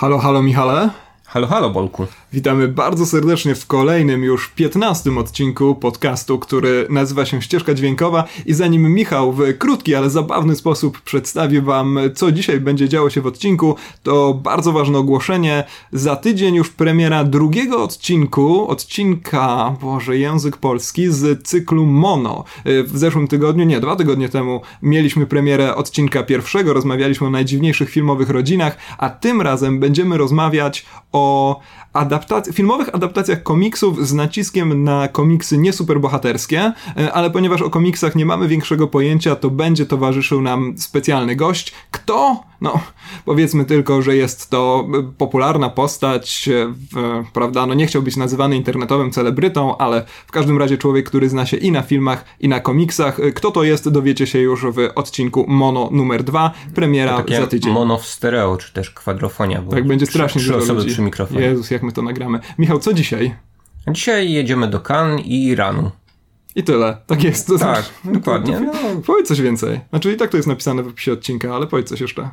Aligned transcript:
Halo, 0.00 0.20
halo 0.20 0.42
Michale. 0.42 0.92
Halo, 1.26 1.48
halo 1.48 1.70
Bolku. 1.72 2.06
Witamy 2.32 2.68
bardzo 2.68 3.06
serdecznie 3.06 3.54
w 3.54 3.66
kolejnym 3.66 4.22
już 4.22 4.48
15 4.48 5.18
odcinku 5.18 5.74
podcastu, 5.74 6.38
który 6.38 6.86
nazywa 6.90 7.26
się 7.26 7.42
Ścieżka 7.42 7.74
Dźwiękowa 7.74 8.24
i 8.46 8.54
zanim 8.54 8.94
Michał 8.94 9.32
w 9.32 9.58
krótki, 9.58 9.94
ale 9.94 10.10
zabawny 10.10 10.56
sposób 10.56 11.00
przedstawi 11.00 11.60
wam, 11.60 11.98
co 12.14 12.32
dzisiaj 12.32 12.60
będzie 12.60 12.88
działo 12.88 13.10
się 13.10 13.20
w 13.20 13.26
odcinku, 13.26 13.76
to 14.02 14.34
bardzo 14.34 14.72
ważne 14.72 14.98
ogłoszenie. 14.98 15.64
Za 15.92 16.16
tydzień 16.16 16.54
już 16.54 16.70
premiera 16.70 17.24
drugiego 17.24 17.82
odcinku, 17.82 18.68
odcinka, 18.68 19.76
Boże, 19.80 20.18
język 20.18 20.56
polski, 20.56 21.08
z 21.08 21.48
cyklu 21.48 21.86
Mono. 21.86 22.44
W 22.64 22.98
zeszłym 22.98 23.28
tygodniu, 23.28 23.64
nie, 23.64 23.80
dwa 23.80 23.96
tygodnie 23.96 24.28
temu 24.28 24.60
mieliśmy 24.82 25.26
premierę 25.26 25.76
odcinka 25.76 26.22
pierwszego, 26.22 26.72
rozmawialiśmy 26.72 27.26
o 27.26 27.30
najdziwniejszych 27.30 27.90
filmowych 27.90 28.30
rodzinach, 28.30 28.76
a 28.98 29.10
tym 29.10 29.42
razem 29.42 29.80
będziemy 29.80 30.18
rozmawiać 30.18 30.86
o 31.12 31.60
adaptac 31.98 32.52
filmowych 32.52 32.94
adaptacjach 32.94 33.42
komiksów 33.42 34.08
z 34.08 34.12
naciskiem 34.12 34.84
na 34.84 35.08
komiksy 35.08 35.58
nie 35.58 35.72
superbohaterskie, 35.72 36.72
e, 36.96 37.12
ale 37.12 37.30
ponieważ 37.30 37.62
o 37.62 37.70
komiksach 37.70 38.16
nie 38.16 38.26
mamy 38.26 38.48
większego 38.48 38.88
pojęcia, 38.88 39.36
to 39.36 39.50
będzie 39.50 39.86
towarzyszył 39.86 40.42
nam 40.42 40.74
specjalny 40.78 41.36
gość. 41.36 41.72
Kto? 41.90 42.42
No, 42.60 42.80
powiedzmy 43.24 43.64
tylko, 43.64 44.02
że 44.02 44.16
jest 44.16 44.50
to 44.50 44.88
e, 44.98 45.12
popularna 45.18 45.70
postać, 45.70 46.48
e, 46.48 47.24
prawda, 47.32 47.66
no 47.66 47.74
nie 47.74 47.86
chciał 47.86 48.02
być 48.02 48.16
nazywany 48.16 48.56
internetowym 48.56 49.10
celebrytą, 49.10 49.76
ale 49.76 50.04
w 50.26 50.32
każdym 50.32 50.58
razie 50.58 50.78
człowiek, 50.78 51.06
który 51.06 51.28
zna 51.28 51.46
się 51.46 51.56
i 51.56 51.72
na 51.72 51.82
filmach, 51.82 52.24
i 52.40 52.48
na 52.48 52.60
komiksach. 52.60 53.20
Kto 53.34 53.50
to 53.50 53.64
jest, 53.64 53.88
dowiecie 53.88 54.26
się 54.26 54.38
już 54.38 54.66
w 54.66 54.90
odcinku 54.94 55.44
Mono 55.48 55.88
numer 55.92 56.24
2, 56.24 56.52
premiera 56.74 57.24
za 57.38 57.46
tydzień. 57.46 57.72
Mono 57.72 57.98
w 57.98 58.06
stereo, 58.06 58.56
czy 58.56 58.72
też 58.72 58.90
kwadrofonia. 58.90 59.62
tak, 59.70 59.86
będzie 59.86 60.06
strasznie 60.06 60.40
trzy, 60.40 60.50
trzy 60.50 60.58
osoby 60.58 60.80
ludzi. 60.80 60.92
przy 60.92 61.02
mikrofonie. 61.02 61.40
Jezus, 61.40 61.70
jak 61.70 61.82
my 61.82 61.92
to 61.92 62.02
nagramy. 62.02 62.40
Michał, 62.58 62.78
co 62.78 62.92
dzisiaj? 62.92 63.34
Dzisiaj 63.88 64.32
jedziemy 64.32 64.68
do 64.68 64.80
Cannes 64.80 65.26
i 65.26 65.46
Iranu. 65.46 65.90
I 66.58 66.62
tyle. 66.62 66.96
Tak 67.06 67.24
jest. 67.24 67.46
To 67.46 67.58
Tak, 67.58 67.84
znaczy, 68.02 68.18
dokładnie. 68.18 68.60
No, 68.66 68.72
Powiedz 69.06 69.28
coś 69.28 69.40
więcej. 69.40 69.80
Znaczy 69.90 70.12
i 70.12 70.16
tak 70.16 70.30
to 70.30 70.36
jest 70.36 70.48
napisane 70.48 70.82
w 70.82 70.86
opisie 70.88 71.12
odcinka, 71.12 71.54
ale 71.54 71.66
powiedz 71.66 71.88
coś 71.88 72.00
jeszcze. 72.00 72.30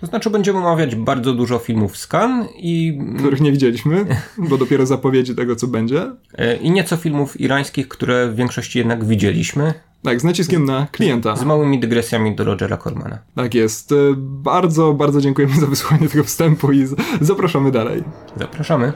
to 0.00 0.06
znaczy 0.06 0.30
będziemy 0.30 0.58
omawiać 0.58 0.94
bardzo 0.96 1.34
dużo 1.34 1.58
filmów 1.58 1.94
Cannes 2.08 2.48
i, 2.56 2.98
Których 3.18 3.40
nie 3.40 3.52
widzieliśmy, 3.52 4.06
bo 4.38 4.58
dopiero 4.58 4.86
zapowiedzi 4.86 5.34
tego, 5.34 5.56
co 5.56 5.66
będzie. 5.66 6.10
e, 6.34 6.56
i 6.56 6.70
nieco 6.70 6.96
filmów 6.96 7.40
irańskich, 7.40 7.88
które 7.88 8.28
w 8.28 8.34
większości 8.36 8.78
jednak 8.78 9.04
widzieliśmy. 9.04 9.74
Tak, 10.02 10.20
z 10.20 10.24
naciskiem 10.24 10.64
na 10.64 10.86
klienta. 10.92 11.36
Z 11.36 11.44
małymi 11.44 11.80
dygresjami 11.80 12.36
do 12.36 12.44
Rogera 12.44 12.76
Cormana. 12.76 13.18
Tak 13.36 13.54
jest. 13.54 13.92
E, 13.92 13.96
Bardzo, 14.18 14.92
bardzo 14.92 15.20
dziękujemy 15.20 15.60
za 15.60 15.66
wysłanie 15.66 16.08
tego 16.08 16.24
wstępu 16.24 16.72
i 16.72 16.86
zapraszamy 17.20 17.70
dalej. 17.72 18.04
Zapraszamy. 18.36 18.92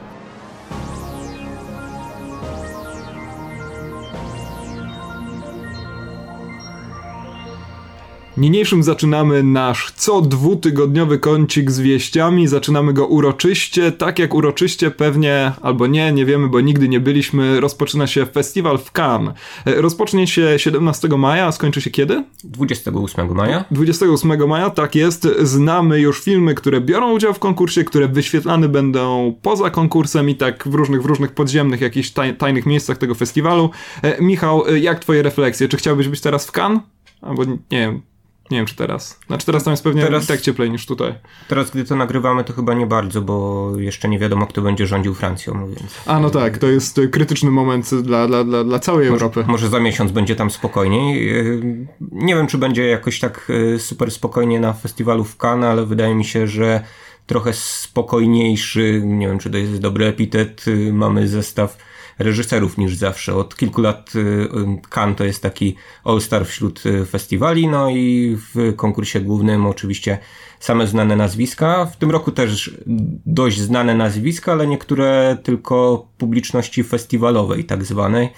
Niniejszym 8.37 8.83
zaczynamy 8.83 9.43
nasz 9.43 9.91
co 9.95 10.21
dwutygodniowy 10.21 11.19
kącik 11.19 11.71
z 11.71 11.79
wieściami. 11.79 12.47
Zaczynamy 12.47 12.93
go 12.93 13.07
uroczyście, 13.07 13.91
tak 13.91 14.19
jak 14.19 14.33
uroczyście 14.33 14.91
pewnie, 14.91 15.51
albo 15.61 15.87
nie, 15.87 16.11
nie 16.11 16.25
wiemy, 16.25 16.49
bo 16.49 16.61
nigdy 16.61 16.89
nie 16.89 16.99
byliśmy. 16.99 17.59
Rozpoczyna 17.59 18.07
się 18.07 18.25
festiwal 18.25 18.77
w 18.77 18.91
Cannes. 18.99 19.33
E, 19.65 19.81
Rozpocznie 19.81 20.27
się 20.27 20.53
17 20.57 21.07
maja, 21.07 21.45
a 21.45 21.51
skończy 21.51 21.81
się 21.81 21.89
kiedy? 21.89 22.23
28 22.43 23.35
maja. 23.35 23.65
28 23.71 24.47
maja, 24.47 24.69
tak 24.69 24.95
jest. 24.95 25.27
Znamy 25.41 25.99
już 25.99 26.21
filmy, 26.21 26.55
które 26.55 26.81
biorą 26.81 27.11
udział 27.11 27.33
w 27.33 27.39
konkursie, 27.39 27.83
które 27.83 28.07
wyświetlane 28.07 28.69
będą 28.69 29.35
poza 29.41 29.69
konkursem 29.69 30.29
i 30.29 30.35
tak 30.35 30.67
w 30.67 30.73
różnych, 30.73 31.01
w 31.03 31.05
różnych 31.05 31.31
podziemnych, 31.31 31.81
jakichś 31.81 32.09
taj, 32.09 32.37
tajnych 32.37 32.65
miejscach 32.65 32.97
tego 32.97 33.15
festiwalu. 33.15 33.69
E, 34.01 34.21
Michał, 34.21 34.67
e, 34.67 34.79
jak 34.79 34.99
twoje 34.99 35.23
refleksje? 35.23 35.67
Czy 35.67 35.77
chciałbyś 35.77 36.07
być 36.07 36.21
teraz 36.21 36.47
w 36.47 36.51
Cannes? 36.57 36.81
Albo 37.21 37.45
nie 37.45 37.57
wiem. 37.71 38.12
Nie 38.51 38.57
wiem, 38.57 38.65
czy 38.65 38.75
teraz. 38.75 39.19
Znaczy 39.27 39.45
teraz 39.45 39.63
tam 39.63 39.71
jest 39.71 39.83
pewnie 39.83 40.01
Teraz- 40.03 40.27
tak 40.27 40.41
cieplej 40.41 40.71
niż 40.71 40.85
tutaj. 40.85 41.13
Teraz, 41.47 41.71
gdy 41.71 41.83
to 41.83 41.95
nagrywamy, 41.95 42.43
to 42.43 42.53
chyba 42.53 42.73
nie 42.73 42.85
bardzo, 42.87 43.21
bo 43.21 43.71
jeszcze 43.77 44.09
nie 44.09 44.19
wiadomo, 44.19 44.47
kto 44.47 44.61
będzie 44.61 44.87
rządził 44.87 45.13
Francją, 45.13 45.67
więc 45.67 45.93
A 46.05 46.19
no 46.19 46.29
tak, 46.29 46.57
to 46.57 46.67
jest 46.67 46.99
e, 46.99 47.07
krytyczny 47.07 47.51
moment 47.51 47.89
dla, 47.95 48.27
dla, 48.27 48.43
dla, 48.43 48.63
dla 48.63 48.79
całej 48.79 49.07
Europy. 49.07 49.43
może 49.47 49.69
za 49.69 49.79
miesiąc 49.79 50.11
będzie 50.11 50.35
tam 50.35 50.51
spokojniej. 50.51 51.25
Yy, 51.27 51.87
Nie 52.11 52.35
wiem, 52.35 52.47
czy 52.47 52.57
będzie 52.57 52.87
jakoś 52.87 53.19
tak 53.19 53.45
yy, 53.49 53.79
super 53.79 54.11
spokojnie 54.11 54.59
na 54.59 54.73
festiwalu 54.73 55.23
w 55.23 55.37
Cannes, 55.37 55.65
ale 55.69 55.85
wydaje 55.85 56.15
mi 56.15 56.25
się, 56.25 56.47
że 56.47 56.83
trochę 57.27 57.53
spokojniejszy, 57.53 59.01
nie 59.05 59.27
wiem, 59.27 59.39
czy 59.39 59.49
to 59.49 59.57
jest 59.57 59.77
dobry 59.79 60.05
epitet, 60.05 60.65
mamy 60.91 61.27
zestaw 61.27 61.77
reżyserów 62.23 62.77
niż 62.77 62.95
zawsze. 62.95 63.35
Od 63.35 63.55
kilku 63.55 63.81
lat 63.81 64.15
yy, 64.15 64.81
Cannes 64.89 65.17
to 65.17 65.23
jest 65.23 65.43
taki 65.43 65.75
all-star 66.03 66.45
wśród 66.45 66.85
yy, 66.85 67.05
festiwali, 67.05 67.67
no 67.67 67.89
i 67.89 68.37
w 68.53 68.75
konkursie 68.75 69.21
głównym 69.21 69.65
oczywiście 69.65 70.17
same 70.59 70.87
znane 70.87 71.15
nazwiska. 71.15 71.85
W 71.85 71.97
tym 71.97 72.11
roku 72.11 72.31
też 72.31 72.77
dość 73.25 73.59
znane 73.59 73.95
nazwiska, 73.95 74.51
ale 74.51 74.67
niektóre 74.67 75.37
tylko 75.43 76.07
publiczności 76.17 76.83
festiwalowej 76.83 77.65
tak 77.65 77.83
zwanej. 77.83 78.29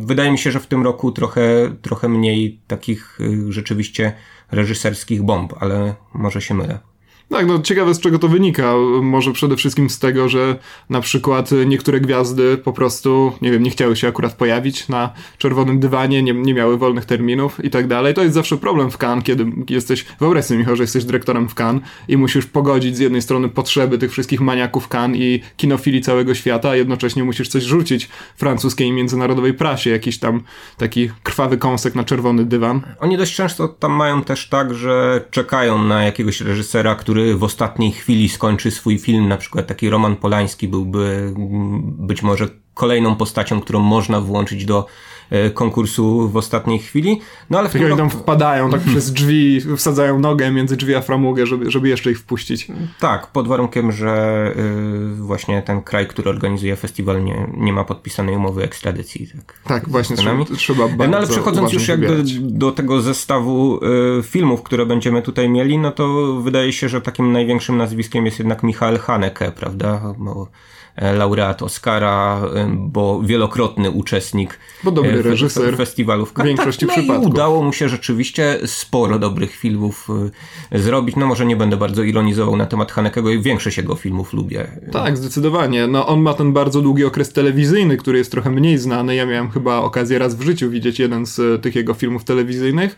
Wydaje 0.00 0.30
mi 0.30 0.38
się, 0.38 0.50
że 0.50 0.60
w 0.60 0.66
tym 0.66 0.84
roku 0.84 1.12
trochę, 1.12 1.76
trochę 1.82 2.08
mniej 2.08 2.60
takich 2.66 3.20
y, 3.20 3.52
rzeczywiście 3.52 4.12
reżyserskich 4.50 5.22
bomb, 5.22 5.54
ale 5.60 5.94
może 6.14 6.40
się 6.40 6.54
mylę. 6.54 6.78
Tak, 7.30 7.46
no 7.46 7.58
ciekawe 7.58 7.94
z 7.94 8.00
czego 8.00 8.18
to 8.18 8.28
wynika. 8.28 8.74
Może 9.02 9.32
przede 9.32 9.56
wszystkim 9.56 9.90
z 9.90 9.98
tego, 9.98 10.28
że 10.28 10.58
na 10.90 11.00
przykład 11.00 11.50
niektóre 11.66 12.00
gwiazdy 12.00 12.56
po 12.56 12.72
prostu, 12.72 13.32
nie 13.42 13.50
wiem, 13.52 13.62
nie 13.62 13.70
chciały 13.70 13.96
się 13.96 14.08
akurat 14.08 14.32
pojawić 14.32 14.88
na 14.88 15.12
czerwonym 15.38 15.80
dywanie, 15.80 16.22
nie, 16.22 16.34
nie 16.34 16.54
miały 16.54 16.78
wolnych 16.78 17.04
terminów 17.04 17.64
i 17.64 17.70
tak 17.70 17.86
dalej. 17.86 18.14
To 18.14 18.22
jest 18.22 18.34
zawsze 18.34 18.56
problem 18.56 18.90
w 18.90 18.98
Cannes, 18.98 19.24
kiedy 19.24 19.46
jesteś, 19.70 20.04
wyobraź 20.20 20.44
sobie 20.44 20.58
Michał, 20.58 20.76
że 20.76 20.82
jesteś 20.82 21.04
dyrektorem 21.04 21.48
w 21.48 21.54
Cannes 21.60 21.82
i 22.08 22.16
musisz 22.16 22.46
pogodzić 22.46 22.96
z 22.96 22.98
jednej 22.98 23.22
strony 23.22 23.48
potrzeby 23.48 23.98
tych 23.98 24.12
wszystkich 24.12 24.40
maniaków 24.40 24.88
Cannes 24.88 25.20
i 25.20 25.42
kinofili 25.56 26.00
całego 26.00 26.34
świata, 26.34 26.70
a 26.70 26.76
jednocześnie 26.76 27.24
musisz 27.24 27.48
coś 27.48 27.62
rzucić 27.62 28.08
francuskiej 28.36 28.88
i 28.88 28.92
międzynarodowej 28.92 29.54
prasie, 29.54 29.90
jakiś 29.90 30.18
tam 30.18 30.42
taki 30.76 31.10
krwawy 31.22 31.56
kąsek 31.56 31.94
na 31.94 32.04
czerwony 32.04 32.44
dywan. 32.44 32.80
Oni 33.00 33.16
dość 33.16 33.34
często 33.34 33.68
tam 33.68 33.92
mają 33.92 34.22
też 34.22 34.48
tak, 34.48 34.74
że 34.74 35.24
czekają 35.30 35.84
na 35.84 36.04
jakiegoś 36.04 36.40
reżysera, 36.40 36.94
który 36.94 37.15
w 37.34 37.44
ostatniej 37.44 37.92
chwili 37.92 38.28
skończy 38.28 38.70
swój 38.70 38.98
film. 38.98 39.28
Na 39.28 39.36
przykład 39.36 39.66
taki 39.66 39.90
Roman 39.90 40.16
Polański 40.16 40.68
byłby 40.68 41.32
mm, 41.36 41.82
być 42.06 42.22
może 42.22 42.48
kolejną 42.74 43.16
postacią, 43.16 43.60
którą 43.60 43.80
można 43.80 44.20
włączyć 44.20 44.64
do 44.64 44.86
konkursu 45.54 46.28
w 46.28 46.36
ostatniej 46.36 46.78
chwili. 46.78 47.20
No 47.50 47.58
ale 47.58 47.68
w 47.68 47.72
Tak 47.72 47.80
tym 47.82 47.90
oni 47.90 47.98
tam 47.98 48.08
roku, 48.08 48.22
wpadają 48.22 48.70
tak 48.70 48.80
przez 48.92 49.12
drzwi, 49.12 49.60
wsadzają 49.76 50.18
nogę 50.18 50.50
między 50.50 50.76
drzwi 50.76 50.94
a 50.94 51.00
framugę, 51.00 51.46
żeby, 51.46 51.70
żeby 51.70 51.88
jeszcze 51.88 52.10
ich 52.10 52.18
wpuścić. 52.18 52.68
tak, 53.00 53.26
pod 53.26 53.48
warunkiem, 53.48 53.92
że 53.92 54.52
y, 54.56 55.14
właśnie 55.14 55.62
ten 55.62 55.82
kraj, 55.82 56.06
który 56.06 56.30
organizuje 56.30 56.76
festiwal 56.76 57.24
nie, 57.24 57.46
nie 57.56 57.72
ma 57.72 57.84
podpisanej 57.84 58.36
umowy 58.36 58.62
ekstradycji. 58.64 59.26
Tak, 59.36 59.58
Tak, 59.64 59.88
właśnie, 59.88 60.16
nami. 60.24 60.46
trzeba, 60.46 60.88
bardzo 60.88 61.10
No 61.10 61.16
ale 61.16 61.26
przechodząc 61.26 61.72
już 61.72 61.88
jakby 61.88 62.22
do 62.40 62.72
tego 62.72 63.00
zestawu 63.00 63.80
y, 64.18 64.22
filmów, 64.22 64.62
które 64.62 64.86
będziemy 64.86 65.22
tutaj 65.22 65.48
mieli, 65.48 65.78
no 65.78 65.92
to 65.92 66.34
wydaje 66.40 66.72
się, 66.72 66.88
że 66.88 67.00
takim 67.00 67.32
największym 67.32 67.76
nazwiskiem 67.76 68.26
jest 68.26 68.38
jednak 68.38 68.62
Michael 68.62 68.98
Haneke, 68.98 69.52
prawda? 69.52 70.14
Bo 70.18 70.42
e, 70.42 70.75
laureat 71.16 71.62
Oscara, 71.62 72.40
y, 72.44 72.66
bo 72.76 73.20
wielokrotny 73.22 73.90
uczestnik 73.90 74.58
Bo 74.84 74.90
dobry 74.90 75.18
e, 75.18 75.22
reżyser 75.22 75.70
fe- 75.72 75.76
festiwalów. 75.76 76.32
w 76.36 76.42
większości 76.44 76.86
tak, 76.86 76.96
no 76.96 77.02
przypadków. 77.02 77.26
I 77.28 77.30
udało 77.30 77.62
mu 77.62 77.72
się 77.72 77.88
rzeczywiście 77.88 78.58
sporo 78.66 79.18
dobrych 79.18 79.56
filmów 79.56 80.08
zrobić. 80.72 81.16
No 81.16 81.26
może 81.26 81.46
nie 81.46 81.56
będę 81.56 81.76
bardzo 81.76 82.02
ironizował 82.02 82.56
na 82.56 82.66
temat 82.66 82.92
Hanekego 82.92 83.30
i 83.30 83.40
większość 83.42 83.76
jego 83.76 83.94
filmów 83.94 84.32
lubię. 84.32 84.66
Tak, 84.92 85.16
zdecydowanie. 85.16 85.86
No 85.86 86.06
on 86.06 86.20
ma 86.20 86.34
ten 86.34 86.52
bardzo 86.52 86.82
długi 86.82 87.04
okres 87.04 87.32
telewizyjny, 87.32 87.96
który 87.96 88.18
jest 88.18 88.30
trochę 88.30 88.50
mniej 88.50 88.78
znany. 88.78 89.14
Ja 89.14 89.26
miałem 89.26 89.50
chyba 89.50 89.76
okazję 89.78 90.18
raz 90.18 90.34
w 90.34 90.42
życiu 90.42 90.70
widzieć 90.70 90.98
jeden 90.98 91.26
z 91.26 91.38
e, 91.38 91.58
tych 91.58 91.74
jego 91.74 91.94
filmów 91.94 92.24
telewizyjnych. 92.24 92.96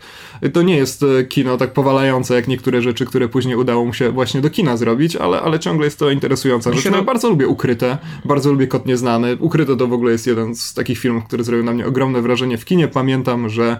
To 0.53 0.61
nie 0.61 0.75
jest 0.77 1.03
e, 1.03 1.23
kino 1.23 1.57
tak 1.57 1.73
powalające 1.73 2.35
jak 2.35 2.47
niektóre 2.47 2.81
rzeczy, 2.81 3.05
które 3.05 3.29
później 3.29 3.55
udało 3.55 3.85
mu 3.85 3.93
się 3.93 4.11
właśnie 4.11 4.41
do 4.41 4.49
kina 4.49 4.77
zrobić, 4.77 5.15
ale, 5.15 5.41
ale 5.41 5.59
ciągle 5.59 5.85
jest 5.85 5.99
to 5.99 6.09
interesująca 6.11 6.73
rzecz. 6.73 6.83
się 6.83 6.91
na- 6.91 7.01
bardzo 7.01 7.29
lubię 7.29 7.47
Ukryte, 7.47 7.88
bardzo 8.25 8.51
lubię 8.51 8.67
Kot 8.67 8.85
Nieznany. 8.85 9.37
Ukryte 9.39 9.77
to 9.77 9.87
w 9.87 9.93
ogóle 9.93 10.11
jest 10.11 10.27
jeden 10.27 10.55
z 10.55 10.73
takich 10.73 10.99
filmów, 10.99 11.23
który 11.23 11.43
zrobił 11.43 11.65
na 11.65 11.71
mnie 11.71 11.85
ogromne 11.85 12.21
wrażenie 12.21 12.57
w 12.57 12.65
kinie. 12.65 12.87
Pamiętam, 12.87 13.49
że 13.49 13.79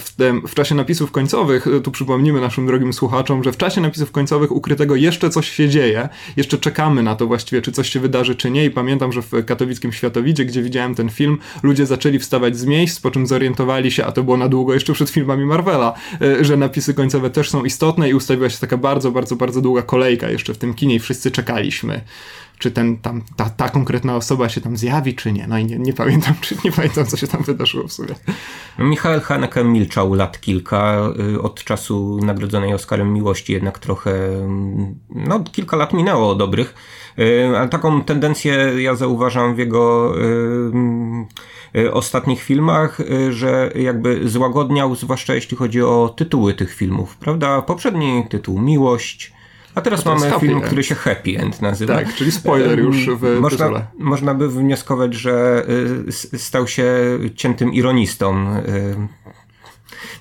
w, 0.00 0.12
tym, 0.16 0.42
w 0.48 0.54
czasie 0.54 0.74
napisów 0.74 1.10
końcowych, 1.10 1.66
tu 1.84 1.90
przypomnimy 1.90 2.40
naszym 2.40 2.66
drogim 2.66 2.92
słuchaczom, 2.92 3.44
że 3.44 3.52
w 3.52 3.56
czasie 3.56 3.80
napisów 3.80 4.10
końcowych 4.10 4.52
ukrytego 4.52 4.96
jeszcze 4.96 5.30
coś 5.30 5.50
się 5.50 5.68
dzieje, 5.68 6.08
jeszcze 6.36 6.58
czekamy 6.58 7.02
na 7.02 7.16
to 7.16 7.26
właściwie, 7.26 7.62
czy 7.62 7.72
coś 7.72 7.90
się 7.90 8.00
wydarzy, 8.00 8.34
czy 8.34 8.50
nie 8.50 8.64
i 8.64 8.70
pamiętam, 8.70 9.12
że 9.12 9.22
w 9.22 9.44
katowickim 9.44 9.92
Światowidzie, 9.92 10.44
gdzie 10.44 10.62
widziałem 10.62 10.94
ten 10.94 11.08
film, 11.08 11.38
ludzie 11.62 11.86
zaczęli 11.86 12.18
wstawać 12.18 12.56
z 12.56 12.64
miejsc, 12.64 13.00
po 13.00 13.10
czym 13.10 13.26
zorientowali 13.26 13.90
się, 13.90 14.04
a 14.04 14.12
to 14.12 14.22
było 14.22 14.36
na 14.36 14.48
długo 14.48 14.74
jeszcze 14.74 14.92
przed 14.92 15.10
filmami 15.10 15.44
Marvela, 15.44 15.94
że 16.40 16.56
napisy 16.56 16.94
końcowe 16.94 17.30
też 17.30 17.50
są 17.50 17.64
istotne 17.64 18.10
i 18.10 18.14
ustawiła 18.14 18.50
się 18.50 18.58
taka 18.58 18.76
bardzo, 18.76 19.10
bardzo, 19.10 19.36
bardzo 19.36 19.60
długa 19.60 19.82
kolejka 19.82 20.30
jeszcze 20.30 20.54
w 20.54 20.58
tym 20.58 20.74
kinie 20.74 20.94
i 20.94 20.98
wszyscy 20.98 21.30
czekaliśmy 21.30 22.00
czy 22.58 22.70
ten 22.70 22.96
tam, 22.96 23.22
ta, 23.36 23.50
ta 23.50 23.68
konkretna 23.68 24.16
osoba 24.16 24.48
się 24.48 24.60
tam 24.60 24.76
zjawi, 24.76 25.14
czy 25.14 25.32
nie. 25.32 25.46
No 25.46 25.58
i 25.58 25.64
nie, 25.64 25.78
nie 25.78 25.92
pamiętam, 25.92 26.34
czy 26.40 26.56
nie 26.64 26.72
pamiętam, 26.72 27.06
co 27.06 27.16
się 27.16 27.26
tam 27.26 27.42
wydarzyło 27.42 27.88
w 27.88 27.92
sumie. 27.92 28.14
Michael 28.78 29.20
Haneke 29.20 29.64
milczał 29.64 30.14
lat 30.14 30.40
kilka, 30.40 31.10
y, 31.34 31.42
od 31.42 31.64
czasu 31.64 32.18
nagrodzonej 32.22 32.74
Oscarem 32.74 33.12
Miłości 33.12 33.52
jednak 33.52 33.78
trochę, 33.78 34.10
mm, 34.10 34.94
no 35.10 35.40
kilka 35.52 35.76
lat 35.76 35.92
minęło 35.92 36.34
dobrych, 36.34 36.74
y, 37.18 37.58
ale 37.58 37.68
taką 37.68 38.04
tendencję 38.04 38.72
ja 38.78 38.94
zauważam 38.94 39.54
w 39.54 39.58
jego 39.58 40.14
y, 41.76 41.92
ostatnich 41.92 42.42
filmach, 42.42 42.98
że 43.30 43.72
jakby 43.74 44.28
złagodniał, 44.28 44.94
zwłaszcza 44.94 45.34
jeśli 45.34 45.56
chodzi 45.56 45.82
o 45.82 46.14
tytuły 46.16 46.54
tych 46.54 46.74
filmów, 46.74 47.16
prawda? 47.16 47.62
Poprzedni 47.62 48.24
tytuł 48.30 48.60
Miłość, 48.60 49.32
a 49.78 49.80
teraz 49.80 50.04
mamy 50.04 50.32
film, 50.40 50.60
który 50.60 50.84
się 50.84 50.94
Happy 50.94 51.38
End 51.38 51.62
nazywa. 51.62 51.94
Tak, 51.94 52.14
czyli 52.14 52.32
spoiler 52.32 52.78
już 52.78 53.10
w 53.10 53.40
można, 53.40 53.58
tytule. 53.58 53.86
Można 53.98 54.34
by 54.34 54.48
wnioskować, 54.48 55.14
że 55.14 55.66
y, 56.34 56.38
stał 56.38 56.68
się 56.68 56.94
ciętym 57.34 57.72
ironistą 57.72 58.56
y, 58.56 58.96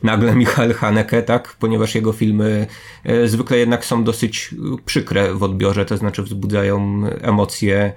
nagle 0.03 0.35
Michael 0.35 0.73
Haneke, 0.73 1.23
tak? 1.23 1.55
Ponieważ 1.59 1.95
jego 1.95 2.13
filmy 2.13 2.67
y, 3.09 3.29
zwykle 3.29 3.57
jednak 3.57 3.85
są 3.85 4.03
dosyć 4.03 4.55
przykre 4.85 5.33
w 5.33 5.43
odbiorze, 5.43 5.85
to 5.85 5.97
znaczy 5.97 6.23
wzbudzają 6.23 7.01
emocje 7.21 7.93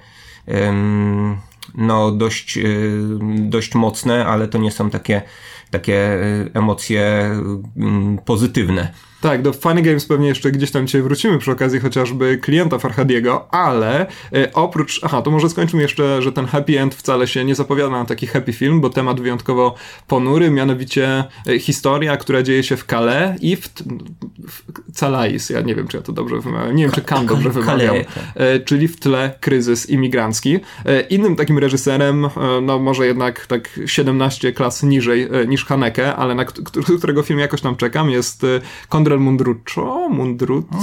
no 1.74 2.10
dość, 2.10 2.58
dość 3.38 3.74
mocne, 3.74 4.26
ale 4.26 4.48
to 4.48 4.58
nie 4.58 4.70
są 4.70 4.90
takie, 4.90 5.22
takie 5.70 6.18
emocje 6.54 7.30
pozytywne. 8.24 8.92
Tak, 9.20 9.42
do 9.42 9.52
Funny 9.52 9.82
Games 9.82 10.06
pewnie 10.06 10.28
jeszcze 10.28 10.52
gdzieś 10.52 10.70
tam 10.70 10.86
dzisiaj 10.86 11.02
wrócimy 11.02 11.38
przy 11.38 11.52
okazji 11.52 11.80
chociażby 11.80 12.38
klienta 12.38 12.78
Farhadiego, 12.78 13.54
ale 13.54 14.06
e, 14.32 14.52
oprócz, 14.52 15.00
aha, 15.02 15.22
to 15.22 15.30
może 15.30 15.50
skończmy 15.50 15.82
jeszcze, 15.82 16.22
że 16.22 16.32
ten 16.32 16.46
happy 16.46 16.80
end 16.80 16.94
wcale 16.94 17.26
się 17.26 17.44
nie 17.44 17.54
zapowiada 17.54 17.90
na 17.90 18.04
taki 18.04 18.26
happy 18.26 18.52
film, 18.52 18.80
bo 18.80 18.90
temat 18.90 19.20
wyjątkowo 19.20 19.74
ponury, 20.06 20.50
mianowicie 20.50 21.24
e, 21.48 21.58
historia, 21.58 22.16
która 22.16 22.42
dzieje 22.42 22.62
się 22.62 22.76
w 22.76 22.84
Calais 22.84 23.42
i 23.42 23.56
w, 23.56 23.68
w 24.48 24.62
Calais, 24.94 25.50
ja 25.50 25.60
nie 25.60 25.74
wiem, 25.74 25.88
czy 25.88 25.96
ja 25.96 26.02
to 26.02 26.12
dobrze 26.12 26.40
wymawiam, 26.40 26.76
nie 26.76 26.82
wiem, 26.82 26.92
czy 26.92 27.02
Kan 27.02 27.26
dobrze 27.26 27.50
wymawiam, 27.50 27.96
tak. 27.96 28.24
e, 28.34 28.60
czyli 28.60 28.88
w 28.88 29.00
tle 29.00 29.34
kryzys 29.40 29.90
imigrancki. 29.90 30.58
Innym 31.10 31.36
takim 31.36 31.58
reżyserem, 31.58 32.28
no 32.62 32.78
może 32.78 33.06
jednak 33.06 33.46
tak 33.46 33.80
17 33.86 34.52
klas 34.52 34.82
niżej 34.82 35.28
niż 35.48 35.64
Haneke, 35.64 36.16
ale 36.16 36.34
na 36.34 36.44
którego 36.98 37.22
film 37.22 37.38
jakoś 37.38 37.60
tam 37.60 37.76
czekam, 37.76 38.10
jest 38.10 38.46
Kondra 38.88 39.09
Gabriel 39.10 39.24
Mundruczo? 39.24 40.08
Mundruczo? 40.08 40.78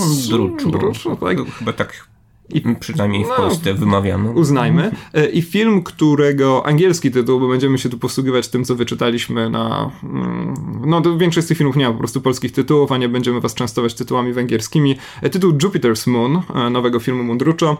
Mundruczo, 0.64 1.16
tak? 1.16 1.38
Chyba 1.60 1.74
tak 1.74 2.08
i 2.50 2.62
przynajmniej 2.80 3.26
w 3.26 3.28
no, 3.28 3.36
Polsce 3.36 3.74
wymawiamy. 3.74 4.32
Uznajmy. 4.32 4.92
E, 5.14 5.30
I 5.30 5.42
film, 5.42 5.84
którego 5.84 6.66
angielski 6.66 7.12
tytuł, 7.12 7.40
bo 7.40 7.48
będziemy 7.48 7.78
się 7.78 7.90
tu 7.90 7.98
posługiwać 7.98 8.48
tym, 8.48 8.66
co 8.66 8.76
wyczytaliśmy 8.76 9.50
na. 9.50 9.92
Mm, 10.04 10.54
no, 10.86 11.02
to 11.02 11.18
większość 11.18 11.46
z 11.46 11.48
tych 11.48 11.58
filmów 11.58 11.76
nie 11.76 11.86
ma 11.86 11.92
po 11.92 12.00
prostu 12.00 12.22
polskich 12.22 12.52
tytułów, 12.52 12.92
a 12.92 12.98
nie 12.98 13.10
będziemy 13.10 13.42
was 13.42 13.54
częstować 13.54 13.94
tytułami 13.94 14.34
węgierskimi. 14.34 14.98
E, 15.22 15.30
tytuł 15.30 15.52
Jupiter's 15.52 16.10
Moon, 16.10 16.42
e, 16.56 16.70
nowego 16.70 17.00
filmu 17.00 17.24
Mundruczo. 17.24 17.78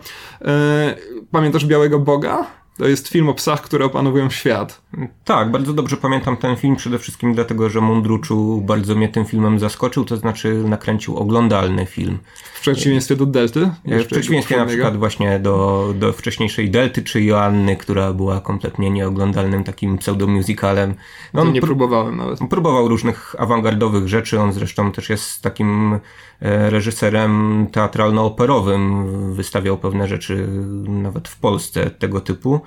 Pamiętasz 1.32 1.66
Białego 1.66 2.00
Boga? 2.00 2.48
To 2.78 2.88
jest 2.88 3.08
film 3.08 3.30
o 3.30 3.34
psach, 3.34 3.62
które 3.62 3.86
opanowują 3.86 4.30
świat. 4.30 4.82
Tak, 5.24 5.52
bardzo 5.52 5.74
dobrze 5.74 5.98
pamiętam 5.98 6.38
ten 6.38 6.56
film, 6.56 6.76
przede 6.76 7.00
wszystkim 7.00 7.34
dlatego, 7.34 7.70
że 7.70 7.82
Mundruczu 7.82 8.62
bardzo 8.66 8.96
mnie 8.96 9.10
tym 9.10 9.26
filmem 9.26 9.60
zaskoczył, 9.60 10.06
to 10.06 10.18
znaczy 10.18 10.64
nakręcił 10.64 11.18
oglądalny 11.18 11.86
film. 11.86 12.18
W 12.54 12.62
przeciwieństwie 12.62 13.16
do 13.16 13.26
Delty? 13.26 13.72
W 13.86 14.06
przeciwieństwie 14.06 14.58
na 14.58 14.66
przykład 14.66 14.98
właśnie 14.98 15.40
do, 15.40 15.94
do 16.00 16.14
wcześniejszej 16.14 16.72
Delty 16.72 17.04
czy 17.04 17.24
Joanny, 17.24 17.76
która 17.76 18.14
była 18.14 18.42
kompletnie 18.42 18.90
nieoglądalnym 18.90 19.64
takim 19.64 19.98
pseudomusicalem. 19.98 20.96
No, 21.34 21.42
on 21.42 21.54
nie 21.54 21.62
próbowałem 21.62 22.18
nawet. 22.18 22.40
Próbował 22.50 22.88
różnych 22.88 23.36
awangardowych 23.38 24.08
rzeczy, 24.08 24.40
on 24.40 24.54
zresztą 24.54 24.92
też 24.92 25.10
jest 25.10 25.42
takim 25.42 25.94
e, 26.42 26.70
reżyserem 26.70 27.66
teatralno-operowym, 27.72 29.06
wystawiał 29.34 29.78
pewne 29.78 30.08
rzeczy 30.08 30.48
nawet 30.88 31.28
w 31.28 31.40
Polsce 31.40 31.90
tego 31.90 32.22
typu. 32.22 32.62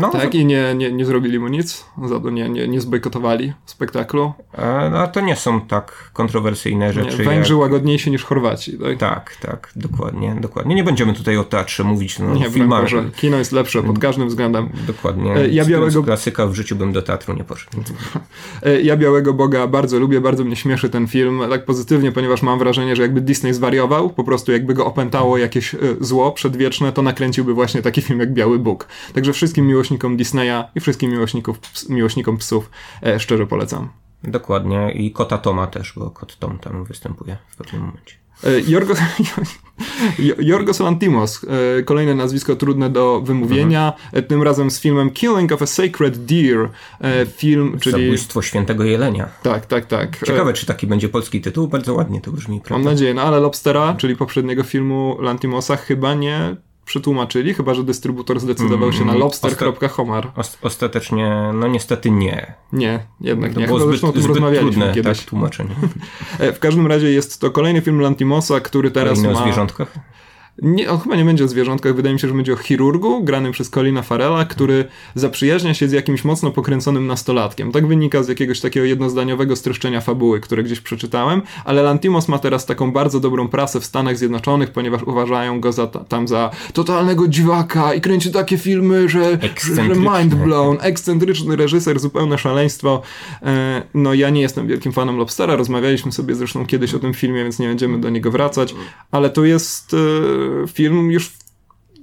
No, 0.00 0.10
tak, 0.10 0.34
i 0.34 0.44
nie, 0.44 0.74
nie, 0.74 0.92
nie 0.92 1.04
zrobili 1.04 1.38
mu 1.38 1.48
nic, 1.48 1.84
za 2.04 2.20
to 2.20 2.30
nie, 2.30 2.48
nie, 2.48 2.68
nie 2.68 2.80
zbojkotowali 2.80 3.52
spektaklu. 3.66 4.32
E, 4.52 4.90
no, 4.92 5.06
to 5.08 5.20
nie 5.20 5.36
są 5.36 5.60
tak 5.60 6.10
kontrowersyjne 6.12 6.92
rzeczy. 6.92 7.18
Nie, 7.18 7.24
Węgrzy 7.24 7.52
jak... 7.52 7.60
łagodniejsi 7.60 8.10
niż 8.10 8.24
Chorwaci. 8.24 8.78
Tak? 8.78 8.98
tak, 8.98 9.36
tak, 9.40 9.72
dokładnie, 9.76 10.36
dokładnie. 10.40 10.74
Nie 10.74 10.84
będziemy 10.84 11.14
tutaj 11.14 11.36
o 11.36 11.44
teatrze 11.44 11.84
mówić. 11.84 12.18
No, 12.18 12.34
nie, 12.34 12.50
filmach. 12.50 12.88
Że 12.88 13.10
kino 13.16 13.36
jest 13.36 13.52
lepsze 13.52 13.82
pod 13.82 13.98
każdym 13.98 14.28
względem. 14.28 14.68
Dokładnie. 14.86 15.36
E, 15.36 15.48
ja 15.48 15.64
białego... 15.64 16.02
klasyka 16.02 16.46
w 16.46 16.54
życiu 16.54 16.76
bym 16.76 16.92
do 16.92 17.02
teatru 17.02 17.34
nie 17.34 17.44
poszedł. 17.44 17.76
E, 18.62 18.80
ja 18.80 18.96
Białego 18.96 19.34
Boga 19.34 19.66
bardzo 19.66 19.98
lubię, 19.98 20.20
bardzo 20.20 20.44
mnie 20.44 20.56
śmieszy 20.56 20.90
ten 20.90 21.06
film, 21.06 21.40
tak 21.50 21.64
pozytywnie, 21.64 22.12
ponieważ 22.12 22.42
mam 22.42 22.58
wrażenie, 22.58 22.96
że 22.96 23.02
jakby 23.02 23.20
Disney 23.20 23.54
zwariował, 23.54 24.10
po 24.10 24.24
prostu 24.24 24.52
jakby 24.52 24.74
go 24.74 24.86
opętało 24.86 25.38
jakieś 25.38 25.74
zło 26.00 26.32
przedwieczne, 26.32 26.92
to 26.92 27.02
nakręciłby 27.02 27.54
właśnie 27.54 27.82
taki 27.82 28.02
film 28.02 28.20
jak 28.20 28.32
Biały 28.32 28.58
Bóg. 28.58 28.88
Także 29.14 29.27
Także 29.28 29.36
wszystkim 29.36 29.66
miłośnikom 29.66 30.16
Disneya 30.16 30.64
i 30.74 30.80
wszystkim 30.80 31.10
miłośników, 31.10 31.60
miłośnikom 31.88 32.36
psów 32.36 32.70
e, 33.02 33.20
szczerze 33.20 33.46
polecam. 33.46 33.88
Dokładnie 34.24 34.92
i 34.92 35.12
kota 35.12 35.38
Toma 35.38 35.66
też, 35.66 35.92
bo 35.96 36.10
kot 36.10 36.38
Tom 36.38 36.58
tam 36.58 36.84
występuje 36.84 37.36
w 37.48 37.56
pewnym 37.56 37.82
momencie. 37.82 38.14
E, 38.44 38.60
Jorgos, 38.60 38.98
Jorgos 40.50 40.80
Lantimos, 40.80 41.44
e, 41.78 41.82
kolejne 41.82 42.14
nazwisko 42.14 42.56
trudne 42.56 42.90
do 42.90 43.20
wymówienia, 43.20 43.92
mhm. 44.06 44.24
tym 44.24 44.42
razem 44.42 44.70
z 44.70 44.80
filmem 44.80 45.10
Killing 45.10 45.52
of 45.52 45.62
a 45.62 45.66
Sacred 45.66 46.24
Deer, 46.24 46.68
film, 47.36 47.78
czyli... 47.80 48.04
Zabójstwo 48.04 48.42
świętego 48.42 48.84
jelenia. 48.84 49.28
Tak, 49.42 49.66
tak, 49.66 49.86
tak. 49.86 50.26
Ciekawe, 50.26 50.52
czy 50.52 50.66
taki 50.66 50.86
będzie 50.86 51.08
polski 51.08 51.40
tytuł, 51.40 51.68
bardzo 51.68 51.94
ładnie 51.94 52.20
to 52.20 52.32
brzmi, 52.32 52.60
prawda? 52.60 52.84
Mam 52.84 52.94
nadzieję, 52.94 53.14
no 53.14 53.22
ale 53.22 53.40
Lobstera, 53.40 53.94
czyli 53.98 54.16
poprzedniego 54.16 54.62
filmu 54.62 55.16
Lantimosa 55.20 55.76
chyba 55.76 56.14
nie 56.14 56.56
przetłumaczyli, 56.88 57.54
chyba 57.54 57.74
że 57.74 57.84
dystrybutor 57.84 58.40
zdecydował 58.40 58.92
się 58.92 59.04
na 59.04 59.12
mm, 59.12 59.18
lobster.homar. 59.18 60.32
ostatecznie, 60.62 61.50
no 61.54 61.68
niestety 61.68 62.10
nie. 62.10 62.54
Nie, 62.72 63.06
jednak 63.20 63.54
to 63.54 63.60
nie. 63.60 63.66
Było 63.66 63.78
chyba 63.78 63.92
zbyt, 63.92 64.04
o 64.04 64.12
tym 64.12 64.26
rozmawialiśmy 64.26 64.72
trudne, 64.72 64.94
kiedyś. 64.94 65.18
Tak, 65.18 65.28
tłumaczenie. 65.28 65.74
E, 66.38 66.52
w 66.52 66.58
każdym 66.58 66.86
razie 66.86 67.10
jest 67.10 67.40
to 67.40 67.50
kolejny 67.50 67.80
film 67.80 68.00
Lantimosa, 68.00 68.60
który 68.60 68.90
teraz 68.90 69.18
Kolejny 69.18 69.34
ma... 69.34 69.40
o 69.40 69.42
zwierzątkach? 69.42 69.98
Nie, 70.62 70.90
on 70.90 70.98
chyba 70.98 71.16
nie 71.16 71.24
będzie 71.24 71.44
o 71.44 71.48
zwierzątkach, 71.48 71.94
wydaje 71.94 72.14
mi 72.14 72.20
się, 72.20 72.28
że 72.28 72.34
będzie 72.34 72.52
o 72.52 72.56
chirurgu 72.56 73.24
granym 73.24 73.52
przez 73.52 73.70
Colina 73.70 74.02
Farela, 74.02 74.44
który 74.44 74.84
zaprzyjaźnia 75.14 75.74
się 75.74 75.88
z 75.88 75.92
jakimś 75.92 76.24
mocno 76.24 76.50
pokręconym 76.50 77.06
nastolatkiem. 77.06 77.72
Tak 77.72 77.86
wynika 77.86 78.22
z 78.22 78.28
jakiegoś 78.28 78.60
takiego 78.60 78.86
jednozdaniowego 78.86 79.56
streszczenia 79.56 80.00
fabuły, 80.00 80.40
które 80.40 80.62
gdzieś 80.62 80.80
przeczytałem, 80.80 81.42
ale 81.64 81.82
Lantimos 81.82 82.28
ma 82.28 82.38
teraz 82.38 82.66
taką 82.66 82.92
bardzo 82.92 83.20
dobrą 83.20 83.48
prasę 83.48 83.80
w 83.80 83.84
Stanach 83.84 84.18
Zjednoczonych, 84.18 84.70
ponieważ 84.70 85.02
uważają 85.02 85.60
go 85.60 85.72
za, 85.72 85.86
tam 85.86 86.28
za 86.28 86.50
totalnego 86.72 87.28
dziwaka 87.28 87.94
i 87.94 88.00
kręci 88.00 88.32
takie 88.32 88.58
filmy, 88.58 89.08
że, 89.08 89.38
że 89.74 89.82
mind 89.88 90.34
blown, 90.34 90.76
ekscentryczny 90.80 91.56
reżyser, 91.56 92.00
zupełne 92.00 92.38
szaleństwo. 92.38 93.02
E, 93.42 93.82
no 93.94 94.14
ja 94.14 94.30
nie 94.30 94.40
jestem 94.40 94.66
wielkim 94.66 94.92
fanem 94.92 95.16
Lobstera, 95.16 95.56
rozmawialiśmy 95.56 96.12
sobie 96.12 96.34
zresztą 96.34 96.66
kiedyś 96.66 96.94
o 96.94 96.98
tym 96.98 97.14
filmie, 97.14 97.42
więc 97.42 97.58
nie 97.58 97.68
będziemy 97.68 98.00
do 98.00 98.10
niego 98.10 98.30
wracać, 98.30 98.74
ale 99.10 99.30
to 99.30 99.44
jest 99.44 99.94
e, 99.94 100.47
film 100.72 101.10
już 101.10 101.32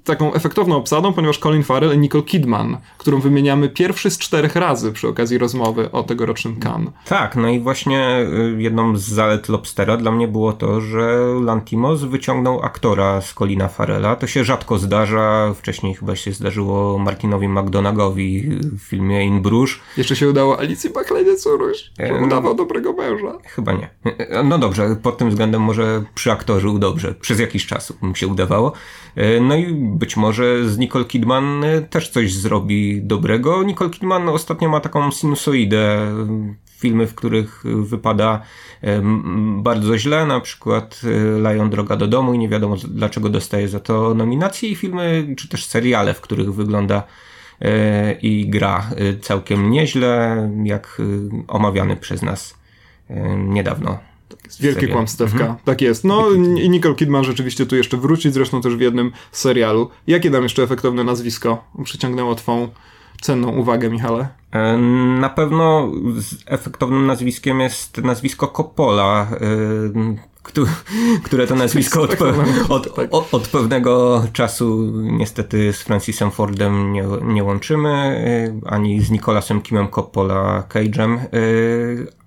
taką 0.06 0.34
efektowną 0.34 0.76
obsadą, 0.76 1.14
ponieważ 1.14 1.40
Colin 1.40 1.64
Farrell 1.64 1.96
i 1.96 1.98
Nicole 1.98 2.24
Kidman, 2.24 2.78
którą 2.98 3.20
wymieniamy 3.20 3.70
pierwszy 3.70 4.10
z 4.10 4.18
czterech 4.18 4.56
razy 4.56 4.92
przy 4.92 5.08
okazji 5.08 5.38
rozmowy 5.38 5.92
o 5.92 6.04
tegorocznym 6.04 6.60
Cannes. 6.60 6.94
Tak, 7.06 7.36
no 7.36 7.50
i 7.50 7.60
właśnie 7.60 8.26
y, 8.56 8.62
jedną 8.62 8.98
z 8.98 9.02
zalet 9.02 9.50
Lobstera 9.50 9.98
dla 9.98 10.12
mnie 10.12 10.28
było 10.28 10.54
to, 10.54 10.82
że 10.82 11.18
Lantimos 11.42 12.04
wyciągnął 12.04 12.62
aktora 12.64 13.22
z 13.22 13.34
Colina 13.34 13.68
Farrella. 13.68 14.16
To 14.16 14.28
się 14.28 14.44
rzadko 14.44 14.78
zdarza. 14.78 15.54
Wcześniej 15.56 15.94
chyba 15.94 16.16
się 16.16 16.32
zdarzyło 16.32 16.98
Martinowi 16.98 17.48
McDonaghowi 17.48 18.50
w 18.60 18.82
filmie 18.82 19.26
In 19.26 19.42
Bruges. 19.42 19.76
Jeszcze 19.98 20.16
się 20.16 20.30
udało 20.30 20.60
Alicji 20.60 20.90
Bachlenie 20.90 21.36
Curuś, 21.36 21.92
że 22.00 22.06
e, 22.06 22.20
no, 22.20 22.26
udawał 22.26 22.56
dobrego 22.56 22.94
męża. 22.94 23.38
Chyba 23.44 23.74
nie. 23.74 23.90
E, 24.06 24.44
no 24.44 24.58
dobrze, 24.58 24.96
pod 25.04 25.18
tym 25.18 25.30
względem 25.30 25.62
może 25.62 26.04
przy 26.16 26.32
aktorze 26.32 26.66
dobrze. 26.80 27.14
Przez 27.14 27.40
jakiś 27.40 27.66
czas 27.66 27.94
mu 28.02 28.16
się 28.16 28.28
udawało. 28.28 28.74
E, 29.16 29.40
no 29.40 29.56
i 29.56 29.74
być 29.74 30.18
może 30.18 30.70
z 30.70 30.78
Nicole 30.78 31.06
Kidman 31.06 31.64
e, 31.64 31.82
też 31.82 32.10
coś 32.10 32.34
zrobi 32.34 33.02
dobrego. 33.02 33.64
Nicole 33.64 33.90
Kidman 33.90 34.30
ostatnio 34.30 34.70
ma 34.70 34.80
taką 34.80 35.12
sinusoidę. 35.12 36.12
Filmy, 36.78 37.08
w 37.08 37.16
których 37.16 37.64
wypada 37.64 38.42
bardzo 39.58 39.98
źle, 39.98 40.26
na 40.26 40.40
przykład 40.40 41.02
Lion 41.38 41.70
Droga 41.70 41.96
do 41.96 42.08
domu 42.08 42.34
i 42.34 42.38
nie 42.38 42.50
wiadomo 42.50 42.76
dlaczego 42.88 43.30
dostaje 43.30 43.68
za 43.68 43.80
to 43.80 44.14
nominacje 44.14 44.70
i 44.70 44.76
filmy, 44.76 45.36
czy 45.38 45.50
też 45.50 45.66
seriale, 45.66 46.14
w 46.14 46.22
których 46.22 46.54
wygląda 46.54 47.04
i 48.22 48.50
gra 48.50 48.90
całkiem 49.22 49.72
nieźle, 49.72 50.50
jak 50.64 51.02
omawiany 51.48 51.96
przez 51.96 52.22
nas 52.22 52.58
niedawno 53.38 54.00
Wielkie 54.60 54.88
kłamstewka. 54.88 55.40
Mhm. 55.40 55.56
Tak 55.66 55.82
jest. 55.82 56.04
No 56.04 56.30
i 56.62 56.70
Nicole 56.70 56.96
Kidman 56.96 57.24
rzeczywiście 57.24 57.66
tu 57.66 57.76
jeszcze 57.76 57.98
wróci, 57.98 58.32
zresztą 58.32 58.62
też 58.62 58.76
w 58.76 58.82
jednym 58.82 59.12
serialu. 59.32 59.90
Jakie 60.08 60.30
dam 60.30 60.44
jeszcze 60.44 60.64
efektowne 60.64 61.04
nazwisko 61.04 61.64
przyciągnęło 61.84 62.36
twą 62.36 62.70
cenną 63.22 63.50
uwagę, 63.50 63.90
Michale? 63.90 64.28
E, 64.52 64.78
na 65.20 65.30
pewno 65.30 65.92
efektownym 66.46 67.06
nazwiskiem 67.06 67.60
jest 67.60 67.98
nazwisko 67.98 68.48
Coppola, 68.48 69.28
e, 69.32 70.36
które 71.24 71.48
to 71.48 71.56
nazwisko 71.56 72.02
od, 72.02 72.22
od, 72.70 73.00
od, 73.12 73.34
od, 73.34 73.48
pewnego 73.48 74.24
czasu 74.34 74.92
niestety 74.96 75.74
z 75.74 75.82
Francisem 75.82 76.32
Fordem 76.32 76.94
nie, 76.94 77.04
nie 77.24 77.44
łączymy, 77.44 77.90
e, 77.90 78.70
ani 78.70 79.02
z 79.02 79.12
Nicolasem 79.12 79.62
Kimem 79.62 79.88
Coppola 79.88 80.64
Cage'em, 80.70 81.18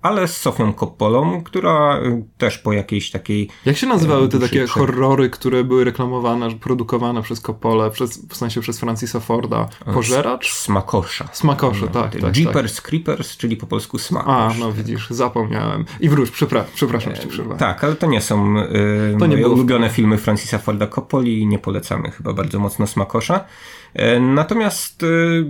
ale 0.01 0.27
z 0.27 0.37
Sofią 0.37 0.73
Coppolą, 0.73 1.43
która 1.43 1.99
też 2.37 2.57
po 2.57 2.73
jakiejś 2.73 3.11
takiej... 3.11 3.49
Jak 3.65 3.77
się 3.77 3.87
nazywały 3.87 4.29
te 4.29 4.39
takie 4.39 4.67
horrory, 4.67 5.29
które 5.29 5.63
były 5.63 5.83
reklamowane, 5.83 6.51
produkowane 6.51 7.21
przez 7.21 7.41
Coppolę, 7.41 7.91
przez, 7.91 8.25
w 8.29 8.35
sensie 8.35 8.61
przez 8.61 8.79
Francisa 8.79 9.19
Forda? 9.19 9.67
Pożeracz? 9.93 10.53
Smakosza. 10.53 11.29
Smakosza, 11.31 11.85
no, 11.85 11.91
tak. 11.91 12.21
tak 12.21 12.37
Jeepers 12.37 12.75
tak. 12.75 12.85
Creepers, 12.85 13.37
czyli 13.37 13.57
po 13.57 13.67
polsku 13.67 13.97
Smakosz. 13.97 14.55
A, 14.55 14.59
no 14.59 14.71
widzisz, 14.71 15.09
zapomniałem. 15.09 15.85
I 15.99 16.09
wróć, 16.09 16.31
przepra 16.31 16.65
przepraszam 16.75 17.15
cię, 17.15 17.27
przerwę. 17.27 17.55
Tak, 17.55 17.83
ale 17.83 17.95
to 17.95 18.07
nie 18.07 18.21
są 18.21 18.53
yy, 18.53 19.15
to 19.19 19.27
moje 19.27 19.39
nie 19.39 19.47
ulubione 19.47 19.89
filmy 19.89 20.17
Francisa 20.17 20.57
Forda 20.57 20.87
Coppoli 20.87 21.39
i 21.39 21.47
nie 21.47 21.59
polecamy 21.59 22.11
chyba 22.11 22.33
bardzo 22.33 22.59
mocno 22.59 22.87
Smakosza. 22.87 23.45
E, 23.93 24.19
natomiast 24.19 25.03
y, 25.03 25.45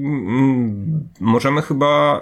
możemy 1.20 1.62
chyba 1.62 2.22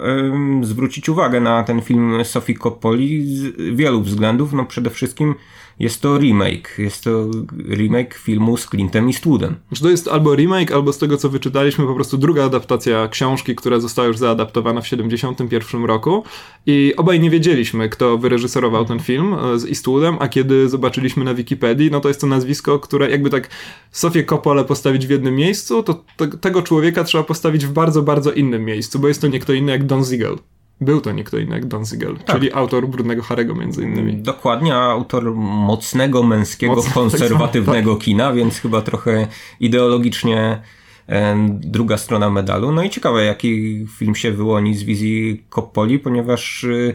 zwrócić 0.62 1.08
uwagę 1.08 1.40
na 1.40 1.62
ten 1.62 1.80
film 1.80 2.24
Sofii 2.24 2.56
Coppoli 2.56 3.36
z 3.36 3.76
wielu 3.76 4.02
względów. 4.02 4.52
No 4.52 4.64
przede 4.64 4.90
wszystkim 4.90 5.34
jest 5.80 6.02
to 6.02 6.18
remake. 6.18 6.78
Jest 6.78 7.04
to 7.04 7.30
remake 7.68 8.14
filmu 8.14 8.56
z 8.56 8.66
Clintem 8.66 9.06
Eastwoodem. 9.06 9.56
Znaczy 9.68 9.82
to 9.82 9.90
jest 9.90 10.08
albo 10.08 10.34
remake, 10.34 10.72
albo 10.72 10.92
z 10.92 10.98
tego 10.98 11.16
co 11.16 11.28
wyczytaliśmy, 11.28 11.86
po 11.86 11.94
prostu 11.94 12.18
druga 12.18 12.44
adaptacja 12.44 13.08
książki, 13.08 13.54
która 13.54 13.80
została 13.80 14.08
już 14.08 14.18
zaadaptowana 14.18 14.80
w 14.80 14.86
71 14.86 15.84
roku 15.84 16.24
i 16.66 16.94
obaj 16.96 17.20
nie 17.20 17.30
wiedzieliśmy, 17.30 17.88
kto 17.88 18.18
wyreżyserował 18.18 18.84
ten 18.84 19.00
film 19.00 19.34
e, 19.34 19.58
z 19.58 19.64
Eastwoodem, 19.64 20.16
a 20.20 20.28
kiedy 20.28 20.68
zobaczyliśmy 20.68 21.24
na 21.24 21.34
Wikipedii, 21.34 21.90
no 21.90 22.00
to 22.00 22.08
jest 22.08 22.20
to 22.20 22.26
nazwisko, 22.26 22.78
które 22.78 23.10
jakby 23.10 23.30
tak 23.30 23.48
Sofię 23.90 24.24
Coppolę 24.24 24.64
postawić 24.64 25.06
w 25.06 25.10
jednym 25.10 25.34
miejscu, 25.34 25.82
to 25.82 26.04
te, 26.16 26.28
tego 26.28 26.62
człowieka 26.62 27.04
trzeba 27.04 27.24
postawić 27.24 27.66
w 27.66 27.72
bardzo, 27.72 28.02
bardzo 28.02 28.32
innym 28.32 28.64
miejscu, 28.64 28.98
bo 28.98 29.08
jest 29.08 29.20
to 29.20 29.28
nie 29.28 29.40
kto 29.40 29.52
inny 29.52 29.72
jak 29.72 29.86
Don 29.86 30.04
Siegel. 30.04 30.36
Był 30.80 31.00
to 31.00 31.12
nie 31.12 31.24
kto 31.24 31.38
inny 31.38 31.54
jak 31.54 31.66
Don 31.66 31.86
Siegel, 31.86 32.16
tak. 32.16 32.36
czyli 32.36 32.52
autor 32.52 32.88
Brudnego 32.88 33.22
Harego 33.22 33.54
między 33.54 33.82
innymi. 33.82 34.16
Dokładnie, 34.16 34.74
autor 34.74 35.34
mocnego, 35.34 36.22
męskiego, 36.22 36.74
Mocno, 36.74 36.92
konserwatywnego 36.92 37.94
tak. 37.94 38.04
kina, 38.04 38.32
więc 38.32 38.58
chyba 38.58 38.82
trochę 38.82 39.26
ideologicznie 39.60 40.62
e, 41.08 41.48
druga 41.50 41.96
strona 41.96 42.30
medalu. 42.30 42.72
No 42.72 42.82
i 42.82 42.90
ciekawe, 42.90 43.24
jaki 43.24 43.86
film 43.98 44.14
się 44.14 44.32
wyłoni 44.32 44.74
z 44.74 44.82
wizji 44.82 45.44
Coppoli, 45.50 45.98
ponieważ 45.98 46.64
E, 46.64 46.94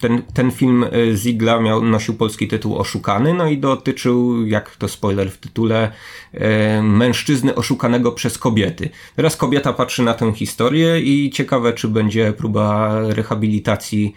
ten, 0.00 0.22
ten 0.34 0.50
film 0.50 0.84
e, 0.84 1.16
Zigla 1.16 1.60
miał, 1.60 1.82
nosił 1.82 2.14
polski 2.14 2.48
tytuł 2.48 2.78
Oszukany, 2.78 3.34
no 3.34 3.48
i 3.48 3.58
dotyczył, 3.58 4.46
jak 4.46 4.76
to 4.76 4.88
spoiler 4.88 5.30
w 5.30 5.38
tytule, 5.38 5.92
e, 6.32 6.82
mężczyzny 6.82 7.54
oszukanego 7.54 8.12
przez 8.12 8.38
kobiety. 8.38 8.90
Teraz 9.16 9.36
kobieta 9.36 9.72
patrzy 9.72 10.02
na 10.02 10.14
tę 10.14 10.32
historię 10.32 11.00
i 11.00 11.30
ciekawe, 11.30 11.72
czy 11.72 11.88
będzie 11.88 12.32
próba 12.32 12.98
rehabilitacji 13.08 14.14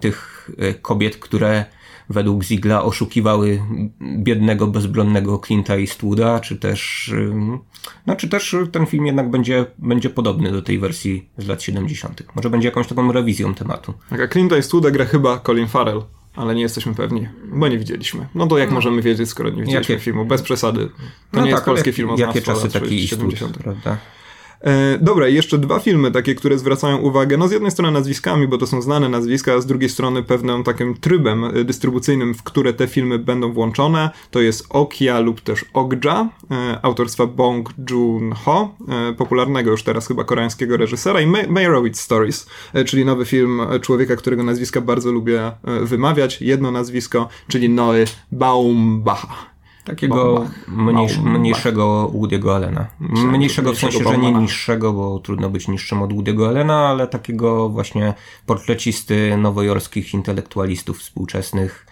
tych 0.00 0.50
kobiet, 0.82 1.16
które 1.16 1.64
według 2.10 2.44
Zigla 2.44 2.82
oszukiwały 2.82 3.62
biednego, 4.18 4.66
bezbronnego 4.66 5.36
Clint'a 5.36 5.80
Eastwooda, 5.80 6.40
czy 6.40 6.56
też, 6.56 7.12
no, 8.06 8.16
czy 8.16 8.28
też 8.28 8.56
ten 8.72 8.86
film 8.86 9.06
jednak 9.06 9.30
będzie, 9.30 9.66
będzie 9.78 10.10
podobny 10.10 10.52
do 10.52 10.62
tej 10.62 10.78
wersji 10.78 11.28
z 11.38 11.46
lat 11.46 11.62
70. 11.62 12.22
Może 12.34 12.50
będzie 12.50 12.68
jakąś 12.68 12.86
taką 12.86 13.12
rewizją 13.12 13.54
tematu. 13.54 13.94
Tak, 14.10 14.20
a 14.20 14.26
Clint'a 14.26 14.54
Eastwooda 14.54 14.90
gra 14.90 15.04
chyba 15.04 15.38
Colin 15.38 15.68
Farrell 15.68 16.02
ale 16.38 16.54
nie 16.54 16.62
jesteśmy 16.62 16.94
pewni, 16.94 17.28
bo 17.44 17.68
nie 17.68 17.78
widzieliśmy. 17.78 18.26
No 18.34 18.46
to 18.46 18.58
jak 18.58 18.68
no. 18.68 18.74
możemy 18.74 19.02
wiedzieć, 19.02 19.28
skoro 19.28 19.50
nie 19.50 19.62
widzieliśmy 19.62 19.94
jakie... 19.94 20.04
filmu? 20.04 20.24
Bez 20.24 20.42
przesady. 20.42 20.86
To 20.86 20.92
no 21.32 21.40
nie 21.40 21.44
tak, 21.44 21.50
jest 21.50 21.64
polskie 21.64 21.92
film 21.92 22.10
Jakie 22.16 22.42
czasy 22.42 22.70
taki 22.70 23.08
70. 23.08 23.58
prawda? 23.58 23.98
E, 24.60 24.98
dobra, 24.98 25.28
jeszcze 25.28 25.58
dwa 25.58 25.78
filmy 25.78 26.10
takie, 26.10 26.34
które 26.34 26.58
zwracają 26.58 26.98
uwagę, 26.98 27.36
no 27.36 27.48
z 27.48 27.52
jednej 27.52 27.70
strony 27.70 27.92
nazwiskami, 27.92 28.48
bo 28.48 28.58
to 28.58 28.66
są 28.66 28.82
znane 28.82 29.08
nazwiska, 29.08 29.54
a 29.54 29.60
z 29.60 29.66
drugiej 29.66 29.88
strony 29.88 30.22
pewnym 30.22 30.64
takim 30.64 30.94
trybem 30.94 31.44
e, 31.44 31.64
dystrybucyjnym, 31.64 32.34
w 32.34 32.42
które 32.42 32.72
te 32.72 32.86
filmy 32.86 33.18
będą 33.18 33.52
włączone. 33.52 34.10
To 34.30 34.40
jest 34.40 34.66
Okia 34.70 35.20
lub 35.20 35.40
też 35.40 35.64
Okja, 35.72 36.28
e, 36.50 36.78
autorstwa 36.82 37.26
Bong 37.26 37.70
Joon-ho, 37.90 38.74
e, 38.88 39.12
popularnego 39.12 39.70
już 39.70 39.82
teraz 39.82 40.08
chyba 40.08 40.24
koreańskiego 40.24 40.76
reżysera 40.76 41.20
i 41.20 41.26
Meyerowitz 41.26 42.00
Stories, 42.00 42.46
e, 42.74 42.84
czyli 42.84 43.04
nowy 43.04 43.24
film 43.24 43.60
człowieka, 43.80 44.16
którego 44.16 44.42
nazwiska 44.42 44.80
bardzo 44.80 45.12
lubię 45.12 45.42
e, 45.42 45.54
wymawiać. 45.82 46.42
Jedno 46.42 46.70
nazwisko, 46.70 47.28
czyli 47.48 47.68
Noe 47.68 48.04
Baumbacha. 48.32 49.57
Takiego 49.88 50.46
mniejsz, 50.68 51.18
mniejszego 51.18 52.10
Woody'ego 52.14 52.54
Allena. 52.54 52.86
Mniejszego 53.00 53.72
w 53.72 53.78
sensie, 53.78 54.04
że 54.04 54.18
nie 54.18 54.32
niższego, 54.32 54.92
bo 54.92 55.18
trudno 55.18 55.50
być 55.50 55.68
niższym 55.68 56.02
od 56.02 56.12
Woody'ego 56.12 56.48
Allena, 56.48 56.88
ale 56.88 57.06
takiego 57.06 57.68
właśnie 57.68 58.14
portrecisty 58.46 59.36
nowojorskich 59.36 60.14
intelektualistów 60.14 60.98
współczesnych, 60.98 61.86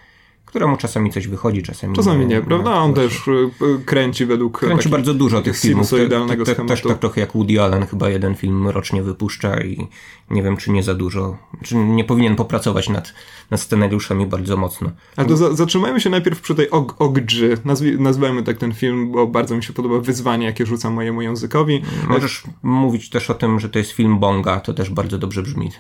któremu 0.46 0.76
czasami 0.76 1.10
coś 1.10 1.28
wychodzi, 1.28 1.62
czasami 1.62 1.96
Czasami 1.96 2.26
nie, 2.26 2.34
nie 2.34 2.42
prawda? 2.42 2.74
On 2.74 2.94
też 2.94 3.28
y, 3.28 3.50
kręci 3.84 4.26
według 4.26 4.58
Kręci 4.58 4.88
bardzo 4.88 5.14
dużo 5.14 5.42
tych 5.42 5.58
filmów. 5.58 5.90
Te, 5.90 6.08
te, 6.08 6.54
te, 6.54 6.66
też 6.66 6.82
tak 6.82 6.98
trochę 6.98 7.20
jak 7.20 7.32
Woody 7.32 7.62
Allen, 7.62 7.86
chyba 7.86 8.08
jeden 8.08 8.34
film 8.34 8.68
rocznie 8.68 9.02
wypuszcza 9.02 9.60
i 9.60 9.88
nie 10.30 10.42
wiem, 10.42 10.56
czy 10.56 10.70
nie 10.70 10.82
za 10.82 10.94
dużo, 10.94 11.38
czy 11.64 11.76
nie 11.76 12.04
powinien 12.04 12.36
popracować 12.36 12.88
nad, 12.88 13.14
nad 13.50 13.60
scenariuszami 13.60 14.26
bardzo 14.26 14.56
mocno. 14.56 14.90
Ale 15.16 15.28
to 15.28 15.36
za, 15.36 15.54
zatrzymajmy 15.54 16.00
się 16.00 16.10
najpierw 16.10 16.40
przy 16.40 16.54
tej 16.54 16.70
og 16.70 16.94
Ogdży. 16.98 17.58
Nazwi, 17.64 18.00
nazwijmy 18.00 18.42
tak 18.42 18.58
ten 18.58 18.74
film, 18.74 19.12
bo 19.12 19.26
bardzo 19.26 19.56
mi 19.56 19.62
się 19.62 19.72
podoba 19.72 19.98
wyzwanie, 19.98 20.46
jakie 20.46 20.66
rzucam 20.66 20.92
mojemu 20.92 21.22
językowi. 21.22 21.82
Możesz 22.08 22.42
mówić 22.62 23.10
też 23.10 23.30
o 23.30 23.34
tym, 23.34 23.60
że 23.60 23.68
to 23.68 23.78
jest 23.78 23.90
film 23.90 24.18
Bonga, 24.18 24.60
to 24.60 24.74
też 24.74 24.90
bardzo 24.90 25.18
dobrze 25.18 25.42
brzmi. 25.42 25.70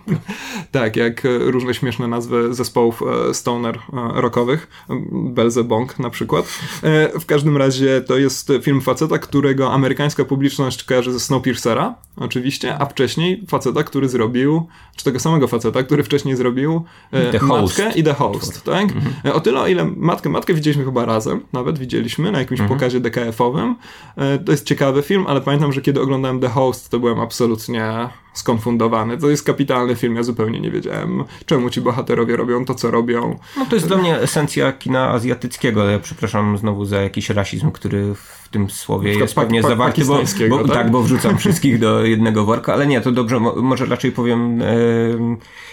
tak, 0.72 0.96
jak 0.96 1.22
różne 1.40 1.74
śmieszne 1.74 2.08
nazwy 2.08 2.54
zespołów 2.54 3.02
stoner 3.32 3.78
rockowych, 3.92 4.86
Belzebong 5.12 5.98
na 5.98 6.10
przykład. 6.10 6.46
E, 6.82 7.20
w 7.20 7.26
każdym 7.26 7.56
razie 7.56 8.00
to 8.00 8.18
jest 8.18 8.52
film 8.62 8.80
faceta, 8.80 9.18
którego 9.18 9.72
amerykańska 9.72 10.24
publiczność 10.24 10.84
kojarzy 10.84 11.12
ze 11.12 11.20
Snowpiercera, 11.20 11.94
oczywiście, 12.16 12.78
a 12.78 12.86
wcześniej 12.86 13.44
facet 13.48 13.66
faceta, 13.66 13.84
który 13.84 14.08
zrobił, 14.08 14.68
czy 14.96 15.04
tego 15.04 15.20
samego 15.20 15.48
faceta, 15.48 15.82
który 15.82 16.02
wcześniej 16.02 16.36
zrobił 16.36 16.84
e, 17.12 17.32
The 17.32 17.38
Matkę 17.46 17.84
host. 17.84 17.96
i 17.96 18.04
The 18.04 18.14
Host, 18.14 18.64
tak? 18.64 18.82
Mhm. 18.82 19.14
E, 19.24 19.34
o 19.34 19.40
tyle, 19.40 19.60
o 19.60 19.66
ile 19.66 19.84
Matkę, 19.84 20.28
Matkę 20.28 20.54
widzieliśmy 20.54 20.84
chyba 20.84 21.04
razem, 21.04 21.40
nawet 21.52 21.78
widzieliśmy 21.78 22.32
na 22.32 22.38
jakimś 22.38 22.60
mhm. 22.60 22.78
pokazie 22.78 23.00
DKF-owym. 23.00 23.74
E, 24.16 24.38
to 24.38 24.52
jest 24.52 24.66
ciekawy 24.66 25.02
film, 25.02 25.24
ale 25.28 25.40
pamiętam, 25.40 25.72
że 25.72 25.80
kiedy 25.80 26.00
oglądałem 26.00 26.40
The 26.40 26.48
Host, 26.48 26.90
to 26.90 26.98
byłem 26.98 27.20
absolutnie 27.20 28.08
skonfundowany. 28.38 29.18
To 29.18 29.30
jest 29.30 29.44
kapitalny 29.44 29.96
film, 29.96 30.16
ja 30.16 30.22
zupełnie 30.22 30.60
nie 30.60 30.70
wiedziałem, 30.70 31.24
czemu 31.46 31.70
ci 31.70 31.80
bohaterowie 31.80 32.36
robią 32.36 32.64
to, 32.64 32.74
co 32.74 32.90
robią. 32.90 33.38
No 33.56 33.66
to 33.66 33.76
jest 33.76 33.88
dla 33.88 33.96
mnie 33.96 34.20
esencja 34.20 34.72
kina 34.72 35.10
azjatyckiego, 35.10 35.82
ale 35.82 35.92
ja 35.92 35.98
przepraszam 35.98 36.58
znowu 36.58 36.84
za 36.84 37.02
jakiś 37.02 37.30
rasizm, 37.30 37.70
który 37.70 38.14
w 38.14 38.48
tym 38.48 38.70
słowie 38.70 39.14
jest 39.14 39.34
pewnie 39.34 39.62
pa, 39.62 39.68
zawarty, 39.68 40.04
bo, 40.04 40.18
bo, 40.48 40.58
tak? 40.58 40.76
tak? 40.76 40.90
bo 40.90 41.02
wrzucam 41.02 41.38
wszystkich 41.38 41.78
do 41.78 42.04
jednego 42.04 42.44
worka, 42.44 42.72
ale 42.72 42.86
nie, 42.86 43.00
to 43.00 43.12
dobrze, 43.12 43.40
może 43.40 43.86
raczej 43.86 44.12
powiem 44.12 44.62
e, 44.62 44.66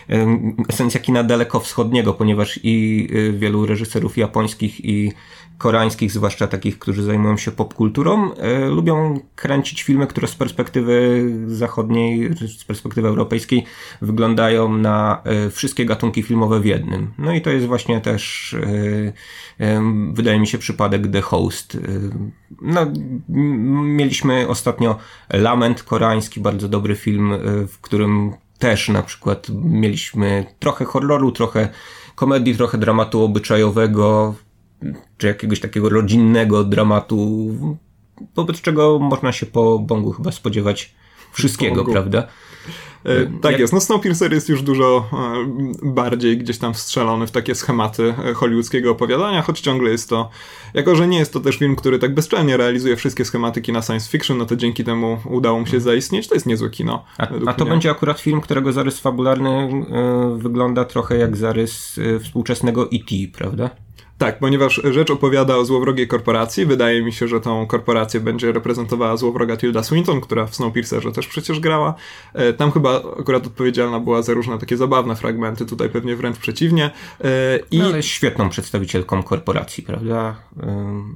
e, 0.09 0.37
esencja 0.69 0.99
kina 0.99 1.23
dalekowschodniego, 1.23 2.13
ponieważ 2.13 2.59
i 2.63 3.07
e, 3.29 3.31
wielu 3.31 3.65
reżyserów 3.65 4.17
japońskich 4.17 4.85
i 4.85 5.13
koreańskich, 5.63 6.11
zwłaszcza 6.11 6.47
takich, 6.47 6.79
którzy 6.79 7.03
zajmują 7.03 7.37
się 7.37 7.51
popkulturą, 7.51 8.33
e, 8.33 8.65
lubią 8.65 9.19
kręcić 9.35 9.83
filmy, 9.83 10.07
które 10.07 10.27
z 10.27 10.35
perspektywy 10.35 11.25
zachodniej, 11.47 12.29
z 12.59 12.63
perspektywy 12.63 13.07
europejskiej 13.07 13.65
wyglądają 14.01 14.77
na 14.77 15.21
e, 15.23 15.49
wszystkie 15.49 15.85
gatunki 15.85 16.23
filmowe 16.23 16.59
w 16.59 16.65
jednym. 16.65 17.13
No 17.17 17.33
i 17.33 17.41
to 17.41 17.49
jest 17.49 17.65
właśnie 17.65 18.01
też, 18.01 18.53
e, 19.59 19.81
wydaje 20.13 20.39
mi 20.39 20.47
się, 20.47 20.57
przypadek 20.57 21.11
The 21.11 21.21
Host. 21.21 21.77
No, 22.61 22.91
mieliśmy 23.83 24.47
ostatnio 24.47 24.97
Lament 25.29 25.83
koreański, 25.83 26.39
bardzo 26.39 26.69
dobry 26.69 26.95
film, 26.95 27.33
w 27.67 27.77
którym 27.81 28.33
też 28.59 28.89
na 28.89 29.01
przykład 29.01 29.47
mieliśmy 29.63 30.45
trochę 30.59 30.85
horroru, 30.85 31.31
trochę 31.31 31.69
komedii, 32.15 32.55
trochę 32.55 32.77
dramatu 32.77 33.23
obyczajowego, 33.23 34.35
czy 35.17 35.27
jakiegoś 35.27 35.59
takiego 35.59 35.89
rodzinnego 35.89 36.63
dramatu, 36.63 37.49
wobec 38.35 38.61
czego 38.61 38.99
można 38.99 39.31
się 39.31 39.45
po 39.45 39.79
Bongu 39.79 40.11
chyba 40.11 40.31
spodziewać 40.31 40.95
wszystkiego, 41.31 41.85
prawda? 41.85 42.27
E, 43.03 43.25
tak 43.41 43.51
Jak... 43.51 43.61
jest, 43.61 43.73
no 43.73 43.81
Snowpiercer 43.81 44.33
jest 44.33 44.49
już 44.49 44.61
dużo 44.61 45.09
e, 45.13 45.89
bardziej 45.93 46.37
gdzieś 46.37 46.57
tam 46.57 46.73
wstrzelony 46.73 47.27
w 47.27 47.31
takie 47.31 47.55
schematy 47.55 48.13
e, 48.25 48.33
hollywoodzkiego 48.33 48.91
opowiadania, 48.91 49.41
choć 49.41 49.59
ciągle 49.59 49.91
jest 49.91 50.09
to, 50.09 50.29
jako 50.73 50.95
że 50.95 51.07
nie 51.07 51.17
jest 51.17 51.33
to 51.33 51.39
też 51.39 51.57
film, 51.57 51.75
który 51.75 51.99
tak 51.99 52.13
bezczelnie 52.13 52.57
realizuje 52.57 52.95
wszystkie 52.95 53.25
schematy 53.25 53.61
kina 53.61 53.81
science 53.81 54.09
fiction, 54.09 54.37
no 54.37 54.45
to 54.45 54.55
dzięki 54.55 54.83
temu 54.83 55.19
udało 55.25 55.59
mu 55.59 55.65
się 55.65 55.77
mhm. 55.77 55.83
zaistnieć, 55.83 56.27
to 56.27 56.33
jest 56.33 56.45
niezłe 56.45 56.69
kino. 56.69 57.05
A, 57.17 57.27
a 57.45 57.53
to 57.53 57.65
mnie. 57.65 57.71
będzie 57.71 57.91
akurat 57.91 58.19
film, 58.19 58.41
którego 58.41 58.73
zarys 58.73 58.99
fabularny 58.99 59.69
wygląda 60.37 60.85
trochę 60.85 61.17
jak 61.17 61.37
zarys 61.37 61.99
współczesnego 62.23 62.89
E.T., 62.91 63.15
prawda? 63.37 63.69
Tak, 64.17 64.39
ponieważ 64.39 64.81
rzecz 64.91 65.11
opowiada 65.11 65.55
o 65.55 65.65
złowrogiej 65.65 66.07
korporacji. 66.07 66.65
Wydaje 66.65 67.03
mi 67.03 67.13
się, 67.13 67.27
że 67.27 67.41
tą 67.41 67.67
korporację 67.67 68.19
będzie 68.19 68.51
reprezentowała 68.51 69.17
złowroga 69.17 69.57
Tilda 69.57 69.83
Swinton, 69.83 70.21
która 70.21 70.45
w 70.45 70.55
Snowpiercerze 70.55 71.11
też 71.11 71.27
przecież 71.27 71.59
grała. 71.59 71.93
E, 72.33 72.53
tam 72.53 72.71
chyba 72.71 73.01
akurat 73.19 73.47
odpowiedzialna 73.47 73.99
była 73.99 74.21
za 74.21 74.33
różne 74.33 74.57
takie 74.57 74.77
zabawne 74.77 75.15
fragmenty, 75.15 75.65
tutaj 75.65 75.89
pewnie 75.89 76.15
wręcz 76.15 76.37
przeciwnie. 76.37 76.91
E, 77.23 77.59
I... 77.71 77.79
No, 77.79 77.85
ale 77.85 78.03
świetną 78.03 78.49
przedstawicielką 78.49 79.23
korporacji, 79.23 79.83
prawda? 79.83 80.35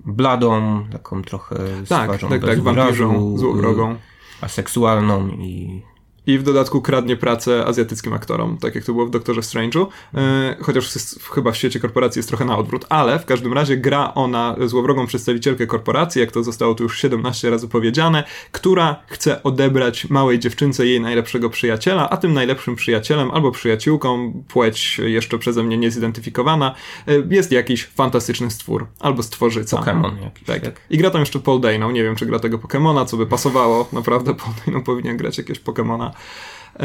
Bladą, 0.06 0.84
taką 0.92 1.22
trochę 1.22 1.56
tak, 1.90 2.22
tak, 2.22 2.42
tak, 2.46 2.62
wampirą, 2.62 3.38
złowrogą. 3.38 3.96
Aseksualną 4.42 5.28
i 5.28 5.82
i 6.28 6.38
w 6.38 6.44
dodatku 6.44 6.82
kradnie 6.82 7.18
pracę 7.18 7.66
azjatyckim 7.66 8.14
aktorom, 8.14 8.58
tak 8.58 8.76
jak 8.76 8.84
to 8.84 8.94
było 8.94 9.06
w 9.06 9.10
Doktorze 9.10 9.42
Strange'u, 9.42 9.88
e, 10.16 10.56
chociaż 10.62 10.96
jest, 10.96 11.24
chyba 11.24 11.52
w 11.52 11.58
świecie 11.58 11.80
korporacji 11.80 12.20
jest 12.20 12.30
trochę 12.30 12.46
na 12.46 12.58
odwrót, 12.58 12.86
ale 12.90 13.20
w 13.20 13.26
każdym 13.26 13.54
razie 13.54 13.78
gra 13.78 14.14
ona 14.14 14.56
złowrogą 14.66 15.08
przedstawicielkę 15.08 15.68
korporacji, 15.68 16.22
jak 16.22 16.32
to 16.32 16.44
zostało 16.44 16.76
tu 16.76 16.84
już 16.84 17.00
17 17.00 17.50
razy 17.50 17.68
powiedziane, 17.68 18.24
która 18.52 18.96
chce 19.08 19.44
odebrać 19.44 20.10
małej 20.10 20.40
dziewczynce 20.40 20.86
jej 20.86 21.02
najlepszego 21.02 21.50
przyjaciela, 21.50 22.10
a 22.10 22.18
tym 22.18 22.34
najlepszym 22.34 22.76
przyjacielem 22.76 23.32
albo 23.32 23.52
przyjaciółką, 23.52 24.44
płeć 24.48 25.00
jeszcze 25.04 25.38
przeze 25.38 25.64
mnie 25.64 25.78
niezidentyfikowana, 25.78 26.76
e, 27.08 27.12
jest 27.30 27.52
jakiś 27.52 27.86
fantastyczny 27.86 28.52
stwór, 28.52 28.88
albo 29.00 29.24
stworzyca. 29.24 29.78
Pokémon 29.78 30.24
jakiś, 30.24 30.44
tak. 30.44 30.62
tak. 30.62 30.82
I 30.90 30.98
gra 30.98 31.10
tam 31.10 31.20
jeszcze 31.20 31.40
Paul 31.40 31.62
Dano, 31.62 31.92
nie 31.92 32.04
wiem 32.04 32.16
czy 32.16 32.26
gra 32.26 32.40
tego 32.40 32.58
Pokémona, 32.58 33.06
co 33.06 33.18
by 33.18 33.26
pasowało, 33.26 33.88
naprawdę 33.94 34.34
Paul 34.34 34.54
Dano 34.66 34.82
powinien 34.82 35.18
grać 35.18 35.38
jakiegoś 35.38 35.64
Pokémona. 35.64 36.12
E, 36.76 36.80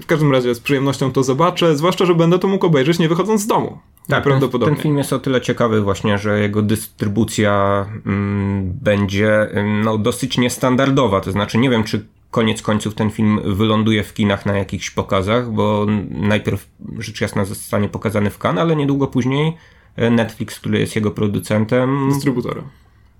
w 0.00 0.06
każdym 0.06 0.32
razie 0.32 0.54
z 0.54 0.60
przyjemnością 0.60 1.12
to 1.12 1.22
zobaczę, 1.22 1.76
zwłaszcza, 1.76 2.06
że 2.06 2.14
będę 2.14 2.38
to 2.38 2.48
mógł 2.48 2.66
obejrzeć 2.66 2.98
nie 2.98 3.08
wychodząc 3.08 3.40
z 3.40 3.46
domu. 3.46 3.78
Tak, 4.08 4.22
prawdopodobnie. 4.22 4.66
Ten, 4.66 4.74
ten 4.76 4.82
film 4.82 4.98
jest 4.98 5.12
o 5.12 5.18
tyle 5.18 5.40
ciekawy 5.40 5.80
właśnie, 5.80 6.18
że 6.18 6.40
jego 6.40 6.62
dystrybucja 6.62 7.86
mm, 8.06 8.72
będzie 8.82 9.48
no, 9.84 9.98
dosyć 9.98 10.38
niestandardowa. 10.38 11.20
To 11.20 11.32
znaczy 11.32 11.58
nie 11.58 11.70
wiem, 11.70 11.84
czy 11.84 12.06
koniec 12.30 12.62
końców 12.62 12.94
ten 12.94 13.10
film 13.10 13.40
wyląduje 13.44 14.04
w 14.04 14.14
kinach 14.14 14.46
na 14.46 14.58
jakichś 14.58 14.90
pokazach, 14.90 15.50
bo 15.50 15.86
najpierw 16.10 16.68
rzecz 16.98 17.20
jasna 17.20 17.44
zostanie 17.44 17.88
pokazany 17.88 18.30
w 18.30 18.38
Cannes, 18.38 18.62
ale 18.62 18.76
niedługo 18.76 19.06
później 19.06 19.56
e, 19.96 20.10
Netflix, 20.10 20.60
który 20.60 20.78
jest 20.78 20.96
jego 20.96 21.10
producentem. 21.10 22.08
Dystrybutorem. 22.08 22.64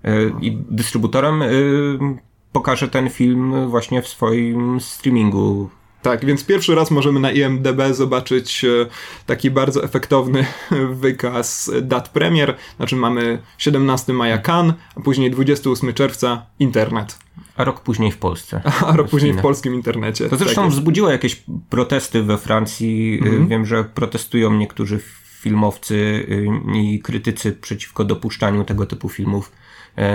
E, 0.03 0.11
I 0.41 0.57
dystrybutorem 0.69 1.43
pokaże 2.51 2.87
ten 2.87 3.09
film 3.09 3.69
właśnie 3.69 4.01
w 4.01 4.07
swoim 4.07 4.81
streamingu 4.81 5.69
tak, 6.01 6.25
więc 6.25 6.45
pierwszy 6.45 6.75
raz 6.75 6.91
możemy 6.91 7.19
na 7.19 7.31
IMDB 7.31 7.81
zobaczyć 7.91 8.65
e, 8.65 8.67
taki 9.25 9.51
bardzo 9.51 9.83
efektowny 9.83 10.45
wykaz 11.03 11.71
dat 11.81 12.09
premier. 12.09 12.55
Znaczy 12.77 12.95
mamy 12.95 13.41
17 13.57 14.13
maja 14.13 14.37
Cannes, 14.37 14.75
a 14.95 14.99
później 14.99 15.31
28 15.31 15.93
czerwca 15.93 16.45
internet. 16.59 17.19
A 17.55 17.63
rok 17.63 17.81
później 17.81 18.11
w 18.11 18.17
Polsce. 18.17 18.61
A 18.87 18.95
rok 18.95 19.09
później 19.09 19.33
w 19.33 19.41
polskim 19.41 19.75
internecie. 19.75 20.29
To 20.29 20.37
zresztą 20.37 20.61
tak 20.61 20.71
wzbudziło 20.71 21.09
jakieś 21.09 21.43
protesty 21.69 22.23
we 22.23 22.37
Francji. 22.37 23.19
Mhm. 23.21 23.47
Wiem, 23.47 23.65
że 23.65 23.83
protestują 23.83 24.53
niektórzy 24.53 24.99
filmowcy 25.41 25.95
y, 25.95 26.47
i 26.79 26.99
krytycy 26.99 27.51
przeciwko 27.51 28.03
dopuszczaniu 28.03 28.63
tego 28.63 28.85
typu 28.85 29.09
filmów 29.09 29.51
E, 29.51 29.66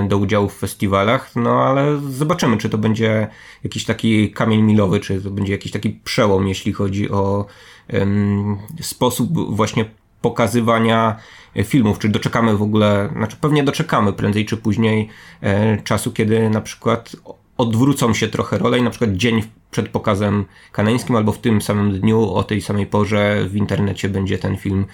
do 0.09 0.19
udziału 0.19 0.49
w 0.49 0.55
festiwalach, 0.55 1.37
no 1.37 1.65
ale 1.65 2.01
zobaczymy, 2.11 2.57
czy 2.57 2.69
to 2.69 2.79
będzie 2.79 3.29
jakiś 3.65 3.85
taki 3.85 4.31
kamień 4.31 4.63
milowy, 4.63 5.01
czy 5.01 5.21
to 5.21 5.31
będzie 5.31 5.53
jakiś 5.53 5.73
taki 5.73 5.91
przełom, 5.91 6.49
jeśli 6.49 6.73
chodzi 6.73 7.11
o 7.11 7.47
um, 7.93 8.59
sposób 8.81 9.55
właśnie 9.57 9.85
pokazywania 10.21 11.17
filmów, 11.65 11.99
czy 11.99 12.09
doczekamy 12.09 12.57
w 12.57 12.63
ogóle, 12.63 13.09
znaczy 13.17 13.37
pewnie 13.41 13.65
doczekamy 13.65 14.13
prędzej 14.13 14.47
czy 14.47 14.57
później 14.57 15.09
e, 15.41 15.83
czasu, 15.83 16.13
kiedy 16.13 16.51
na 16.51 16.61
przykład 16.61 17.17
odwrócą 17.59 18.15
się 18.15 18.29
trochę 18.29 18.59
role 18.59 18.79
i 18.79 18.83
na 18.83 18.91
przykład 18.91 19.13
dzień 19.13 19.43
przed 19.71 19.89
pokazem 19.89 20.45
kanańskim 20.73 21.17
albo 21.17 21.33
w 21.33 21.39
tym 21.39 21.63
samym 21.63 22.01
dniu 22.01 22.35
o 22.35 22.45
tej 22.45 22.61
samej 22.61 22.87
porze 22.87 23.45
w 23.49 23.57
internecie 23.57 24.09
będzie 24.09 24.39
ten 24.39 24.57
film 24.57 24.87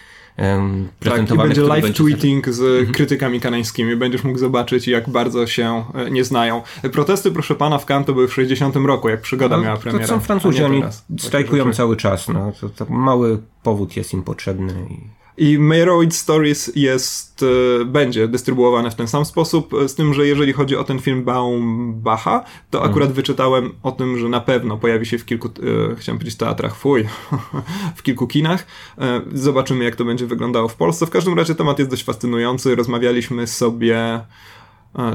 prezentowany. 1.00 1.48
Tak, 1.48 1.58
i 1.58 1.60
będzie 1.60 1.62
live 1.62 1.96
tweeting 1.96 2.48
z 2.48 2.60
mhm. 2.60 2.92
krytykami 2.92 3.40
kanańskimi. 3.40 3.96
Będziesz 3.96 4.24
mógł 4.24 4.38
zobaczyć, 4.38 4.88
jak 4.88 5.10
bardzo 5.10 5.46
się 5.46 5.84
e, 5.94 6.10
nie 6.10 6.24
znają. 6.24 6.62
Protesty, 6.92 7.30
proszę 7.30 7.54
pana, 7.54 7.78
w 7.78 7.86
Cannes 7.86 8.06
to 8.06 8.12
były 8.12 8.28
w 8.28 8.34
60 8.34 8.76
roku, 8.76 9.08
jak 9.08 9.20
przygoda 9.20 9.56
no, 9.56 9.62
miała 9.62 9.76
premierę. 9.76 10.06
To 10.06 10.14
są 10.14 10.20
Francuzi, 10.20 10.64
oni 10.64 10.82
strajkują 11.18 11.72
cały 11.72 11.96
czas. 11.96 12.28
No. 12.28 12.52
To, 12.60 12.68
to 12.68 12.86
mały 12.92 13.38
powód 13.62 13.96
jest 13.96 14.12
im 14.12 14.22
potrzebny. 14.22 14.72
I... 14.90 15.17
I 15.38 15.58
Meyerowitz 15.58 16.14
Stories 16.16 16.72
jest, 16.76 17.44
e, 17.80 17.84
będzie 17.84 18.28
dystrybuowane 18.28 18.90
w 18.90 18.94
ten 18.94 19.08
sam 19.08 19.24
sposób, 19.24 19.72
z 19.86 19.94
tym, 19.94 20.14
że 20.14 20.26
jeżeli 20.26 20.52
chodzi 20.52 20.76
o 20.76 20.84
ten 20.84 20.98
film 20.98 21.24
Baumbacha, 21.24 22.44
to 22.70 22.78
mhm. 22.78 22.90
akurat 22.90 23.12
wyczytałem 23.12 23.72
o 23.82 23.92
tym, 23.92 24.18
że 24.18 24.28
na 24.28 24.40
pewno 24.40 24.76
pojawi 24.76 25.06
się 25.06 25.18
w 25.18 25.24
kilku, 25.24 25.48
e, 25.48 25.96
chciałem 25.96 26.18
powiedzieć 26.18 26.38
teatrach, 26.38 26.76
fuj, 26.76 27.08
w 27.96 28.02
kilku 28.02 28.26
kinach. 28.26 28.66
E, 28.98 29.20
zobaczymy, 29.32 29.84
jak 29.84 29.96
to 29.96 30.04
będzie 30.04 30.26
wyglądało 30.26 30.68
w 30.68 30.76
Polsce. 30.76 31.06
W 31.06 31.10
każdym 31.10 31.38
razie 31.38 31.54
temat 31.54 31.78
jest 31.78 31.90
dość 31.90 32.04
fascynujący. 32.04 32.76
Rozmawialiśmy 32.76 33.46
sobie 33.46 34.20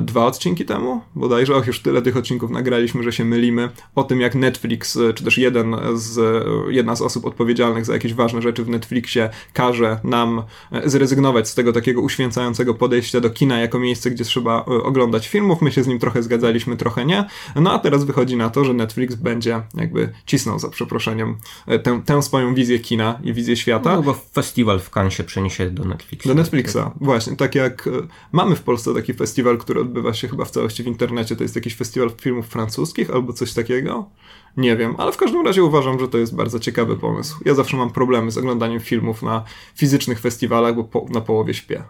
dwa 0.01 0.25
odcinki 0.25 0.65
temu, 0.65 1.01
bodajże, 1.15 1.55
och, 1.55 1.67
już 1.67 1.79
tyle 1.79 2.01
tych 2.01 2.17
odcinków 2.17 2.51
nagraliśmy, 2.51 3.03
że 3.03 3.11
się 3.11 3.25
mylimy, 3.25 3.69
o 3.95 4.03
tym 4.03 4.21
jak 4.21 4.35
Netflix, 4.35 4.97
e, 4.97 5.13
czy 5.13 5.23
też 5.23 5.37
jeden 5.37 5.75
z, 5.93 6.17
e, 6.17 6.73
jedna 6.73 6.95
z 6.95 7.01
osób 7.01 7.25
odpowiedzialnych 7.25 7.85
za 7.85 7.93
jakieś 7.93 8.13
ważne 8.13 8.41
rzeczy 8.41 8.63
w 8.63 8.69
Netflixie 8.69 9.29
każe 9.53 9.99
nam 10.03 10.43
e, 10.71 10.89
zrezygnować 10.89 11.49
z 11.49 11.55
tego 11.55 11.73
takiego 11.73 12.01
uświęcającego 12.01 12.73
podejścia 12.73 13.19
do 13.19 13.29
kina 13.29 13.59
jako 13.59 13.79
miejsce, 13.79 14.11
gdzie 14.11 14.23
trzeba 14.23 14.65
oglądać 14.65 15.27
filmów. 15.27 15.61
My 15.61 15.71
się 15.71 15.83
z 15.83 15.87
nim 15.87 15.99
trochę 15.99 16.23
zgadzaliśmy, 16.23 16.77
trochę 16.77 17.05
nie. 17.05 17.25
No 17.55 17.73
a 17.73 17.79
teraz 17.79 18.03
wychodzi 18.03 18.37
na 18.37 18.49
to, 18.49 18.65
że 18.65 18.73
Netflix 18.73 19.15
będzie 19.15 19.61
jakby 19.73 20.09
cisnął 20.25 20.59
za 20.59 20.69
przeproszeniem 20.69 21.35
tę, 21.83 22.01
tę 22.05 22.23
swoją 22.23 22.55
wizję 22.55 22.79
kina 22.79 23.19
i 23.23 23.33
wizję 23.33 23.55
świata. 23.55 23.95
No 23.95 24.03
bo 24.03 24.13
festiwal 24.13 24.79
w 24.79 24.89
Cannes 24.89 25.13
się 25.13 25.23
przeniesie 25.23 25.69
do 25.69 25.85
Netflixa. 25.85 26.27
Do 26.27 26.33
Netflixa, 26.33 26.77
właśnie. 27.01 27.35
Tak 27.35 27.55
jak 27.55 27.89
mamy 28.31 28.55
w 28.55 28.61
Polsce 28.61 28.93
taki 28.93 29.13
festiwal, 29.13 29.57
który 29.57 29.72
odbywa 29.81 30.13
się 30.13 30.27
chyba 30.27 30.45
w 30.45 30.51
całości 30.51 30.83
w 30.83 30.87
internecie. 30.87 31.35
To 31.35 31.43
jest 31.43 31.55
jakiś 31.55 31.75
festiwal 31.75 32.11
filmów 32.21 32.47
francuskich 32.47 33.09
albo 33.09 33.33
coś 33.33 33.53
takiego. 33.53 34.09
Nie 34.57 34.77
wiem, 34.77 34.95
ale 34.97 35.11
w 35.11 35.17
każdym 35.17 35.45
razie 35.45 35.63
uważam, 35.63 35.99
że 35.99 36.07
to 36.07 36.17
jest 36.17 36.35
bardzo 36.35 36.59
ciekawy 36.59 36.97
pomysł. 36.97 37.39
Ja 37.45 37.53
zawsze 37.53 37.77
mam 37.77 37.91
problemy 37.91 38.31
z 38.31 38.37
oglądaniem 38.37 38.79
filmów 38.79 39.23
na 39.23 39.43
fizycznych 39.75 40.19
festiwalach, 40.19 40.75
bo 40.75 40.83
po, 40.83 41.05
na 41.09 41.21
połowie 41.21 41.53
śpię. 41.53 41.83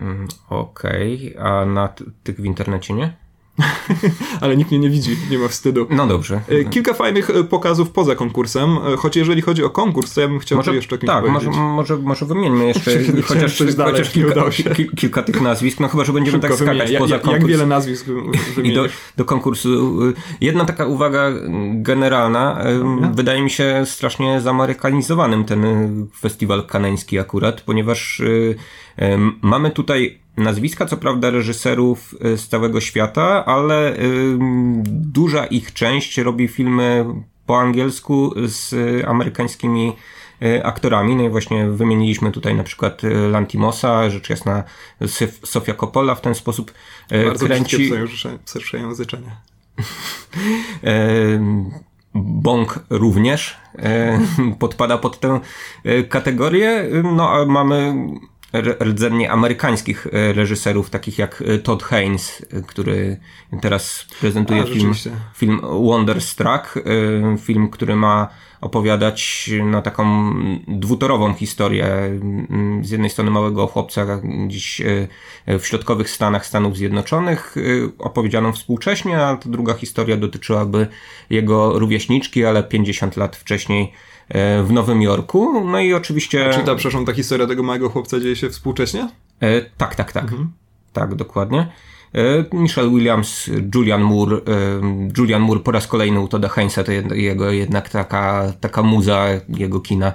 Mm, 0.00 0.28
Okej, 0.48 1.34
okay. 1.36 1.46
a 1.46 1.66
na 1.66 1.88
tych 2.22 2.40
w 2.40 2.44
internecie 2.44 2.94
nie? 2.94 3.23
ale 4.40 4.56
nikt 4.56 4.70
mnie 4.70 4.80
nie 4.80 4.90
widzi, 4.90 5.16
nie 5.30 5.38
ma 5.38 5.48
wstydu. 5.48 5.86
No 5.90 6.06
dobrze. 6.06 6.40
E, 6.48 6.64
kilka 6.64 6.94
fajnych 6.94 7.30
e, 7.30 7.44
pokazów 7.44 7.90
poza 7.90 8.14
konkursem, 8.14 8.70
e, 8.70 8.96
choć 8.96 9.16
jeżeli 9.16 9.42
chodzi 9.42 9.64
o 9.64 9.70
konkurs, 9.70 10.14
to 10.14 10.20
ja 10.20 10.28
bym 10.28 10.38
chciał 10.38 10.58
może, 10.58 10.74
jeszcze 10.74 10.98
kimś 10.98 11.06
Tak, 11.06 11.28
może, 11.28 11.50
może, 11.50 11.96
może 11.96 12.26
wymieńmy 12.26 12.66
jeszcze 12.66 12.90
chociaż, 13.28 13.62
chociaż 13.84 14.10
kilka, 14.10 14.44
kilka, 14.96 15.22
tych 15.22 15.40
nazwisk, 15.40 15.80
no 15.80 15.88
chyba, 15.88 16.04
że 16.04 16.12
będziemy 16.12 16.36
Szybko 16.36 16.48
tak 16.48 16.56
skakać 16.56 16.78
wymienię. 16.78 16.98
poza 16.98 17.14
jak, 17.14 17.22
konkurs. 17.22 17.42
Jak 17.42 17.50
wiele 17.50 17.66
nazwisk 17.66 18.06
I 18.62 18.72
do, 18.72 18.84
do 19.16 19.24
konkursu. 19.24 19.98
Jedna 20.40 20.64
taka 20.64 20.86
uwaga 20.86 21.32
generalna. 21.74 22.64
Wydaje 23.14 23.42
mi 23.42 23.50
się 23.50 23.82
strasznie 23.86 24.40
zamerykanizowanym 24.40 25.44
ten 25.44 25.64
festiwal 26.20 26.66
kanański 26.66 27.18
akurat, 27.18 27.60
ponieważ 27.60 28.22
mamy 29.42 29.70
tutaj 29.70 30.23
nazwiska, 30.36 30.86
co 30.86 30.96
prawda, 30.96 31.30
reżyserów 31.30 32.14
y, 32.24 32.38
z 32.38 32.48
całego 32.48 32.80
świata, 32.80 33.44
ale 33.44 33.96
y, 33.98 34.38
duża 34.86 35.46
ich 35.46 35.72
część 35.72 36.18
robi 36.18 36.48
filmy 36.48 37.04
po 37.46 37.60
angielsku 37.60 38.34
z 38.46 38.74
amerykańskimi 39.06 39.92
y, 40.42 40.64
aktorami. 40.64 41.16
No 41.16 41.24
i 41.24 41.28
właśnie 41.28 41.66
wymieniliśmy 41.66 42.32
tutaj 42.32 42.54
na 42.54 42.64
przykład 42.64 43.02
Lantimosa, 43.30 44.10
rzecz 44.10 44.30
jasna 44.30 44.64
Sofia 45.44 45.74
Coppola 45.74 46.14
w 46.14 46.20
ten 46.20 46.34
sposób 46.34 46.72
Bardzo 47.24 47.46
kręci. 47.46 47.90
Bardzo 47.90 48.76
języczenie. 48.76 49.30
Bong 52.14 52.84
również 52.90 53.56
podpada 54.58 54.98
pod 54.98 55.20
tę 55.20 55.40
kategorię. 56.08 56.84
No 57.04 57.30
a 57.30 57.44
mamy 57.44 57.94
rdzennie 58.62 59.30
amerykańskich 59.30 60.06
e, 60.06 60.32
reżyserów, 60.32 60.90
takich 60.90 61.18
jak 61.18 61.42
Todd 61.62 61.82
Haynes, 61.82 62.46
który 62.66 63.20
teraz 63.60 64.06
prezentuje 64.20 64.62
a, 64.62 64.66
film, 64.66 64.92
film 65.34 65.60
Wonderstruck, 65.62 66.74
film, 67.38 67.70
który 67.70 67.96
ma 67.96 68.28
opowiadać 68.64 69.50
no, 69.64 69.82
taką 69.82 70.34
dwutorową 70.68 71.34
historię. 71.34 71.86
Z 72.82 72.90
jednej 72.90 73.10
strony 73.10 73.30
małego 73.30 73.66
chłopca 73.66 74.20
gdzieś 74.46 74.80
e, 74.80 75.58
w 75.58 75.66
środkowych 75.66 76.10
Stanach 76.10 76.46
Stanów 76.46 76.76
Zjednoczonych, 76.76 77.56
e, 77.56 77.60
opowiedzianą 77.98 78.52
współcześnie, 78.52 79.18
a 79.20 79.36
druga 79.44 79.74
historia 79.74 80.16
dotyczyłaby 80.16 80.86
jego 81.30 81.78
rówieśniczki, 81.78 82.44
ale 82.44 82.62
50 82.62 83.16
lat 83.16 83.36
wcześniej 83.36 83.92
e, 83.92 84.13
w 84.64 84.68
Nowym 84.70 85.02
Jorku. 85.02 85.64
No 85.64 85.80
i 85.80 85.94
oczywiście. 85.94 86.50
Czy 86.52 86.60
ta, 86.60 86.74
przepraszam, 86.74 87.04
ta 87.04 87.12
historia 87.12 87.46
tego 87.46 87.62
małego 87.62 87.88
chłopca 87.88 88.20
dzieje 88.20 88.36
się 88.36 88.50
współcześnie? 88.50 89.08
E, 89.40 89.60
tak, 89.60 89.94
tak, 89.94 90.12
tak. 90.12 90.24
Mhm. 90.24 90.52
Tak, 90.92 91.14
dokładnie. 91.14 91.72
E, 92.14 92.44
Michelle 92.56 92.90
Williams, 92.90 93.50
Julian 93.74 94.02
Moore. 94.02 94.36
E, 94.36 94.40
Julian 95.18 95.42
Moore 95.42 95.60
po 95.60 95.72
raz 95.72 95.86
kolejny 95.86 96.20
u 96.20 96.28
Toda 96.28 96.48
Heinza 96.48 96.84
to 96.84 96.92
jego 97.14 97.50
jednak 97.50 97.88
taka, 97.88 98.52
taka 98.60 98.82
muza 98.82 99.26
jego 99.48 99.80
kina. 99.80 100.12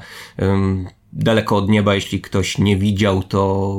Daleko 1.14 1.58
od 1.58 1.70
nieba, 1.70 1.96
jeśli 1.96 2.22
ktoś 2.22 2.58
nie 2.58 2.78
widział, 2.78 3.24
to 3.24 3.76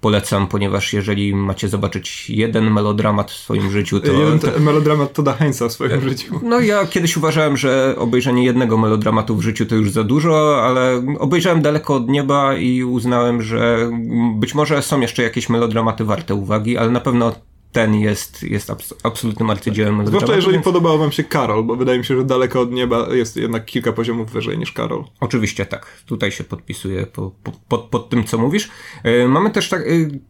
polecam, 0.00 0.46
ponieważ 0.46 0.92
jeżeli 0.92 1.34
macie 1.34 1.68
zobaczyć 1.68 2.30
jeden 2.30 2.70
melodramat 2.70 3.30
w 3.30 3.36
swoim 3.36 3.70
życiu, 3.70 4.00
to... 4.00 4.12
Jeden 4.12 4.38
to... 4.38 4.60
melodramat 4.60 5.12
Toda 5.12 5.32
Heinza 5.32 5.68
w 5.68 5.72
swoim 5.72 5.92
e, 5.92 6.00
życiu. 6.00 6.40
No 6.42 6.60
ja 6.60 6.86
kiedyś 6.86 7.16
uważałem, 7.16 7.56
że 7.56 7.94
obejrzenie 7.98 8.44
jednego 8.44 8.78
melodramatu 8.78 9.36
w 9.36 9.42
życiu 9.42 9.66
to 9.66 9.74
już 9.74 9.90
za 9.90 10.04
dużo, 10.04 10.64
ale 10.64 11.02
obejrzałem 11.18 11.62
daleko 11.62 11.94
od 11.94 12.08
nieba 12.08 12.56
i 12.56 12.84
uznałem, 12.84 13.42
że 13.42 13.90
być 14.34 14.54
może 14.54 14.82
są 14.82 15.00
jeszcze 15.00 15.22
jakieś 15.22 15.48
melodramaty 15.48 16.04
warte 16.04 16.34
uwagi, 16.34 16.78
ale 16.78 16.90
na 16.90 17.00
pewno 17.00 17.32
ten 17.74 17.94
jest, 17.94 18.42
jest 18.42 18.70
abs 18.70 18.94
absolutnym 19.02 19.50
arcydziełem. 19.50 20.06
Zwłaszcza 20.06 20.36
jeżeli 20.36 20.52
więc... 20.52 20.64
podobał 20.64 20.98
wam 20.98 21.12
się 21.12 21.24
Karol, 21.24 21.64
bo 21.64 21.76
wydaje 21.76 21.98
mi 21.98 22.04
się, 22.04 22.16
że 22.16 22.24
daleko 22.24 22.60
od 22.60 22.72
nieba 22.72 23.14
jest 23.14 23.36
jednak 23.36 23.64
kilka 23.64 23.92
poziomów 23.92 24.30
wyżej 24.30 24.58
niż 24.58 24.72
Karol. 24.72 25.04
Oczywiście 25.20 25.66
tak. 25.66 25.86
Tutaj 26.06 26.32
się 26.32 26.44
podpisuję 26.44 27.06
po, 27.06 27.30
po, 27.42 27.52
pod, 27.68 27.82
pod 27.82 28.08
tym, 28.08 28.24
co 28.24 28.38
mówisz. 28.38 28.70
Yy, 29.04 29.28
mamy 29.28 29.50
też 29.50 29.68
tak, 29.68 29.86
yy, 29.86 30.20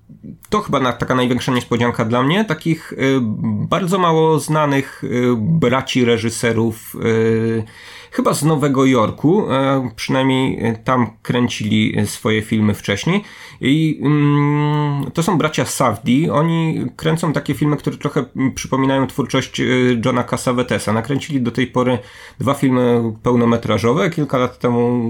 to 0.48 0.61
chyba 0.61 0.80
na, 0.80 0.92
taka 0.92 1.14
największa 1.14 1.52
niespodzianka 1.52 2.04
dla 2.04 2.22
mnie, 2.22 2.44
takich 2.44 2.92
yy, 2.96 3.20
bardzo 3.68 3.98
mało 3.98 4.38
znanych 4.38 5.02
braci 5.37 6.04
reżyserów 6.04 6.96
chyba 8.14 8.35
z 8.35 8.42
Nowego 8.42 8.85
Jorku, 8.85 9.53
e, 9.53 9.90
przynajmniej 9.96 10.74
tam 10.85 11.11
kręcili 11.22 12.07
swoje 12.07 12.42
filmy 12.42 12.74
wcześniej. 12.74 13.24
I 13.61 14.00
mm, 14.03 15.11
to 15.11 15.22
są 15.22 15.38
bracia 15.38 15.64
Safdi. 15.64 16.31
Oni 16.31 16.87
kręcą 16.96 17.33
takie 17.33 17.55
filmy, 17.55 17.77
które 17.77 17.96
trochę 17.96 18.24
przypominają 18.55 19.07
twórczość 19.07 19.61
e, 19.61 19.64
Johna 20.05 20.24
Cassavetesa. 20.24 20.92
Nakręcili 20.92 21.40
do 21.40 21.50
tej 21.50 21.66
pory 21.66 21.98
dwa 22.40 22.55
filmy 22.55 23.12
pełnometrażowe. 23.22 24.11
Kilka 24.11 24.38
lat 24.38 24.59
temu 24.59 25.09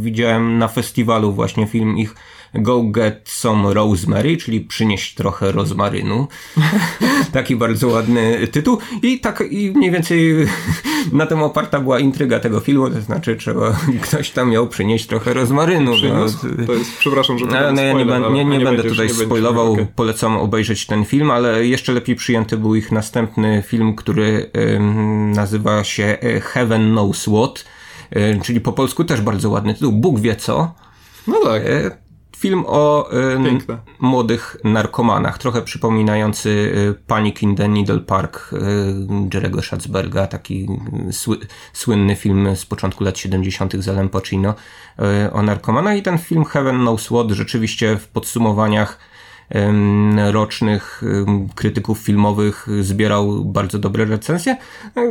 widziałem 0.00 0.58
na 0.58 0.68
festiwalu 0.68 1.32
właśnie 1.32 1.66
film 1.66 1.98
ich 1.98 2.14
Go 2.54 2.82
Get 2.82 3.20
Some 3.24 3.74
Rosemary, 3.74 4.36
czyli 4.36 4.60
przynieść 4.60 5.14
trochę 5.14 5.52
rozmarynu. 5.52 6.28
Taki 7.32 7.56
bardzo 7.56 7.88
ładny 7.88 8.48
tytuł. 8.48 8.78
I 9.02 9.20
tak 9.20 9.44
i 9.50 9.70
mniej 9.70 9.90
więcej 9.90 10.34
na 11.12 11.26
tym 11.26 11.42
oparta 11.42 11.80
była 11.80 12.00
intryga 12.00 12.40
tego 12.40 12.60
filmu, 12.60 12.90
to 12.90 13.00
znaczy 13.00 13.36
trzeba, 13.36 13.76
ktoś 14.08 14.30
tam 14.30 14.50
miał 14.50 14.68
przynieść 14.68 15.06
trochę 15.06 15.34
rozmarynu. 15.34 15.90
No. 15.90 16.26
To 16.66 16.72
jest, 16.72 16.98
przepraszam, 16.98 17.38
że 17.38 17.46
to 17.46 17.52
no, 17.52 17.72
no, 17.72 17.82
ja 17.82 17.92
nie, 17.92 18.04
nie, 18.04 18.30
nie, 18.30 18.44
nie 18.44 18.64
będę 18.64 18.82
tutaj 18.82 19.06
nie 19.06 19.14
spoilował, 19.14 19.72
okay. 19.72 19.86
polecam 19.96 20.36
obejrzeć 20.36 20.86
ten 20.86 21.04
film, 21.04 21.30
ale 21.30 21.66
jeszcze 21.66 21.92
lepiej 21.92 22.16
przyjęty 22.16 22.56
był 22.56 22.74
ich 22.74 22.92
następny 22.92 23.62
film, 23.66 23.94
który 23.94 24.50
ym, 24.74 25.32
nazywa 25.32 25.84
się 25.84 26.04
e, 26.04 26.40
Heaven 26.40 26.90
Knows 26.90 27.22
What, 27.22 27.64
y, 28.16 28.40
czyli 28.42 28.60
po 28.60 28.72
polsku 28.72 29.04
też 29.04 29.20
bardzo 29.20 29.50
ładny 29.50 29.74
tytuł, 29.74 29.92
Bóg 29.92 30.20
wie 30.20 30.36
co. 30.36 30.74
No 31.26 31.40
tak. 31.44 31.62
Y, 31.66 32.03
Film 32.44 32.64
o 32.66 33.10
y, 33.12 33.58
młodych 34.00 34.56
narkomanach, 34.64 35.38
trochę 35.38 35.62
przypominający 35.62 36.48
y, 36.50 36.94
Panic 37.06 37.42
in 37.42 37.56
the 37.56 37.68
Needle 37.68 38.00
Park 38.00 38.50
y, 38.52 38.56
Jerego 39.34 39.62
Schatzberga, 39.62 40.26
taki 40.26 40.68
sły, 41.10 41.38
słynny 41.72 42.16
film 42.16 42.56
z 42.56 42.66
początku 42.66 43.04
lat 43.04 43.18
70. 43.18 43.72
z 43.78 43.88
Alem 43.88 44.08
Pacino 44.08 44.54
y, 45.26 45.32
o 45.32 45.42
narkomanach 45.42 45.96
i 45.96 46.02
ten 46.02 46.18
film 46.18 46.44
Heaven 46.44 46.80
Knows 46.80 47.06
What 47.06 47.30
rzeczywiście 47.30 47.96
w 47.96 48.08
podsumowaniach 48.08 48.98
rocznych 50.32 51.02
krytyków 51.54 51.98
filmowych 51.98 52.66
zbierał 52.80 53.44
bardzo 53.44 53.78
dobre 53.78 54.04
recenzje. 54.04 54.56
No, 54.96 55.02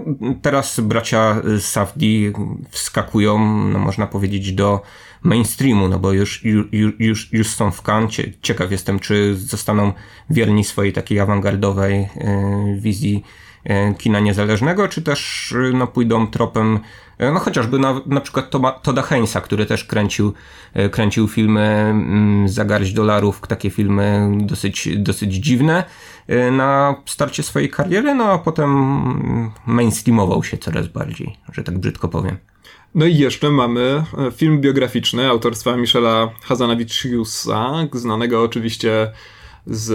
teraz 0.42 0.80
bracia 0.80 1.42
Safdi 1.60 2.32
wskakują, 2.70 3.58
no 3.68 3.80
można 3.80 4.08
powiedzieć, 4.08 4.54
do 4.54 4.82
mainstreamu, 5.24 5.88
no 5.88 6.00
bo 6.00 6.14
już, 6.14 6.44
już, 6.44 6.66
już, 7.00 7.34
już 7.34 7.48
są 7.48 7.72
w 7.72 7.82
kancie. 7.82 8.32
Ciekaw 8.42 8.72
jestem, 8.72 9.00
czy 9.00 9.36
zostaną 9.36 9.94
wierni 10.30 10.64
swojej 10.64 10.94
takiej 10.94 11.20
awangardowej 11.20 11.94
e, 11.94 12.10
wizji 12.80 13.24
kina 13.98 14.20
niezależnego, 14.20 14.88
czy 14.88 15.02
też 15.02 15.54
e, 15.72 15.78
no, 15.78 15.88
pójdą 15.88 16.28
tropem 16.28 16.80
no 17.34 17.40
chociażby 17.40 17.80
na, 17.80 18.02
na 18.06 18.22
przykład 18.22 18.50
Toma, 18.50 18.72
Toda 18.72 19.02
Heinza, 19.02 19.42
który 19.42 19.66
też 19.66 19.84
kręcił, 19.84 20.34
kręcił 20.92 21.28
filmy 21.28 21.62
mm, 21.62 22.50
za 22.50 22.66
garść 22.66 22.94
dolarów, 22.94 23.42
takie 23.48 23.70
filmy 23.70 24.32
dosyć, 24.38 24.90
dosyć 24.98 25.34
dziwne 25.34 25.84
na 26.52 26.96
starcie 27.06 27.44
swojej 27.44 27.70
kariery, 27.70 28.16
no 28.16 28.32
a 28.32 28.38
potem 28.38 28.70
mainstreamował 29.66 30.44
się 30.44 30.58
coraz 30.58 30.88
bardziej, 30.88 31.38
że 31.54 31.64
tak 31.64 31.80
brzydko 31.80 32.08
powiem. 32.08 32.38
No 32.96 33.06
i 33.06 33.18
jeszcze 33.18 33.50
mamy 33.50 34.04
e, 34.18 34.32
film 34.32 34.62
biograficzny 34.62 35.30
autorstwa 35.30 35.78
Michela 35.78 36.30
Hazanaviciusa, 36.42 37.88
znanego 37.94 38.44
oczywiście 38.44 39.12
z 39.68 39.94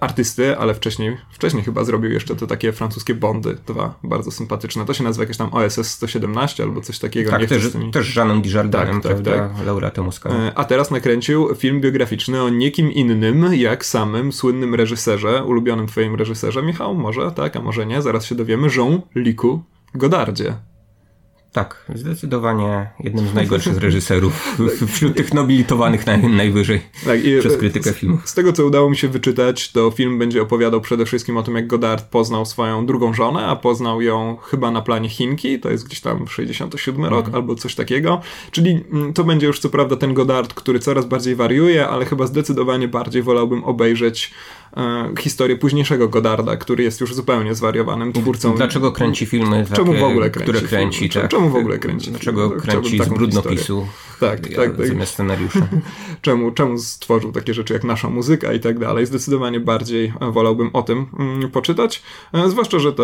artysty, 0.00 0.58
ale 0.58 0.74
wcześniej, 0.74 1.16
wcześniej 1.30 1.64
chyba 1.64 1.84
zrobił 1.84 2.10
jeszcze 2.12 2.36
te 2.36 2.46
takie 2.46 2.72
francuskie 2.72 3.14
Bondy, 3.14 3.56
dwa 3.66 3.94
bardzo 4.02 4.30
sympatyczne. 4.30 4.84
To 4.84 4.94
się 4.94 5.04
nazywa 5.04 5.22
jakieś 5.22 5.36
tam 5.36 5.54
OSS 5.54 5.90
117 5.90 6.62
albo 6.62 6.80
coś 6.80 6.98
takiego. 6.98 7.30
Tak, 7.30 7.46
też, 7.46 7.72
tymi... 7.72 7.90
też 7.90 8.16
Jeanem 8.16 8.42
Dujardinem, 8.42 9.00
tak, 9.00 9.22
tak, 9.22 9.24
tak. 9.24 9.66
laureatem 9.66 10.08
Oscara. 10.08 10.36
E, 10.36 10.52
a 10.54 10.64
teraz 10.64 10.90
nakręcił 10.90 11.54
film 11.54 11.80
biograficzny 11.80 12.42
o 12.42 12.48
niekim 12.48 12.92
innym, 12.92 13.54
jak 13.54 13.84
samym 13.84 14.32
słynnym 14.32 14.74
reżyserze, 14.74 15.44
ulubionym 15.44 15.86
twoim 15.86 16.14
reżyserze, 16.14 16.62
Michał, 16.62 16.94
może, 16.94 17.32
tak, 17.32 17.56
a 17.56 17.60
może 17.60 17.86
nie, 17.86 18.02
zaraz 18.02 18.24
się 18.24 18.34
dowiemy, 18.34 18.68
Jean-Lucu 18.68 19.58
Godardzie. 19.94 20.54
Tak, 21.54 21.84
zdecydowanie 21.94 22.90
jednym 23.00 23.28
z 23.28 23.34
najgorszych 23.40 23.78
reżyserów 23.78 24.58
wśród 24.88 25.16
tych 25.16 25.34
nobilitowanych 25.34 26.06
naj, 26.06 26.22
najwyżej 26.22 26.80
tak, 27.04 27.18
przez 27.40 27.56
krytykę 27.56 27.92
filmu. 27.92 28.18
Z, 28.24 28.30
z, 28.30 28.34
tego, 28.34 28.52
co 28.52 28.66
udało 28.66 28.90
mi 28.90 28.96
się 28.96 29.08
wyczytać, 29.08 29.72
to 29.72 29.90
film 29.90 30.18
będzie 30.18 30.42
opowiadał 30.42 30.80
przede 30.80 31.04
wszystkim 31.06 31.36
o 31.36 31.42
tym, 31.42 31.56
jak 31.56 31.66
Godard 31.66 32.04
poznał 32.04 32.46
swoją 32.46 32.86
drugą 32.86 33.14
żonę, 33.14 33.46
a 33.46 33.56
poznał 33.56 34.02
ją 34.02 34.36
chyba 34.36 34.70
na 34.70 34.82
planie 34.82 35.08
Chinki, 35.08 35.60
to 35.60 35.70
jest 35.70 35.86
gdzieś 35.86 36.00
tam 36.00 36.28
67 36.28 37.04
rok 37.04 37.26
mhm. 37.26 37.34
albo 37.34 37.54
coś 37.54 37.74
takiego. 37.74 38.20
Czyli 38.50 38.84
mm, 38.92 39.12
to 39.12 39.24
będzie 39.24 39.46
już 39.46 39.58
co 39.58 39.68
prawda 39.68 39.96
ten 39.96 40.14
Godard, 40.14 40.54
który 40.54 40.78
coraz 40.78 41.06
bardziej 41.06 41.36
wariuje, 41.36 41.88
ale 41.88 42.04
chyba 42.04 42.26
zdecydowanie 42.26 42.88
bardziej 42.88 43.22
wolałbym 43.22 43.64
obejrzeć 43.64 44.30
e, 44.63 44.63
historię 45.18 45.56
późniejszego 45.56 46.08
Godarda, 46.08 46.56
który 46.56 46.84
jest 46.84 47.00
już 47.00 47.14
zupełnie 47.14 47.54
zwariowanym 47.54 48.12
twórcą. 48.12 48.54
Dlaczego 48.54 48.92
kręci 48.92 49.26
filmy 49.26 49.66
Czemu 49.72 49.94
w 49.94 50.02
ogóle 50.02 50.30
kręci 50.30 50.52
które 50.52 50.68
kręci? 50.68 50.98
Filmy? 50.98 51.22
Tak? 51.22 51.30
Czemu 51.30 51.50
w 51.50 51.56
ogóle 51.56 51.78
kręci? 51.78 52.10
Dlaczego 52.10 52.50
kręci 52.50 52.98
z 53.04 53.08
brudnopisu 53.08 53.86
tak, 54.20 54.40
tak, 54.48 54.76
tak. 54.76 54.86
zamiast 54.86 55.12
scenariusza? 55.12 55.68
czemu, 56.22 56.50
czemu 56.50 56.78
stworzył 56.78 57.32
takie 57.32 57.54
rzeczy 57.54 57.72
jak 57.72 57.84
nasza 57.84 58.10
muzyka 58.10 58.52
i 58.52 58.60
tak 58.60 58.78
dalej? 58.78 59.06
Zdecydowanie 59.06 59.60
bardziej 59.60 60.12
wolałbym 60.32 60.70
o 60.72 60.82
tym 60.82 61.06
mm, 61.18 61.50
poczytać. 61.50 62.02
E, 62.32 62.48
zwłaszcza, 62.48 62.78
że 62.78 62.92
te, 62.92 63.02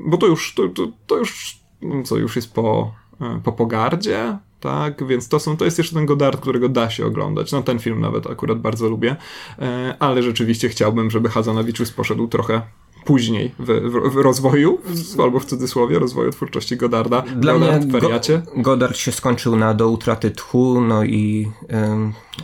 bo 0.00 0.16
to 0.16 0.26
już, 0.26 0.54
to, 0.54 0.68
to, 0.68 0.92
to 1.06 1.16
już, 1.16 1.60
co 2.04 2.16
już 2.16 2.36
jest 2.36 2.52
po, 2.52 2.94
e, 2.96 3.01
po 3.44 3.52
pogardzie, 3.52 4.38
tak, 4.60 5.06
więc 5.06 5.28
to, 5.28 5.40
są, 5.40 5.56
to 5.56 5.64
jest 5.64 5.78
jeszcze 5.78 5.94
ten 5.94 6.06
Godard, 6.06 6.40
którego 6.40 6.68
da 6.68 6.90
się 6.90 7.06
oglądać. 7.06 7.52
No 7.52 7.62
ten 7.62 7.78
film 7.78 8.00
nawet 8.00 8.26
akurat 8.26 8.58
bardzo 8.58 8.88
lubię, 8.88 9.16
e, 9.58 9.96
ale 9.98 10.22
rzeczywiście 10.22 10.68
chciałbym, 10.68 11.10
żeby 11.10 11.28
Hazanavichus 11.28 11.90
poszedł 11.90 12.28
trochę 12.28 12.62
później 13.04 13.54
w, 13.58 13.66
w, 13.66 14.12
w, 14.12 14.16
rozwoju, 14.16 14.78
albo 15.22 15.40
w 15.40 15.44
cudzysłowie, 15.44 15.98
rozwoju 15.98 16.30
twórczości 16.30 16.76
Godarda. 16.76 17.22
Dla 17.22 17.52
Godard 17.52 17.84
mnie 17.84 18.00
Go, 18.00 18.10
Godard 18.56 18.96
się 18.96 19.12
skończył 19.12 19.56
na 19.56 19.74
do 19.74 19.88
utraty 19.88 20.30
tchu, 20.30 20.80
no 20.80 21.04
i 21.04 21.52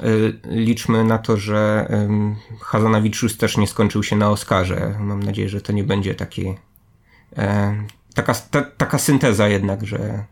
y, 0.03 0.39
liczmy 0.45 1.05
na 1.05 1.19
to, 1.19 1.37
że 1.37 1.89
y, 2.51 2.57
Hazanavichus 2.61 3.37
też 3.37 3.57
nie 3.57 3.67
skończył 3.67 4.03
się 4.03 4.17
na 4.17 4.31
Oscarze. 4.31 4.95
Mam 5.01 5.23
nadzieję, 5.23 5.49
że 5.49 5.61
to 5.61 5.73
nie 5.73 5.85
będzie 5.85 6.15
taki, 6.15 6.49
y, 6.49 6.55
taka, 8.15 8.35
ta, 8.35 8.63
taka 8.63 8.99
synteza 8.99 9.49
jednak, 9.49 9.87
że 9.87 10.25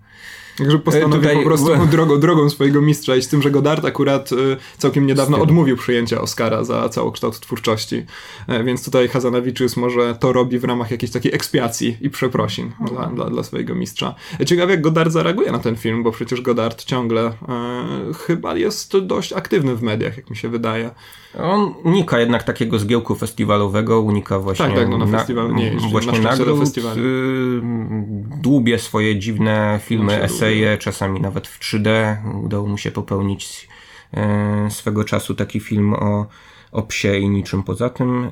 Także 0.59 0.79
postanowił 0.79 1.21
Tutaj... 1.21 1.37
po 1.37 1.42
prostu 1.42 1.87
drogą, 1.90 2.21
drogą 2.21 2.51
swojego 2.51 2.83
mistrza 2.83 3.16
i 3.16 3.23
z 3.23 3.29
tym, 3.29 3.42
że 3.42 3.51
Godard 3.51 3.85
akurat 3.85 4.33
y, 4.33 4.57
całkiem 4.79 5.07
niedawno 5.07 5.38
odmówił 5.38 5.77
przyjęcia 5.77 6.21
Oscara 6.21 6.64
za 6.64 6.88
całokształt 6.88 7.40
twórczości. 7.40 8.05
E, 8.49 8.64
więc 8.64 8.85
tutaj 8.85 9.09
Hazanavicius 9.09 9.77
może 9.77 10.14
to 10.21 10.33
robi 10.33 10.59
w 10.59 10.64
ramach 10.64 10.90
jakiejś 10.90 11.12
takiej 11.12 11.35
ekspiacji 11.35 11.97
i 12.01 12.11
przeprosin 12.11 12.73
dla, 12.87 13.07
dla, 13.07 13.31
dla 13.31 13.42
swojego 13.42 13.75
mistrza. 13.75 14.14
E, 14.40 14.45
ciekawe 14.45 14.73
jak 14.73 14.81
Godard 14.81 15.12
zareaguje 15.12 15.53
na 15.53 15.59
ten 15.59 15.77
film, 15.77 16.03
bo 16.03 16.12
przecież 16.12 16.40
Godard 16.40 16.85
ciągle 16.85 17.23
e, 17.23 17.33
chyba 18.27 18.57
jest 18.57 18.99
dość 18.99 19.33
aktywny 19.33 19.77
w 19.77 19.83
mediach, 19.83 20.16
jak 20.16 20.31
mi 20.31 20.37
się 20.37 20.49
wydaje. 20.49 20.90
On 21.38 21.75
unika 21.85 22.21
jednak 22.21 22.42
takiego 22.42 22.79
zgiełku 22.79 23.14
festiwalowego, 23.14 24.01
unika 24.01 24.38
właśnie 24.38 24.66
tak, 24.66 24.75
tak, 24.75 24.88
no 24.88 24.99
na 24.99 25.07
festiwal 25.07 25.55
nie 25.55 25.64
jeździ, 25.66 25.88
właśnie 25.90 26.21
na 26.21 26.31
nagród, 26.31 26.77
y, 26.79 27.61
dłubie 28.42 28.79
swoje 28.79 29.19
dziwne 29.19 29.81
filmy, 29.83 30.23
eseje, 30.47 30.79
czasami 30.79 31.21
nawet 31.21 31.49
w 31.49 31.61
3D. 31.61 32.17
Udało 32.45 32.67
mu 32.67 32.79
się 32.79 32.91
popełnić 32.91 33.69
e, 34.15 34.71
swego 34.71 35.05
czasu 35.05 35.35
taki 35.35 35.61
film 35.61 35.95
o 35.95 36.27
o 36.73 36.83
psie 36.83 37.19
i 37.19 37.29
niczym 37.29 37.63
poza 37.63 37.91
tym. 37.91 38.31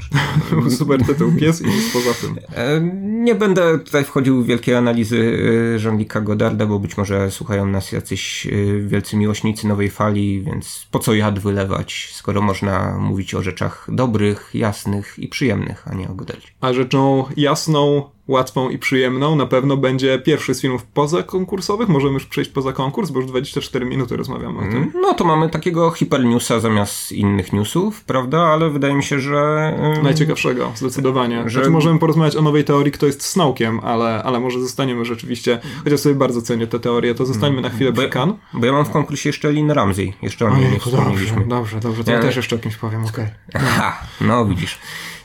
Super 0.78 1.06
tytuł, 1.06 1.32
pies 1.32 1.62
i 1.62 1.66
nic 1.66 1.92
poza 1.92 2.14
tym. 2.14 2.38
E, 2.54 2.80
nie 3.02 3.34
będę 3.34 3.78
tutaj 3.78 4.04
wchodził 4.04 4.42
w 4.42 4.46
wielkie 4.46 4.78
analizy 4.78 5.38
e, 5.76 5.78
Jean-Luc'a 5.78 6.24
Godarda, 6.24 6.66
bo 6.66 6.78
być 6.78 6.96
może 6.96 7.30
słuchają 7.30 7.66
nas 7.66 7.92
jacyś 7.92 8.46
e, 8.46 8.50
wielcy 8.80 9.16
miłośnicy 9.16 9.66
nowej 9.66 9.90
fali, 9.90 10.42
więc 10.42 10.86
po 10.90 10.98
co 10.98 11.14
jad 11.14 11.38
wylewać, 11.38 12.10
skoro 12.12 12.42
można 12.42 12.98
mówić 12.98 13.34
o 13.34 13.42
rzeczach 13.42 13.86
dobrych, 13.92 14.50
jasnych 14.54 15.18
i 15.18 15.28
przyjemnych, 15.28 15.88
a 15.88 15.94
nie 15.94 16.08
o 16.08 16.14
Godardzie. 16.14 16.48
A 16.60 16.72
rzeczą 16.72 17.24
jasną, 17.36 18.10
łatwą 18.28 18.68
i 18.68 18.78
przyjemną 18.78 19.36
na 19.36 19.46
pewno 19.46 19.76
będzie 19.76 20.18
pierwszy 20.18 20.54
z 20.54 20.60
filmów 20.60 20.84
pozakonkursowych. 20.84 21.88
Możemy 21.88 22.14
już 22.14 22.26
przejść 22.26 22.50
poza 22.50 22.72
konkurs, 22.72 23.10
bo 23.10 23.20
już 23.20 23.28
24 23.28 23.86
minuty 23.86 24.16
rozmawiamy 24.16 24.58
o 24.58 24.62
tym. 24.62 24.76
Mm, 24.76 24.92
no 25.00 25.14
to 25.14 25.24
mamy 25.24 25.48
takiego 25.48 25.90
hipernewsa 25.90 26.60
zamiast 26.60 27.12
innych 27.12 27.52
newsów, 27.52 28.04
prawda? 28.04 28.38
Ale 28.38 28.70
wydaje 28.70 28.94
mi 28.94 29.02
się, 29.02 29.20
że... 29.20 29.72
Najciekawszego, 30.02 30.72
zdecydowanie. 30.74 31.42
Że... 31.46 31.50
Znaczy 31.50 31.70
możemy 31.70 31.98
porozmawiać 31.98 32.36
o 32.36 32.42
nowej 32.42 32.64
teorii, 32.64 32.92
kto 32.92 33.06
jest 33.06 33.24
Snowkiem, 33.24 33.80
ale, 33.80 34.22
ale 34.22 34.40
może 34.40 34.60
zostaniemy 34.60 35.04
rzeczywiście, 35.04 35.60
chociaż 35.84 36.00
sobie 36.00 36.14
bardzo 36.14 36.42
cenię 36.42 36.66
tę 36.66 36.80
teorię, 36.80 37.14
to 37.14 37.26
zostańmy 37.26 37.60
na 37.60 37.70
chwilę 37.70 37.92
bo, 37.92 38.00
przy 38.00 38.10
Kan. 38.10 38.34
Bo 38.52 38.66
ja 38.66 38.72
mam 38.72 38.84
w 38.84 38.90
konkursie 38.90 39.28
jeszcze 39.28 39.52
Lin 39.52 39.70
Ramsey. 39.70 40.12
Jeszcze 40.22 40.46
o 40.46 40.56
niej 40.56 40.72
nie 40.72 40.80
wspomnieliśmy. 40.80 41.44
Dobrze, 41.46 41.80
dobrze. 41.80 42.04
To 42.04 42.10
ja, 42.10 42.16
ja 42.16 42.22
też 42.22 42.36
jeszcze 42.36 42.56
o 42.56 42.58
kimś 42.58 42.76
powiem, 42.76 43.04
okej. 43.04 43.26
Okay. 43.48 43.92
no 44.20 44.46
widzisz. 44.46 44.78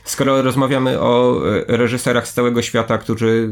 Skoro 0.04 0.42
rozmawiamy 0.42 1.00
o 1.00 1.42
e, 1.48 1.64
reżyserach 1.76 2.28
z 2.28 2.32
całego 2.32 2.62
świata, 2.62 2.98
którzy 2.98 3.50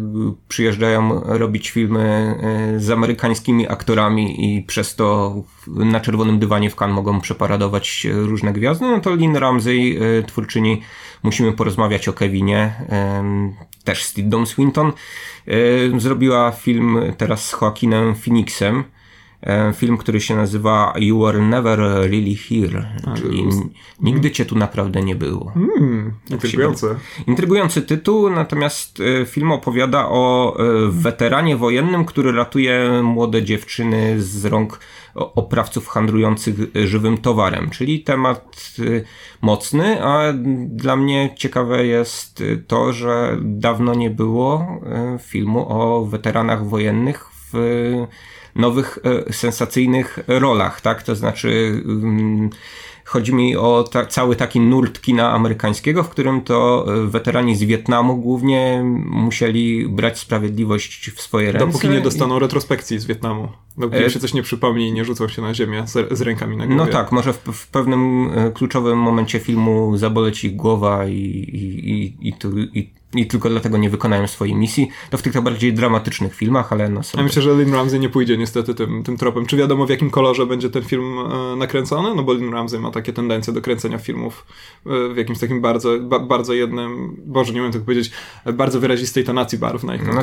przyjeżdżają 0.49 1.21
robić 1.25 1.71
filmy 1.71 2.35
e, 2.75 2.81
z 2.81 2.91
amerykańskimi 2.91 3.69
aktorami 3.69 4.57
i 4.57 4.63
przez 4.63 4.97
to 4.97 5.35
na 5.67 6.01
czerwonym 6.01 6.39
dywanie 6.39 6.71
w 6.71 6.77
Cannes 6.77 6.95
mogą 6.95 7.21
przeparadować 7.21 8.07
różne 8.13 8.53
gwiazdy, 8.53 8.87
no 8.87 9.01
to 9.01 9.15
Lynn 9.15 9.37
Ramsey, 9.37 9.99
e, 9.99 10.23
twórczyni, 10.23 10.83
musimy 11.23 11.53
porozmawiać 11.53 12.09
o 12.09 12.13
Kevinie, 12.13 12.75
też 13.85 14.05
z 14.05 14.15
Tildą 14.15 14.47
Swinton. 14.47 14.93
Zrobiła 15.99 16.51
film 16.51 17.01
teraz 17.17 17.47
z 17.49 17.53
Joaquinem 17.53 18.15
Phoenixem, 18.15 18.85
E, 18.85 19.02
film, 19.75 19.97
który 19.97 20.21
się 20.21 20.37
nazywa 20.37 20.93
You 20.97 21.21
Were 21.21 21.41
Never 21.41 21.79
Really 21.79 22.37
Here, 22.37 22.87
czyli 23.17 23.45
Nigdy 24.01 24.31
Cię 24.31 24.45
tu 24.45 24.59
naprawdę 24.59 25.03
nie 25.03 25.15
było. 25.15 25.53
Mm, 25.57 26.13
intrygujący. 26.31 26.97
Intrygujący 27.27 27.83
tytuł, 27.83 28.31
natomiast 28.31 28.99
e, 29.01 29.27
film 29.27 29.53
opowiada 29.53 30.09
o 30.09 30.57
e, 30.59 30.63
weteranie 30.91 31.57
wojennym, 31.57 32.05
który 32.05 32.33
ratuje 32.33 33.03
młode 33.03 33.43
dziewczyny 33.43 34.23
z 34.23 34.45
rąk 34.45 34.81
oprawców 35.15 35.89
handlujących 35.89 36.55
żywym 36.85 37.19
towarem, 37.19 37.71
czyli 37.71 38.01
temat 38.01 38.77
mocny, 39.43 40.05
a 40.05 40.33
dla 40.67 40.97
mnie 40.97 41.35
ciekawe 41.37 41.87
jest 41.87 42.43
to, 42.67 42.93
że 42.93 43.37
dawno 43.41 43.95
nie 43.95 44.11
było 44.11 44.67
filmu 45.21 45.67
o 45.69 46.07
weteranach 46.07 46.69
wojennych 46.69 47.27
w 47.53 47.57
nowych, 48.55 48.99
e, 49.29 49.33
sensacyjnych 49.33 50.19
rolach, 50.29 50.81
tak? 50.81 51.03
To 51.03 51.17
znaczy, 51.17 51.83
mm, 51.85 52.51
chodzi 53.05 53.35
mi 53.35 53.57
o 53.57 53.85
ta, 53.91 54.07
cały 54.07 54.37
taki 54.37 54.61
nurt 54.61 55.01
kina 55.01 55.33
amerykańskiego, 55.33 56.03
w 56.03 56.09
którym 56.09 56.41
to 56.41 56.87
e, 56.89 57.07
weterani 57.07 57.57
z 57.57 57.63
Wietnamu 57.63 58.17
głównie 58.17 58.83
musieli 59.05 59.89
brać 59.89 60.19
sprawiedliwość 60.19 61.11
w 61.11 61.23
swoje 61.23 61.53
ręce. 61.53 61.67
Dopóki 61.67 61.89
nie 61.89 62.01
dostaną 62.01 62.37
i... 62.37 62.41
retrospekcji 62.41 62.99
z 62.99 63.05
Wietnamu. 63.05 63.49
Dopóki 63.79 64.05
e... 64.05 64.11
się 64.11 64.21
coś 64.21 64.35
nie 64.35 64.43
przypomni 64.43 64.89
i 64.89 64.93
nie 64.93 65.05
rzucą 65.05 65.29
się 65.29 65.43
na 65.43 65.55
ziemię 65.55 65.83
z, 65.87 66.19
z 66.19 66.21
rękami 66.21 66.57
na 66.57 66.67
głowie. 66.67 66.85
No 66.85 66.87
tak, 66.87 67.13
może 67.13 67.33
w, 67.33 67.39
w, 67.39 67.69
pewnym 67.69 68.31
kluczowym 68.55 68.99
momencie 68.99 69.39
filmu 69.39 69.97
zaboleć 69.97 70.45
ich 70.45 70.57
głowa 70.57 71.07
i, 71.07 71.13
i, 71.13 71.91
i, 71.91 72.29
i, 72.29 72.33
tu, 72.33 72.59
i 72.59 73.02
i 73.15 73.27
tylko 73.27 73.49
dlatego 73.49 73.79
nie 73.79 73.91
wykonają 73.91 74.27
swojej 74.27 74.55
misji. 74.55 74.89
To 75.11 75.19
w 75.19 75.23
tych 75.23 75.41
bardziej 75.41 75.75
dramatycznych 75.75 76.35
filmach, 76.35 76.73
ale 76.73 76.89
no 76.89 77.03
sobie... 77.03 77.23
Ja 77.23 77.27
myślę, 77.27 77.43
że 77.43 77.55
Lynn 77.55 77.75
Ramsey 77.75 78.01
nie 78.01 78.09
pójdzie 78.09 78.37
niestety 78.37 78.75
tym, 78.75 79.03
tym 79.03 79.17
tropem. 79.17 79.47
Czy 79.47 79.57
wiadomo 79.57 79.87
w 79.87 79.91
jakim 79.91 80.11
kolorze 80.11 80.47
będzie 80.47 80.71
ten 80.71 80.83
film 80.83 81.19
e, 81.19 81.57
nakręcony? 81.57 82.15
No 82.15 82.23
bo 82.23 82.33
Lynn 82.33 82.53
Ramsey 82.53 82.81
ma 82.81 82.91
takie 82.91 83.13
tendencje 83.13 83.53
do 83.53 83.61
kręcenia 83.61 83.99
filmów 83.99 84.47
e, 84.87 85.15
w 85.15 85.17
jakimś 85.17 85.39
takim 85.39 85.61
bardzo, 85.61 85.99
ba, 86.01 86.19
bardzo 86.19 86.53
jednym, 86.53 87.17
boże 87.27 87.53
nie 87.53 87.61
wiem 87.61 87.73
tego 87.73 87.85
powiedzieć, 87.85 88.11
bardzo 88.53 88.81
wyrazistej 88.81 89.25
tonacji 89.25 89.59
barwnej. 89.59 90.01
No, 90.15 90.23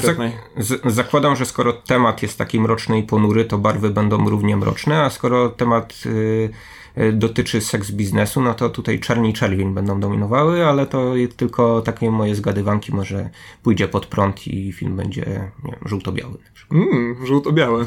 z, 0.57 0.93
zakładam, 0.93 1.35
że 1.35 1.45
skoro 1.45 1.73
temat 1.73 2.21
jest 2.21 2.37
taki 2.37 2.59
mroczny 2.59 2.99
i 2.99 3.03
ponury, 3.03 3.45
to 3.45 3.57
barwy 3.57 3.89
będą 3.89 4.29
równie 4.29 4.57
mroczne, 4.57 5.01
a 5.01 5.09
skoro 5.09 5.49
temat... 5.49 6.05
Yy 6.05 6.49
E, 6.49 6.78
dotyczy 7.13 7.61
seks 7.61 7.91
biznesu, 7.91 8.41
no 8.41 8.53
to 8.53 8.69
tutaj 8.69 8.99
czerni 8.99 9.33
czerwień 9.33 9.73
będą 9.73 9.99
dominowały, 9.99 10.65
ale 10.65 10.85
to 10.85 11.13
tylko 11.37 11.81
takie 11.81 12.11
moje 12.11 12.35
zgadywanki, 12.35 12.95
może 12.95 13.29
pójdzie 13.63 13.87
pod 13.87 14.05
prąd 14.05 14.47
i 14.47 14.73
film 14.73 14.95
będzie 14.95 15.51
nie 15.63 15.71
wiem, 15.71 15.81
żółto-biały. 15.85 16.37
Mm, 16.71 17.25
żółto-biały. 17.25 17.85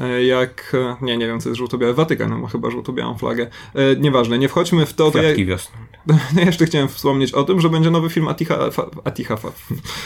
E, 0.00 0.24
jak, 0.24 0.72
e, 0.74 0.96
nie, 1.04 1.16
nie 1.16 1.26
wiem 1.26 1.40
co 1.40 1.48
jest 1.48 1.58
żółto-białe, 1.58 1.94
Watykan 1.94 2.40
ma 2.40 2.48
chyba 2.48 2.70
żółto-białą 2.70 3.18
flagę. 3.18 3.46
E, 3.74 3.96
nieważne, 3.96 4.38
nie 4.38 4.48
wchodźmy 4.48 4.86
w 4.86 4.94
to. 4.94 5.10
Kwiatki 5.10 5.44
to 5.44 5.48
wiosny. 5.48 5.76
Jeszcze 6.46 6.66
chciałem 6.66 6.88
wspomnieć 6.88 7.32
o 7.32 7.44
tym, 7.44 7.60
że 7.60 7.68
będzie 7.68 7.90
nowy 7.90 8.10
film 8.10 8.28
Atiha... 8.28 8.58
Atiha... 9.04 9.36
Fa, 9.36 9.48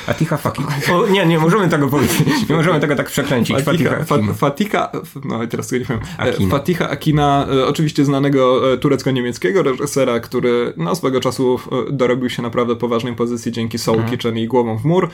Atiha 0.07 0.37
fucking... 0.37 0.69
O, 0.93 1.07
nie, 1.07 1.27
nie 1.27 1.39
możemy 1.39 1.69
tego 1.69 1.89
powiedzieć. 1.89 2.49
Nie 2.49 2.57
możemy 2.57 2.81
tego 2.81 2.97
tak 2.97 3.07
przekręcić. 3.07 3.63
Fatiha, 3.63 4.05
Fatiha, 4.05 4.35
Fatika... 4.35 4.93
No 5.25 5.47
teraz 5.47 5.69
tego 5.69 5.81
nie 5.81 5.87
powiem. 5.87 6.03
Akina. 6.19 6.51
Fatiha 6.51 6.89
Akina, 6.89 7.47
oczywiście 7.67 8.05
znanego 8.05 8.63
turecko-niemieckiego 8.77 9.63
reżysera, 9.63 10.21
który 10.21 10.73
no, 10.77 10.95
swego 10.95 11.21
czasu 11.21 11.61
dorobił 11.91 12.31
się 12.31 12.43
naprawdę 12.43 12.77
poważnej 12.77 13.15
pozycji 13.15 13.53
dzięki 13.53 13.79
Soul 13.79 13.97
mhm. 13.97 14.17
Kitchen 14.17 14.39
i 14.39 14.47
Głową 14.47 14.79
w 14.79 14.85
mur. 14.85 15.09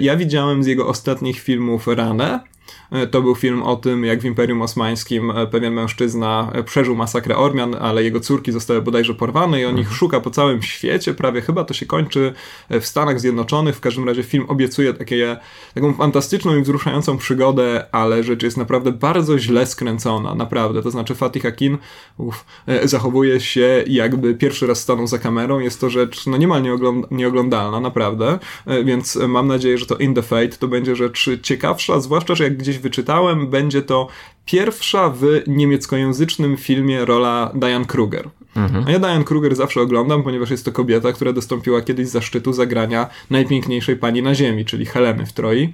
Ja 0.00 0.16
widziałem 0.16 0.64
z 0.64 0.66
jego 0.66 0.88
ostatnich 0.88 1.40
filmów 1.40 1.86
Ranę, 1.86 2.40
E, 2.63 2.63
to 3.10 3.22
był 3.22 3.34
film 3.34 3.62
o 3.62 3.76
tym, 3.76 4.04
jak 4.04 4.20
w 4.20 4.24
Imperium 4.24 4.62
Osmańskim 4.62 5.30
e, 5.30 5.46
pewien 5.46 5.72
mężczyzna 5.72 6.50
e, 6.52 6.62
przeżył 6.62 6.96
masakrę 6.96 7.36
Ormian, 7.36 7.74
ale 7.80 8.04
jego 8.04 8.20
córki 8.20 8.52
zostały 8.52 8.82
bodajże 8.82 9.14
porwane 9.14 9.60
i 9.60 9.64
on 9.64 9.74
ich 9.74 9.78
mhm. 9.78 9.96
szuka 9.96 10.20
po 10.20 10.30
całym 10.30 10.62
świecie, 10.62 11.14
prawie 11.14 11.40
chyba 11.40 11.64
to 11.64 11.74
się 11.74 11.86
kończy 11.86 12.34
w 12.70 12.86
Stanach 12.86 13.20
Zjednoczonych. 13.20 13.76
W 13.76 13.80
każdym 13.80 14.08
razie 14.08 14.22
film 14.22 14.44
obiecuje 14.48 14.94
takie, 14.94 15.36
taką 15.74 15.94
fantastyczną 15.94 16.56
i 16.56 16.62
wzruszającą 16.62 17.18
przygodę, 17.18 17.86
ale 17.92 18.24
rzecz 18.24 18.42
jest 18.42 18.56
naprawdę 18.56 18.92
bardzo 18.92 19.38
źle 19.38 19.66
skręcona, 19.66 20.34
naprawdę. 20.34 20.82
To 20.82 20.90
znaczy 20.90 21.14
Fatih 21.14 21.46
Akin 21.46 21.78
uf, 22.16 22.44
zachowuje 22.84 23.40
się 23.40 23.84
jakby 23.86 24.34
pierwszy 24.34 24.66
raz 24.66 24.80
stanął 24.80 25.06
za 25.06 25.18
kamerą. 25.18 25.60
Jest 25.60 25.80
to 25.80 25.90
rzecz 25.90 26.26
no 26.26 26.36
niemal 26.36 26.62
nieoglądalna, 27.10 27.80
naprawdę. 27.80 28.38
Więc 28.84 29.16
mam 29.16 29.46
nadzieję, 29.46 29.78
że 29.78 29.86
to 29.86 29.96
In 29.96 30.14
the 30.14 30.22
Fate 30.22 30.48
to 30.48 30.68
będzie 30.68 30.96
rzecz 30.96 31.30
ciekawsza, 31.42 32.00
zwłaszcza, 32.00 32.34
że 32.34 32.44
jak 32.44 32.56
gdzieś 32.56 32.73
wyczytałem, 32.78 33.46
będzie 33.46 33.82
to 33.82 34.08
pierwsza 34.46 35.10
w 35.10 35.24
niemieckojęzycznym 35.46 36.56
filmie 36.56 37.04
rola 37.04 37.52
Diane 37.54 37.84
Kruger. 37.84 38.30
Mhm. 38.56 38.84
A 38.86 38.90
ja 38.90 38.98
Diane 38.98 39.24
Kruger 39.24 39.56
zawsze 39.56 39.80
oglądam, 39.80 40.22
ponieważ 40.22 40.50
jest 40.50 40.64
to 40.64 40.72
kobieta, 40.72 41.12
która 41.12 41.32
dostąpiła 41.32 41.80
kiedyś 41.80 42.08
zaszczytu 42.08 42.52
zagrania 42.52 43.06
najpiękniejszej 43.30 43.96
pani 43.96 44.22
na 44.22 44.34
ziemi, 44.34 44.64
czyli 44.64 44.86
Heleny 44.86 45.26
w 45.26 45.32
Troi 45.32 45.72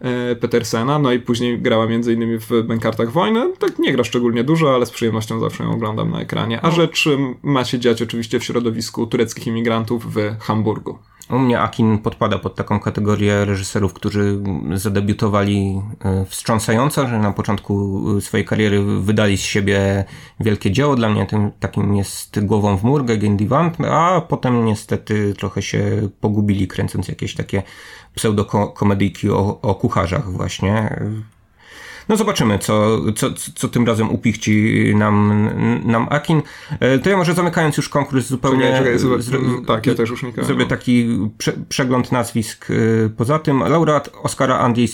e, 0.00 0.36
Petersena, 0.36 0.98
no 0.98 1.12
i 1.12 1.18
później 1.18 1.58
grała 1.58 1.86
między 1.86 2.12
innymi 2.12 2.38
w 2.38 2.62
Bękartach 2.64 3.12
Wojny. 3.12 3.52
Tak 3.58 3.78
nie 3.78 3.92
gra 3.92 4.04
szczególnie 4.04 4.44
dużo, 4.44 4.74
ale 4.74 4.86
z 4.86 4.90
przyjemnością 4.90 5.40
zawsze 5.40 5.64
ją 5.64 5.72
oglądam 5.72 6.10
na 6.10 6.20
ekranie. 6.20 6.64
A 6.64 6.70
rzecz 6.70 7.08
ma 7.42 7.64
się 7.64 7.78
dziać 7.78 8.02
oczywiście 8.02 8.40
w 8.40 8.44
środowisku 8.44 9.06
tureckich 9.06 9.46
imigrantów 9.46 10.14
w 10.14 10.38
Hamburgu. 10.40 10.98
U 11.30 11.38
mnie 11.38 11.60
Akin 11.60 11.98
podpada 11.98 12.38
pod 12.38 12.54
taką 12.54 12.80
kategorię 12.80 13.44
reżyserów, 13.44 13.92
którzy 13.92 14.38
zadebiutowali 14.74 15.82
e, 16.04 16.24
wstrząsająco, 16.24 17.08
że 17.08 17.18
na 17.18 17.32
początku 17.32 18.02
swojej 18.20 18.46
kariery 18.46 18.82
wydali 18.82 19.36
z 19.36 19.40
siebie 19.40 20.04
wielkie 20.40 20.70
dzieło. 20.70 20.96
Dla 20.96 21.08
mnie 21.08 21.26
tym 21.26 21.50
takim 21.60 21.96
jest 21.96 22.44
Głową 22.44 22.76
w 22.76 22.84
mur, 22.84 23.04
Gegen 23.04 23.36
Divan, 23.36 23.70
a 23.90 24.20
potem 24.20 24.64
niestety 24.64 25.34
trochę 25.34 25.62
się 25.62 26.08
pogubili 26.20 26.68
kręcąc 26.68 27.08
jakieś 27.08 27.34
takie 27.34 27.62
pseudokomedyjki 28.14 29.30
o, 29.30 29.60
o 29.62 29.74
kucharzach 29.74 30.32
właśnie. 30.32 31.00
No 32.08 32.16
zobaczymy, 32.16 32.58
co, 32.58 33.00
co, 33.16 33.26
co 33.54 33.68
tym 33.68 33.86
razem 33.86 34.10
upichci 34.10 34.82
nam, 34.94 35.48
nam 35.84 36.06
Akin. 36.10 36.42
E, 36.80 36.98
to 36.98 37.10
ja 37.10 37.16
może 37.16 37.34
zamykając 37.34 37.76
już 37.76 37.88
konkurs 37.88 38.26
zupełnie... 38.26 38.62
Czekaj, 38.62 38.78
czekaj, 38.82 38.98
zro, 38.98 39.38
tak, 39.66 39.86
ja 39.86 39.94
też 39.94 40.10
już 40.10 40.22
nie 40.22 40.32
Zrobię 40.44 40.66
taki 40.66 41.08
prze, 41.38 41.52
przegląd 41.68 42.12
nazwisk 42.12 42.68
e, 42.70 42.74
poza 43.08 43.38
tym. 43.38 43.58
Laureat 43.58 44.10
Oscara 44.22 44.58
Andrzej 44.58 44.88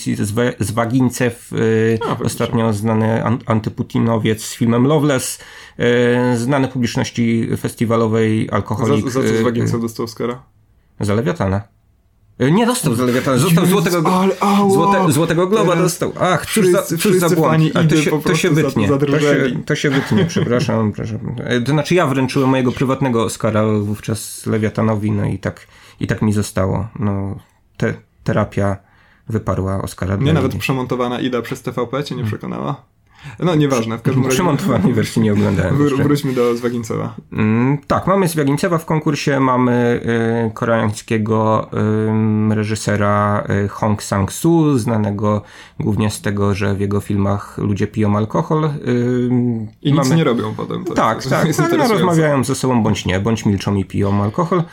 Zwagincew, 0.59 1.51
e, 1.53 2.23
ostatnio 2.23 2.73
znany 2.73 3.23
antyputinowiec 3.45 4.43
z 4.43 4.55
filmem 4.55 4.87
Loveless, 4.87 5.39
znany 6.35 6.67
publiczności 6.67 7.49
festiwalowej 7.57 8.49
alkoholik. 8.51 9.09
Za, 9.09 9.21
za 9.21 9.29
co 9.29 9.37
Zwagincew 9.37 9.81
dostał 9.81 10.05
Oscara? 10.05 10.43
Za 10.99 11.13
Lewiatana. 11.13 11.78
E, 12.39 12.51
nie 12.51 12.65
dostał 12.65 12.95
za 12.95 13.05
Lewiatana, 13.05 13.37
dostał 13.37 13.65
złotego, 13.65 14.13
ale, 14.13 14.35
złote, 14.71 15.11
złotego 15.11 15.47
globa 15.47 15.75
dostał. 15.75 16.13
Ach, 16.19 16.45
cóż 16.45 16.67
za, 16.67 16.81
cóż 16.83 17.17
za 17.17 17.29
błąd. 17.29 17.63
to 17.89 17.97
się, 17.97 18.21
to 18.21 18.35
się 18.35 18.49
wytnie. 18.49 18.87
To 18.87 19.19
się, 19.19 19.63
to 19.65 19.75
się 19.75 19.89
wytnie, 19.89 20.25
przepraszam, 20.25 20.91
przepraszam. 20.91 21.35
E, 21.39 21.61
to 21.61 21.71
znaczy 21.71 21.95
ja 21.95 22.07
wręczyłem 22.07 22.49
mojego 22.49 22.71
prywatnego 22.71 23.23
Oscara 23.23 23.65
wówczas 23.81 24.45
Lewiatanowi, 24.45 25.11
no 25.11 25.25
i 25.25 25.39
tak, 25.39 25.67
i 25.99 26.07
tak 26.07 26.21
mi 26.21 26.33
zostało. 26.33 26.87
No, 26.99 27.39
te, 27.77 27.93
terapia 28.23 28.77
wyparła 29.29 29.81
Oscara. 29.81 30.15
Nie 30.15 30.33
nawet 30.33 30.55
przemontowana 30.55 31.19
Ida 31.19 31.41
przez 31.41 31.61
TVP 31.61 32.03
cię 32.03 32.15
nie 32.15 32.23
przekonała? 32.23 32.83
No 33.39 33.55
nieważne, 33.55 33.97
w 33.97 34.01
każdym 34.01 34.23
razie. 34.23 34.35
Przemontowanej 34.35 34.93
wersji 34.93 35.21
nie 35.21 35.33
oglądałem. 35.33 35.77
Wr 35.77 36.03
wróćmy 36.03 36.33
do 36.33 36.55
Zwagincewa. 36.55 37.15
Mm, 37.33 37.77
tak, 37.87 38.07
mamy 38.07 38.27
Zwagincewa 38.27 38.77
w 38.77 38.85
konkursie, 38.85 39.39
mamy 39.39 40.01
y, 40.47 40.53
koreańskiego 40.53 41.69
y, 42.51 42.55
reżysera 42.55 43.43
y, 43.65 43.67
Hong 43.67 44.03
Sang-soo, 44.03 44.77
znanego 44.77 45.41
głównie 45.79 46.09
z 46.09 46.21
tego, 46.21 46.55
że 46.55 46.75
w 46.75 46.79
jego 46.79 46.99
filmach 46.99 47.57
ludzie 47.57 47.87
piją 47.87 48.17
alkohol. 48.17 48.69
I 49.81 49.93
mamy... 49.93 50.09
nic 50.09 50.17
nie 50.17 50.23
robią 50.23 50.55
potem. 50.55 50.85
Tak, 50.85 51.23
tak, 51.23 51.47
tak 51.55 51.77
no, 51.77 51.87
rozmawiają 51.87 52.43
ze 52.43 52.55
sobą 52.55 52.83
bądź 52.83 53.05
nie, 53.05 53.19
bądź 53.19 53.45
milczą 53.45 53.75
i 53.75 53.85
piją 53.85 54.23
alkohol. 54.23 54.63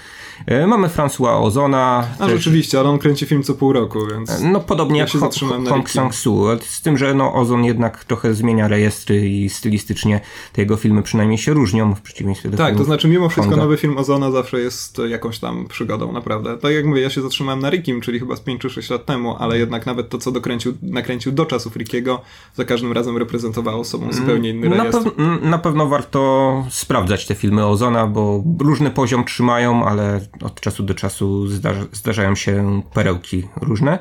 E, 0.46 0.66
mamy 0.66 0.88
François 0.88 1.42
Ozona. 1.42 2.09
A 2.18 2.27
też... 2.27 2.33
rzeczywiście, 2.33 2.81
ale 2.81 2.88
on 2.88 2.99
kręci 2.99 3.27
film 3.27 3.42
co 3.42 3.55
pół 3.55 3.72
roku, 3.72 3.99
więc. 4.07 4.31
E, 4.31 4.51
no 4.53 4.61
podobnie 4.61 4.99
ja 4.99 5.07
jak 5.07 5.68
Hong, 5.68 5.90
Sang-soo, 5.90 6.59
z 6.61 6.83
tym, 6.83 6.99
że 6.99 7.14
no, 7.14 7.35
Ozon 7.35 7.64
jednak 7.64 8.05
trochę 8.05 8.35
zmienia 8.35 8.68
rejestry 8.68 9.29
i 9.29 9.49
stylistycznie 9.49 10.20
te 10.53 10.62
jego 10.62 10.77
filmy 10.77 11.03
przynajmniej 11.03 11.38
się 11.38 11.53
różnią 11.53 11.94
w 11.94 12.01
przeciwieństwie 12.01 12.49
do 12.49 12.57
Tak, 12.57 12.77
to 12.77 12.85
znaczy 12.85 13.09
mimo 13.09 13.29
wszystko 13.29 13.57
nowy 13.57 13.77
film 13.77 13.99
Ozona 13.99 14.31
zawsze 14.31 14.61
jest 14.61 15.01
jakąś 15.09 15.38
tam 15.38 15.66
przygodą, 15.66 16.12
naprawdę. 16.12 16.59
Tak 16.59 16.72
jak 16.72 16.85
mówię, 16.85 17.03
ja 17.03 17.11
się 17.11 17.22
zatrzymałem 17.22 17.61
na 17.61 17.70
Rickim, 17.70 18.01
czyli 18.01 18.18
chyba 18.18 18.37
z 18.37 18.40
5 18.40 18.61
czy 18.61 18.70
6 18.70 18.90
lat 18.90 19.07
temu, 19.07 19.37
ale 19.38 19.59
jednak 19.59 19.87
nawet 19.87 20.09
to, 20.09 20.18
co 20.18 20.33
dokręcił, 20.33 20.75
nakręcił 20.83 21.33
do 21.33 21.46
czasów 21.46 21.77
Rickiego, 21.77 22.20
za 22.55 22.64
każdym 22.64 22.92
razem 22.92 23.16
reprezentowało 23.16 23.85
sobą 23.85 24.05
mm, 24.05 24.16
zupełnie 24.16 24.51
inny 24.51 24.68
rejestr. 24.68 25.05
Na, 25.05 25.11
pew 25.11 25.42
na 25.42 25.59
pewno 25.59 25.87
warto 25.87 26.64
sprawdzać 26.70 27.27
te 27.27 27.35
filmy 27.35 27.66
Ozona, 27.66 28.07
bo 28.07 28.44
różny 28.59 28.90
poziom 28.90 29.25
trzymają, 29.25 29.85
ale 29.85 30.20
od 30.43 30.61
czasu 30.61 30.83
do 30.83 30.95
czasu 30.95 31.47
zdarzają 31.93 32.35
się 32.35 32.83
perełki 32.95 33.49
różne. 33.61 33.99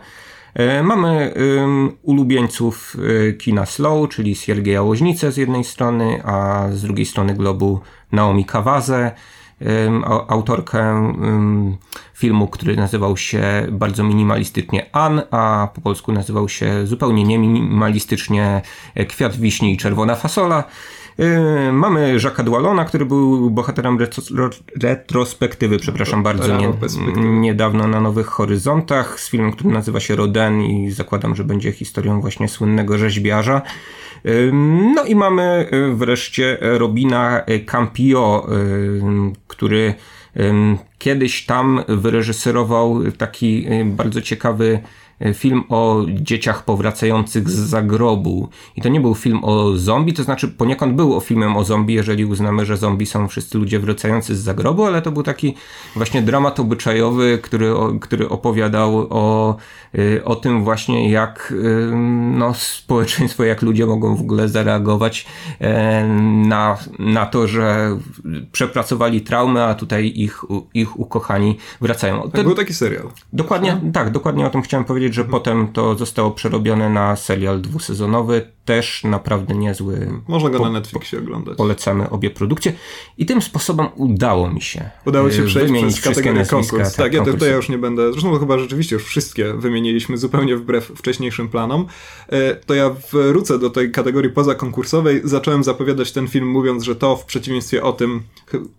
E, 0.53 0.83
mamy 0.83 1.33
ulubieńców 2.01 2.97
e, 3.29 3.33
kina 3.33 3.65
slow, 3.65 4.09
czyli 4.09 4.35
Siergieja 4.35 4.81
Łoźnicę 4.81 5.31
z 5.31 5.37
jednej 5.37 5.63
strony, 5.63 6.21
a 6.25 6.67
z 6.71 6.81
drugiej 6.81 7.05
strony 7.05 7.33
globu 7.33 7.79
Naomi 8.11 8.45
Kawazę, 8.45 9.11
autorkę 10.27 11.13
filmu, 12.13 12.47
który 12.47 12.75
nazywał 12.75 13.17
się 13.17 13.67
bardzo 13.71 14.03
minimalistycznie 14.03 14.85
An, 14.91 15.21
a 15.31 15.69
po 15.75 15.81
polsku 15.81 16.11
nazywał 16.11 16.49
się 16.49 16.87
zupełnie 16.87 17.23
nieminimalistycznie 17.23 18.61
Kwiat 19.07 19.35
wiśni 19.35 19.73
i 19.73 19.77
czerwona 19.77 20.15
fasola. 20.15 20.63
Yy, 21.17 21.71
mamy 21.71 22.17
Jacques'a 22.17 22.43
Dwalona, 22.43 22.85
który 22.85 23.05
był 23.05 23.51
bohaterem 23.51 23.97
retrospektywy, 24.81 25.79
przepraszam 25.79 26.23
bardzo, 26.23 26.57
nie, 26.57 26.73
niedawno 27.17 27.87
na 27.87 28.01
Nowych 28.01 28.27
Horyzontach 28.27 29.19
z 29.19 29.29
filmem, 29.29 29.51
który 29.51 29.69
nazywa 29.69 29.99
się 29.99 30.15
Roden 30.15 30.61
i 30.61 30.91
zakładam, 30.91 31.35
że 31.35 31.43
będzie 31.43 31.71
historią 31.71 32.21
właśnie 32.21 32.47
słynnego 32.47 32.97
rzeźbiarza. 32.97 33.61
Yy, 34.23 34.51
no 34.95 35.03
i 35.03 35.15
mamy 35.15 35.69
yy, 35.71 35.95
wreszcie 35.95 36.57
Robina 36.61 37.41
Campio, 37.65 38.47
który 39.47 39.93
kiedyś 40.97 41.45
tam 41.45 41.83
wyreżyserował 41.87 43.11
taki 43.17 43.67
bardzo 43.85 44.21
ciekawy 44.21 44.79
film 45.33 45.63
o 45.69 46.05
dzieciach 46.07 46.65
powracających 46.65 47.49
z 47.49 47.53
zagrobu. 47.53 48.49
I 48.75 48.81
to 48.81 48.89
nie 48.89 49.01
był 49.01 49.15
film 49.15 49.39
o 49.43 49.77
zombie, 49.77 50.13
to 50.13 50.23
znaczy 50.23 50.47
poniekąd 50.47 50.93
był 50.93 51.15
o 51.15 51.19
filmem 51.19 51.57
o 51.57 51.63
zombie, 51.63 51.93
jeżeli 51.93 52.25
uznamy, 52.25 52.65
że 52.65 52.77
zombie 52.77 53.05
są 53.05 53.27
wszyscy 53.27 53.57
ludzie 53.57 53.79
wracający 53.79 54.35
z 54.35 54.39
zagrobu, 54.39 54.85
ale 54.85 55.01
to 55.01 55.11
był 55.11 55.23
taki 55.23 55.55
właśnie 55.95 56.21
dramat 56.21 56.59
obyczajowy, 56.59 57.39
który, 57.41 57.73
który 58.01 58.29
opowiadał 58.29 59.07
o, 59.09 59.55
e, 59.95 60.25
o 60.25 60.35
tym 60.35 60.63
właśnie, 60.63 61.11
jak 61.11 61.53
e, 61.91 61.95
no, 62.35 62.53
społeczeństwo, 62.53 63.43
jak 63.43 63.61
ludzie 63.61 63.85
mogą 63.85 64.15
w 64.15 64.21
ogóle 64.21 64.49
zareagować 64.49 65.25
na, 66.45 66.77
na 66.99 67.25
to, 67.25 67.47
że 67.47 67.97
przepracowali 68.51 69.21
traumę, 69.21 69.63
a 69.63 69.75
tutaj 69.75 70.13
ich, 70.15 70.41
ich 70.73 70.99
ukochani 70.99 71.57
wracają. 71.81 72.21
To, 72.21 72.29
tak, 72.29 72.43
był 72.45 72.55
taki 72.55 72.73
serial. 72.73 73.09
Dokładnie, 73.33 73.81
tak, 73.93 74.11
dokładnie 74.11 74.45
o 74.45 74.49
tym 74.49 74.61
chciałem 74.61 74.85
powiedzieć 74.85 75.04
powiedzieć, 75.05 75.15
że 75.15 75.31
potem 75.31 75.67
to 75.67 75.95
zostało 75.95 76.31
przerobione 76.31 76.89
na 76.89 77.15
serial 77.15 77.61
dwusezonowy, 77.61 78.55
też 78.65 79.03
naprawdę 79.03 79.55
niezły. 79.55 80.09
Można 80.27 80.49
go 80.49 80.57
po, 80.57 80.65
na 80.65 80.71
Netflixie 80.71 81.19
oglądać. 81.19 81.57
Polecamy 81.57 82.09
obie 82.09 82.29
produkcje. 82.29 82.73
I 83.17 83.25
tym 83.25 83.41
sposobem 83.41 83.87
udało 83.95 84.49
mi 84.49 84.61
się 84.61 84.89
Udało 85.05 85.31
się 85.31 85.41
e, 85.41 85.45
przejść 85.45 85.73
przez 85.99 86.15
kategorię 86.15 86.45
konkurs. 86.45 86.95
Tak, 86.95 87.05
tak 87.05 87.13
ja 87.13 87.25
tutaj 87.25 87.51
już 87.51 87.69
nie 87.69 87.77
będę, 87.77 88.11
zresztą 88.11 88.33
to 88.33 88.39
chyba 88.39 88.59
rzeczywiście 88.59 88.95
już 88.95 89.05
wszystkie 89.05 89.53
wymieniliśmy 89.53 90.17
zupełnie 90.17 90.57
wbrew 90.57 90.91
wcześniejszym 90.95 91.49
planom. 91.49 91.85
E, 92.29 92.55
to 92.55 92.73
ja 92.73 92.95
wrócę 93.11 93.59
do 93.59 93.69
tej 93.69 93.91
kategorii 93.91 94.31
pozakonkursowej. 94.31 95.21
Zacząłem 95.23 95.63
zapowiadać 95.63 96.11
ten 96.11 96.27
film 96.27 96.47
mówiąc, 96.47 96.83
że 96.83 96.95
to 96.95 97.15
w 97.15 97.25
przeciwieństwie 97.25 97.83
o 97.83 97.93
tym, 97.93 98.23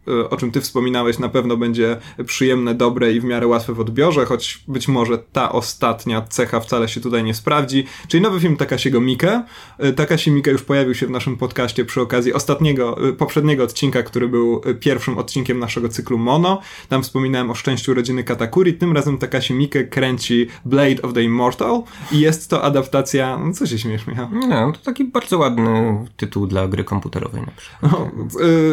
e, 0.08 0.30
o 0.30 0.36
czym 0.36 0.50
ty 0.50 0.60
wspominałeś, 0.60 1.18
na 1.18 1.28
pewno 1.28 1.56
będzie 1.56 1.96
przyjemne, 2.26 2.74
dobre 2.74 3.12
i 3.12 3.20
w 3.20 3.24
miarę 3.24 3.46
łatwe 3.46 3.74
w 3.74 3.80
odbiorze, 3.80 4.26
choć 4.26 4.64
być 4.68 4.88
może 4.88 5.18
ta 5.18 5.52
ostatnia 5.52 6.15
cecha 6.22 6.60
wcale 6.60 6.88
się 6.88 7.00
tutaj 7.00 7.24
nie 7.24 7.34
sprawdzi. 7.34 7.84
Czyli 8.08 8.22
nowy 8.22 8.40
film 8.40 8.56
Takasiego 8.56 9.00
Mike. 9.00 9.42
E, 9.78 9.92
Takashi 9.92 10.30
Mike 10.30 10.50
już 10.50 10.62
pojawił 10.62 10.94
się 10.94 11.06
w 11.06 11.10
naszym 11.10 11.36
podcaście 11.36 11.84
przy 11.84 12.00
okazji 12.00 12.32
ostatniego, 12.32 13.08
e, 13.08 13.12
poprzedniego 13.12 13.64
odcinka, 13.64 14.02
który 14.02 14.28
był 14.28 14.62
e, 14.64 14.74
pierwszym 14.74 15.18
odcinkiem 15.18 15.58
naszego 15.58 15.88
cyklu 15.88 16.18
Mono. 16.18 16.60
Tam 16.88 17.02
wspominałem 17.02 17.50
o 17.50 17.54
szczęściu 17.54 17.94
rodziny 17.94 18.24
Katakuri. 18.24 18.74
Tym 18.74 18.92
razem 18.92 19.18
Takashi 19.18 19.54
Mike 19.54 19.84
kręci 19.84 20.46
Blade 20.64 21.02
of 21.02 21.12
the 21.12 21.22
Immortal 21.22 21.82
i 22.12 22.20
jest 22.20 22.50
to 22.50 22.62
adaptacja... 22.62 23.38
No, 23.38 23.52
co 23.52 23.66
się 23.66 23.78
śmiesz, 23.78 24.06
Michał? 24.06 24.28
Nie, 24.32 24.48
no, 24.48 24.72
to 24.72 24.78
taki 24.78 25.04
bardzo 25.04 25.38
ładny 25.38 26.06
tytuł 26.16 26.46
dla 26.46 26.68
gry 26.68 26.84
komputerowej 26.84 27.40
na 27.40 27.52
przykład. 27.56 27.92
No, 27.92 28.10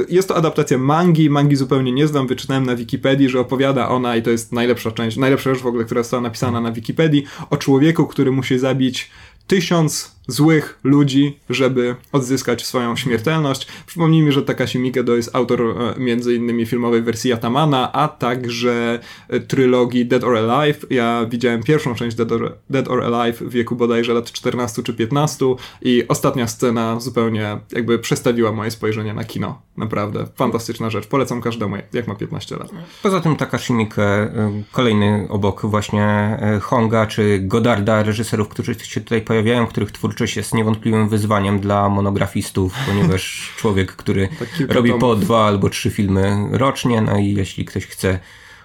jest 0.10 0.28
to 0.28 0.36
adaptacja 0.36 0.78
mangi. 0.78 1.30
Mangi 1.30 1.56
zupełnie 1.56 1.92
nie 1.92 2.08
znam. 2.08 2.28
Wyczytałem 2.28 2.66
na 2.66 2.76
Wikipedii, 2.76 3.30
że 3.30 3.40
opowiada 3.40 3.90
ona 3.90 4.16
i 4.16 4.22
to 4.22 4.30
jest 4.30 4.52
najlepsza 4.52 4.92
część, 4.92 5.18
najlepsza 5.18 5.54
rzecz 5.54 5.64
w 5.64 5.68
ogóle, 5.68 5.86
która 5.86 6.04
została 6.04 6.22
napisana 6.24 6.62
na 6.62 6.72
Wikipedii 6.72 7.26
o 7.50 7.58
człowieku, 7.58 8.08
który 8.08 8.32
musi 8.32 8.60
zabić 8.60 9.12
tysiąc 9.48 10.16
złych 10.28 10.80
ludzi, 10.84 11.40
żeby 11.50 11.96
odzyskać 12.12 12.66
swoją 12.66 12.96
śmiertelność. 12.96 13.68
Przypomnijmy, 13.86 14.32
że 14.32 14.42
Takashi 14.42 14.80
Mikedo 14.80 15.16
jest 15.16 15.36
autor 15.36 15.62
e, 15.62 16.00
między 16.00 16.36
innymi 16.36 16.66
filmowej 16.66 17.02
wersji 17.02 17.34
Atamana, 17.34 17.92
a 17.92 18.08
także 18.08 19.00
e, 19.30 19.40
trylogii 19.40 20.06
Dead 20.06 20.24
or 20.24 20.38
Alive. 20.38 20.86
Ja 20.90 21.26
widziałem 21.30 21.64
pierwszą 21.64 21.96
część 21.96 22.18
Dead 22.18 22.32
or, 22.32 22.58
Dead 22.70 22.88
or 22.88 23.04
Alive 23.04 23.42
w 23.42 23.50
wieku 23.50 23.76
bodajże 23.76 24.14
lat 24.14 24.32
14 24.32 24.84
czy 24.84 24.94
15 24.94 25.46
i 25.82 26.08
ostatnia 26.08 26.48
scena 26.48 27.00
zupełnie 27.00 27.58
jakby 27.72 28.00
przestawiła 28.00 28.52
moje 28.52 28.72
spojrzenie 28.72 29.14
na 29.14 29.24
kino. 29.24 29.62
Naprawdę 29.78 30.28
fantastyczna 30.36 30.90
rzecz. 30.90 31.08
Polecam 31.08 31.42
każdemu, 31.42 31.76
jak 31.94 32.08
ma 32.08 32.16
15 32.16 32.56
lat. 32.58 32.70
Poza 33.04 33.22
tym 33.22 33.36
Takashi 33.36 33.74
Miike, 33.74 34.04
e, 34.04 34.64
kolejny 34.72 35.28
obok 35.30 35.66
właśnie 35.66 36.38
Honga 36.62 37.06
czy 37.06 37.40
Godarda, 37.40 38.04
reżyserów, 38.04 38.48
którzy 38.48 38.76
się 38.76 39.02
tutaj 39.02 39.22
pojawiają, 39.22 39.68
których 39.68 39.92
twórczość 39.92 40.13
jest 40.36 40.54
niewątpliwym 40.54 41.10
wyzwaniem 41.10 41.60
dla 41.60 41.90
monografistów, 41.90 42.74
ponieważ 42.88 43.54
człowiek, 43.58 43.96
który 43.96 44.30
robi 44.70 44.94
po 44.94 45.16
dwa 45.16 45.46
albo 45.46 45.70
trzy 45.70 45.90
filmy 45.90 46.48
rocznie, 46.52 47.02
no 47.02 47.18
i 47.18 47.34
jeśli 47.34 47.66
ktoś 47.66 47.86
chce 47.86 48.20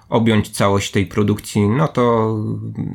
objąć 0.09 0.51
całość 0.51 0.91
tej 0.91 1.07
produkcji, 1.07 1.69
no 1.69 1.89
to 1.89 2.37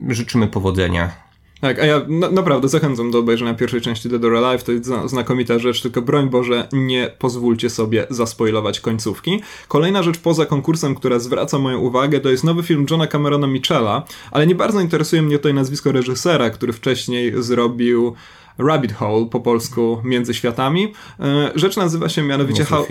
życzymy 0.08 0.48
powodzenia. 0.48 1.24
Tak, 1.64 1.80
a 1.80 1.86
ja 1.86 2.02
na, 2.08 2.30
naprawdę 2.30 2.68
zachęcam 2.70 3.12
do 3.12 3.20
obejrzenia 3.20 3.54
pierwszej 3.54 3.82
części 3.82 4.10
Dead 4.10 4.24
or 4.24 4.36
Alive, 4.36 4.64
to 4.64 4.72
jest 4.72 4.92
znakomita 5.06 5.60
rzecz, 5.60 5.82
tylko 5.82 6.02
broń 6.02 6.30
Boże, 6.30 6.68
nie 6.74 7.12
pozwólcie 7.20 7.70
sobie 7.70 8.08
zaspoilować 8.10 8.80
końcówki. 8.80 9.42
Kolejna 9.68 10.04
rzecz 10.04 10.20
poza 10.20 10.46
konkursem, 10.46 10.96
która 10.96 11.20
zwraca 11.20 11.60
moją 11.60 11.80
uwagę, 11.80 12.20
to 12.20 12.30
jest 12.30 12.44
nowy 12.44 12.64
film 12.64 12.86
Johna 12.90 13.08
Camerona 13.08 13.48
Michela, 13.48 14.04
ale 14.32 14.48
nie 14.48 14.56
bardzo 14.56 14.80
interesuje 14.80 15.22
mnie 15.22 15.38
tutaj 15.38 15.54
nazwisko 15.54 15.92
reżysera, 15.92 16.50
który 16.50 16.74
wcześniej 16.74 17.34
zrobił 17.44 18.16
Rabbit 18.58 18.92
Hole, 18.92 19.26
po 19.26 19.40
polsku 19.40 20.02
Między 20.04 20.34
Światami. 20.34 20.94
E, 21.20 21.52
rzecz 21.56 21.78
nazywa 21.78 22.10
się 22.10 22.24
mianowicie... 22.24 22.66
How... 22.66 22.86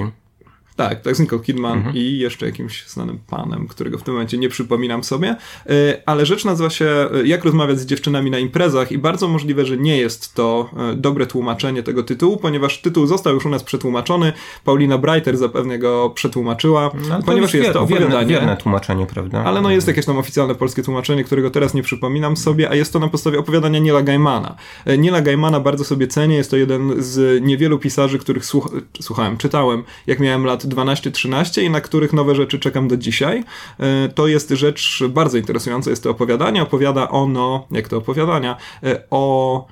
Tak, 0.89 1.01
tak 1.01 1.17
z 1.17 1.21
Nicole 1.21 1.43
Kidman 1.43 1.79
mhm. 1.79 1.97
i 1.97 2.19
jeszcze 2.19 2.47
jakimś 2.47 2.87
znanym 2.87 3.19
panem, 3.27 3.69
którego 3.69 3.99
w 3.99 4.03
tym 4.03 4.15
momencie 4.15 4.39
nie 4.39 4.49
przypominam 4.49 5.05
sobie. 5.05 5.37
E, 5.67 6.03
ale 6.07 6.27
rzecz 6.27 6.45
nazywa 6.45 6.71
się 6.71 6.85
e, 6.85 7.27
Jak 7.27 7.45
rozmawiać 7.45 7.79
z 7.81 7.87
dziewczynami 7.87 8.31
na 8.31 8.39
imprezach 8.39 8.93
i 8.93 8.99
bardzo 8.99 9.29
możliwe, 9.29 9.65
że 9.65 9.77
nie 9.77 9.99
jest 9.99 10.35
to 10.35 10.71
e, 10.93 10.95
dobre 10.95 11.27
tłumaczenie 11.27 11.83
tego 11.83 12.03
tytułu, 12.03 12.37
ponieważ 12.37 12.81
tytuł 12.81 13.07
został 13.07 13.35
już 13.35 13.47
u 13.47 13.49
nas 13.49 13.63
przetłumaczony. 13.63 14.33
Paulina 14.65 14.99
Breiter 14.99 15.37
zapewne 15.37 15.79
go 15.79 16.11
przetłumaczyła, 16.11 16.91
no, 17.09 17.23
ponieważ 17.23 17.55
jest, 17.55 17.65
jest 17.65 17.73
to 17.73 17.81
opowiadanie. 17.81 18.11
Wierne, 18.11 18.27
wierne 18.27 18.57
tłumaczenie, 18.57 19.07
prawda? 19.07 19.45
Ale 19.45 19.61
no 19.61 19.71
jest 19.71 19.89
jakieś 19.89 20.07
tam 20.07 20.19
oficjalne 20.19 20.55
polskie 20.55 20.83
tłumaczenie, 20.83 21.25
którego 21.25 21.51
teraz 21.51 21.75
nie 21.75 21.83
przypominam 21.83 22.37
sobie, 22.37 22.71
a 22.71 22.75
jest 22.75 22.93
to 22.93 22.99
na 22.99 23.09
podstawie 23.09 23.39
opowiadania 23.39 23.79
Nila 23.79 24.03
Gaimana. 24.03 24.57
Nila 24.99 25.21
Gaimana 25.21 25.61
bardzo 25.61 25.85
sobie 25.85 26.07
cenię, 26.07 26.37
jest 26.37 26.51
to 26.51 26.57
jeden 26.57 27.03
z 27.03 27.43
niewielu 27.43 27.79
pisarzy, 27.79 28.19
których 28.19 28.45
słuch 28.45 28.71
słuchałem, 29.01 29.37
czytałem, 29.37 29.83
jak 30.07 30.21
miałem 30.21 30.47
lat 30.47 30.67
12-13 30.75 31.63
i 31.63 31.71
na 31.71 31.81
których 31.81 32.13
nowe 32.13 32.35
rzeczy 32.35 32.59
czekam 32.59 32.89
do 32.89 32.97
dzisiaj. 32.97 33.45
E, 33.79 34.09
to 34.09 34.27
jest 34.27 34.51
rzecz 34.51 35.05
bardzo 35.09 35.39
interesująca, 35.39 35.91
jest 35.91 36.03
to 36.03 36.11
opowiadanie. 36.11 36.63
Opowiada 36.63 37.09
ono, 37.09 37.67
jak 37.71 37.89
to 37.89 37.97
opowiadania, 37.97 38.57
e, 38.83 39.03
o 39.11 39.67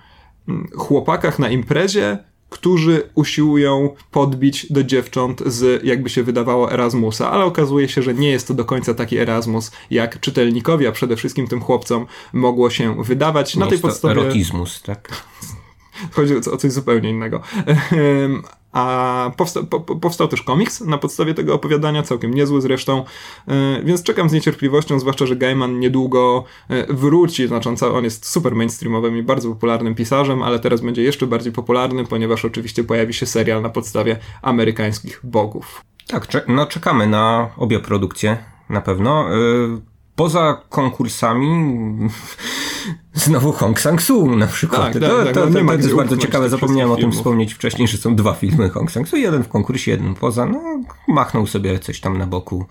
mm, 0.49 0.69
chłopakach 0.77 1.39
na 1.39 1.49
imprezie, 1.49 2.19
którzy 2.51 3.11
usiłują 3.15 3.95
podbić 4.11 4.73
do 4.73 4.85
dziewcząt 4.85 5.43
z, 5.47 5.85
jakby 5.85 6.11
się 6.11 6.23
wydawało, 6.23 6.73
Erasmusa, 6.73 7.31
ale 7.31 7.45
okazuje 7.45 7.89
się, 7.89 8.03
że 8.03 8.15
nie 8.15 8.31
jest 8.31 8.49
to 8.49 8.55
do 8.55 8.65
końca 8.65 8.95
taki 8.95 9.19
Erasmus, 9.19 9.73
jak 9.91 10.21
czytelnikowi, 10.21 10.87
a 10.87 10.93
przede 10.93 11.17
wszystkim 11.17 11.47
tym 11.47 11.61
chłopcom 11.61 12.07
mogło 12.33 12.71
się 12.71 13.03
wydawać. 13.03 13.57
Na 13.57 13.67
tej 13.67 13.79
podstawie. 13.79 14.21
Erotizmus, 14.21 14.83
tak? 14.83 15.25
Chodzi 16.13 16.37
o 16.37 16.57
coś 16.57 16.73
zupełnie 16.73 17.11
innego. 17.11 17.41
A 18.73 19.31
powsta 19.37 19.63
po 19.63 19.81
powstał 19.81 20.29
też 20.29 20.43
komiks 20.43 20.81
na 20.81 20.99
podstawie 20.99 21.35
tego 21.35 21.55
opowiadania, 21.55 22.03
całkiem 22.03 22.35
niezły 22.35 22.61
zresztą, 22.61 23.05
e, 23.49 23.83
więc 23.85 24.03
czekam 24.03 24.29
z 24.31 24.33
niecierpliwością, 24.33 25.01
zwłaszcza, 25.01 25.27
że 25.27 25.37
Gaiman 25.37 25.81
niedługo 25.81 26.45
e, 26.69 26.95
wróci, 26.95 27.49
znacząco 27.49 27.95
on 27.95 28.05
jest 28.05 28.27
super 28.27 28.55
mainstreamowym 28.55 29.17
i 29.17 29.23
bardzo 29.23 29.49
popularnym 29.49 29.95
pisarzem, 29.95 30.43
ale 30.43 30.59
teraz 30.59 30.81
będzie 30.81 31.03
jeszcze 31.03 31.27
bardziej 31.27 31.53
popularny, 31.53 32.05
ponieważ 32.07 32.45
oczywiście 32.45 32.85
pojawi 32.85 33.15
się 33.15 33.27
serial 33.27 33.63
na 33.63 33.69
podstawie 33.69 34.19
amerykańskich 34.43 35.21
bogów. 35.25 35.85
Tak, 36.07 36.27
no 36.49 36.67
czekamy 36.67 37.07
na 37.07 37.51
obie 37.57 37.81
produkcje, 37.81 38.37
na 38.69 38.81
pewno. 38.81 39.35
E, 39.35 39.39
poza 40.17 40.63
konkursami 40.69 41.49
znowu 43.15 43.53
Hong 43.53 43.81
Sang-soo 43.81 44.37
na 44.37 44.47
przykład. 44.47 44.83
Tak, 44.83 44.93
to, 44.93 45.01
tak, 45.01 45.11
to, 45.11 45.17
tak, 45.25 45.35
to, 45.35 45.47
to, 45.47 45.67
to 45.67 45.75
jest 45.75 45.95
bardzo 45.95 46.17
ciekawe, 46.17 46.49
zapomniałem 46.49 46.93
o 46.93 46.97
tym 46.97 47.13
wspomnieć 47.13 47.55
wcześniej, 47.55 47.89
że 47.89 47.99
są 47.99 48.17
dwa 48.17 48.35
filmy 48.35 48.71
Hong 48.71 48.91
Sang-soo, 48.91 49.17
jeden 49.17 49.43
w 49.43 49.49
konkursie, 49.49 49.91
jeden 49.91 50.15
poza, 50.15 50.47
no 50.47 50.61
machnął 51.09 51.47
sobie 51.47 51.79
coś 51.79 52.01
tam 52.01 52.19
na 52.19 52.27
boku. 52.27 52.67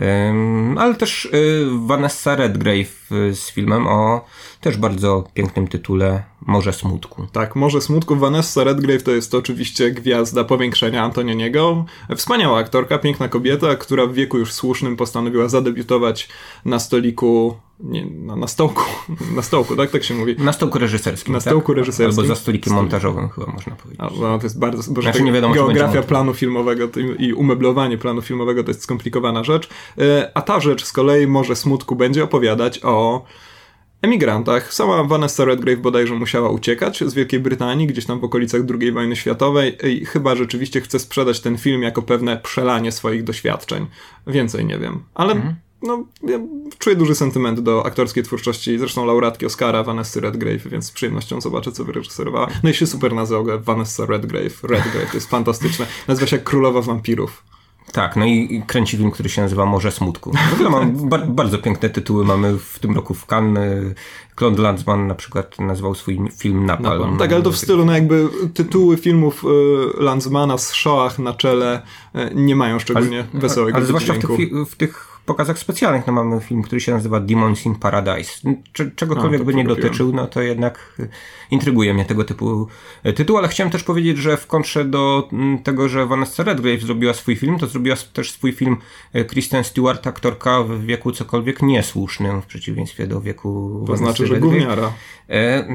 Um, 0.00 0.78
ale 0.78 0.94
też 0.94 1.24
y, 1.24 1.66
Vanessa 1.86 2.36
Redgrave 2.36 3.12
y, 3.12 3.34
z 3.34 3.50
filmem 3.50 3.86
o 3.86 4.24
też 4.60 4.76
bardzo 4.76 5.24
pięknym 5.34 5.68
tytule 5.68 6.22
Morze 6.40 6.72
Smutku. 6.72 7.26
Tak, 7.32 7.56
Morze 7.56 7.80
Smutku. 7.80 8.16
Vanessa 8.16 8.64
Redgrave 8.64 9.02
to 9.02 9.10
jest 9.10 9.34
oczywiście 9.34 9.90
gwiazda 9.90 10.44
powiększenia 10.44 11.02
Antonioniego. 11.02 11.84
Wspaniała 12.16 12.58
aktorka, 12.58 12.98
piękna 12.98 13.28
kobieta, 13.28 13.74
która 13.74 14.06
w 14.06 14.14
wieku 14.14 14.38
już 14.38 14.52
słusznym 14.52 14.96
postanowiła 14.96 15.48
zadebiutować 15.48 16.28
na 16.64 16.78
stoliku 16.78 17.56
nie, 17.80 18.06
na, 18.06 18.36
na 18.36 18.46
stołku, 18.46 18.82
na 19.36 19.42
stołku, 19.42 19.76
tak? 19.76 19.90
Tak 19.90 20.04
się 20.04 20.14
mówi. 20.14 20.36
Na 20.38 20.52
stołku 20.52 20.78
reżyserskim. 20.78 21.34
Na 21.34 21.40
stołku 21.40 21.72
tak? 21.72 21.76
reżyserskim. 21.76 22.20
Albo 22.20 22.34
za 22.34 22.40
stolikiem 22.40 22.74
montażowym, 22.74 23.28
chyba 23.28 23.52
można 23.52 23.76
powiedzieć. 23.76 24.00
A, 24.00 24.10
no, 24.20 24.38
to 24.38 24.44
jest 24.44 24.58
bardzo. 24.58 24.92
Bo 24.92 25.02
znaczy, 25.02 25.22
nie 25.22 25.32
wiadomo, 25.32 25.54
geografia 25.54 26.02
planu 26.02 26.34
filmowego 26.34 26.88
i 27.18 27.32
umeblowanie 27.32 27.98
planu 27.98 28.22
filmowego 28.22 28.64
to 28.64 28.70
jest 28.70 28.82
skomplikowana 28.82 29.44
rzecz. 29.44 29.68
E, 29.98 30.30
a 30.34 30.42
ta 30.42 30.60
rzecz 30.60 30.84
z 30.84 30.92
kolei 30.92 31.26
może 31.26 31.56
smutku 31.56 31.96
będzie 31.96 32.24
opowiadać 32.24 32.80
o 32.82 33.24
emigrantach. 34.02 34.74
Sama 34.74 35.04
Vanessa 35.04 35.44
Redgrave 35.44 35.80
bodajże 35.80 36.14
musiała 36.14 36.50
uciekać 36.50 37.04
z 37.06 37.14
Wielkiej 37.14 37.40
Brytanii, 37.40 37.86
gdzieś 37.86 38.06
tam 38.06 38.20
w 38.20 38.24
okolicach 38.24 38.60
II 38.80 38.92
wojny 38.92 39.16
światowej 39.16 39.76
i 39.88 40.04
chyba 40.04 40.36
rzeczywiście 40.36 40.80
chce 40.80 40.98
sprzedać 40.98 41.40
ten 41.40 41.58
film 41.58 41.82
jako 41.82 42.02
pewne 42.02 42.36
przelanie 42.36 42.92
swoich 42.92 43.24
doświadczeń. 43.24 43.86
Więcej 44.26 44.64
nie 44.64 44.78
wiem. 44.78 45.02
Ale 45.14 45.32
mhm 45.32 45.63
no, 45.84 46.04
ja 46.22 46.38
czuję 46.78 46.96
duży 46.96 47.14
sentyment 47.14 47.60
do 47.60 47.86
aktorskiej 47.86 48.22
twórczości, 48.22 48.78
zresztą 48.78 49.06
laureatki 49.06 49.46
Oscara 49.46 49.82
Vanessa 49.82 50.20
Redgrave, 50.20 50.68
więc 50.68 50.86
z 50.86 50.90
przyjemnością 50.90 51.40
zobaczę, 51.40 51.72
co 51.72 51.84
wyreżyserowała. 51.84 52.48
No 52.62 52.70
i 52.70 52.74
się 52.74 52.86
super 52.86 53.14
nazywa 53.14 53.58
Vanessa 53.58 54.06
Redgrave. 54.06 54.64
Redgrave, 54.64 55.10
to 55.10 55.16
jest 55.16 55.30
fantastyczne. 55.30 55.86
Nazywa 56.08 56.26
się 56.26 56.38
Królowa 56.38 56.80
Wampirów. 56.80 57.42
Tak, 57.92 58.16
no 58.16 58.26
i 58.26 58.62
kręci 58.66 58.96
film, 58.96 59.10
który 59.10 59.28
się 59.28 59.42
nazywa 59.42 59.66
Morze 59.66 59.90
Smutku. 59.92 60.32
W 60.50 60.54
ogóle 60.54 60.70
mam 60.70 61.08
bar 61.08 61.26
bardzo 61.26 61.58
piękne 61.58 61.90
tytuły. 61.90 62.24
Mamy 62.24 62.58
w 62.58 62.78
tym 62.78 62.94
roku 62.94 63.14
w 63.14 63.26
Cannes. 63.26 63.94
Claude 64.38 64.62
Lanzmann 64.62 65.06
na 65.06 65.14
przykład 65.14 65.58
nazwał 65.58 65.94
swój 65.94 66.20
film 66.38 66.66
Napalm. 66.66 67.00
Napalm. 67.00 67.18
Tak, 67.18 67.32
ale 67.32 67.42
to 67.42 67.52
w 67.52 67.56
stylu, 67.56 67.84
no 67.84 67.92
jakby 67.92 68.28
tytuły 68.54 68.96
filmów 68.96 69.44
y, 69.44 70.02
Lanzmana 70.02 70.58
z 70.58 70.72
Shoah 70.72 71.18
na 71.18 71.34
czele 71.34 71.82
y, 72.14 72.34
nie 72.34 72.56
mają 72.56 72.78
szczególnie 72.78 73.24
ale, 73.32 73.40
wesołego 73.40 73.76
Ale 73.76 73.86
zwłaszcza 73.86 74.14
w 74.14 74.18
tych, 74.18 74.30
w 74.68 74.76
tych 74.76 75.13
pokazach 75.24 75.58
specjalnych 75.58 76.06
no 76.06 76.12
mamy 76.12 76.40
film, 76.40 76.62
który 76.62 76.80
się 76.80 76.92
nazywa 76.92 77.20
Demons 77.20 77.66
in 77.66 77.74
Paradise. 77.74 78.54
Czegokolwiek 78.96 79.40
no, 79.40 79.44
by 79.46 79.54
nie 79.54 79.64
dotyczył, 79.64 80.12
no 80.12 80.26
to 80.26 80.42
jednak 80.42 80.96
intryguje 81.54 81.94
mnie 81.94 82.04
tego 82.04 82.24
typu 82.24 82.68
e, 83.02 83.12
tytuł, 83.12 83.38
ale 83.38 83.48
chciałem 83.48 83.70
też 83.70 83.84
powiedzieć, 83.84 84.18
że 84.18 84.36
w 84.36 84.46
kontrze 84.46 84.84
do 84.84 85.28
mm, 85.32 85.58
tego, 85.58 85.88
że 85.88 86.06
Vanessa 86.06 86.42
Redgrave 86.42 86.80
zrobiła 86.80 87.14
swój 87.14 87.36
film, 87.36 87.58
to 87.58 87.66
zrobiła 87.66 87.96
też 88.12 88.30
swój 88.30 88.52
film 88.52 88.76
e, 89.12 89.24
Kristen 89.24 89.64
Stewart, 89.64 90.06
aktorka 90.06 90.62
w 90.62 90.84
wieku 90.84 91.12
cokolwiek 91.12 91.62
niesłusznym, 91.62 92.42
w 92.42 92.46
przeciwieństwie 92.46 93.06
do 93.06 93.20
wieku 93.20 93.82
To 93.86 93.92
Vanessa 93.92 94.04
znaczy, 94.04 94.26
że 94.26 94.40
gówniara. 94.40 94.92
E, 95.30 95.68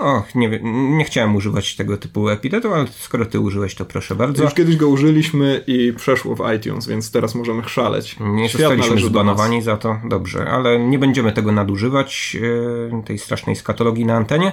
no, 0.00 0.24
nie, 0.34 0.60
nie 0.96 1.04
chciałem 1.04 1.36
używać 1.36 1.76
tego 1.76 1.96
typu 1.96 2.28
epitetu, 2.28 2.74
ale 2.74 2.86
skoro 2.86 3.26
ty 3.26 3.40
użyłeś, 3.40 3.74
to 3.74 3.84
proszę 3.84 4.14
bardzo. 4.14 4.44
Już 4.44 4.54
kiedyś 4.54 4.76
go 4.76 4.88
użyliśmy 4.88 5.64
i 5.66 5.92
przeszło 5.96 6.36
w 6.36 6.42
iTunes, 6.56 6.86
więc 6.86 7.10
teraz 7.10 7.34
możemy 7.34 7.62
chrzaleć. 7.62 8.16
Nie 8.20 8.48
Świat 8.48 8.60
zostaliśmy 8.60 9.00
zbanowani 9.00 9.62
za 9.62 9.76
to, 9.76 10.00
dobrze, 10.08 10.50
ale 10.50 10.78
nie 10.78 10.98
będziemy 10.98 11.32
tego 11.32 11.52
nadużywać, 11.52 12.36
tej 13.04 13.18
strasznej 13.18 13.56
skatologii 13.56 14.06
na 14.06 14.16
antenie. 14.16 14.52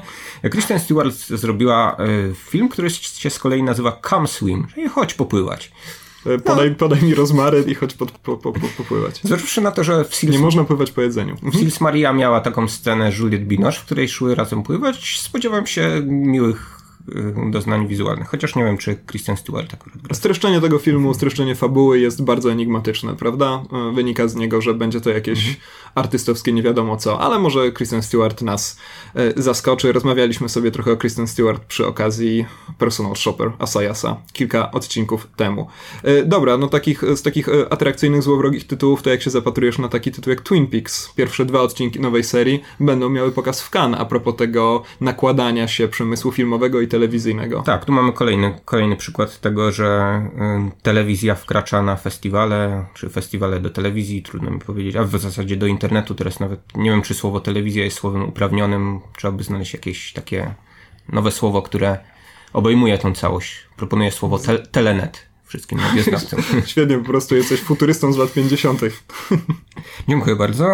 Kristen 0.50 0.80
Stewart 0.80 1.16
zrobiła 1.16 1.98
e, 2.00 2.34
film, 2.34 2.70
który 2.70 2.89
się 2.89 3.30
z 3.30 3.39
kolei 3.39 3.64
nazywa 3.64 4.00
Come 4.10 4.28
Swim, 4.28 4.68
czyli 4.74 4.89
chodź 4.89 5.14
popływać. 5.14 5.72
E, 6.26 6.38
podaj, 6.38 6.70
no. 6.70 6.76
podaj 6.76 7.04
mi 7.04 7.16
rozmaryn 7.16 7.70
i 7.70 7.76
chodź 7.76 7.93
po, 7.93 8.06
po, 8.06 8.38
po, 8.38 8.54
popływać. 8.78 9.20
Zważywszy 9.24 9.62
na 9.62 9.72
to, 9.72 9.84
że 9.84 10.06
w 10.06 10.16
Sils... 10.16 10.34
Nie 10.34 10.39
można 10.39 10.64
pływać 10.64 10.91
po 10.91 11.02
jedzeniu. 11.02 11.36
W 11.43 11.56
Sils 11.56 11.82
Maria 11.82 12.14
miała 12.14 12.41
taką 12.41 12.68
scenę 12.68 13.12
Juliette 13.20 13.45
Binoche, 13.45 13.80
w 13.80 13.86
której 13.86 14.10
szły 14.10 14.36
razem 14.36 14.64
pływać. 14.64 15.20
Spodziewam 15.20 15.68
się 15.68 16.02
miłych 16.06 16.77
doznań 17.51 17.88
wizualnych. 17.88 18.28
Chociaż 18.28 18.55
nie 18.55 18.64
wiem, 18.64 18.78
czy 18.78 18.97
Christian 19.10 19.38
Stewart 19.38 19.74
akurat 19.74 19.97
gra. 19.97 20.16
Streszczenie 20.16 20.62
tego 20.62 20.80
filmu, 20.80 21.14
streszczenie 21.14 21.55
fabuły 21.55 21.99
jest 21.99 22.24
bardzo 22.24 22.51
enigmatyczne, 22.51 23.16
prawda? 23.16 23.64
Y, 23.91 23.95
wynika 23.95 24.28
z 24.28 24.36
niego, 24.36 24.62
że 24.62 24.74
będzie 24.74 25.01
to 25.01 25.10
jakieś 25.10 25.39
mhm. 25.39 25.55
artystowskie 25.95 26.53
nie 26.53 26.64
wiadomo 26.64 26.97
co, 26.97 27.20
ale 27.20 27.39
może 27.39 27.72
Christian 27.72 28.03
Stewart 28.03 28.41
nas 28.41 28.78
y, 29.38 29.41
zaskoczy. 29.41 29.91
Rozmawialiśmy 29.91 30.49
sobie 30.49 30.72
trochę 30.72 30.91
o 30.91 30.97
Christian 30.97 31.28
Stewart 31.28 31.66
przy 31.66 31.88
okazji 31.88 32.45
Personal 32.78 33.16
Shopper 33.16 33.51
Asayasa 33.60 34.18
kilka 34.34 34.72
odcinków 34.72 35.28
temu. 35.36 35.68
Dobra, 36.26 36.58
no 36.58 36.68
takich, 36.68 37.03
z 37.16 37.22
takich 37.22 37.49
atrakcyjnych, 37.70 38.24
złowrogich 38.24 38.68
tytułów, 38.68 39.01
to 39.01 39.10
jak 39.10 39.22
się 39.22 39.30
zapatrujesz 39.30 39.80
na 39.80 39.89
taki 39.89 40.12
tytuł 40.12 40.32
jak 40.32 40.41
Twin 40.41 40.68
Peaks, 40.68 41.14
pierwsze 41.16 41.45
dwa 41.45 41.62
odcinki 41.62 41.99
nowej 41.99 42.24
serii 42.24 42.62
będą 42.80 43.10
miały 43.10 43.32
pokaz 43.32 43.62
w 43.62 43.70
Cannes 43.70 43.99
a 43.99 44.05
propos 44.05 44.36
tego 44.36 44.84
nakładania 45.01 45.68
się 45.68 45.88
przemysłu 45.88 46.32
filmowego 46.32 46.82
i 46.82 46.88
telewizyjnego. 46.98 47.62
Tak, 47.62 47.86
tu 47.86 47.91
mamy 47.91 48.14
kolejny, 48.14 48.60
kolejny 48.66 48.95
przykład 48.95 49.39
tego, 49.39 49.72
że 49.72 50.22
y, 50.78 50.82
telewizja 50.82 51.36
wkracza 51.36 51.84
na 51.84 51.95
festiwale, 51.95 52.86
czy 52.93 53.10
festiwale 53.10 53.60
do 53.60 53.70
telewizji, 53.70 54.24
trudno 54.24 54.52
mi 54.52 54.60
powiedzieć, 54.60 54.95
a 54.95 55.04
w 55.04 55.20
zasadzie 55.20 55.58
do 55.58 55.68
internetu. 55.68 56.16
Teraz 56.16 56.39
nawet 56.39 56.60
nie 56.76 56.89
wiem, 56.89 57.02
czy 57.02 57.14
słowo 57.14 57.39
telewizja 57.39 57.84
jest 57.84 57.98
słowem 57.98 58.30
uprawnionym. 58.30 59.00
Trzeba 59.18 59.32
by 59.32 59.43
znaleźć 59.43 59.74
jakieś 59.74 60.14
takie 60.14 60.54
nowe 61.10 61.32
słowo, 61.32 61.62
które 61.62 61.98
obejmuje 62.54 62.98
tą 62.98 63.14
całość. 63.14 63.68
Proponuję 63.76 64.12
słowo 64.12 64.39
te 64.39 64.60
telenet 64.60 65.28
wszystkim 65.45 65.80
radioznawcom. 65.80 66.39
Świetnie, 66.66 66.98
po 66.98 67.06
prostu 67.06 67.36
jesteś 67.36 67.62
futurystą 67.62 68.14
z 68.14 68.18
lat 68.18 68.34
50. 68.34 68.82
Dziękuję 70.10 70.36
bardzo. 70.36 70.68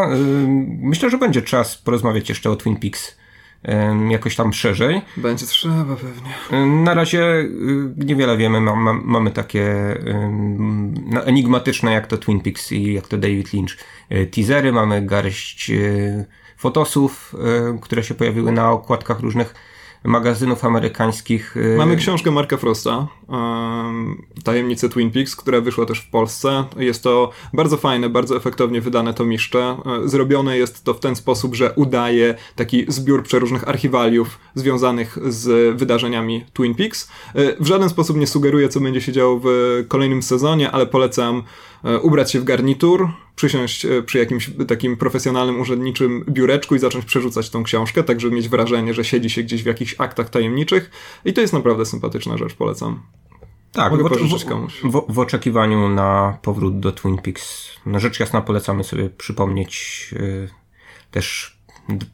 Myślę, 0.67 1.09
że 1.09 1.17
będzie 1.17 1.41
czas 1.41 1.77
porozmawiać 1.77 2.29
jeszcze 2.29 2.49
o 2.49 2.55
Twin 2.55 2.75
Peaks 2.75 3.22
jakoś 4.09 4.35
tam 4.35 4.53
szerzej. 4.53 5.01
Będzie 5.17 5.45
trzeba 5.45 5.95
pewnie. 5.95 6.65
Na 6.65 6.93
razie 6.93 7.23
y, 7.23 7.49
niewiele 7.97 8.37
wiemy. 8.37 8.61
Mamy 9.03 9.31
takie 9.31 9.95
no, 11.05 11.25
enigmatyczne 11.25 11.93
jak 11.93 12.07
to 12.07 12.17
Twin 12.17 12.41
Peaks 12.41 12.71
i 12.71 12.93
jak 12.93 13.07
to 13.07 13.17
David 13.17 13.53
Lynch 13.53 13.77
y, 14.11 14.25
teasery. 14.25 14.71
Mamy 14.71 15.05
garść 15.05 15.69
y, 15.69 16.25
fotosów, 16.57 17.35
które 17.81 18.03
się 18.03 18.13
pojawiły 18.13 18.51
na 18.51 18.71
okładkach 18.71 19.19
różnych 19.19 19.53
magazynów 20.03 20.65
amerykańskich. 20.65 21.55
Mamy 21.77 21.95
książkę 21.95 22.31
Marka 22.31 22.57
Frosta, 22.57 23.07
Tajemnice 24.43 24.89
Twin 24.89 25.11
Peaks, 25.11 25.35
która 25.35 25.61
wyszła 25.61 25.85
też 25.85 25.99
w 25.99 26.09
Polsce. 26.09 26.65
Jest 26.77 27.03
to 27.03 27.31
bardzo 27.53 27.77
fajne, 27.77 28.09
bardzo 28.09 28.37
efektownie 28.37 28.81
wydane 28.81 29.13
tomiszcze. 29.13 29.77
E, 29.85 30.09
zrobione 30.09 30.57
jest 30.57 30.83
to 30.83 30.93
w 30.93 30.99
ten 30.99 31.15
sposób, 31.15 31.55
że 31.55 31.73
udaje 31.75 32.35
taki 32.55 32.85
zbiór 32.87 33.23
przeróżnych 33.23 33.69
archiwaliów 33.69 34.39
związanych 34.55 35.17
z 35.27 35.77
wydarzeniami 35.77 36.45
Twin 36.53 36.75
Peaks. 36.75 37.11
E, 37.35 37.63
w 37.63 37.67
żaden 37.67 37.89
sposób 37.89 38.17
nie 38.17 38.27
sugeruje, 38.27 38.69
co 38.69 38.79
będzie 38.79 39.01
się 39.01 39.11
działo 39.11 39.41
w 39.43 39.47
kolejnym 39.87 40.23
sezonie, 40.23 40.71
ale 40.71 40.85
polecam 40.85 41.43
e, 41.83 41.99
ubrać 41.99 42.31
się 42.31 42.39
w 42.39 42.43
garnitur, 42.43 43.09
przysiąść 43.35 43.87
przy 44.05 44.17
jakimś 44.17 44.49
takim 44.67 44.97
profesjonalnym, 44.97 45.61
urzędniczym 45.61 46.25
biureczku 46.29 46.75
i 46.75 46.79
zacząć 46.79 47.05
przerzucać 47.05 47.49
tą 47.49 47.63
książkę, 47.63 48.03
tak 48.03 48.21
żeby 48.21 48.35
mieć 48.35 48.49
wrażenie, 48.49 48.93
że 48.93 49.03
siedzi 49.03 49.29
się 49.29 49.43
gdzieś 49.43 49.63
w 49.63 49.65
jakichś 49.65 49.95
aktach 49.97 50.29
tajemniczych. 50.29 50.91
I 51.25 51.33
to 51.33 51.41
jest 51.41 51.53
naprawdę 51.53 51.85
sympatyczna 51.85 52.37
rzecz, 52.37 52.53
polecam. 52.53 52.99
Tak, 53.73 53.91
Mogę 53.91 54.03
w, 54.03 54.45
komuś. 54.45 54.81
W, 54.83 55.05
w, 55.09 55.19
oczekiwaniu 55.19 55.89
na 55.89 56.37
powrót 56.41 56.79
do 56.79 56.91
Twin 56.91 57.17
Peaks, 57.17 57.69
no 57.85 57.99
rzecz 57.99 58.19
jasna 58.19 58.41
polecamy 58.41 58.83
sobie 58.83 59.09
przypomnieć 59.09 60.09
yy, 60.11 60.49
też 61.11 61.57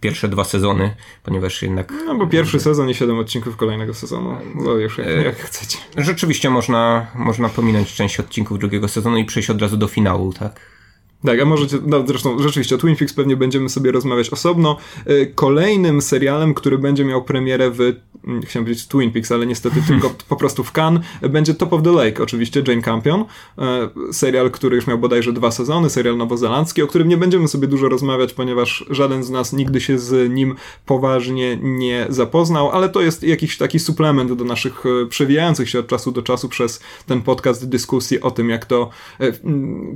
pierwsze 0.01 0.28
dwa 0.28 0.43
sezony, 0.43 0.95
ponieważ 1.24 1.62
jednak... 1.62 1.93
No 2.05 2.16
bo 2.16 2.28
pierwszy 2.28 2.60
sezon 2.60 2.89
i 2.89 2.95
siedem 2.95 3.20
odcinków 3.20 3.57
kolejnego 3.57 3.93
sezonu, 3.93 4.36
no 4.55 4.72
już 4.72 4.97
jak, 4.97 5.07
e, 5.07 5.24
jak 5.24 5.36
chcecie. 5.36 5.78
Rzeczywiście 5.97 6.49
można, 6.49 7.07
można 7.16 7.49
pominąć 7.49 7.93
część 7.93 8.20
odcinków 8.20 8.60
drugiego 8.60 8.88
sezonu 8.88 9.18
i 9.18 9.26
przejść 9.26 9.49
od 9.49 9.62
razu 9.62 9.78
do 9.78 9.88
finału, 9.88 10.34
tak? 10.34 10.78
Tak, 11.26 11.39
a 11.39 11.45
możecie, 11.45 11.78
no 11.86 12.07
zresztą 12.07 12.39
rzeczywiście 12.39 12.76
o 12.76 12.78
Twin 12.78 12.95
Peaks 12.95 13.13
pewnie 13.13 13.38
będziemy 13.38 13.70
sobie 13.70 13.91
rozmawiać 13.91 14.30
osobno. 14.30 14.78
E, 15.05 15.26
kolejnym 15.26 16.01
serialem, 16.01 16.53
który 16.53 16.78
będzie 16.78 17.05
miał 17.05 17.24
premierę 17.24 17.72
w, 17.72 17.82
mm, 17.82 18.41
chciałem 18.41 18.65
powiedzieć 18.65 18.88
Twin 18.88 19.11
Peaks, 19.11 19.32
ale 19.32 19.45
niestety 19.45 19.82
tylko 19.88 20.13
po 20.30 20.36
prostu 20.36 20.63
w 20.63 20.72
Cannes, 20.72 21.05
będzie 21.30 21.53
Top 21.53 21.74
of 21.74 21.84
the 21.84 21.91
Lake, 21.91 22.24
oczywiście 22.24 22.63
Jane 22.67 22.82
Campion. 22.82 23.26
E, 23.57 23.89
serial, 24.11 24.51
który 24.51 24.76
już 24.76 24.88
miał 24.88 24.97
bodajże 24.97 25.34
dwa 25.34 25.51
sezony, 25.51 25.89
serial 25.89 26.17
nowozelandzki, 26.17 26.82
o 26.82 26.88
którym 26.88 27.07
nie 27.07 27.17
będziemy 27.17 27.47
sobie 27.47 27.67
dużo 27.67 27.89
rozmawiać, 27.89 28.34
ponieważ 28.34 28.86
żaden 28.89 29.24
z 29.24 29.30
nas 29.30 29.53
nigdy 29.53 29.82
się 29.82 29.99
z 29.99 30.32
nim 30.32 30.55
poważnie 30.86 31.57
nie 31.61 32.05
zapoznał, 32.09 32.72
ale 32.72 32.89
to 32.89 33.01
jest 33.01 33.24
jakiś 33.24 33.57
taki 33.57 33.80
suplement 33.80 34.34
do 34.34 34.45
naszych 34.45 34.84
e, 34.86 35.05
przewijających 35.05 35.70
się 35.70 35.80
od 35.80 35.88
czasu 35.88 36.11
do 36.11 36.22
czasu 36.22 36.49
przez 36.49 36.80
ten 37.05 37.22
podcast 37.22 37.70
dyskusji 37.70 38.22
o 38.22 38.32
tym, 38.32 38.49
jak 38.49 38.65
to 38.65 38.89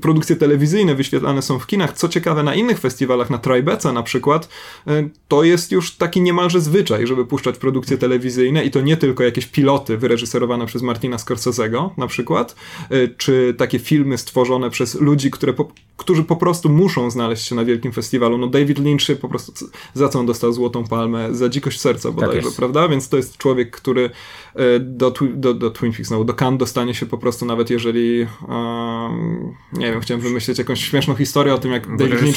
produkcje 0.01 0.35
telewizyjne 0.35 0.95
wyświetlają 0.95 1.12
wyświetlane 1.13 1.41
są 1.41 1.59
w 1.59 1.67
kinach. 1.67 1.93
Co 1.93 2.09
ciekawe, 2.09 2.43
na 2.43 2.55
innych 2.55 2.79
festiwalach, 2.79 3.29
na 3.29 3.37
Tribeca 3.37 3.93
na 3.93 4.03
przykład, 4.03 4.49
e, 4.87 5.09
to 5.27 5.43
jest 5.43 5.71
już 5.71 5.95
taki 5.95 6.21
niemalże 6.21 6.61
zwyczaj, 6.61 7.07
żeby 7.07 7.25
puszczać 7.25 7.57
produkcje 7.57 7.97
telewizyjne 7.97 8.63
i 8.63 8.71
to 8.71 8.81
nie 8.81 8.97
tylko 8.97 9.23
jakieś 9.23 9.45
piloty 9.45 9.97
wyreżyserowane 9.97 10.65
przez 10.65 10.81
Martina 10.81 11.17
Scorsese'ego 11.17 11.89
na 11.97 12.07
przykład, 12.07 12.55
e, 12.89 13.07
czy 13.07 13.55
takie 13.57 13.79
filmy 13.79 14.17
stworzone 14.17 14.69
przez 14.69 15.01
ludzi, 15.01 15.31
które 15.31 15.53
po, 15.53 15.71
którzy 15.97 16.23
po 16.23 16.35
prostu 16.35 16.69
muszą 16.69 17.11
znaleźć 17.11 17.47
się 17.47 17.55
na 17.55 17.65
wielkim 17.65 17.91
festiwalu. 17.91 18.37
No 18.37 18.47
David 18.47 18.79
Lynch 18.79 19.19
po 19.21 19.29
prostu 19.29 19.53
za 19.93 20.09
co 20.09 20.19
on 20.19 20.25
dostał 20.25 20.53
Złotą 20.53 20.83
Palmę? 20.83 21.35
Za 21.35 21.49
dzikość 21.49 21.79
serca 21.79 22.09
tak 22.09 22.15
bodajże, 22.15 22.47
tak 22.47 22.55
prawda? 22.55 22.87
Więc 22.87 23.09
to 23.09 23.17
jest 23.17 23.37
człowiek, 23.37 23.71
który 23.71 24.09
e, 24.55 24.79
do, 24.79 25.13
do, 25.33 25.53
do 25.53 25.71
Twin 25.71 25.93
Peaks, 25.93 26.11
no, 26.11 26.23
do 26.23 26.33
Cannes 26.33 26.59
dostanie 26.59 26.93
się 26.93 27.05
po 27.05 27.17
prostu 27.17 27.45
nawet 27.45 27.69
jeżeli 27.69 28.27
um, 28.47 29.53
nie 29.73 29.91
wiem, 29.91 30.01
chciałem 30.01 30.21
wymyślić 30.21 30.57
jakąś 30.57 30.85
śmieszną 30.85 31.15
historię 31.15 31.53
o 31.53 31.57
tym, 31.57 31.71
jak 31.71 31.97
David 31.97 32.21
Lynch 32.21 32.35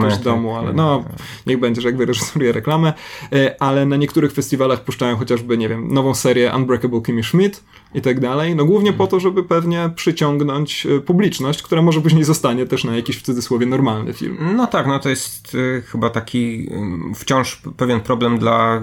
wejść 0.00 0.18
do 0.18 0.24
domu, 0.24 0.56
ale 0.56 0.72
no, 0.72 1.04
niech 1.46 1.60
będzie, 1.60 1.80
że 1.80 1.88
jak 1.88 1.96
wyreżyseruje 1.96 2.52
reklamę, 2.52 2.92
e, 3.32 3.62
ale 3.62 3.86
na 3.86 3.96
niektórych 3.96 4.32
festiwalach 4.32 4.84
puszczają 4.84 5.16
chociażby, 5.16 5.58
nie 5.58 5.68
wiem, 5.68 5.94
nową 5.94 6.14
serię 6.14 6.52
Unbreakable 6.56 7.00
Kimmy 7.00 7.22
Schmidt 7.22 7.64
i 7.94 8.00
tak 8.00 8.20
dalej, 8.20 8.56
no 8.56 8.64
głównie 8.64 8.92
po 8.92 9.06
to, 9.06 9.20
żeby 9.20 9.44
pewnie 9.44 9.90
przyciągnąć 9.96 10.86
e, 10.86 11.00
publiczność, 11.00 11.62
która 11.62 11.82
może 11.82 12.00
później 12.00 12.24
zostanie 12.24 12.66
też 12.66 12.84
na 12.84 12.96
jakiś 12.96 13.16
w 13.16 13.22
cudzysłowie 13.22 13.66
normalny 13.66 14.12
film. 14.12 14.36
No 14.56 14.66
tak, 14.66 14.86
no 14.86 14.98
to 14.98 15.08
jest 15.08 15.54
y, 15.54 15.82
chyba 15.86 16.10
taki 16.10 16.68
y, 17.10 17.14
wciąż 17.14 17.62
pewien 17.76 18.00
problem 18.00 18.38
dla 18.38 18.82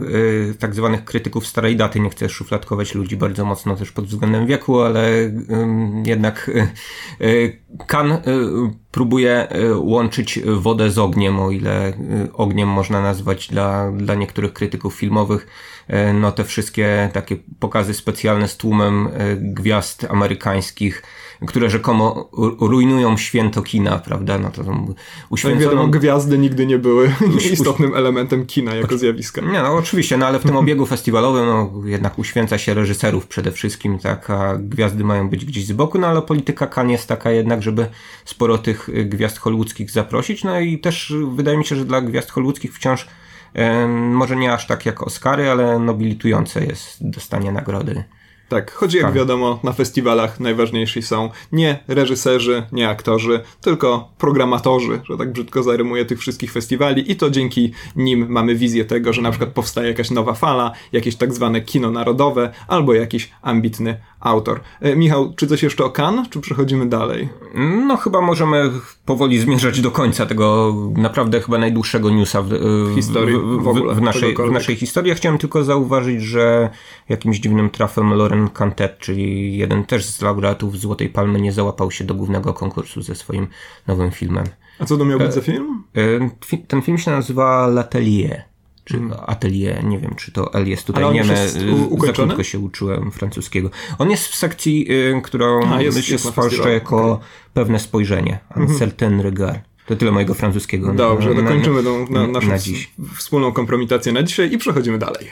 y, 0.50 0.56
tak 0.60 0.76
zwanych 0.76 1.06
krytyków 1.06 1.48
starej 1.48 1.76
daty, 1.76 2.00
nie 2.00 2.10
chcę 2.10 2.26
szufladkować 2.64 2.96
ludzi 2.96 3.18
bardzo 3.18 3.46
mocno 3.46 3.76
też 3.76 3.92
pod 3.92 4.06
względem 4.06 4.48
wieku, 4.48 4.82
ale 4.82 5.10
jednak 6.06 6.52
Kan 7.88 8.18
próbuje 8.92 9.56
y, 9.56 9.78
łączyć 9.78 10.40
wodę 10.46 10.92
z 10.92 10.98
ogniem, 10.98 11.40
o 11.40 11.52
ile 11.52 11.90
y, 11.90 11.94
ogniem 12.34 12.70
można 12.70 13.02
nazwać 13.02 13.48
dla, 13.48 13.92
dla 13.92 14.16
niektórych 14.16 14.54
krytyków 14.54 14.96
filmowych, 14.96 15.48
y, 15.90 16.14
no 16.14 16.32
te 16.32 16.44
wszystkie 16.44 17.10
takie 17.14 17.38
pokazy 17.60 17.94
specjalne 17.94 18.48
z 18.48 18.58
tłumem 18.58 19.10
gwiazd 19.38 20.06
amerykańskich, 20.10 21.04
które 21.48 21.70
rzekomo 21.70 22.30
rujnują 22.60 23.18
święto 23.18 23.62
kina, 23.62 24.00
prawda? 24.00 24.38
No 24.38 24.52
to 24.52 24.64
tam 24.64 24.94
uświęcono... 25.30 25.70
wiadomo, 25.70 25.88
gwiazdy 25.88 26.38
nigdy 26.38 26.66
nie 26.66 26.80
były 26.80 27.12
istotnym 27.52 27.96
elementem 27.96 28.46
kina 28.46 28.76
jako 28.76 28.98
zjawiska. 28.98 29.42
Nie, 29.42 29.62
no 29.62 29.76
oczywiście, 29.76 30.18
no 30.18 30.28
ale 30.28 30.40
w 30.40 30.44
tym 30.44 30.58
obiegu 30.58 30.86
festiwalowym 30.86 31.46
no, 31.46 31.72
jednak 31.86 32.20
uświęca 32.20 32.58
się 32.58 32.74
reżyserów 32.74 33.28
przede 33.28 33.52
wszystkim, 33.52 34.00
tak, 34.00 34.30
a 34.30 34.58
gwiazdy 34.58 35.04
mają 35.04 35.30
być 35.30 35.46
gdzieś 35.46 35.66
z 35.66 35.72
boku, 35.72 36.00
no 36.00 36.08
ale 36.08 36.22
polityka 36.22 36.68
kan 36.68 36.90
jest 36.90 37.08
taka 37.08 37.32
jednak, 37.32 37.64
żeby 37.64 37.88
sporo 38.26 38.58
tych 38.58 38.90
gwiazd 39.06 39.38
hollywoodzkich 39.38 39.92
zaprosić, 39.92 40.44
no 40.44 40.60
i 40.60 40.80
też 40.80 41.14
wydaje 41.36 41.58
mi 41.58 41.66
się, 41.66 41.76
że 41.76 41.86
dla 41.86 42.02
gwiazd 42.02 42.32
hollywoodzkich 42.32 42.74
wciąż 42.74 43.08
może 43.90 44.36
nie 44.36 44.54
aż 44.54 44.68
tak 44.68 44.86
jak 44.86 45.04
Oscary, 45.04 45.50
ale 45.50 45.80
nobilitujące 45.80 46.66
jest 46.66 46.98
dostanie 47.02 47.52
nagrody 47.52 48.04
tak, 48.50 48.72
choć 48.72 48.94
jak 48.94 49.04
tak. 49.04 49.14
wiadomo, 49.14 49.60
na 49.64 49.74
festiwalach 49.74 50.40
najważniejsi 50.40 51.02
są 51.02 51.30
nie 51.52 51.84
reżyserzy, 51.88 52.64
nie 52.72 52.90
aktorzy, 52.90 53.40
tylko 53.62 54.12
programatorzy, 54.18 55.02
że 55.10 55.18
tak 55.18 55.32
brzydko 55.32 55.64
zarymuję 55.64 56.06
tych 56.06 56.20
wszystkich 56.20 56.52
festiwali 56.52 57.12
i 57.12 57.16
to 57.16 57.30
dzięki 57.30 57.72
nim 57.96 58.26
mamy 58.30 58.56
wizję 58.56 58.86
tego, 58.86 59.14
że 59.14 59.22
na 59.22 59.32
przykład 59.32 59.50
powstaje 59.50 59.88
jakaś 59.88 60.12
nowa 60.12 60.34
fala, 60.34 60.72
jakieś 60.92 61.16
tak 61.16 61.34
zwane 61.34 61.62
kino 61.62 61.92
narodowe 61.92 62.54
albo 62.68 62.94
jakiś 62.94 63.32
ambitny 63.42 63.98
autor. 64.24 64.60
E, 64.82 64.96
Michał, 64.96 65.34
czy 65.36 65.48
coś 65.48 65.64
jeszcze 65.64 65.86
o 65.86 65.90
Kan, 65.90 66.26
czy 66.30 66.40
przechodzimy 66.40 66.90
dalej? 66.90 67.30
No 67.88 67.98
chyba 67.98 68.22
możemy 68.22 68.72
powoli 69.06 69.40
zmierzać 69.40 69.82
do 69.82 69.92
końca 69.92 70.26
tego 70.26 70.76
naprawdę 70.96 71.42
chyba 71.42 71.58
najdłuższego 71.58 72.10
newsa 72.10 72.42
w, 72.42 72.50
w 72.50 72.96
historii, 72.96 73.36
w, 73.36 73.40
w, 73.40 73.64
w, 73.64 73.96
w 73.96 74.02
naszej, 74.02 74.36
w 74.36 74.52
naszej 74.52 74.76
historii. 74.76 75.10
Ja 75.10 75.16
chciałem 75.16 75.38
tylko 75.38 75.64
zauważyć, 75.64 76.22
że 76.22 76.70
jakimś 77.10 77.40
dziwnym 77.40 77.70
trafem 77.70 78.14
Loren 78.14 78.50
Cantet, 78.50 78.98
czyli 79.00 79.58
jeden 79.58 79.86
też 79.86 80.06
z 80.06 80.22
laureatów 80.22 80.80
Złotej 80.80 81.10
Palmy, 81.10 81.42
nie 81.42 81.52
załapał 81.52 81.92
się 81.92 82.04
do 82.04 82.16
głównego 82.16 82.54
konkursu 82.54 83.02
ze 83.02 83.16
swoim 83.16 83.48
nowym 83.88 84.12
filmem. 84.12 84.46
A 84.80 84.86
co 84.86 84.98
to 84.98 85.06
miał 85.06 85.20
być 85.20 85.34
za 85.34 85.42
film? 85.42 85.84
E, 86.50 86.60
ten 86.68 86.82
film 86.82 86.98
się 86.98 87.12
nazywa 87.12 87.68
L'Atelier 87.68 88.53
czy 88.86 88.98
hmm. 88.98 89.18
atelier, 89.28 89.84
nie 89.84 90.00
wiem, 90.00 90.16
czy 90.16 90.32
to 90.32 90.54
L 90.54 90.68
jest 90.68 90.88
tutaj, 90.88 91.14
nie 91.14 91.24
za 91.24 91.34
krótko 92.14 92.44
się 92.44 92.60
uczyłem 92.60 93.12
francuskiego. 93.12 93.70
On 93.98 94.12
jest 94.12 94.28
w 94.28 94.36
sekcji, 94.36 94.92
y, 94.92 95.22
którą 95.22 95.74
A, 95.74 95.82
jest, 95.82 96.20
spolszczę 96.20 96.74
jako 96.74 97.12
okay. 97.12 97.26
pewne 97.54 97.80
spojrzenie, 97.80 98.40
un 98.56 98.64
mm 98.64 98.78
certain 98.78 99.22
regard. 99.22 99.60
To 99.86 99.96
tyle 99.96 100.12
mojego 100.12 100.34
francuskiego. 100.34 100.94
Dobrze, 100.94 101.36
dokończymy 101.36 101.84
tą 101.84 102.10
na, 102.10 102.28
naszą 102.28 102.48
na 102.48 102.58
dziś. 102.58 102.92
wspólną 103.18 103.52
kompromitację 103.52 104.12
na 104.12 104.24
dzisiaj 104.24 104.54
i 104.54 104.58
przechodzimy 104.58 104.98
dalej. 104.98 105.32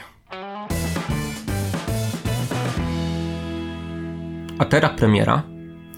A 4.57 4.65
teraz 4.65 4.91
premiera. 4.97 5.43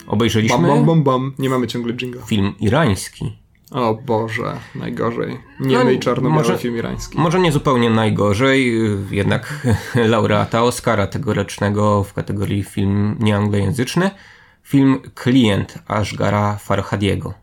Obejrzeliśmy. 0.08 0.58
Bam, 0.58 0.68
bam, 0.68 0.86
bam, 0.86 1.04
bam. 1.04 1.34
Nie 1.40 1.50
mamy 1.50 1.68
ciągle 1.68 1.94
jingle. 1.94 2.22
Film 2.26 2.54
irański. 2.60 3.43
O 3.74 3.94
Boże, 3.94 4.60
najgorzej. 4.76 5.40
Niemy 5.60 5.84
no, 5.84 5.92
i 5.92 6.00
czarno-biały 6.00 6.58
film 6.58 6.78
irański. 6.78 7.18
Może 7.18 7.40
nie 7.40 7.52
zupełnie 7.52 7.90
najgorzej, 7.90 8.74
jednak 9.12 9.68
laureata 10.14 10.64
Oscara 10.64 11.08
tegorocznego 11.08 12.04
w 12.04 12.14
kategorii 12.14 12.64
film 12.64 13.16
nieanglojęzyczny. 13.20 14.12
Film 14.64 15.00
Klient 15.16 15.80
Ashgara 15.88 16.58
Farhadiego. 16.58 17.43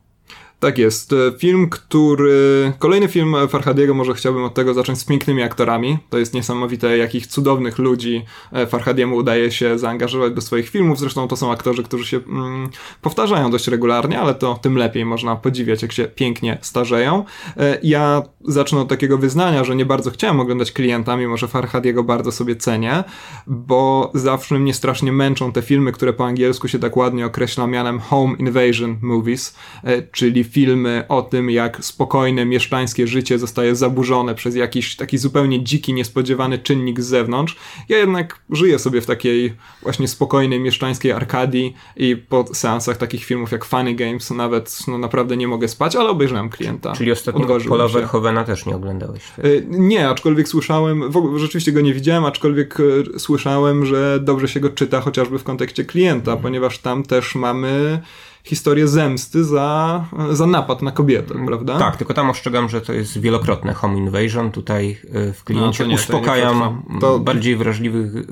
Tak 0.60 0.78
jest. 0.78 1.14
Film, 1.38 1.68
który. 1.70 2.72
Kolejny 2.78 3.08
film 3.08 3.36
Farhadiego, 3.48 3.94
może 3.94 4.14
chciałbym 4.14 4.44
od 4.44 4.54
tego 4.54 4.74
zacząć 4.74 4.98
z 4.98 5.04
pięknymi 5.04 5.42
aktorami. 5.42 5.98
To 6.10 6.18
jest 6.18 6.34
niesamowite, 6.34 6.98
jakich 6.98 7.26
cudownych 7.26 7.78
ludzi 7.78 8.24
e, 8.52 8.66
Farhadiemu 8.66 9.16
udaje 9.16 9.50
się 9.50 9.78
zaangażować 9.78 10.32
do 10.34 10.40
swoich 10.40 10.68
filmów. 10.68 10.98
Zresztą 10.98 11.28
to 11.28 11.36
są 11.36 11.52
aktorzy, 11.52 11.82
którzy 11.82 12.06
się 12.06 12.16
mm, 12.16 12.68
powtarzają 13.02 13.50
dość 13.50 13.68
regularnie, 13.68 14.20
ale 14.20 14.34
to 14.34 14.58
tym 14.62 14.76
lepiej 14.76 15.04
można 15.04 15.36
podziwiać, 15.36 15.82
jak 15.82 15.92
się 15.92 16.04
pięknie 16.04 16.58
starzeją. 16.62 17.24
E, 17.56 17.78
ja 17.82 18.22
zacznę 18.44 18.80
od 18.80 18.88
takiego 18.88 19.18
wyznania, 19.18 19.64
że 19.64 19.76
nie 19.76 19.86
bardzo 19.86 20.10
chciałem 20.10 20.40
oglądać 20.40 20.72
klienta, 20.72 21.16
mimo 21.16 21.36
że 21.36 21.48
Farhadiego 21.48 22.04
bardzo 22.04 22.32
sobie 22.32 22.56
cenię, 22.56 23.04
bo 23.46 24.10
zawsze 24.14 24.58
mnie 24.58 24.74
strasznie 24.74 25.12
męczą 25.12 25.52
te 25.52 25.62
filmy, 25.62 25.92
które 25.92 26.12
po 26.12 26.26
angielsku 26.26 26.68
się 26.68 26.78
tak 26.78 26.96
ładnie 26.96 27.26
określa 27.26 27.66
mianem 27.66 28.00
home 28.00 28.36
invasion 28.38 28.96
movies, 29.02 29.56
e, 29.84 30.02
czyli 30.02 30.49
filmy 30.50 31.04
o 31.08 31.22
tym, 31.22 31.50
jak 31.50 31.84
spokojne 31.84 32.44
mieszczańskie 32.44 33.06
życie 33.06 33.38
zostaje 33.38 33.76
zaburzone 33.76 34.34
przez 34.34 34.56
jakiś 34.56 34.96
taki 34.96 35.18
zupełnie 35.18 35.64
dziki, 35.64 35.92
niespodziewany 35.92 36.58
czynnik 36.58 37.00
z 37.00 37.06
zewnątrz. 37.06 37.56
Ja 37.88 37.98
jednak 37.98 38.40
żyję 38.50 38.78
sobie 38.78 39.00
w 39.00 39.06
takiej 39.06 39.54
właśnie 39.82 40.08
spokojnej 40.08 40.60
mieszczańskiej 40.60 41.12
arkadii 41.12 41.74
i 41.96 42.16
po 42.16 42.44
seansach 42.54 42.96
takich 42.96 43.24
filmów 43.24 43.52
jak 43.52 43.64
Funny 43.64 43.94
Games 43.94 44.30
nawet 44.30 44.78
no, 44.88 44.98
naprawdę 44.98 45.36
nie 45.36 45.48
mogę 45.48 45.68
spać, 45.68 45.96
ale 45.96 46.08
obejrzałem 46.08 46.50
klienta. 46.50 46.92
Czyli 46.92 47.12
ostatnio 47.12 47.46
Paula 47.46 47.88
Verhovena 47.88 48.44
też 48.44 48.66
nie 48.66 48.76
oglądałeś? 48.76 49.22
Tak? 49.36 49.46
Nie, 49.68 50.08
aczkolwiek 50.08 50.48
słyszałem, 50.48 51.10
w 51.10 51.16
ogóle 51.16 51.38
rzeczywiście 51.38 51.72
go 51.72 51.80
nie 51.80 51.94
widziałem, 51.94 52.24
aczkolwiek 52.24 52.78
e, 52.80 53.18
słyszałem, 53.18 53.86
że 53.86 54.20
dobrze 54.22 54.48
się 54.48 54.60
go 54.60 54.70
czyta 54.70 55.00
chociażby 55.00 55.38
w 55.38 55.44
kontekście 55.44 55.84
klienta, 55.84 56.30
mhm. 56.32 56.42
ponieważ 56.42 56.78
tam 56.78 57.02
też 57.02 57.34
mamy 57.34 58.00
historię 58.44 58.88
zemsty 58.88 59.44
za, 59.44 60.04
za 60.30 60.46
napad 60.46 60.82
na 60.82 60.90
kobietę, 60.90 61.34
prawda? 61.46 61.78
Tak, 61.78 61.96
tylko 61.96 62.14
tam 62.14 62.30
ostrzegam, 62.30 62.68
że 62.68 62.80
to 62.80 62.92
jest 62.92 63.20
wielokrotne 63.20 63.74
home 63.74 63.98
invasion. 63.98 64.50
Tutaj 64.50 64.98
y, 65.14 65.32
w 65.32 65.44
kliencie 65.44 65.84
no, 65.84 65.90
nie, 65.90 65.94
uspokajam 65.94 66.82
to... 67.00 67.18
bardziej 67.18 67.56
wrażliwych 67.56 68.16
y, 68.16 68.24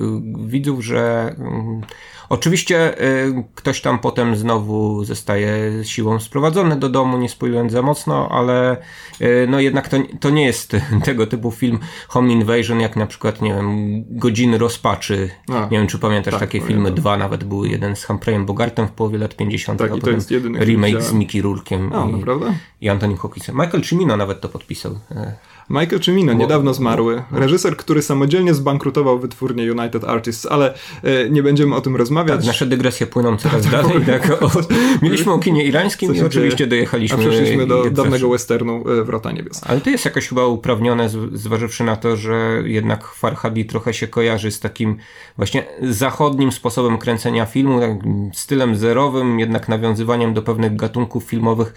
widzów, 0.46 0.84
że 0.84 1.34
mm, 1.38 1.80
Oczywiście 2.28 3.02
y, 3.02 3.44
ktoś 3.54 3.80
tam 3.80 3.98
potem 3.98 4.36
znowu 4.36 5.04
zostaje 5.04 5.52
siłą 5.84 6.20
sprowadzony 6.20 6.76
do 6.76 6.88
domu, 6.88 7.18
nie 7.18 7.28
spoilując 7.28 7.72
za 7.72 7.82
mocno, 7.82 8.28
ale 8.30 8.76
y, 9.20 9.46
no 9.50 9.60
jednak 9.60 9.88
to, 9.88 9.96
to 10.20 10.30
nie 10.30 10.46
jest 10.46 10.76
tego 11.04 11.26
typu 11.26 11.50
film 11.50 11.78
Home 12.08 12.32
Invasion, 12.32 12.80
jak 12.80 12.96
na 12.96 13.06
przykład, 13.06 13.42
nie 13.42 13.54
wiem, 13.54 14.04
Godziny 14.10 14.58
Rozpaczy. 14.58 15.30
A, 15.48 15.60
nie 15.60 15.78
wiem, 15.78 15.86
czy 15.86 15.98
pamiętasz 15.98 16.32
tak, 16.32 16.40
takie 16.40 16.58
pamiętam. 16.58 16.84
filmy, 16.84 16.96
dwa 16.96 17.16
nawet 17.16 17.44
były, 17.44 17.68
jeden 17.68 17.96
z 17.96 18.04
Humphreyem 18.04 18.46
Bogartem 18.46 18.88
w 18.88 18.92
połowie 18.92 19.18
lat 19.18 19.36
50., 19.36 19.78
tak, 19.78 19.90
a 19.90 19.94
potem 19.94 20.20
remake 20.60 21.02
z 21.02 21.12
Mickey 21.12 21.42
Rourkiem 21.42 21.92
a, 21.92 22.06
i, 22.06 22.84
i 22.84 22.88
Antonim 22.88 23.16
Hopkinsem. 23.16 23.56
Michael 23.56 23.82
Cimino 23.82 24.16
nawet 24.16 24.40
to 24.40 24.48
podpisał. 24.48 24.98
Michael 25.70 26.00
Cimino, 26.00 26.32
niedawno 26.32 26.74
zmarły. 26.74 27.22
Reżyser, 27.32 27.76
który 27.76 28.02
samodzielnie 28.02 28.54
zbankrutował 28.54 29.18
wytwórnię 29.18 29.72
United 29.72 30.04
Artists, 30.04 30.46
ale 30.46 30.74
e, 31.02 31.30
nie 31.30 31.42
będziemy 31.42 31.76
o 31.76 31.80
tym 31.80 31.96
rozmawiać. 31.96 32.36
Tak, 32.36 32.46
nasze 32.46 32.66
dygresje 32.66 33.06
płyną 33.06 33.36
coraz 33.36 33.62
tak, 33.62 33.72
dalej. 33.72 34.04
Tak, 34.06 34.42
o, 34.42 34.50
mieliśmy 35.02 35.32
o 35.32 35.38
kinie 35.38 35.64
irańskim 35.64 36.14
i 36.14 36.22
oczywiście 36.22 36.56
dzieje? 36.56 36.70
dojechaliśmy... 36.70 37.18
A 37.18 37.20
przeszliśmy 37.20 37.66
do 37.66 37.90
dawnego 37.90 38.28
westernu 38.28 38.84
e, 39.00 39.04
Wrota 39.04 39.32
Niebios. 39.32 39.60
Ale 39.66 39.80
to 39.80 39.90
jest 39.90 40.04
jakoś 40.04 40.28
chyba 40.28 40.46
uprawnione, 40.46 41.08
zważywszy 41.32 41.84
na 41.84 41.96
to, 41.96 42.16
że 42.16 42.62
jednak 42.64 43.06
Farhadi 43.06 43.64
trochę 43.64 43.94
się 43.94 44.08
kojarzy 44.08 44.50
z 44.50 44.60
takim 44.60 44.96
właśnie 45.36 45.64
zachodnim 45.82 46.52
sposobem 46.52 46.98
kręcenia 46.98 47.46
filmu, 47.46 47.80
tak, 47.80 47.90
stylem 48.32 48.76
zerowym, 48.76 49.40
jednak 49.40 49.68
nawiązywaniem 49.68 50.34
do 50.34 50.42
pewnych 50.42 50.76
gatunków 50.76 51.24
filmowych 51.24 51.74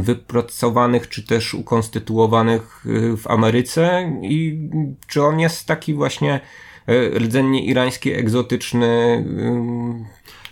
wypracowanych 0.00 1.08
czy 1.08 1.26
też 1.26 1.54
ukonstytuowanych 1.54 2.86
y, 2.86 3.16
w 3.16 3.26
Ameryce? 3.26 4.12
I 4.22 4.68
czy 5.06 5.22
on 5.22 5.40
jest 5.40 5.66
taki 5.66 5.94
właśnie 5.94 6.40
y, 6.88 7.18
rdzennie 7.18 7.64
irański, 7.64 8.12
egzotyczny 8.12 9.24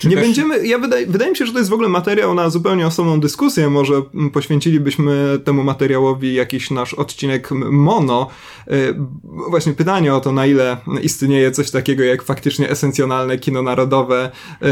czy 0.01 0.09
nie 0.09 0.17
też... 0.17 0.25
będziemy, 0.25 0.67
ja 0.67 0.79
wydaje, 0.79 1.07
wydaje 1.07 1.31
mi 1.31 1.37
się, 1.37 1.47
że 1.47 1.53
to 1.53 1.59
jest 1.59 1.71
w 1.71 1.73
ogóle 1.73 1.89
materiał 1.89 2.35
na 2.35 2.51
zupełnie 2.51 2.87
osobną 2.87 3.21
dyskusję. 3.21 3.71
Może 3.71 4.03
poświęcilibyśmy 4.33 5.39
temu 5.45 5.63
materiałowi 5.63 6.35
jakiś 6.35 6.71
nasz 6.71 6.95
odcinek 6.95 7.51
mono. 7.71 8.27
Y, 8.73 8.95
właśnie 9.51 9.73
pytanie 9.73 10.15
o 10.15 10.21
to, 10.21 10.33
na 10.33 10.47
ile 10.47 10.77
istnieje 11.03 11.51
coś 11.51 11.71
takiego 11.71 12.05
jak 12.05 12.23
faktycznie 12.23 12.71
esencjonalne 12.71 13.39
kino 13.39 13.63
narodowe, 13.63 14.31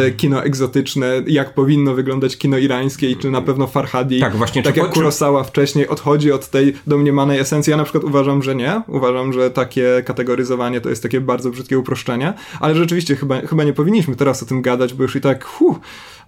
y, 0.09 0.13
kino 0.13 0.45
egzotyczne, 0.45 1.23
jak 1.27 1.55
powinno 1.55 1.95
wyglądać 1.95 2.37
kino 2.37 2.59
irańskie 2.59 3.11
i 3.11 3.17
czy 3.17 3.31
na 3.31 3.43
pewno 3.43 3.67
Farhadi, 3.67 4.21
tak, 4.21 4.37
właśnie, 4.37 4.63
tak 4.63 4.77
jak 4.77 4.91
Kurosawa 4.91 5.45
wcześniej, 5.45 5.89
odchodzi 5.89 6.33
od 6.33 6.49
tej 6.49 6.75
domniemanej 6.87 7.39
esencji. 7.39 7.71
Ja 7.71 7.77
na 7.77 7.85
przykład 7.85 8.05
uważam, 8.05 8.43
że 8.43 8.55
nie. 8.55 8.83
Uważam, 8.87 9.33
że 9.33 9.51
takie 9.51 10.03
kategoryzowanie 10.05 10.81
to 10.81 10.89
jest 10.89 11.03
takie 11.03 11.21
bardzo 11.21 11.51
brzydkie 11.51 11.79
uproszczenie, 11.79 12.33
ale 12.61 12.75
rzeczywiście 12.75 13.17
chyba, 13.17 13.41
chyba 13.41 13.65
nie 13.65 13.73
powinniśmy 13.73 14.17
teraz 14.17 14.43
o 14.43 14.47
tym 14.47 14.63
gadać, 14.63 14.95
bo 14.95 15.03
już 15.03 15.18
i 15.19 15.21
tak 15.21 15.45
huh, 15.45 15.81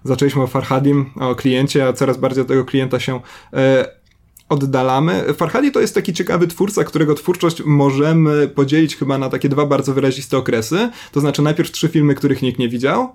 zaczęliśmy 0.04 0.42
o 0.42 0.46
Farhadim, 0.46 1.10
o 1.20 1.34
kliencie, 1.34 1.86
a 1.86 1.92
coraz 1.92 2.16
bardziej 2.16 2.42
od 2.42 2.48
tego 2.48 2.64
klienta 2.64 3.00
się 3.00 3.20
e, 3.52 4.00
oddalamy. 4.48 5.34
Farhadi 5.34 5.72
to 5.72 5.80
jest 5.80 5.94
taki 5.94 6.12
ciekawy 6.12 6.46
twórca, 6.46 6.84
którego 6.84 7.14
twórczość 7.14 7.62
możemy 7.64 8.48
podzielić 8.48 8.96
chyba 8.96 9.18
na 9.18 9.28
takie 9.28 9.48
dwa 9.48 9.66
bardzo 9.66 9.94
wyraziste 9.94 10.38
okresy. 10.38 10.90
To 11.12 11.20
znaczy 11.20 11.42
najpierw 11.42 11.70
trzy 11.70 11.88
filmy, 11.88 12.14
których 12.14 12.42
nikt 12.42 12.58
nie 12.58 12.68
widział, 12.68 13.08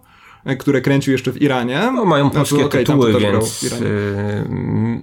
które 0.60 0.82
kręcił 0.82 1.12
jeszcze 1.12 1.32
w 1.32 1.42
Iranie. 1.42 1.92
No, 1.94 2.06
mają 2.06 2.30
polskie 2.30 2.56
znaczy, 2.56 2.66
okay, 2.66 2.84
tytuły, 2.84 3.20
więc 3.20 3.62
yy, 3.62 3.70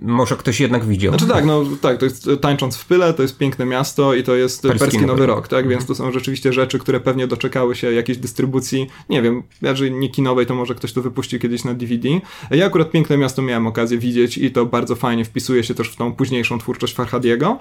może 0.00 0.36
ktoś 0.36 0.60
jednak 0.60 0.84
widział. 0.84 1.12
Znaczy 1.12 1.26
tak, 1.26 1.44
no 1.44 1.64
tak, 1.80 1.98
to 1.98 2.04
jest 2.04 2.30
Tańcząc 2.40 2.76
w 2.76 2.86
Pyle, 2.86 3.14
to 3.14 3.22
jest 3.22 3.38
piękne 3.38 3.66
miasto 3.66 4.14
i 4.14 4.22
to 4.22 4.34
jest 4.34 4.62
Perski, 4.62 4.78
Perski 4.78 5.06
Nowy 5.06 5.26
Rok, 5.26 5.48
tak, 5.48 5.68
więc 5.68 5.86
to 5.86 5.94
są 5.94 6.12
rzeczywiście 6.12 6.52
rzeczy, 6.52 6.78
które 6.78 7.00
pewnie 7.00 7.26
doczekały 7.26 7.74
się 7.74 7.92
jakiejś 7.92 8.18
dystrybucji, 8.18 8.86
nie 9.08 9.22
wiem, 9.22 9.42
jeżeli 9.62 9.92
nie 9.92 10.08
kinowej, 10.08 10.46
to 10.46 10.54
może 10.54 10.74
ktoś 10.74 10.92
to 10.92 11.02
wypuścił 11.02 11.38
kiedyś 11.40 11.64
na 11.64 11.74
DVD. 11.74 12.08
Ja 12.50 12.66
akurat 12.66 12.90
Piękne 12.90 13.16
Miasto 13.16 13.42
miałem 13.42 13.66
okazję 13.66 13.98
widzieć 13.98 14.38
i 14.38 14.50
to 14.50 14.66
bardzo 14.66 14.96
fajnie 14.96 15.24
wpisuje 15.24 15.64
się 15.64 15.74
też 15.74 15.88
w 15.88 15.96
tą 15.96 16.12
późniejszą 16.12 16.58
twórczość 16.58 16.94
Farhadiego. 16.94 17.58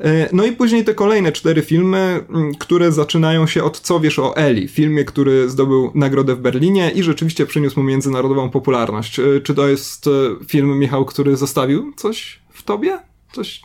E, 0.00 0.28
no 0.32 0.44
i 0.44 0.52
później 0.52 0.84
te 0.84 0.94
kolejne 0.94 1.32
cztery 1.32 1.62
filmy, 1.62 2.24
które 2.58 2.92
zaczynają 2.92 3.46
się 3.46 3.64
od 3.64 3.80
Co 3.80 4.00
wiesz 4.00 4.18
o 4.18 4.36
Eli, 4.36 4.68
filmie, 4.68 5.04
który 5.04 5.50
zdobył 5.50 5.90
nagrodę 5.94 6.34
w 6.34 6.40
Berlinie 6.40 6.90
i 6.90 7.02
rzeczywiście 7.02 7.19
rzeczywiście 7.20 7.46
przyniósł 7.46 7.80
mu 7.80 7.86
międzynarodową 7.86 8.50
popularność. 8.50 9.18
E, 9.18 9.40
czy 9.40 9.54
to 9.54 9.68
jest 9.68 10.06
e, 10.06 10.10
film, 10.46 10.78
Michał, 10.78 11.04
który 11.04 11.36
zostawił 11.36 11.92
coś 11.96 12.40
w 12.50 12.62
tobie? 12.62 12.98
Coś... 13.32 13.62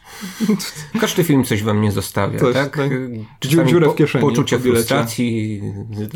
Każdy 1.01 1.23
film 1.23 1.43
coś 1.43 1.63
we 1.63 1.73
mnie 1.73 1.91
zostawia, 1.91 2.39
coś, 2.39 2.53
tak? 2.53 2.77
tak? 2.77 2.89
Dziurę 3.41 3.89
w 3.89 3.95
kieszeni. 3.95 4.21
Poczucie 4.21 4.59
frustracji. 4.59 5.61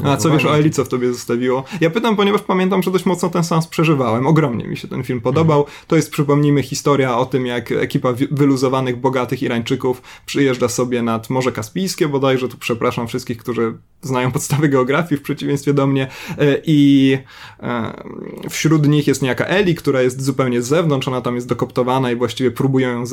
A 0.04 0.18
co 0.18 0.32
wiesz 0.32 0.45
o 0.45 0.58
Eli, 0.58 0.72
co 0.72 0.86
w 0.86 0.89
tobie 0.89 1.14
zostawiło? 1.14 1.64
Ja 1.82 1.89
pytam, 1.89 2.16
ponieważ 2.16 2.41
pamiętam, 2.41 2.84
że 2.84 2.91
dość 2.91 3.06
mocno 3.06 3.30
ten 3.30 3.43
sens 3.43 3.68
przeżywałem. 3.68 4.28
Ogromnie 4.28 4.68
mi 4.68 4.78
się 4.78 4.88
ten 4.88 5.04
film 5.04 5.22
podobał. 5.22 5.60
Mhm. 5.60 5.78
To 5.88 5.95
jest, 5.95 6.12
przypomnijmy, 6.12 6.64
historia 6.64 7.18
o 7.18 7.26
tym, 7.26 7.45
jak 7.45 7.72
ekipa 7.72 8.14
wyluzowanych, 8.32 9.00
bogatych 9.00 9.43
Irańczyków 9.43 10.02
przyjeżdża 10.26 10.70
sobie 10.70 11.02
nad 11.02 11.30
Morze 11.30 11.52
Kaspijskie, 11.52 12.08
bodajże 12.08 12.50
tu 12.50 12.58
przepraszam 12.58 13.08
wszystkich, 13.08 13.38
którzy 13.38 13.74
znają 14.02 14.32
podstawy 14.32 14.70
geografii 14.70 15.20
w 15.20 15.24
przeciwieństwie 15.24 15.74
do 15.74 15.88
mnie 15.88 16.08
e, 16.38 16.58
i 16.66 17.18
e, 17.60 18.04
wśród 18.50 18.88
nich 18.88 19.08
jest 19.08 19.22
niejaka 19.22 19.45
Eli, 19.45 19.76
która 19.76 20.02
jest 20.02 20.22
zupełnie 20.22 20.62
z 20.62 20.68
zewnątrz, 20.68 21.08
ona 21.08 21.22
tam 21.22 21.36
jest 21.36 21.47
dokoptowana 21.47 22.12
i 22.12 22.16
właściwie 22.16 22.52
próbują 22.52 22.89
ją 22.89 23.06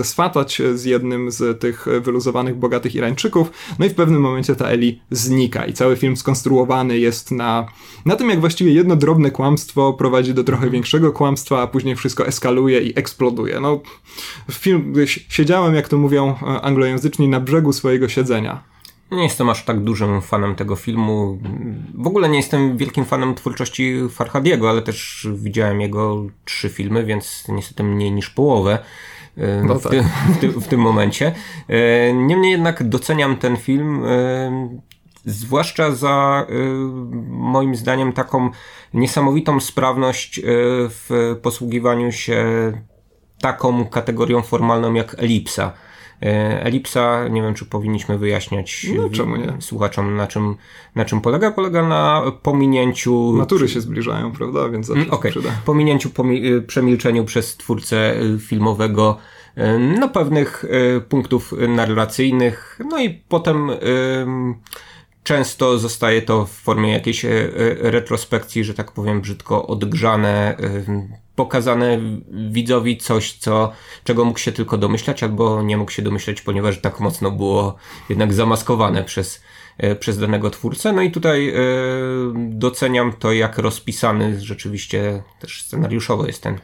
z 0.74 0.84
jednym 0.84 1.30
z 1.30 1.60
tych 1.60 1.86
wyluzowanych, 2.00 2.56
bogatych 2.56 2.94
Irańczyków, 2.94 3.50
no 3.78 3.86
i 3.86 3.88
w 3.88 3.94
pewnym 3.94 4.20
momencie 4.20 4.54
ta 4.54 4.68
Eli 4.68 5.00
znika 5.10 5.66
i 5.66 5.72
cały 5.72 5.96
film 5.96 6.16
skonstruowany 6.16 6.98
jest 6.98 7.30
na, 7.30 7.66
na 8.04 8.16
tym, 8.16 8.30
jak 8.30 8.40
właściwie 8.40 8.72
jedno 8.72 8.96
drobne 8.96 9.30
kłamstwo 9.30 9.92
prowadzi 9.92 10.34
do 10.34 10.44
trochę 10.44 10.70
większego 10.70 11.12
kłamstwa, 11.12 11.62
a 11.62 11.66
później 11.66 11.96
wszystko 11.96 12.26
eskaluje 12.26 12.80
i 12.80 12.98
eksploduje. 12.98 13.60
No, 13.60 13.80
film, 14.52 14.94
siedziałem, 15.06 15.74
jak 15.74 15.88
to 15.88 15.98
mówią 15.98 16.34
e, 16.42 16.60
anglojęzyczni, 16.60 17.28
na 17.28 17.40
brzegu 17.40 17.72
swojego 17.72 18.08
siedzenia 18.08 18.76
nie 19.10 19.22
jestem 19.22 19.50
aż 19.50 19.64
tak 19.64 19.80
dużym 19.80 20.22
fanem 20.22 20.54
tego 20.54 20.76
filmu. 20.76 21.38
W 21.94 22.06
ogóle 22.06 22.28
nie 22.28 22.36
jestem 22.36 22.76
wielkim 22.76 23.04
fanem 23.04 23.34
twórczości 23.34 23.94
Farhadiego, 24.10 24.70
ale 24.70 24.82
też 24.82 25.28
widziałem 25.34 25.80
jego 25.80 26.26
trzy 26.44 26.68
filmy, 26.68 27.04
więc 27.04 27.44
niestety 27.48 27.82
mniej 27.82 28.12
niż 28.12 28.30
połowę. 28.30 28.78
E, 29.36 29.62
no 29.62 29.74
w, 29.74 29.82
tak. 29.82 29.92
w, 30.02 30.38
ty, 30.40 30.48
w, 30.48 30.68
tym 30.68 30.80
momencie. 30.80 31.32
E, 31.68 32.12
niemniej 32.12 32.52
jednak 32.52 32.88
doceniam 32.88 33.36
ten 33.36 33.56
film, 33.56 34.04
e, 34.04 34.78
zwłaszcza 35.24 35.90
za 35.90 36.46
moim 37.28 37.76
zdaniem 37.76 38.12
taką 38.12 38.50
niesamowitą 38.94 39.60
sprawność 39.60 40.40
w 40.44 41.36
posługiwaniu 41.42 42.12
się 42.12 42.44
taką 43.40 43.84
kategorią 43.84 44.42
formalną 44.42 44.94
jak 44.94 45.14
elipsa 45.18 45.72
Elipsa, 46.60 47.28
nie 47.28 47.42
wiem, 47.42 47.54
czy 47.54 47.64
powinniśmy 47.64 48.18
wyjaśniać 48.18 48.86
no, 48.96 49.08
słuchaczom, 49.60 50.16
na 50.16 50.26
czym, 50.26 50.56
na 50.94 51.04
czym 51.04 51.20
polega. 51.20 51.50
Polega 51.50 51.88
na 51.88 52.22
pominięciu... 52.42 53.32
Matury 53.32 53.68
się 53.68 53.80
zbliżają, 53.80 54.32
prawda? 54.32 54.68
Więc 54.68 54.86
zawsze 54.86 55.10
okay. 55.10 55.32
Pominięciu, 55.64 56.10
pomi 56.10 56.42
przemilczeniu 56.66 57.24
przez 57.24 57.56
twórcę 57.56 58.14
filmowego 58.40 59.18
no, 60.00 60.08
pewnych 60.08 60.64
punktów 61.08 61.54
narracyjnych, 61.68 62.78
no 62.90 63.02
i 63.02 63.10
potem 63.28 63.70
Często 65.26 65.78
zostaje 65.78 66.22
to 66.22 66.46
w 66.46 66.50
formie 66.50 66.92
jakiejś 66.92 67.24
e, 67.24 67.28
e, 67.28 67.50
retrospekcji, 67.90 68.64
że 68.64 68.74
tak 68.74 68.92
powiem 68.92 69.20
brzydko 69.20 69.66
odgrzane, 69.66 70.56
e, 70.58 71.08
pokazane 71.34 71.98
widzowi 72.50 72.96
coś, 72.96 73.32
co, 73.32 73.72
czego 74.04 74.24
mógł 74.24 74.38
się 74.38 74.52
tylko 74.52 74.78
domyślać, 74.78 75.22
albo 75.22 75.62
nie 75.62 75.76
mógł 75.76 75.90
się 75.90 76.02
domyśleć, 76.02 76.42
ponieważ 76.42 76.80
tak 76.80 77.00
mocno 77.00 77.30
było 77.30 77.76
jednak 78.08 78.32
zamaskowane 78.32 79.04
przez, 79.04 79.42
przez 80.00 80.18
danego 80.18 80.50
twórcę. 80.50 80.92
No 80.92 81.02
i 81.02 81.10
tutaj 81.10 81.54
doceniam 82.34 83.12
to, 83.12 83.32
jak 83.32 83.58
rozpisany 83.58 84.40
rzeczywiście 84.40 85.22
też 85.40 85.62
scenariuszowo 85.62 86.26
jest 86.26 86.42
ten 86.42 86.58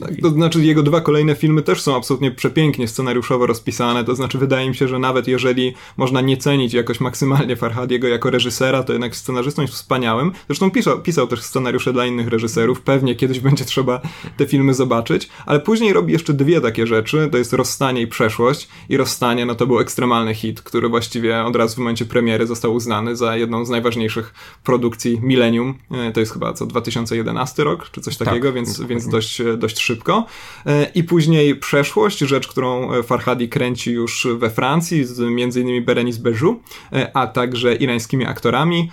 tak, 0.00 0.10
to 0.22 0.30
znaczy 0.30 0.64
jego 0.64 0.82
dwa 0.82 1.00
kolejne 1.00 1.34
filmy 1.34 1.62
też 1.62 1.82
są 1.82 1.96
absolutnie 1.96 2.30
przepięknie 2.30 2.88
scenariuszowo 2.88 3.46
rozpisane, 3.46 4.04
to 4.04 4.14
znaczy 4.14 4.38
wydaje 4.38 4.68
mi 4.68 4.74
się, 4.74 4.88
że 4.88 4.98
nawet 4.98 5.28
jeżeli 5.28 5.74
można 5.96 6.20
nie 6.20 6.36
cenić 6.36 6.72
jakoś 6.72 7.00
maksymalnie 7.00 7.56
Farhadiego 7.56 8.08
jako 8.08 8.30
reżysera, 8.30 8.82
to 8.82 8.92
jednak 8.92 9.16
scenarzystą 9.16 9.62
jest 9.62 9.74
wspaniałym. 9.74 10.32
Zresztą 10.46 10.70
pisał, 10.70 11.00
pisał 11.00 11.26
też 11.26 11.42
scenariusze 11.42 11.92
dla 11.92 12.06
innych 12.06 12.28
reżyserów, 12.28 12.80
pewnie 12.80 13.14
kiedyś 13.14 13.40
będzie 13.46 13.64
trzeba 13.64 14.00
te 14.36 14.46
filmy 14.46 14.74
zobaczyć, 14.74 15.28
ale 15.46 15.60
później 15.60 15.92
robi 15.92 16.12
jeszcze 16.12 16.32
dwie 16.32 16.60
takie 16.60 16.86
rzeczy, 16.86 17.28
to 17.32 17.38
jest 17.38 17.52
Rozstanie 17.52 18.02
i 18.02 18.06
Przeszłość. 18.06 18.68
I 18.88 18.96
Rozstanie, 18.96 19.46
no 19.46 19.54
to 19.54 19.66
był 19.66 19.80
ekstremalny 19.80 20.34
hit, 20.34 20.62
który 20.62 20.88
właściwie 20.88 21.44
od 21.44 21.56
razu 21.56 21.74
w 21.74 21.78
momencie 21.78 22.04
premiery 22.04 22.46
został 22.46 22.74
uznany 22.74 23.16
za 23.16 23.36
jedną 23.36 23.64
z 23.64 23.70
najważniejszych 23.70 24.34
produkcji 24.64 25.20
Millennium, 25.22 25.74
e, 25.90 26.12
to 26.12 26.20
jest 26.20 26.32
chyba 26.32 26.52
co 26.52 26.66
2011 26.66 27.64
rok, 27.64 27.90
czy 27.90 28.00
coś 28.00 28.16
takiego, 28.16 28.48
tak, 28.48 28.54
więc, 28.54 28.80
więc 28.80 29.08
dość, 29.08 29.42
dość 29.56 29.73
dość 29.74 29.86
szybko. 29.86 30.26
E, 30.66 30.90
I 30.94 31.04
później 31.04 31.56
przeszłość, 31.56 32.18
rzecz, 32.18 32.48
którą 32.48 32.92
e, 32.92 33.02
Farhadi 33.02 33.48
kręci 33.48 33.92
już 33.92 34.26
we 34.38 34.50
Francji, 34.50 35.04
z 35.04 35.20
m.in. 35.20 35.84
Berenice 35.84 36.20
Bejoux, 36.20 36.60
e, 36.92 37.16
a 37.16 37.26
także 37.26 37.74
irańskimi 37.74 38.26
aktorami. 38.26 38.90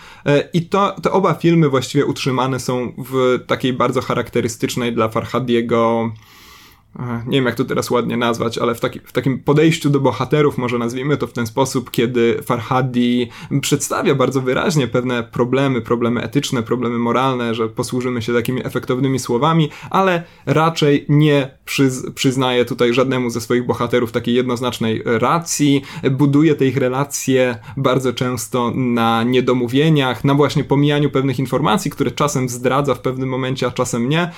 I 0.53 0.61
to, 0.61 0.95
te 1.03 1.11
oba 1.11 1.33
filmy 1.33 1.69
właściwie 1.69 2.05
utrzymane 2.05 2.59
są 2.59 2.93
w 2.97 3.39
takiej 3.47 3.73
bardzo 3.73 4.01
charakterystycznej 4.01 4.93
dla 4.93 5.09
Farhadiego 5.09 6.11
nie 7.27 7.37
wiem 7.37 7.45
jak 7.45 7.55
to 7.55 7.65
teraz 7.65 7.89
ładnie 7.89 8.17
nazwać, 8.17 8.57
ale 8.57 8.75
w, 8.75 8.79
taki, 8.79 8.99
w, 8.99 9.11
takim 9.11 9.39
podejściu 9.39 9.89
do 9.89 9.99
bohaterów, 9.99 10.57
może 10.57 10.77
nazwijmy 10.77 11.17
to 11.17 11.27
w 11.27 11.33
ten 11.33 11.47
sposób, 11.47 11.91
kiedy 11.91 12.39
Farhadi 12.43 13.29
przedstawia 13.61 14.15
bardzo 14.15 14.41
wyraźnie 14.41 14.87
pewne 14.87 15.23
problemy, 15.23 15.81
problemy 15.81 16.21
etyczne, 16.21 16.63
problemy 16.63 16.97
moralne, 16.97 17.55
że 17.55 17.69
posłużymy 17.69 18.21
się 18.21 18.33
takimi 18.33 18.65
efektownymi 18.65 19.19
słowami, 19.19 19.69
ale 19.89 20.23
raczej 20.45 21.05
nie 21.09 21.57
przyz, 21.65 22.05
przyznaje 22.15 22.65
tutaj 22.65 22.93
żadnemu 22.93 23.29
ze 23.29 23.41
swoich 23.41 23.65
bohaterów 23.65 24.11
takiej 24.11 24.35
jednoznacznej 24.35 25.03
racji, 25.05 25.81
buduje 26.11 26.55
te 26.55 26.65
ich 26.65 26.77
relacje 26.77 27.57
bardzo 27.77 28.13
często 28.13 28.71
na 28.75 29.23
niedomówieniach, 29.23 30.23
na 30.23 30.35
właśnie 30.35 30.63
pomijaniu 30.63 31.09
pewnych 31.09 31.39
informacji, 31.39 31.91
które 31.91 32.11
czasem 32.11 32.49
zdradza 32.49 32.95
w 32.95 32.99
pewnym 32.99 33.29
momencie, 33.29 33.67
a 33.67 33.71
czasem 33.71 34.09
nie. 34.09 34.31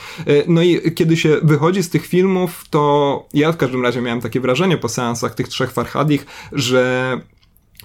No 0.47 0.61
i 0.61 0.91
kiedy 0.91 1.17
się 1.17 1.37
wychodzi 1.43 1.83
z 1.83 1.89
tych 1.89 2.05
filmów, 2.05 2.42
filmów, 2.47 2.65
to 2.69 3.25
ja 3.33 3.51
w 3.51 3.57
każdym 3.57 3.83
razie 3.83 4.01
miałem 4.01 4.21
takie 4.21 4.39
wrażenie 4.39 4.77
po 4.77 4.89
seansach 4.89 5.35
tych 5.35 5.47
trzech 5.47 5.71
Farhadich, 5.71 6.25
że 6.51 7.21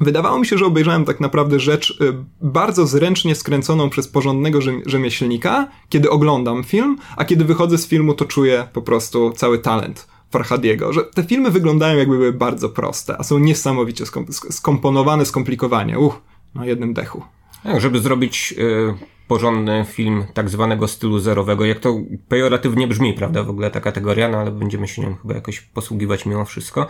Wydawało 0.01 0.39
mi 0.39 0.47
się, 0.47 0.59
że 0.59 0.67
obejrzałem 0.67 1.05
tak 1.05 1.21
naprawdę 1.21 1.61
rzecz 1.61 1.91
y, 1.91 2.15
bardzo 2.41 2.87
zręcznie 2.87 3.35
skręconą 3.35 3.91
przez 3.91 4.09
porządnego 4.09 4.61
rzemieślnika, 4.87 5.69
kiedy 5.89 6.11
oglądam 6.11 6.65
film, 6.65 6.99
a 7.17 7.25
kiedy 7.25 7.45
wychodzę 7.45 7.79
z 7.79 7.87
filmu, 7.87 8.15
to 8.15 8.25
czuję 8.25 8.69
po 8.73 8.83
prostu 8.83 9.33
cały 9.33 9.59
talent 9.59 10.07
Farhadiego, 10.31 10.93
że 10.93 11.05
te 11.05 11.23
filmy 11.23 11.51
wyglądają 11.51 11.99
jakby 11.99 12.17
były 12.17 12.33
bardzo 12.33 12.69
proste, 12.69 13.17
a 13.19 13.25
są 13.25 13.39
niesamowicie 13.39 14.05
skomponowane, 14.51 15.27
skomplikowanie. 15.27 15.99
Uch, 15.99 16.21
na 16.55 16.67
jednym 16.67 16.95
dechu. 16.95 17.23
Tak, 17.63 17.81
żeby 17.81 18.01
zrobić 18.01 18.55
y, 18.59 19.19
porządny 19.29 19.85
film 19.89 20.25
tak 20.35 20.49
zwanego 20.49 20.89
stylu 20.89 21.19
zerowego. 21.19 21.65
Jak 21.65 21.81
to 21.81 22.01
pejoratywnie 22.29 22.89
brzmi, 22.89 23.15
prawda, 23.15 23.43
w 23.43 23.51
ogóle 23.51 23.71
ta 23.71 23.81
kategoria, 23.81 24.29
no 24.29 24.39
ale 24.39 24.51
będziemy 24.51 24.89
się 24.89 25.03
nią 25.03 25.17
chyba 25.23 25.35
jakoś 25.35 25.61
posługiwać 25.61 26.27
mimo 26.27 26.45
wszystko. 26.45 26.87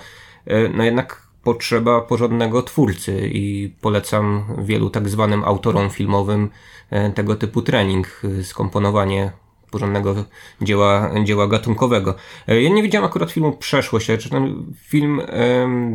E, 0.46 0.68
no 0.68 0.84
jednak 0.84 1.28
potrzeba 1.42 2.00
porządnego 2.00 2.62
twórcy 2.62 3.30
i 3.32 3.74
polecam 3.80 4.44
wielu 4.58 4.90
tak 4.90 5.08
zwanym 5.08 5.44
autorom 5.44 5.90
filmowym 5.90 6.50
e, 6.90 7.10
tego 7.10 7.36
typu 7.36 7.62
trening, 7.62 8.22
e, 8.40 8.44
skomponowanie 8.44 9.32
porządnego 9.70 10.24
dzieła, 10.62 11.10
dzieła 11.24 11.48
gatunkowego. 11.48 12.14
Ja 12.46 12.68
nie 12.68 12.82
widziałem 12.82 13.06
akurat 13.06 13.30
filmu 13.30 13.52
Przeszłość, 13.52 14.10
ale 14.10 14.18
czy 14.18 14.30
ten 14.30 14.64
film 14.88 15.22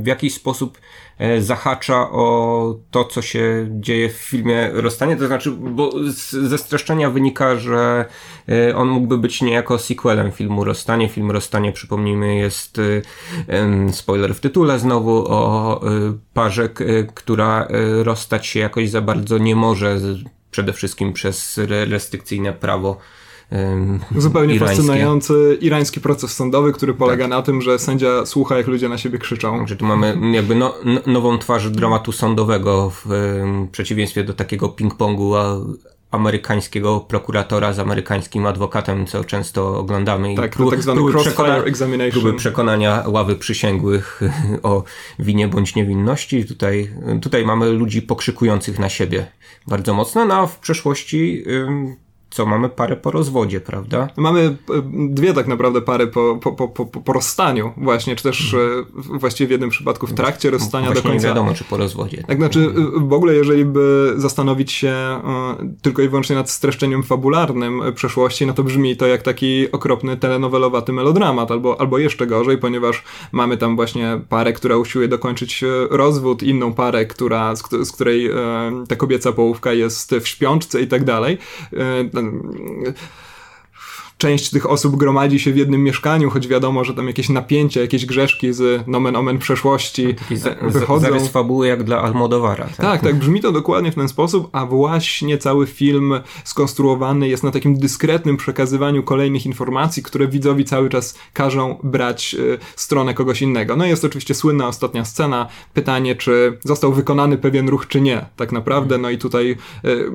w 0.01 0.07
jakiś 0.07 0.33
sposób 0.33 0.77
E, 1.17 1.41
zahacza 1.41 2.11
o 2.11 2.75
to, 2.91 3.05
co 3.05 3.21
się 3.21 3.67
dzieje 3.69 4.09
w 4.09 4.13
filmie 4.13 4.69
Rozstanie, 4.73 5.17
to 5.17 5.27
znaczy, 5.27 5.51
bo 5.51 5.91
ze 6.31 6.57
streszczenia 6.57 7.09
wynika, 7.09 7.55
że 7.55 8.05
e, 8.49 8.75
on 8.75 8.87
mógłby 8.87 9.17
być 9.17 9.41
niejako 9.41 9.79
sequelem 9.79 10.31
filmu 10.31 10.63
Rozstanie. 10.63 11.09
Film 11.09 11.31
Rozstanie, 11.31 11.71
przypomnijmy, 11.71 12.35
jest 12.35 12.79
e, 13.47 13.93
spoiler 13.93 14.35
w 14.35 14.39
tytule 14.39 14.79
znowu 14.79 15.25
o 15.27 15.81
parze, 16.33 16.69
która 17.15 17.67
rozstać 18.03 18.47
się 18.47 18.59
jakoś 18.59 18.89
za 18.89 19.01
bardzo 19.01 19.37
nie 19.37 19.55
może, 19.55 19.99
przede 20.51 20.73
wszystkim 20.73 21.13
przez 21.13 21.59
restrykcyjne 21.67 22.53
prawo 22.53 22.97
Zupełnie 24.17 24.55
irańskie. 24.55 24.77
fascynujący 24.77 25.57
irański 25.61 26.01
proces 26.01 26.31
sądowy, 26.31 26.73
który 26.73 26.93
polega 26.93 27.23
tak. 27.23 27.29
na 27.29 27.41
tym, 27.41 27.61
że 27.61 27.79
sędzia 27.79 28.25
słucha, 28.25 28.57
jak 28.57 28.67
ludzie 28.67 28.89
na 28.89 28.97
siebie 28.97 29.19
krzyczą. 29.19 29.57
Także 29.57 29.75
tu 29.75 29.85
mamy 29.85 30.17
jakby 30.31 30.55
no, 30.55 30.75
nową 31.07 31.37
twarz 31.37 31.69
dramatu 31.69 32.11
sądowego 32.11 32.91
w 32.95 33.05
przeciwieństwie 33.71 34.23
do 34.23 34.33
takiego 34.33 34.67
ping-pongu 34.67 35.35
amerykańskiego 36.13 36.99
prokuratora 36.99 37.73
z 37.73 37.79
amerykańskim 37.79 38.45
adwokatem, 38.45 39.05
co 39.07 39.23
często 39.23 39.79
oglądamy. 39.79 40.35
Tak, 40.35 40.59
I 40.59 40.69
tak 40.69 40.81
zwany 40.81 41.01
crossfire 41.01 41.63
examination. 41.63 42.21
Próby 42.21 42.37
przekonania 42.37 43.03
ławy 43.07 43.35
przysięgłych 43.35 44.21
o 44.63 44.83
winie 45.19 45.47
bądź 45.47 45.75
niewinności. 45.75 46.45
Tutaj, 46.45 46.89
tutaj 47.21 47.45
mamy 47.45 47.69
ludzi 47.69 48.01
pokrzykujących 48.01 48.79
na 48.79 48.89
siebie 48.89 49.27
bardzo 49.67 49.93
mocno, 49.93 50.25
no 50.25 50.33
a 50.33 50.47
w 50.47 50.59
przeszłości 50.59 51.43
co 52.33 52.45
mamy 52.45 52.69
parę 52.69 52.95
po 52.95 53.11
rozwodzie, 53.11 53.61
prawda? 53.61 54.07
Mamy 54.17 54.41
e, 54.41 54.81
dwie 55.09 55.33
tak 55.33 55.47
naprawdę 55.47 55.81
pary 55.81 56.07
po, 56.07 56.39
po, 56.41 56.51
po, 56.51 56.67
po, 56.67 56.85
po 56.85 57.13
rozstaniu 57.13 57.71
właśnie, 57.77 58.15
czy 58.15 58.23
też 58.23 58.51
hmm. 58.51 59.19
właściwie 59.19 59.47
w 59.47 59.51
jednym 59.51 59.69
przypadku 59.69 60.07
w 60.07 60.13
trakcie 60.13 60.51
rozstania 60.51 60.85
właśnie 60.85 61.01
do 61.01 61.09
końca. 61.09 61.27
nie 61.27 61.29
wiadomo, 61.29 61.53
czy 61.53 61.63
po 61.63 61.77
rozwodzie. 61.77 62.23
Tak, 62.27 62.37
znaczy 62.37 62.73
w 62.97 63.13
ogóle 63.13 63.33
jeżeli 63.33 63.65
by 63.65 64.13
zastanowić 64.17 64.71
się 64.71 64.95
tylko 65.81 66.01
i 66.01 66.09
wyłącznie 66.09 66.35
nad 66.35 66.49
streszczeniem 66.49 67.03
fabularnym 67.03 67.81
przeszłości, 67.95 68.45
no 68.45 68.53
to 68.53 68.63
brzmi 68.63 68.97
to 68.97 69.07
jak 69.07 69.21
taki 69.21 69.71
okropny 69.71 70.17
telenowelowaty 70.17 70.93
melodramat, 70.93 71.51
albo, 71.51 71.81
albo 71.81 71.97
jeszcze 71.97 72.27
gorzej, 72.27 72.57
ponieważ 72.57 73.03
mamy 73.31 73.57
tam 73.57 73.75
właśnie 73.75 74.21
parę, 74.29 74.53
która 74.53 74.77
usiłuje 74.77 75.07
dokończyć 75.07 75.63
rozwód, 75.89 76.43
inną 76.43 76.73
parę, 76.73 77.05
która, 77.05 77.55
z, 77.55 77.63
z 77.83 77.91
której 77.91 78.29
ta 78.87 78.95
kobieca 78.95 79.31
połówka 79.31 79.73
jest 79.73 80.15
w 80.15 80.27
śpiączce 80.27 80.81
i 80.81 80.87
tak 80.87 81.03
dalej 81.03 81.37
część 84.23 84.49
tych 84.49 84.69
osób 84.69 84.95
gromadzi 84.95 85.39
się 85.39 85.53
w 85.53 85.57
jednym 85.57 85.83
mieszkaniu, 85.83 86.29
choć 86.29 86.47
wiadomo, 86.47 86.83
że 86.83 86.93
tam 86.93 87.07
jakieś 87.07 87.29
napięcia, 87.29 87.81
jakieś 87.81 88.05
grzeszki 88.05 88.53
z 88.53 88.87
nomen 88.87 89.15
omen 89.15 89.37
przeszłości 89.37 90.15
no, 90.61 90.69
wychodzą. 90.69 91.07
Zarys 91.07 91.27
fabuły 91.27 91.67
jak 91.67 91.83
dla 91.83 92.01
Almodowara. 92.01 92.65
Tak? 92.65 92.75
tak, 92.75 93.01
tak, 93.01 93.15
brzmi 93.15 93.41
to 93.41 93.51
dokładnie 93.51 93.91
w 93.91 93.95
ten 93.95 94.09
sposób, 94.09 94.49
a 94.51 94.65
właśnie 94.65 95.37
cały 95.37 95.67
film 95.67 96.13
skonstruowany 96.43 97.27
jest 97.27 97.43
na 97.43 97.51
takim 97.51 97.77
dyskretnym 97.77 98.37
przekazywaniu 98.37 99.03
kolejnych 99.03 99.45
informacji, 99.45 100.03
które 100.03 100.27
widzowi 100.27 100.65
cały 100.65 100.89
czas 100.89 101.15
każą 101.33 101.79
brać 101.83 102.35
y, 102.39 102.57
stronę 102.75 103.13
kogoś 103.13 103.41
innego. 103.41 103.75
No 103.75 103.85
i 103.85 103.89
jest 103.89 104.05
oczywiście 104.05 104.35
słynna 104.35 104.67
ostatnia 104.67 105.05
scena, 105.05 105.47
pytanie, 105.73 106.15
czy 106.15 106.57
został 106.63 106.93
wykonany 106.93 107.37
pewien 107.37 107.69
ruch, 107.69 107.87
czy 107.87 108.01
nie, 108.01 108.25
tak 108.35 108.51
naprawdę, 108.51 108.97
no 108.97 109.09
i 109.09 109.17
tutaj 109.17 109.57
y, 109.85 110.11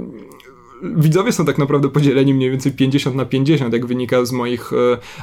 widzowie 0.83 1.33
są 1.33 1.45
tak 1.45 1.59
naprawdę 1.59 1.89
podzieleni 1.89 2.35
mniej 2.35 2.51
więcej 2.51 2.73
50 2.73 3.17
na 3.17 3.25
50, 3.25 3.73
jak 3.73 3.87
wynika 3.87 4.25
z 4.25 4.33
moich 4.33 4.73
e, 4.73 4.77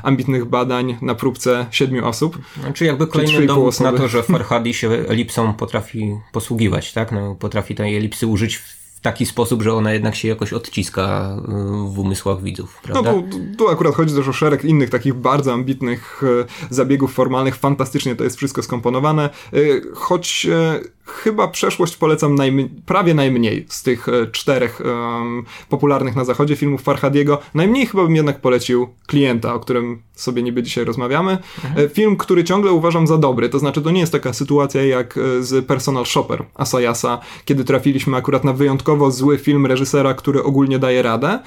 ambitnych 0.03 0.45
badań 0.45 0.97
na 1.01 1.15
próbce 1.15 1.65
siedmiu 1.71 2.05
osób. 2.05 2.37
Znaczy 2.61 2.85
jakby 2.85 3.07
kolejny 3.07 3.45
dowód 3.45 3.67
osoby. 3.67 3.91
na 3.91 3.97
to, 3.97 4.07
że 4.07 4.23
Farhadi 4.33 4.73
się 4.73 4.89
elipsą 4.89 5.53
potrafi 5.53 6.15
posługiwać, 6.31 6.93
tak? 6.93 7.11
No, 7.11 7.35
potrafi 7.35 7.75
tej 7.75 7.97
elipsy 7.97 8.27
użyć 8.27 8.55
w 8.55 8.75
taki 9.05 9.25
sposób, 9.25 9.61
że 9.61 9.73
ona 9.73 9.93
jednak 9.93 10.15
się 10.15 10.27
jakoś 10.27 10.53
odciska 10.53 11.37
y, 11.37 11.93
w 11.93 11.99
umysłach 11.99 12.41
widzów, 12.41 12.79
no 12.87 12.93
prawda? 12.93 13.13
No 13.13 13.21
tu, 13.31 13.39
tu 13.57 13.69
akurat 13.69 13.95
chodzi 13.95 14.15
też 14.15 14.27
o 14.27 14.33
szereg 14.33 14.65
innych 14.65 14.89
takich 14.89 15.13
bardzo 15.13 15.53
ambitnych 15.53 16.21
e, 16.23 16.45
zabiegów 16.69 17.13
formalnych. 17.13 17.55
Fantastycznie 17.55 18.15
to 18.15 18.23
jest 18.23 18.37
wszystko 18.37 18.63
skomponowane, 18.63 19.29
e, 19.53 19.57
choć 19.93 20.47
e, 20.51 20.79
chyba 21.15 21.47
przeszłość 21.47 21.97
polecam 21.97 22.35
najm 22.35 22.69
prawie 22.85 23.13
najmniej 23.13 23.65
z 23.69 23.83
tych 23.83 24.07
czterech 24.31 24.81
um, 24.85 25.43
popularnych 25.69 26.15
na 26.15 26.25
zachodzie 26.25 26.55
filmów 26.55 26.81
Farhadiego. 26.81 27.39
Najmniej 27.53 27.85
chyba 27.85 28.03
bym 28.03 28.15
jednak 28.15 28.41
polecił 28.41 28.87
Klienta, 29.07 29.53
o 29.53 29.59
którym 29.59 30.01
sobie 30.13 30.43
niby 30.43 30.63
dzisiaj 30.63 30.85
rozmawiamy. 30.85 31.37
Mhm. 31.65 31.89
Film, 31.89 32.17
który 32.17 32.43
ciągle 32.43 32.71
uważam 32.71 33.07
za 33.07 33.17
dobry, 33.17 33.49
to 33.49 33.59
znaczy 33.59 33.81
to 33.81 33.91
nie 33.91 33.99
jest 33.99 34.11
taka 34.11 34.33
sytuacja 34.33 34.85
jak 34.85 35.19
z 35.39 35.65
Personal 35.65 36.05
Shopper 36.05 36.45
Asayasa, 36.53 37.19
kiedy 37.45 37.63
trafiliśmy 37.63 38.17
akurat 38.17 38.43
na 38.43 38.53
wyjątkowo 38.53 39.11
zły 39.11 39.37
film 39.37 39.65
reżysera, 39.65 40.13
który 40.13 40.43
ogólnie 40.43 40.79
daje 40.79 41.01
radę. 41.01 41.39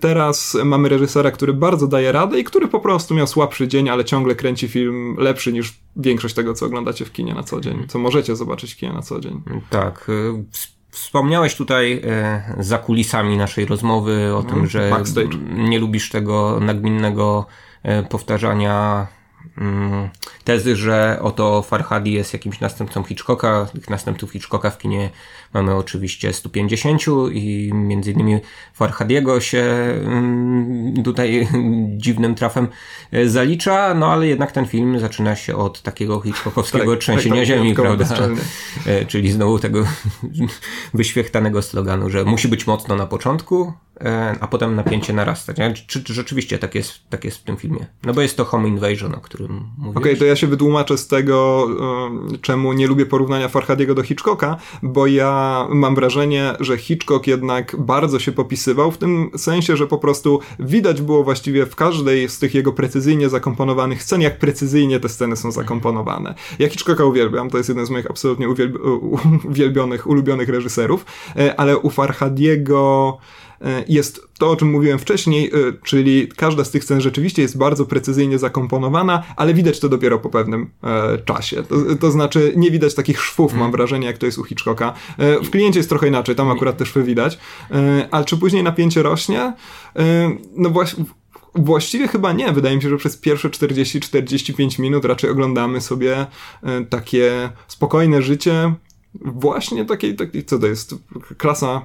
Teraz 0.00 0.56
mamy 0.64 0.88
reżysera, 0.88 1.30
który 1.30 1.52
bardzo 1.52 1.86
daje 1.86 2.12
radę 2.12 2.40
i 2.40 2.44
który 2.44 2.68
po 2.68 2.80
prostu 2.80 3.14
miał 3.14 3.26
słabszy 3.26 3.68
dzień, 3.68 3.88
ale 3.88 4.04
ciągle 4.04 4.34
kręci 4.34 4.68
film 4.68 5.16
lepszy 5.18 5.52
niż 5.52 5.72
większość 5.96 6.34
tego, 6.34 6.54
co 6.54 6.66
oglądacie 6.66 7.04
w 7.04 7.12
kinie 7.12 7.34
na 7.34 7.42
co 7.42 7.60
dzień, 7.60 7.84
co 7.88 7.98
możecie 7.98 8.36
zobaczyć 8.36 8.74
w 8.74 8.76
kinie 8.76 8.92
na 8.94 9.02
co 9.02 9.20
dzień. 9.20 9.42
Tak. 9.70 10.06
Y, 10.08 10.44
wspomniałeś 10.90 11.56
tutaj 11.56 12.02
e, 12.04 12.42
za 12.58 12.78
kulisami 12.78 13.36
naszej 13.36 13.66
rozmowy 13.66 14.36
o 14.36 14.42
tym, 14.42 14.50
mhm. 14.50 14.66
że 14.66 14.90
backstage. 14.90 15.38
nie 15.54 15.78
lubisz 15.78 16.10
tego 16.10 16.60
nagminnego 16.60 17.46
e, 17.82 18.02
powtarzania 18.02 19.06
tezy, 20.44 20.76
że 20.76 21.18
oto 21.22 21.62
Farhadi 21.62 22.12
jest 22.12 22.32
jakimś 22.32 22.60
następcą 22.60 23.02
Hitchcocka. 23.02 23.66
Tych 23.72 23.90
następców 23.90 24.30
Hitchcocka 24.30 24.70
w 24.70 24.78
kinie 24.78 25.10
Mamy 25.54 25.74
oczywiście 25.74 26.32
150 26.32 27.02
i 27.32 27.70
między 27.74 28.12
innymi 28.12 28.38
Farhadiego 28.72 29.40
się 29.40 29.62
mm, 29.62 31.02
tutaj 31.02 31.48
dziwnym 31.96 32.34
trafem 32.34 32.68
e, 33.12 33.28
zalicza, 33.28 33.94
no 33.94 34.12
ale 34.12 34.26
jednak 34.26 34.52
ten 34.52 34.66
film 34.66 35.00
zaczyna 35.00 35.36
się 35.36 35.56
od 35.56 35.82
takiego 35.82 36.20
hitchcockowskiego 36.20 36.90
tak, 36.92 37.00
trzęsienia 37.00 37.34
tak, 37.34 37.48
tak, 37.48 37.56
ziemi, 37.56 37.74
prawda? 37.74 38.28
E, 38.86 39.04
czyli 39.04 39.32
znowu 39.32 39.58
tego 39.58 39.86
wyświechtanego 40.94 41.62
sloganu, 41.62 42.10
że 42.10 42.24
musi 42.24 42.48
być 42.48 42.66
mocno 42.66 42.96
na 42.96 43.06
początku, 43.06 43.72
e, 44.00 44.34
a 44.40 44.48
potem 44.48 44.74
napięcie 44.74 45.12
narastać. 45.12 45.56
Czy, 45.86 46.04
czy, 46.04 46.14
rzeczywiście 46.14 46.58
tak 46.58 46.74
jest, 46.74 46.92
tak 47.10 47.24
jest 47.24 47.36
w 47.38 47.42
tym 47.42 47.56
filmie? 47.56 47.86
No 48.02 48.14
bo 48.14 48.20
jest 48.20 48.36
to 48.36 48.44
Home 48.44 48.68
Invasion, 48.68 49.14
o 49.14 49.20
którym 49.20 49.43
mówię. 49.78 49.90
Okej, 49.98 50.12
okay, 50.12 50.16
to 50.16 50.24
ja 50.24 50.36
się 50.36 50.46
wytłumaczę 50.46 50.98
z 50.98 51.08
tego, 51.08 51.68
czemu 52.40 52.72
nie 52.72 52.86
lubię 52.86 53.06
porównania 53.06 53.48
Farhadiego 53.48 53.94
do 53.94 54.02
Hitchcocka, 54.02 54.56
bo 54.82 55.06
ja 55.06 55.66
mam 55.70 55.94
wrażenie, 55.94 56.52
że 56.60 56.76
Hitchcock 56.76 57.26
jednak 57.26 57.76
bardzo 57.78 58.18
się 58.18 58.32
popisywał, 58.32 58.90
w 58.90 58.98
tym 58.98 59.30
sensie, 59.36 59.76
że 59.76 59.86
po 59.86 59.98
prostu 59.98 60.40
widać 60.58 61.02
było 61.02 61.24
właściwie 61.24 61.66
w 61.66 61.76
każdej 61.76 62.28
z 62.28 62.38
tych 62.38 62.54
jego 62.54 62.72
precyzyjnie 62.72 63.28
zakomponowanych 63.28 64.02
scen, 64.02 64.20
jak 64.20 64.38
precyzyjnie 64.38 65.00
te 65.00 65.08
sceny 65.08 65.36
są 65.36 65.52
zakomponowane. 65.52 66.34
Ja 66.58 66.68
Hitchcocka 66.68 67.04
uwielbiam, 67.04 67.50
to 67.50 67.56
jest 67.56 67.68
jeden 67.68 67.86
z 67.86 67.90
moich 67.90 68.10
absolutnie 68.10 68.48
uwielbionych, 69.44 70.06
ulubionych 70.06 70.48
reżyserów, 70.48 71.04
e, 71.36 71.60
ale 71.60 71.78
u 71.78 71.90
Farhadiego 71.90 73.18
jest 73.88 74.28
to, 74.38 74.50
o 74.50 74.56
czym 74.56 74.70
mówiłem 74.70 74.98
wcześniej, 74.98 75.46
e, 75.46 75.50
czyli 75.84 76.28
każda 76.36 76.64
z 76.64 76.70
tych 76.70 76.84
scen 76.84 77.00
rzeczywiście 77.00 77.42
jest 77.42 77.58
bardzo 77.58 77.84
precyzyjnie 77.86 78.38
zakomponowana, 78.38 79.22
ale 79.36 79.54
widać 79.54 79.80
to 79.80 79.88
dopiero 79.88 80.18
po 80.18 80.30
pewnym 80.30 80.70
e, 80.82 81.18
czasie. 81.18 81.62
To, 81.62 81.76
to 82.00 82.10
znaczy, 82.10 82.52
nie 82.56 82.70
widać 82.70 82.94
takich 82.94 83.20
szwów, 83.20 83.52
mam 83.52 83.58
hmm. 83.58 83.72
wrażenie, 83.72 84.06
jak 84.06 84.18
to 84.18 84.26
jest 84.26 84.38
u 84.38 84.44
Hitchcocka. 84.44 84.94
W 85.18 85.50
kliencie 85.50 85.78
jest 85.78 85.88
trochę 85.88 86.08
inaczej, 86.08 86.34
tam 86.34 86.50
akurat 86.50 86.76
te 86.76 86.86
szwy 86.86 87.02
widać, 87.02 87.38
ale 88.10 88.24
czy 88.24 88.36
później 88.36 88.62
napięcie 88.62 89.02
rośnie? 89.02 89.52
No 90.56 90.70
właśnie. 90.70 91.04
Właściwie 91.54 92.08
chyba 92.08 92.32
nie. 92.32 92.52
Wydaje 92.52 92.76
mi 92.76 92.82
się, 92.82 92.88
że 92.88 92.96
przez 92.96 93.16
pierwsze 93.16 93.48
40-45 93.48 94.80
minut 94.80 95.04
raczej 95.04 95.30
oglądamy 95.30 95.80
sobie 95.80 96.26
takie 96.90 97.50
spokojne 97.68 98.22
życie. 98.22 98.74
Właśnie 99.14 99.84
takiej, 99.84 100.16
takiej 100.16 100.44
co 100.44 100.58
to 100.58 100.66
jest? 100.66 100.94
Klasa 101.38 101.84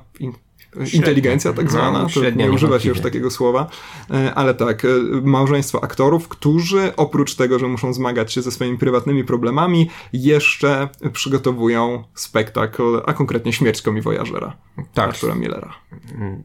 inteligencja 0.94 1.54
tak 1.54 1.66
no, 1.66 1.72
zwana, 1.72 2.00
no, 2.04 2.10
to 2.10 2.30
nie 2.30 2.52
używa 2.52 2.80
się 2.80 2.90
już 2.90 3.00
takiego 3.00 3.32
słowa, 3.32 3.68
e, 4.12 4.34
ale 4.36 4.54
tak, 4.54 4.86
e, 4.86 4.88
małżeństwo 5.24 5.84
aktorów, 5.84 6.28
którzy 6.28 6.96
oprócz 6.96 7.36
tego, 7.36 7.60
że 7.60 7.68
muszą 7.68 7.94
zmagać 7.94 8.34
się 8.34 8.42
ze 8.42 8.52
swoimi 8.52 8.78
prywatnymi 8.78 9.24
problemami, 9.24 9.90
jeszcze 10.14 10.90
przygotowują 11.14 12.04
spektakl, 12.16 13.02
a 13.06 13.14
konkretnie 13.14 13.54
śmierć 13.54 13.82
komiwojażera 13.82 14.56
tak. 14.94 15.10
Artura 15.10 15.36
Millera. 15.36 15.74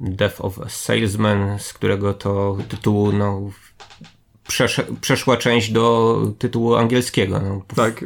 Death 0.00 0.40
of 0.40 0.58
a 0.58 0.68
Salesman, 0.68 1.58
z 1.58 1.72
którego 1.72 2.14
to 2.14 2.56
tytułu 2.68 3.12
no, 3.12 3.50
przesz 4.48 4.80
przeszła 5.00 5.36
część 5.36 5.70
do 5.70 6.16
tytułu 6.38 6.74
angielskiego. 6.74 7.40
No. 7.40 7.62
Tak, 7.76 8.04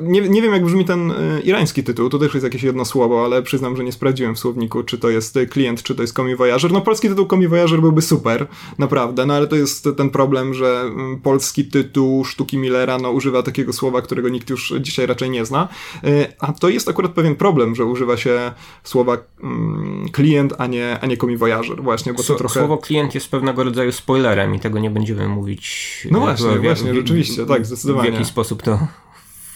nie, 0.00 0.20
nie 0.20 0.42
wiem, 0.42 0.52
jak 0.52 0.64
brzmi 0.64 0.84
ten 0.84 1.10
e, 1.10 1.40
irański 1.40 1.84
tytuł, 1.84 2.08
to 2.08 2.18
też 2.18 2.34
jest 2.34 2.44
jakieś 2.44 2.62
jedno 2.62 2.84
słowo, 2.84 3.24
ale 3.24 3.42
przyznam, 3.42 3.76
że 3.76 3.84
nie 3.84 3.92
sprawdziłem 3.92 4.34
w 4.34 4.38
słowniku, 4.38 4.82
czy 4.82 4.98
to 4.98 5.10
jest 5.10 5.38
klient, 5.50 5.82
czy 5.82 5.94
to 5.94 6.02
jest 6.02 6.14
Komi 6.14 6.36
Voyager. 6.36 6.72
No 6.72 6.80
polski 6.80 7.08
tytuł 7.08 7.26
Komi 7.26 7.48
Voyager 7.48 7.80
byłby 7.80 8.02
super, 8.02 8.46
naprawdę, 8.78 9.26
no 9.26 9.34
ale 9.34 9.46
to 9.46 9.56
jest 9.56 9.88
ten 9.96 10.10
problem, 10.10 10.54
że 10.54 10.80
mm, 10.80 11.20
polski 11.20 11.64
tytuł 11.64 12.24
sztuki 12.24 12.58
Millera 12.58 12.98
no, 12.98 13.10
używa 13.10 13.42
takiego 13.42 13.72
słowa, 13.72 14.02
którego 14.02 14.28
nikt 14.28 14.50
już 14.50 14.74
dzisiaj 14.80 15.06
raczej 15.06 15.30
nie 15.30 15.44
zna, 15.44 15.68
e, 16.04 16.32
a 16.38 16.52
to 16.52 16.68
jest 16.68 16.88
akurat 16.88 17.12
pewien 17.12 17.36
problem, 17.36 17.74
że 17.74 17.84
używa 17.84 18.16
się 18.16 18.52
słowa 18.84 19.16
mm, 19.42 20.08
klient, 20.12 20.54
a 20.58 20.66
nie, 20.66 20.98
a 21.00 21.06
nie 21.06 21.16
Komi 21.16 21.36
Voyager, 21.36 21.82
właśnie, 21.82 22.14
bo 22.14 22.22
to 22.22 22.34
trochę... 22.34 22.60
Słowo 22.60 22.78
klient 22.78 23.14
jest 23.14 23.30
pewnego 23.30 23.64
rodzaju 23.64 23.92
spoilerem 23.92 24.54
i 24.54 24.60
tego 24.60 24.78
nie 24.78 24.90
będziemy 24.90 25.28
mówić. 25.28 26.08
No 26.10 26.18
e, 26.18 26.20
właśnie, 26.20 26.58
właśnie, 26.58 26.94
rzeczywiście, 26.94 27.46
tak, 27.46 27.66
zdecydowanie. 27.66 28.10
W 28.10 28.12
jaki 28.12 28.24
sposób 28.24 28.62
to 28.62 28.78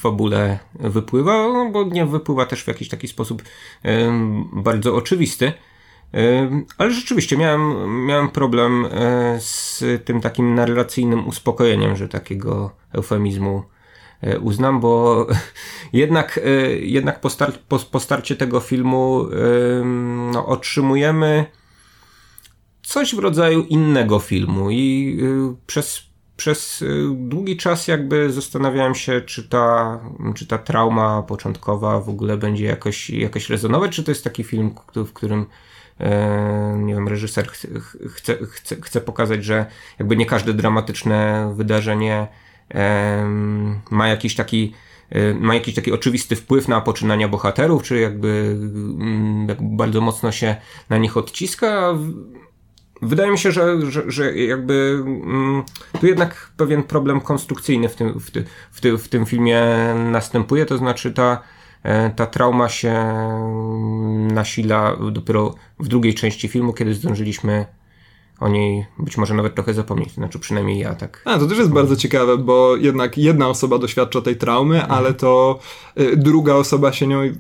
fabule 0.04 0.58
wypływa, 0.74 1.32
no 1.32 1.70
bo 1.70 1.84
nie 1.84 2.06
wypływa 2.06 2.46
też 2.46 2.64
w 2.64 2.68
jakiś 2.68 2.88
taki 2.88 3.08
sposób 3.08 3.42
bardzo 4.52 4.94
oczywisty. 4.96 5.52
Ale 6.78 6.90
rzeczywiście 6.90 7.36
miałem, 7.36 8.04
miałem 8.06 8.28
problem 8.28 8.86
e, 8.86 8.88
z 9.40 9.84
tym 10.04 10.20
takim 10.20 10.54
narracyjnym 10.54 11.28
uspokojeniem, 11.28 11.96
że 11.96 12.08
takiego 12.08 12.70
eufemizmu 12.92 13.62
e, 14.20 14.38
uznam, 14.38 14.80
bo 14.80 15.26
jednak, 15.92 16.40
e, 16.44 16.76
jednak 16.76 17.20
po, 17.20 17.30
star 17.30 17.52
po, 17.68 17.78
po 17.78 18.00
starcie 18.00 18.36
tego 18.36 18.60
filmu 18.60 19.26
no, 20.32 20.46
otrzymujemy 20.46 21.46
coś 22.82 23.14
w 23.14 23.18
rodzaju 23.18 23.62
innego 23.62 24.18
filmu 24.18 24.70
i 24.70 25.18
przez 25.66 26.02
przez 26.36 26.82
y, 26.82 27.04
długi 27.18 27.56
czas 27.56 27.88
jakby 27.88 28.32
zastanawiałem 28.32 28.94
się, 28.94 29.20
czy 29.20 29.48
ta, 29.48 30.00
czy 30.34 30.46
ta 30.46 30.58
trauma 30.58 31.22
początkowa 31.22 32.00
w 32.00 32.08
ogóle 32.08 32.36
będzie 32.36 32.64
jakoś, 32.64 33.10
jakoś 33.10 33.50
rezonować, 33.50 33.92
czy 33.92 34.04
to 34.04 34.10
jest 34.10 34.24
taki 34.24 34.44
film, 34.44 34.74
w 34.94 35.12
którym 35.12 35.46
e, 36.00 36.76
nie 36.78 36.94
wiem, 36.94 37.08
reżyser 37.08 37.48
chce, 37.48 38.36
chce, 38.46 38.76
chce 38.82 39.00
pokazać, 39.00 39.44
że 39.44 39.66
jakby 39.98 40.16
nie 40.16 40.26
każde 40.26 40.54
dramatyczne 40.54 41.52
wydarzenie 41.56 42.28
ma 43.90 44.08
jakiś 44.08 44.34
taki 44.34 44.74
e, 45.10 45.34
ma 45.34 45.54
jakiś 45.54 45.74
taki 45.74 45.92
oczywisty 45.92 46.36
wpływ 46.36 46.68
na 46.68 46.80
poczynania 46.80 47.28
bohaterów, 47.28 47.82
czy 47.82 48.00
jakby, 48.00 48.56
mm, 48.98 49.48
jakby 49.48 49.76
bardzo 49.76 50.00
mocno 50.00 50.32
się 50.32 50.56
na 50.90 50.98
nich 50.98 51.16
odciska. 51.16 51.94
Wydaje 53.02 53.30
mi 53.30 53.38
się, 53.38 53.52
że, 53.52 53.90
że, 53.90 54.02
że 54.06 54.36
jakby 54.36 55.02
mm, 55.06 55.62
tu 56.00 56.06
jednak 56.06 56.50
pewien 56.56 56.82
problem 56.82 57.20
konstrukcyjny 57.20 57.88
w 57.88 57.96
tym, 57.96 58.20
w, 58.20 58.30
ty, 58.30 58.44
w, 58.70 58.80
ty, 58.80 58.98
w 58.98 59.08
tym 59.08 59.26
filmie 59.26 59.62
następuje, 60.10 60.66
to 60.66 60.78
znaczy 60.78 61.12
ta, 61.12 61.42
e, 61.82 62.10
ta 62.10 62.26
trauma 62.26 62.68
się 62.68 62.94
nasila 64.32 64.96
dopiero 65.12 65.54
w 65.78 65.88
drugiej 65.88 66.14
części 66.14 66.48
filmu, 66.48 66.72
kiedy 66.72 66.94
zdążyliśmy 66.94 67.66
o 68.40 68.48
niej 68.48 68.86
być 68.98 69.16
może 69.16 69.34
nawet 69.34 69.54
trochę 69.54 69.74
zapomnieć, 69.74 70.12
znaczy 70.12 70.38
przynajmniej 70.38 70.78
ja 70.78 70.94
tak. 70.94 71.22
A, 71.24 71.38
to 71.38 71.46
też 71.46 71.58
jest 71.58 71.70
bardzo 71.70 71.96
ciekawe, 71.96 72.38
bo 72.38 72.76
jednak 72.76 73.18
jedna 73.18 73.48
osoba 73.48 73.78
doświadcza 73.78 74.20
tej 74.20 74.36
traumy, 74.36 74.74
mhm. 74.74 74.92
ale 74.92 75.14
to 75.14 75.58
y, 76.00 76.16
druga 76.16 76.54
osoba 76.54 76.92
się 76.92 77.06
nią 77.06 77.22
y, 77.22 77.34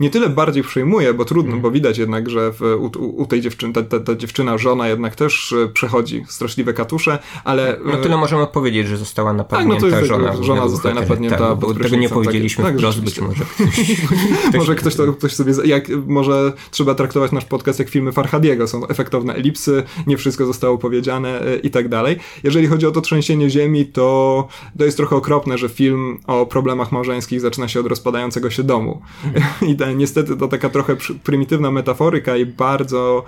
nie 0.00 0.10
tyle 0.10 0.28
bardziej 0.28 0.62
przejmuje, 0.62 1.14
bo 1.14 1.24
trudno, 1.24 1.52
mhm. 1.52 1.62
bo 1.62 1.70
widać 1.70 1.98
jednak, 1.98 2.30
że 2.30 2.52
w, 2.52 2.62
u, 2.62 3.22
u, 3.22 3.26
tej 3.26 3.40
dziewczyny, 3.40 3.72
ta, 3.72 3.82
ta, 3.82 4.00
ta, 4.00 4.16
dziewczyna, 4.16 4.58
żona 4.58 4.88
jednak 4.88 5.16
też 5.16 5.52
y, 5.52 5.70
przechodzi 5.74 6.24
straszliwe 6.28 6.72
katusze, 6.72 7.18
ale... 7.44 7.78
No 7.84 7.96
tyle 7.96 8.16
możemy 8.16 8.46
powiedzieć, 8.46 8.86
że 8.86 8.96
została 8.96 9.32
napadnięta 9.32 9.74
tak, 9.74 9.82
no 9.82 9.90
to 9.90 9.96
jest, 9.96 10.08
żona. 10.08 10.42
Żona 10.42 10.68
zostaje 10.68 10.94
napadnięta. 10.94 11.38
Tak, 11.38 11.58
bo 11.58 11.74
tego 11.74 11.96
nie 11.96 12.08
powiedzieliśmy 12.08 12.64
tak, 12.64 12.76
wprost, 12.76 13.00
być 13.00 13.20
może 13.20 13.44
ktoś... 14.48 14.54
może 14.54 14.74
ktoś 14.74 14.96
to 14.96 15.12
ktoś 15.12 15.34
sobie... 15.34 15.52
Jak, 15.64 15.88
może 16.06 16.52
trzeba 16.70 16.94
traktować 16.94 17.32
nasz 17.32 17.44
podcast 17.44 17.78
jak 17.78 17.88
filmy 17.88 18.12
Farhadiego, 18.12 18.68
są 18.68 18.86
efektowne 18.86 19.34
elipsy, 19.34 19.82
nie 20.06 20.16
wszystko 20.16 20.46
zostało 20.46 20.78
powiedziane 20.78 21.40
i 21.62 21.70
tak 21.70 21.88
dalej. 21.88 22.16
Jeżeli 22.42 22.66
chodzi 22.66 22.86
o 22.86 22.90
to 22.90 23.00
trzęsienie 23.00 23.50
ziemi, 23.50 23.86
to 23.86 24.48
to 24.78 24.84
jest 24.84 24.96
trochę 24.96 25.16
okropne, 25.16 25.58
że 25.58 25.68
film 25.68 26.18
o 26.26 26.46
problemach 26.46 26.92
małżeńskich 26.92 27.40
zaczyna 27.40 27.68
się 27.68 27.80
od 27.80 27.86
rozpadającego 27.86 28.50
się 28.50 28.62
domu. 28.62 29.02
Mhm. 29.24 29.44
I 29.72 29.76
ta, 29.76 29.92
niestety 29.92 30.36
to 30.36 30.48
taka 30.48 30.68
trochę 30.68 30.96
prymitywna 31.24 31.70
metaforyka 31.70 32.36
i 32.36 32.46
bardzo 32.46 33.24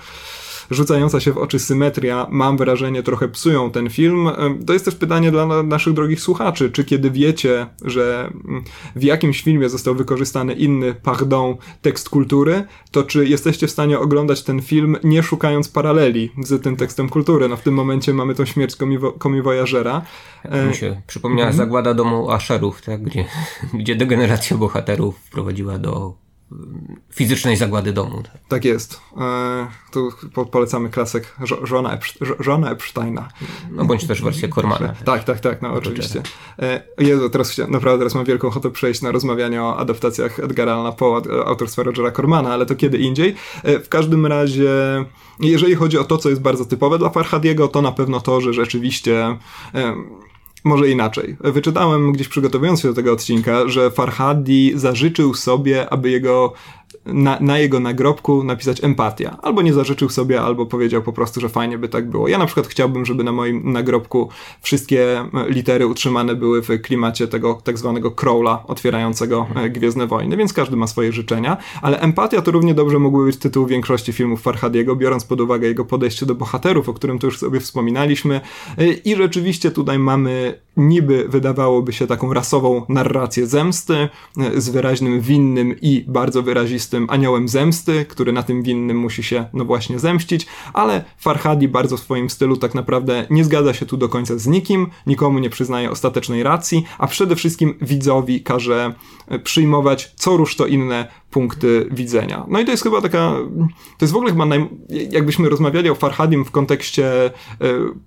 rzucająca 0.71 1.21
się 1.21 1.33
w 1.33 1.39
oczy 1.39 1.59
symetria, 1.59 2.27
mam 2.31 2.57
wrażenie, 2.57 3.03
trochę 3.03 3.29
psują 3.29 3.71
ten 3.71 3.91
film. 3.91 4.29
To 4.67 4.73
jest 4.73 4.85
też 4.85 4.95
pytanie 4.95 5.31
dla 5.31 5.63
naszych 5.63 5.93
drogich 5.93 6.21
słuchaczy, 6.21 6.71
czy 6.71 6.85
kiedy 6.85 7.11
wiecie, 7.11 7.67
że 7.85 8.31
mm, 8.49 8.65
w 8.97 9.03
jakimś 9.03 9.43
filmie 9.43 9.69
został 9.69 9.95
wykorzystany 9.95 10.53
inny, 10.53 10.95
pardon, 11.03 11.57
tekst 11.83 12.09
kultury, 12.09 12.65
to 12.91 13.03
czy 13.03 13.27
jesteście 13.29 13.67
w 13.67 13.71
stanie 13.71 13.99
oglądać 13.99 14.43
ten 14.43 14.63
film 14.63 14.97
nie 15.05 15.23
szukając 15.23 15.69
paraleli 15.69 16.31
z 16.45 16.63
tym 16.63 16.77
tekstem 16.77 17.09
kultury? 17.09 17.49
No 17.49 17.57
w 17.57 17.63
tym 17.63 17.75
momencie 17.75 18.15
mamy 18.15 18.35
tą 18.35 18.45
śmierć 18.45 18.77
komiwojażera. 19.19 20.03
Mi 20.69 20.75
się 20.75 21.01
przypomniała 21.07 21.51
mhm. 21.51 21.57
zagłada 21.57 21.95
domu 21.95 22.31
Asherów, 22.31 22.83
tak? 22.83 23.03
gdzie, 23.03 23.25
gdzie 23.81 23.97
degeneracja 23.97 24.57
bohaterów 24.57 25.19
wprowadziła 25.19 25.79
do 25.79 26.24
fizycznej 27.13 27.57
zagłady 27.57 27.93
domu. 27.93 28.23
Tak 28.49 28.65
jest. 28.65 29.01
E, 29.21 29.67
tu 29.93 30.11
polecamy 30.51 30.91
klasyk 30.91 31.37
żona, 31.63 31.99
żona 32.41 32.71
Epsteina. 32.71 33.29
No 33.71 33.85
bądź 33.85 34.07
też 34.07 34.23
wersję 34.23 34.49
Kormana. 34.49 34.95
Tak, 35.05 35.25
tak, 35.25 35.41
tak, 35.41 35.63
no 35.63 35.73
oczywiście. 35.73 36.23
E, 36.59 36.83
Jezu, 36.99 37.31
teraz 37.31 37.59
naprawdę 37.69 37.99
teraz 37.99 38.15
mam 38.15 38.25
wielką 38.25 38.49
ochotę 38.49 38.71
przejść 38.71 39.03
na 39.03 39.13
rozmawianie 39.13 39.63
o 39.63 39.77
adaptacjach 39.77 40.41
Edgara 40.41 40.73
Allana 40.73 40.91
Poe'a 40.91 41.47
autorstwa 41.47 41.83
Rogera 41.83 42.11
Cormana, 42.11 42.53
ale 42.55 42.67
to 42.67 42.75
kiedy 42.75 42.99
indziej. 42.99 43.35
E, 43.63 43.81
w 43.81 43.89
każdym 43.89 44.27
razie, 44.27 44.71
jeżeli 45.41 45.75
chodzi 45.75 45.99
o 45.99 46.05
to, 46.05 46.19
co 46.19 46.29
jest 46.29 46.43
bardzo 46.43 46.65
typowe 46.65 46.99
dla 46.99 47.11
Farhadiego, 47.11 47.69
to 47.69 47.83
na 47.83 47.93
pewno 47.93 48.21
to, 48.21 48.41
że 48.41 48.53
rzeczywiście 48.53 49.39
może 50.65 50.89
inaczej. 50.89 51.37
Wyczytałem 51.41 52.13
gdzieś 52.13 52.29
przygotowując 52.29 52.81
się 52.81 52.89
do 52.89 52.95
tego 52.95 53.13
odcinka, 53.13 53.69
że 53.69 53.91
Farhadi 53.91 54.73
zażyczył 54.75 55.35
sobie, 55.35 55.91
aby 55.91 56.11
jego 56.11 56.53
na, 57.07 57.39
na, 57.41 57.59
jego 57.59 57.81
nagrobku 57.81 58.45
napisać 58.45 58.85
empatia. 58.85 59.37
Albo 59.43 59.63
nie 59.63 59.73
zażyczył 59.73 60.09
sobie, 60.09 60.41
albo 60.41 60.67
powiedział 60.67 61.03
po 61.03 61.13
prostu, 61.13 61.41
że 61.41 61.49
fajnie 61.49 61.79
by 61.79 61.89
tak 61.89 62.11
było. 62.11 62.29
Ja 62.29 62.39
na 62.39 62.47
przykład 62.47 62.67
chciałbym, 62.67 63.05
żeby 63.05 63.25
na 63.25 63.33
moim 63.33 63.73
nagrobku 63.73 64.29
wszystkie 64.61 65.21
e, 65.21 65.29
litery 65.49 65.87
utrzymane 65.87 66.35
były 66.35 66.63
w 66.63 66.69
klimacie 66.83 67.29
tego 67.29 67.61
tak 67.65 67.79
zwanego 67.79 68.11
crawla 68.11 68.65
otwierającego 68.67 69.47
e, 69.55 69.71
Gwiezdne 69.71 70.07
Wojny, 70.07 70.37
więc 70.37 70.53
każdy 70.53 70.77
ma 70.77 70.87
swoje 70.87 71.13
życzenia, 71.13 71.57
ale 71.83 72.01
empatia 72.01 72.43
to 72.43 72.51
równie 72.51 72.75
dobrze 72.75 72.99
mógłby 72.99 73.25
być 73.25 73.37
tytuł 73.37 73.67
większości 73.67 74.13
filmów 74.13 74.43
Farhadiego, 74.43 74.97
biorąc 74.97 75.25
pod 75.25 75.41
uwagę 75.41 75.69
jego 75.69 75.85
podejście 75.85 76.27
do 76.27 76.35
bohaterów, 76.35 76.89
o 76.89 76.95
którym 76.95 77.19
tu 77.19 77.27
już 77.27 77.39
sobie 77.39 77.61
wspominaliśmy. 77.61 78.41
E, 78.79 78.93
I 78.93 79.17
rzeczywiście 79.17 79.71
tutaj 79.71 79.99
mamy 79.99 80.65
niby 80.77 81.29
wydawałoby 81.29 81.93
się 81.93 82.07
taką 82.07 82.33
rasową 82.33 82.83
narrację 82.89 83.47
zemsty 83.47 84.09
z 84.57 84.69
wyraźnym 84.69 85.21
winnym 85.21 85.75
i 85.83 86.05
bardzo 86.09 86.43
wyrazistym 86.43 86.84
tym 86.89 87.07
aniołem 87.11 87.49
zemsty, 87.49 88.05
który 88.05 88.33
na 88.33 88.43
tym 88.43 88.63
winnym 88.63 88.99
musi 88.99 89.23
się, 89.23 89.47
no 89.53 89.65
właśnie, 89.65 89.99
zemścić, 89.99 90.47
ale 90.73 91.05
Farhadi 91.19 91.69
bardzo 91.69 91.97
w 91.97 92.01
swoim 92.01 92.31
stylu 92.31 92.57
tak 92.57 92.75
naprawdę 92.75 93.27
nie 93.31 93.45
zgadza 93.45 93.75
się 93.75 93.87
tu 93.87 93.97
do 93.97 94.09
końca 94.09 94.39
z 94.39 94.47
nikim, 94.47 94.87
nikomu 95.07 95.39
nie 95.39 95.51
przyznaje 95.51 95.91
ostatecznej 95.91 96.43
racji, 96.43 96.85
a 96.99 97.07
przede 97.07 97.37
wszystkim 97.37 97.75
widzowi 97.81 98.43
każe 98.43 98.95
przyjmować 99.45 100.13
co 100.17 100.37
rusz 100.37 100.57
to 100.57 100.67
inne 100.67 101.09
punkty 101.31 101.89
widzenia. 101.91 102.47
No 102.49 102.61
i 102.61 102.65
to 102.65 102.71
jest 102.71 102.83
chyba 102.83 103.01
taka, 103.01 103.31
to 103.99 104.05
jest 104.05 104.13
w 104.13 104.17
ogóle 104.17 104.33
chyba, 104.33 104.47
naj, 104.47 104.69
jakbyśmy 105.11 105.49
rozmawiali 105.49 105.91
o 105.91 105.95
Farhadim 105.95 106.45
w 106.45 106.51
kontekście 106.51 107.27
y, 107.27 107.31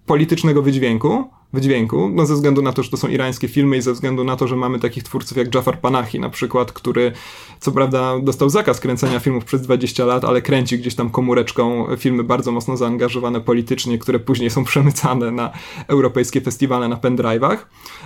politycznego 0.06 0.62
wydźwięku, 0.62 1.30
wydźwięku, 1.54 2.10
no 2.10 2.26
ze 2.26 2.34
względu 2.34 2.62
na 2.62 2.74
to, 2.74 2.84
że 2.84 2.90
to 2.90 2.98
są 2.98 3.08
irańskie 3.08 3.48
filmy 3.48 3.78
i 3.78 3.82
ze 3.82 3.94
względu 3.94 4.24
na 4.24 4.36
to, 4.36 4.48
że 4.48 4.56
mamy 4.56 4.80
takich 4.80 5.04
twórców 5.04 5.38
jak 5.38 5.56
Jafar 5.56 5.80
Panahi 5.80 6.20
na 6.20 6.30
przykład, 6.30 6.72
który 6.72 7.12
co 7.60 7.72
prawda 7.72 8.20
dostał 8.20 8.50
zakaz 8.50 8.80
kręcenia 8.80 9.20
filmów 9.20 9.46
przez 9.46 9.62
20 9.62 10.06
lat, 10.06 10.26
ale 10.26 10.42
kręci 10.42 10.80
gdzieś 10.80 10.96
tam 10.96 11.10
komóreczką 11.10 11.88
filmy 11.98 12.24
bardzo 12.24 12.52
mocno 12.52 12.78
zaangażowane 12.78 13.42
politycznie, 13.42 13.98
które 13.98 14.20
później 14.20 14.50
są 14.50 14.64
przemycane 14.64 15.32
na 15.32 15.52
europejskie 15.88 16.42
festiwale 16.42 16.88
na 16.88 16.96
pendrive'ach, 16.96 17.58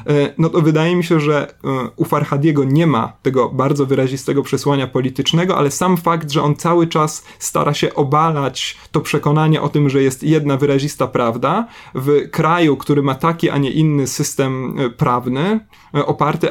e, 0.08 0.34
no 0.38 0.50
to 0.50 0.62
wydaje 0.62 0.96
mi 0.96 1.04
się, 1.04 1.20
że 1.20 1.54
e, 1.64 1.90
u 1.96 2.06
Farhadiego 2.06 2.64
nie 2.64 2.88
ma 2.88 3.01
tego 3.22 3.50
bardzo 3.50 3.86
wyrazistego 3.86 4.44
przesłania 4.44 4.88
politycznego, 4.88 5.58
ale 5.58 5.72
sam 5.72 5.98
fakt, 5.98 6.32
że 6.32 6.44
on 6.44 6.56
cały 6.56 6.88
czas 6.88 7.26
stara 7.40 7.74
się 7.74 7.94
obalać 7.94 8.78
to 8.92 9.02
przekonanie 9.02 9.62
o 9.62 9.70
tym, 9.70 9.90
że 9.90 10.04
jest 10.04 10.24
jedna 10.24 10.58
wyrazista 10.58 11.08
prawda 11.08 11.68
w 11.96 12.30
kraju, 12.32 12.78
który 12.78 13.04
ma 13.04 13.16
taki, 13.16 13.50
a 13.50 13.58
nie 13.58 13.72
inny 13.72 14.08
system 14.08 14.80
e, 14.80 14.90
prawny, 14.90 15.60
oparty 15.94 16.48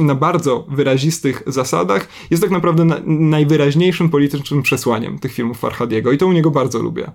na 0.00 0.14
bardzo 0.14 0.66
wyrazistych 0.68 1.42
zasadach, 1.46 2.08
jest 2.30 2.42
tak 2.42 2.52
naprawdę 2.52 2.84
na, 2.84 2.96
najwyraźniejszym 3.06 4.08
politycznym 4.10 4.62
przesłaniem 4.62 5.18
tych 5.18 5.32
filmów 5.32 5.58
Farhadiego 5.58 6.12
i 6.12 6.18
to 6.18 6.26
u 6.26 6.32
niego 6.32 6.50
bardzo 6.50 6.82
lubię. 6.82 7.10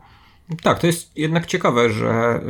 Tak, 0.63 0.79
to 0.79 0.87
jest 0.87 1.17
jednak 1.17 1.45
ciekawe, 1.45 1.89
że 1.89 2.41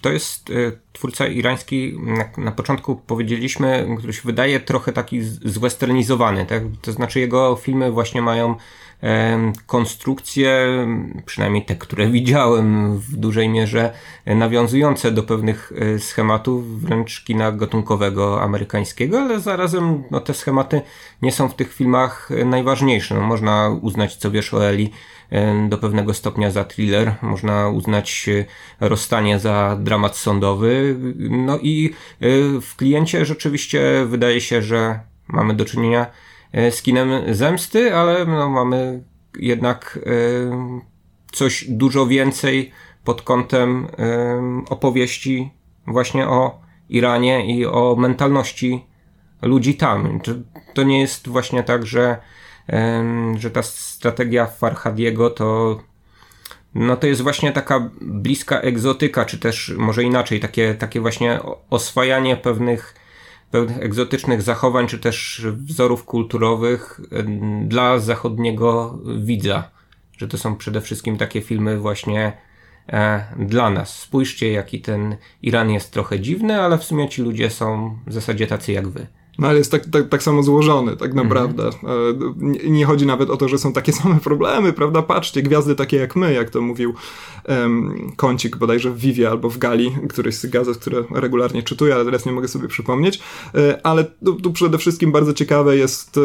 to 0.00 0.10
jest 0.10 0.50
y, 0.50 0.78
twórca 0.92 1.26
irański, 1.26 1.98
na, 2.38 2.52
początku 2.52 2.96
powiedzieliśmy, 2.96 3.88
który 3.98 4.12
się 4.12 4.22
wydaje 4.24 4.60
trochę 4.60 4.92
taki 4.92 5.22
zwesternizowany, 5.22 6.46
tak? 6.46 6.62
To 6.82 6.92
znaczy 6.92 7.20
jego 7.20 7.56
filmy 7.56 7.90
właśnie 7.90 8.22
mają 8.22 8.54
konstrukcje, 9.66 10.66
przynajmniej 11.26 11.64
te, 11.64 11.76
które 11.76 12.10
widziałem 12.18 12.98
w 12.98 13.16
dużej 13.16 13.48
mierze, 13.48 13.92
nawiązujące 14.26 15.12
do 15.12 15.22
pewnych 15.22 15.72
e, 15.76 15.98
schematów 15.98 16.80
wręcz 16.80 17.24
kina 17.24 17.52
gatunkowego 17.52 18.42
amerykańskiego, 18.42 19.20
ale 19.20 19.40
zarazem 19.40 20.02
no, 20.10 20.20
te 20.20 20.34
schematy 20.34 20.80
nie 21.22 21.32
są 21.32 21.48
w 21.48 21.54
tych 21.54 21.74
filmach 21.74 22.30
najważniejsze. 22.44 23.14
No, 23.14 23.20
można 23.20 23.78
uznać, 23.82 24.16
co 24.16 24.30
wiesz 24.30 24.54
o 24.54 24.68
Eli, 24.68 24.90
do 25.68 25.78
pewnego 25.78 26.14
stopnia 26.14 26.50
za 26.50 26.64
thriller, 26.64 27.14
można 27.22 27.68
uznać 27.68 28.28
e, 28.28 28.44
rozstanie 28.88 29.38
za 29.38 29.76
dramat 29.80 30.16
sądowy. 30.16 30.96
No 31.18 31.58
i 31.58 31.90
e, 32.20 32.26
w 32.60 32.76
kliencie 32.76 33.24
rzeczywiście 33.24 34.04
wydaje 34.06 34.40
się, 34.40 34.62
że 34.62 35.00
mamy 35.28 35.54
do 35.54 35.64
czynienia 35.64 36.06
E, 36.52 36.70
z 36.70 36.82
kinem 36.82 37.34
zemsty, 37.34 37.94
ale 37.94 38.24
no, 38.24 38.48
mamy 38.48 39.02
jednak 39.38 39.98
e, 40.06 40.10
coś 41.32 41.64
dużo 41.68 42.06
więcej 42.06 42.72
pod 43.04 43.22
kątem 43.22 43.86
e, 43.98 44.64
opowieści 44.70 45.50
właśnie 45.86 46.28
o 46.28 46.60
Iranie 46.88 47.56
i 47.56 47.66
o 47.66 47.96
mentalności 47.98 48.84
ludzi 49.42 49.74
tam. 49.74 50.20
To 50.74 50.82
nie 50.82 51.00
jest 51.00 51.28
właśnie 51.28 51.62
tak, 51.62 51.86
że, 51.86 52.18
że 53.36 53.50
ta 53.50 53.62
strategia 53.62 54.46
Farhadiego 54.46 55.30
to 55.30 55.78
no 56.74 56.96
to 56.96 57.06
jest 57.06 57.20
właśnie 57.20 57.52
taka 57.52 57.90
bliska 58.00 58.60
egzotyka, 58.60 59.24
czy 59.24 59.38
też 59.38 59.74
może 59.78 60.02
inaczej, 60.02 60.40
takie, 60.40 60.74
takie 60.74 61.00
właśnie 61.00 61.40
oswajanie 61.70 62.36
pewnych 62.36 62.94
pewnych 63.50 63.78
egzotycznych 63.78 64.42
zachowań, 64.42 64.86
czy 64.86 64.98
też 64.98 65.46
wzorów 65.52 66.04
kulturowych 66.04 67.00
dla 67.64 67.98
zachodniego 67.98 68.98
widza. 69.18 69.70
Że 70.18 70.28
to 70.28 70.38
są 70.38 70.56
przede 70.56 70.80
wszystkim 70.80 71.16
takie 71.16 71.40
filmy 71.40 71.78
właśnie 71.78 72.32
e, 72.88 73.24
dla 73.38 73.70
nas. 73.70 73.98
Spójrzcie, 74.00 74.52
jaki 74.52 74.80
ten 74.80 75.16
Iran 75.42 75.70
jest 75.70 75.92
trochę 75.92 76.20
dziwny, 76.20 76.62
ale 76.62 76.78
w 76.78 76.84
sumie 76.84 77.08
ci 77.08 77.22
ludzie 77.22 77.50
są 77.50 77.98
w 78.06 78.12
zasadzie 78.12 78.46
tacy 78.46 78.72
jak 78.72 78.88
wy. 78.88 79.06
No 79.38 79.48
ale 79.48 79.58
jest 79.58 79.70
tak, 79.70 79.86
tak, 79.86 80.08
tak 80.08 80.22
samo 80.22 80.42
złożony, 80.42 80.96
tak 80.96 81.10
mhm. 81.10 81.28
naprawdę. 81.28 81.62
Mm-hmm. 81.62 82.34
Nie, 82.38 82.70
nie, 82.70 82.84
chodzi 82.84 83.06
nawet 83.06 83.30
o 83.30 83.36
to, 83.36 83.48
że 83.48 83.58
są 83.58 83.72
takie 83.72 83.92
same 84.02 84.20
problemy, 84.20 84.72
prawda? 84.72 85.02
Patrzcie, 85.02 85.42
gwiazdy 85.42 85.74
takie 85.74 85.96
jak 85.96 86.16
my, 86.16 86.32
jak 86.32 86.50
to 86.50 86.60
mówił 86.60 86.94
um, 87.48 88.12
Kącik 88.16 88.56
bodajże 88.56 88.90
w 88.90 88.98
Vivie 88.98 89.30
albo 89.30 89.50
w 89.50 89.58
Gali, 89.58 89.96
któryś 90.08 90.34
z 90.34 90.46
gazet, 90.46 90.78
które 90.78 91.04
regularnie 91.10 91.62
czytuję, 91.62 91.94
ale 91.94 92.04
teraz 92.04 92.26
nie 92.26 92.32
mogę 92.32 92.48
sobie 92.48 92.68
przypomnieć. 92.68 93.20
E, 93.54 93.80
ale 93.86 94.04
tu, 94.04 94.34
tu 94.34 94.52
przede 94.52 94.78
wszystkim 94.78 95.12
bardzo 95.12 95.34
ciekawe 95.34 95.76
jest 95.76 96.16
e, 96.16 96.20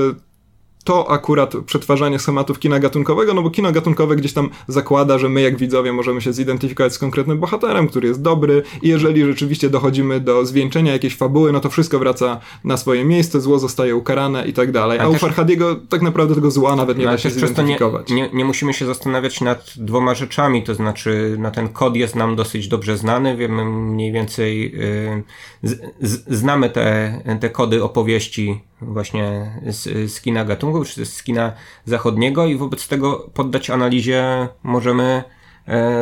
to 0.84 1.12
akurat 1.12 1.54
przetwarzanie 1.66 2.20
schematów 2.20 2.60
kina 2.60 2.80
gatunkowego, 2.80 3.34
no 3.34 3.42
bo 3.42 3.50
kino 3.50 3.72
gatunkowe 3.72 4.16
gdzieś 4.16 4.34
tam 4.34 4.50
zakłada, 4.68 5.18
że 5.18 5.30
my 5.30 5.42
jak 5.42 5.58
widzowie 5.58 5.94
możemy 5.94 6.22
się 6.22 6.34
zidentyfikować 6.34 6.94
z 6.94 7.00
konkretnym 7.00 7.40
bohaterem, 7.40 7.88
który 7.88 8.08
jest 8.08 8.22
dobry 8.22 8.64
i 8.82 8.90
jeżeli 8.90 9.26
rzeczywiście 9.26 9.70
dochodzimy 9.70 10.20
do 10.20 10.46
zwieńczenia 10.46 10.92
jakiejś 10.94 11.16
fabuły, 11.16 11.52
no 11.52 11.60
to 11.60 11.70
wszystko 11.70 12.00
wraca 12.00 12.40
na 12.64 12.78
swoje 12.78 13.06
miejsce, 13.06 13.42
zło 13.42 13.60
zostaje 13.60 13.96
ukarane 13.96 14.48
i 14.48 14.54
tak 14.54 14.72
dalej. 14.72 15.00
A, 15.00 15.04
A 15.04 15.08
u 15.08 15.14
Farhadiego 15.14 15.76
tak 15.90 16.02
naprawdę 16.02 16.36
tego 16.36 16.52
zła 16.52 16.76
nawet 16.76 16.98
nie 16.98 17.06
da 17.06 17.18
się 17.18 17.30
zidentyfikować. 17.30 18.10
Nie, 18.10 18.16
nie, 18.16 18.30
nie, 18.34 18.46
musimy 18.46 18.74
się 18.74 18.86
zastanawiać 18.86 19.42
nad 19.42 19.74
dwoma 19.78 20.16
rzeczami, 20.16 20.64
to 20.64 20.76
znaczy 20.76 21.36
no 21.40 21.52
ten 21.52 21.70
kod 21.70 21.96
jest 21.96 22.16
nam 22.16 22.36
dosyć 22.36 22.68
dobrze 22.68 22.98
znany, 22.98 23.38
wiemy 23.38 23.66
mniej 23.66 24.12
więcej, 24.12 24.72
yy, 24.72 25.24
z, 25.64 25.82
z, 26.02 26.38
znamy 26.38 26.70
te, 26.70 27.22
te 27.42 27.50
kody 27.50 27.84
opowieści 27.84 28.62
właśnie 28.88 29.52
z, 29.68 30.12
z 30.12 30.22
kina 30.22 30.46
gatunku, 30.46 30.86
czy 30.86 31.06
z 31.06 31.24
kina 31.24 31.54
zachodniego 31.86 32.46
i 32.46 32.56
wobec 32.56 32.88
tego 32.88 33.30
poddać 33.34 33.70
analizie 33.70 34.48
możemy 34.64 35.24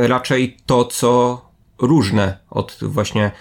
raczej 0.02 0.58
to, 0.66 0.86
co 0.86 1.42
różne 1.82 2.38
od 2.50 2.80
właśnie 2.82 3.32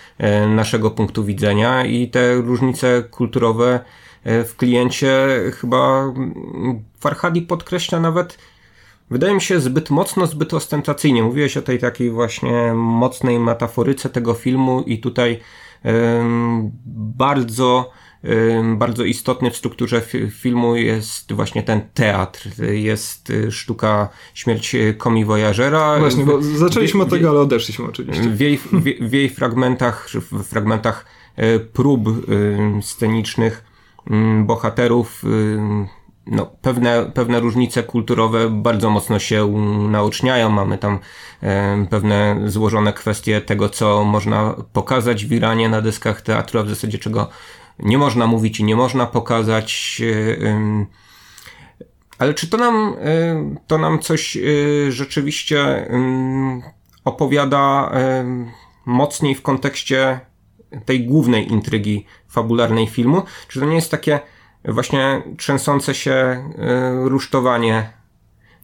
naszego 0.49 0.91
punktu 0.91 1.25
widzenia 1.25 1.85
i 1.85 2.09
te 2.09 2.35
różnice 2.35 3.03
kulturowe 3.03 3.81
w 4.25 4.55
kliencie 4.57 5.13
chyba 5.61 6.13
Farhadi 7.01 7.43
podkreśla 7.43 8.01
nawet 8.01 8.39
wydaje 9.11 9.35
mi 9.35 9.41
się 9.41 9.61
zbyt 9.61 9.91
mocno, 9.91 10.27
zbyt 10.27 10.55
ostentacyjnie. 10.55 11.23
Mówiłeś 11.23 11.57
o 11.57 11.63
tej 11.63 11.79
takiej 11.79 12.11
właśnie 12.11 12.75
mocnej 12.75 13.39
metaforyce 13.39 14.09
tego 14.11 14.35
filmu 14.35 14.83
i 14.87 14.99
tutaj 14.99 15.41
bardzo 16.85 17.91
bardzo 18.77 19.05
istotny 19.05 19.51
w 19.51 19.57
strukturze 19.57 20.03
filmu 20.31 20.77
jest 20.77 21.33
właśnie 21.33 21.63
ten 21.63 21.81
teatr. 21.95 22.49
Jest 22.73 23.31
y, 23.31 23.53
sztuka 23.53 24.09
Śmierć 24.35 24.77
Komi 24.99 25.25
Voyagera. 25.25 25.99
Właśnie, 25.99 26.25
bo 26.25 26.43
zaczęliśmy 26.43 27.03
od 27.03 27.11
tego, 27.11 27.31
ale 27.31 27.41
odeszliśmy 27.41 27.85
oczywiście. 27.85 28.31
W 28.31 28.41
jej, 28.41 28.61
w 29.01 29.13
jej 29.13 29.29
fragmentach, 29.29 30.09
w 30.33 30.45
fragmentach 30.45 31.07
y, 31.39 31.61
prób 31.61 32.09
y, 32.09 32.83
scenicznych 32.83 33.65
bohaterów 34.45 35.25
no, 36.27 36.47
pewne, 36.63 37.11
pewne 37.15 37.41
różnice 37.41 37.83
kulturowe 37.83 38.51
bardzo 38.51 38.91
mocno 38.91 39.19
się 39.19 39.49
naoczniają. 39.91 40.51
Mamy 40.51 40.79
tam 40.79 40.99
e, 41.43 41.87
pewne 41.91 42.41
złożone 42.47 42.93
kwestie 42.93 43.41
tego, 43.41 43.69
co 43.69 44.05
można 44.05 44.55
pokazać 44.73 45.27
w 45.27 45.33
Iranie 45.33 45.69
na 45.69 45.81
dyskach 45.81 46.23
teatru, 46.23 46.61
a 46.61 46.63
w 46.63 46.69
zasadzie 46.69 46.99
czego 46.99 47.29
nie 47.83 47.99
można 47.99 48.27
mówić 48.27 48.61
i 48.61 48.65
nie 48.65 48.77
można 48.77 49.07
pokazać. 49.07 50.03
E, 50.47 50.87
ale 52.19 52.35
czy 52.35 52.49
to 52.49 52.57
nam, 52.57 52.97
e, 53.01 53.57
to 53.67 53.79
nam 53.79 53.99
coś 53.99 54.37
e, 54.37 54.41
rzeczywiście 54.93 55.91
opowiada 57.05 57.93
mocniej 58.87 59.35
w 59.35 59.43
kontekście 59.43 60.21
tej 60.85 61.07
głównej 61.07 61.53
intrygi 61.53 62.07
fabularnej 62.29 62.87
filmu? 62.87 63.23
Czy 63.49 63.61
to 63.61 63.67
nie 63.67 63.75
jest 63.75 63.91
takie 63.91 64.21
właśnie 64.65 65.23
trzęsące 65.37 65.95
się 65.95 66.45
rusztowanie, 67.05 67.91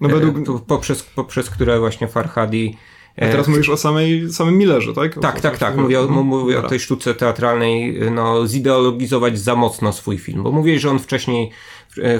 no 0.01 0.09
według... 0.09 0.67
Poprzez, 0.67 1.03
poprzez 1.03 1.51
które 1.51 1.79
właśnie 1.79 2.09
Farhadi 2.09 2.77
a 3.17 3.21
teraz 3.21 3.49
mówisz 3.49 3.69
o 3.69 3.77
samej, 3.77 4.33
samym 4.33 4.59
Millerze, 4.59 4.95
tak? 4.95 5.19
Tak, 5.19 5.41
tak, 5.41 5.59
tak. 5.59 5.77
Mówię, 5.77 6.01
o, 6.01 6.07
mówię 6.09 6.59
o 6.59 6.69
tej 6.69 6.81
sztuce 6.81 7.15
teatralnej, 7.15 8.01
no, 8.11 8.47
zideologizować 8.47 9.39
za 9.39 9.57
mocno 9.57 9.93
swój 9.93 10.19
film, 10.19 10.43
bo 10.43 10.53
mówię, 10.53 10.79
że 10.79 10.91
on 10.91 10.99
wcześniej, 10.99 11.51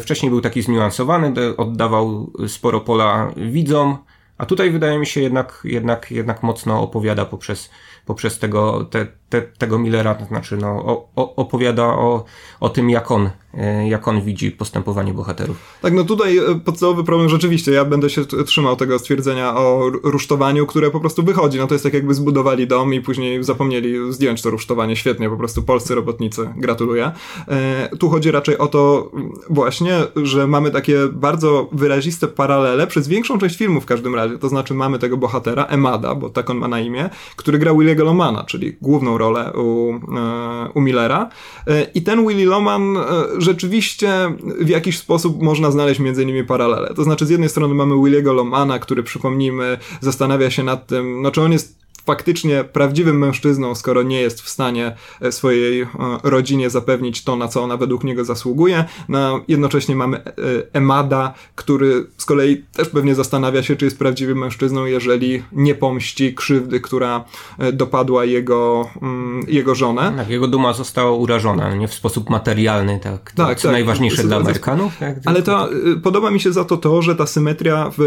wcześniej 0.01 0.31
był 0.31 0.41
taki 0.41 0.63
zniuansowany, 0.63 1.57
oddawał 1.57 2.33
sporo 2.49 2.81
pola 2.81 3.33
widzom, 3.37 3.97
a 4.39 4.47
tutaj 4.47 4.71
wydaje 4.71 4.99
mi 4.99 5.07
się 5.07 5.21
jednak, 5.21 5.61
jednak, 5.65 6.11
jednak 6.11 6.43
mocno 6.43 6.83
opowiada 6.83 7.25
poprzez, 7.25 7.71
poprzez 8.07 8.39
tego, 8.39 8.85
te, 8.85 9.07
te, 9.29 9.43
tego 9.43 9.79
Millera, 9.79 10.15
to 10.15 10.25
znaczy 10.25 10.57
no, 10.57 10.69
o, 10.69 11.09
o, 11.17 11.37
opowiada 11.37 11.85
o, 11.85 12.25
o 12.61 12.69
tym, 12.69 12.91
jak 12.91 13.11
on, 13.11 13.31
e, 13.55 13.89
jak 13.89 14.09
on 14.09 14.21
widzi 14.21 14.51
postępowanie 14.51 15.15
bohaterów. 15.15 15.57
Tak, 15.83 15.93
no 15.93 16.05
tutaj 16.05 16.39
e, 16.39 16.43
podstawowy 16.65 17.05
problem 17.05 17.29
rzeczywiście, 17.29 17.73
ja 17.73 17.85
będę 17.85 18.11
się 18.11 18.25
trzymał 18.25 18.77
tego 18.77 18.99
stwierdzenia 18.99 19.57
o 19.57 19.91
rusztowaniu, 20.03 20.67
które 20.67 20.91
po 20.91 21.01
prostu 21.01 21.23
wychodzi. 21.23 21.59
No 21.59 21.67
to 21.67 21.75
jest 21.75 21.85
tak 21.85 21.95
jakby 21.95 22.15
zbudowali 22.15 22.67
dom 22.67 22.95
i 22.95 23.01
później 23.01 23.45
zapomnieli 23.45 24.13
zdjąć 24.13 24.43
to 24.43 24.51
rusztowanie. 24.51 24.97
Świetnie, 24.97 25.31
po 25.31 25.37
prostu 25.37 25.63
polscy 25.63 25.95
robotnicy, 25.95 26.53
gratuluję. 26.57 27.13
E, 27.49 27.89
tu 27.99 28.11
chodzi 28.11 28.31
raczej 28.31 28.59
o 28.59 28.67
to 28.67 29.11
właśnie, 29.51 29.99
że 30.17 30.47
mamy 30.47 30.71
takie 30.71 30.97
bardzo 31.13 31.69
wyraziste 31.73 32.29
paralele 32.29 32.87
przez 32.87 33.09
większą 33.09 33.39
część 33.39 33.57
filmu 33.57 33.81
w 33.81 33.87
każdym 33.87 34.15
razie. 34.15 34.39
To 34.39 34.49
znaczy 34.49 34.75
mamy 34.75 34.99
tego 34.99 35.17
bohatera, 35.17 35.65
Emada, 35.65 36.15
bo 36.15 36.31
tak 36.31 36.51
on 36.51 36.57
ma 36.57 36.69
na 36.69 36.81
imię, 36.81 37.11
który 37.37 37.59
gra 37.59 37.75
Williego 37.75 38.05
Lomana, 38.05 38.45
czyli 38.45 38.77
główną 38.81 39.16
rolę 39.19 39.53
u, 39.53 39.93
e, 39.93 40.69
u 40.75 40.81
Millera. 40.81 41.31
E, 41.67 41.83
I 41.95 42.03
ten 42.03 42.27
Willy 42.27 42.45
Loman 42.45 42.97
e, 42.97 43.03
rzeczywiście 43.39 44.37
w 44.61 44.69
jakiś 44.69 44.99
sposób 44.99 45.43
można 45.43 45.71
znaleźć 45.71 46.01
między 46.01 46.27
nimi 46.27 46.45
paralele. 46.45 46.95
To 46.95 47.05
znaczy, 47.05 47.27
z 47.27 47.31
jednej 47.31 47.49
strony 47.49 47.75
mamy 47.75 47.95
Williego 48.05 48.33
Lomana, 48.33 48.79
który 48.79 49.03
przypomnijmy, 49.03 49.79
zastanawia 50.01 50.51
się 50.51 50.63
nad 50.63 50.87
tym, 50.87 51.23
no 51.23 51.31
czy 51.31 51.43
on 51.43 51.53
jest 51.53 51.86
faktycznie 52.07 52.65
prawdziwym 52.65 53.19
mężczyzną, 53.19 53.75
skoro 53.75 54.03
nie 54.03 54.21
jest 54.21 54.43
w 54.43 54.49
stanie 54.49 54.97
e, 55.21 55.33
swojej 55.33 55.83
e, 55.83 55.89
rodzinie 56.23 56.71
zapewnić 56.71 57.25
to, 57.25 57.37
na 57.37 57.49
co 57.49 57.63
ona 57.63 57.77
według 57.77 58.05
niego 58.05 58.25
zasługuje. 58.25 58.85
No, 59.09 59.41
jednocześnie 59.49 59.97
mamy 59.97 60.17
e, 60.17 60.33
Emada, 60.73 61.35
który 61.55 62.07
z 62.19 62.25
kolei 62.25 62.65
też 62.73 62.89
pewnie 62.89 63.15
zastanawia 63.15 63.63
się, 63.63 63.77
czy 63.77 63.85
jest 63.85 63.99
prawdziwym 63.99 64.39
mężczyzną, 64.39 64.85
jeżeli 64.85 65.43
nie 65.53 65.75
pomści 65.75 66.35
krzywdy, 66.35 66.81
która 66.81 67.25
dopadła 67.73 68.25
jego, 68.25 68.91
mm, 69.03 69.41
jego 69.49 69.75
żonę. 69.75 70.13
Tak, 70.17 70.29
jego 70.29 70.49
duma 70.49 70.73
została 70.73 71.13
urażona, 71.13 71.75
nie 71.75 71.89
w 71.89 71.95
sposób 71.95 72.31
materialny, 72.31 73.01
tak. 73.03 73.33
To 73.33 73.47
tak, 73.47 73.59
co 73.59 73.69
tak, 73.69 73.73
najważniejsze 73.73 74.25
dla 74.25 74.37
Amerykanów. 74.37 74.97
Tak, 74.99 75.17
ale 75.25 75.43
to, 75.43 75.69
podoba 76.03 76.31
mi 76.31 76.41
się 76.41 76.53
za 76.53 76.65
to 76.65 76.77
to, 76.77 77.03
że 77.03 77.17
ta 77.17 77.27
symetria 77.27 77.91
w 77.99 78.03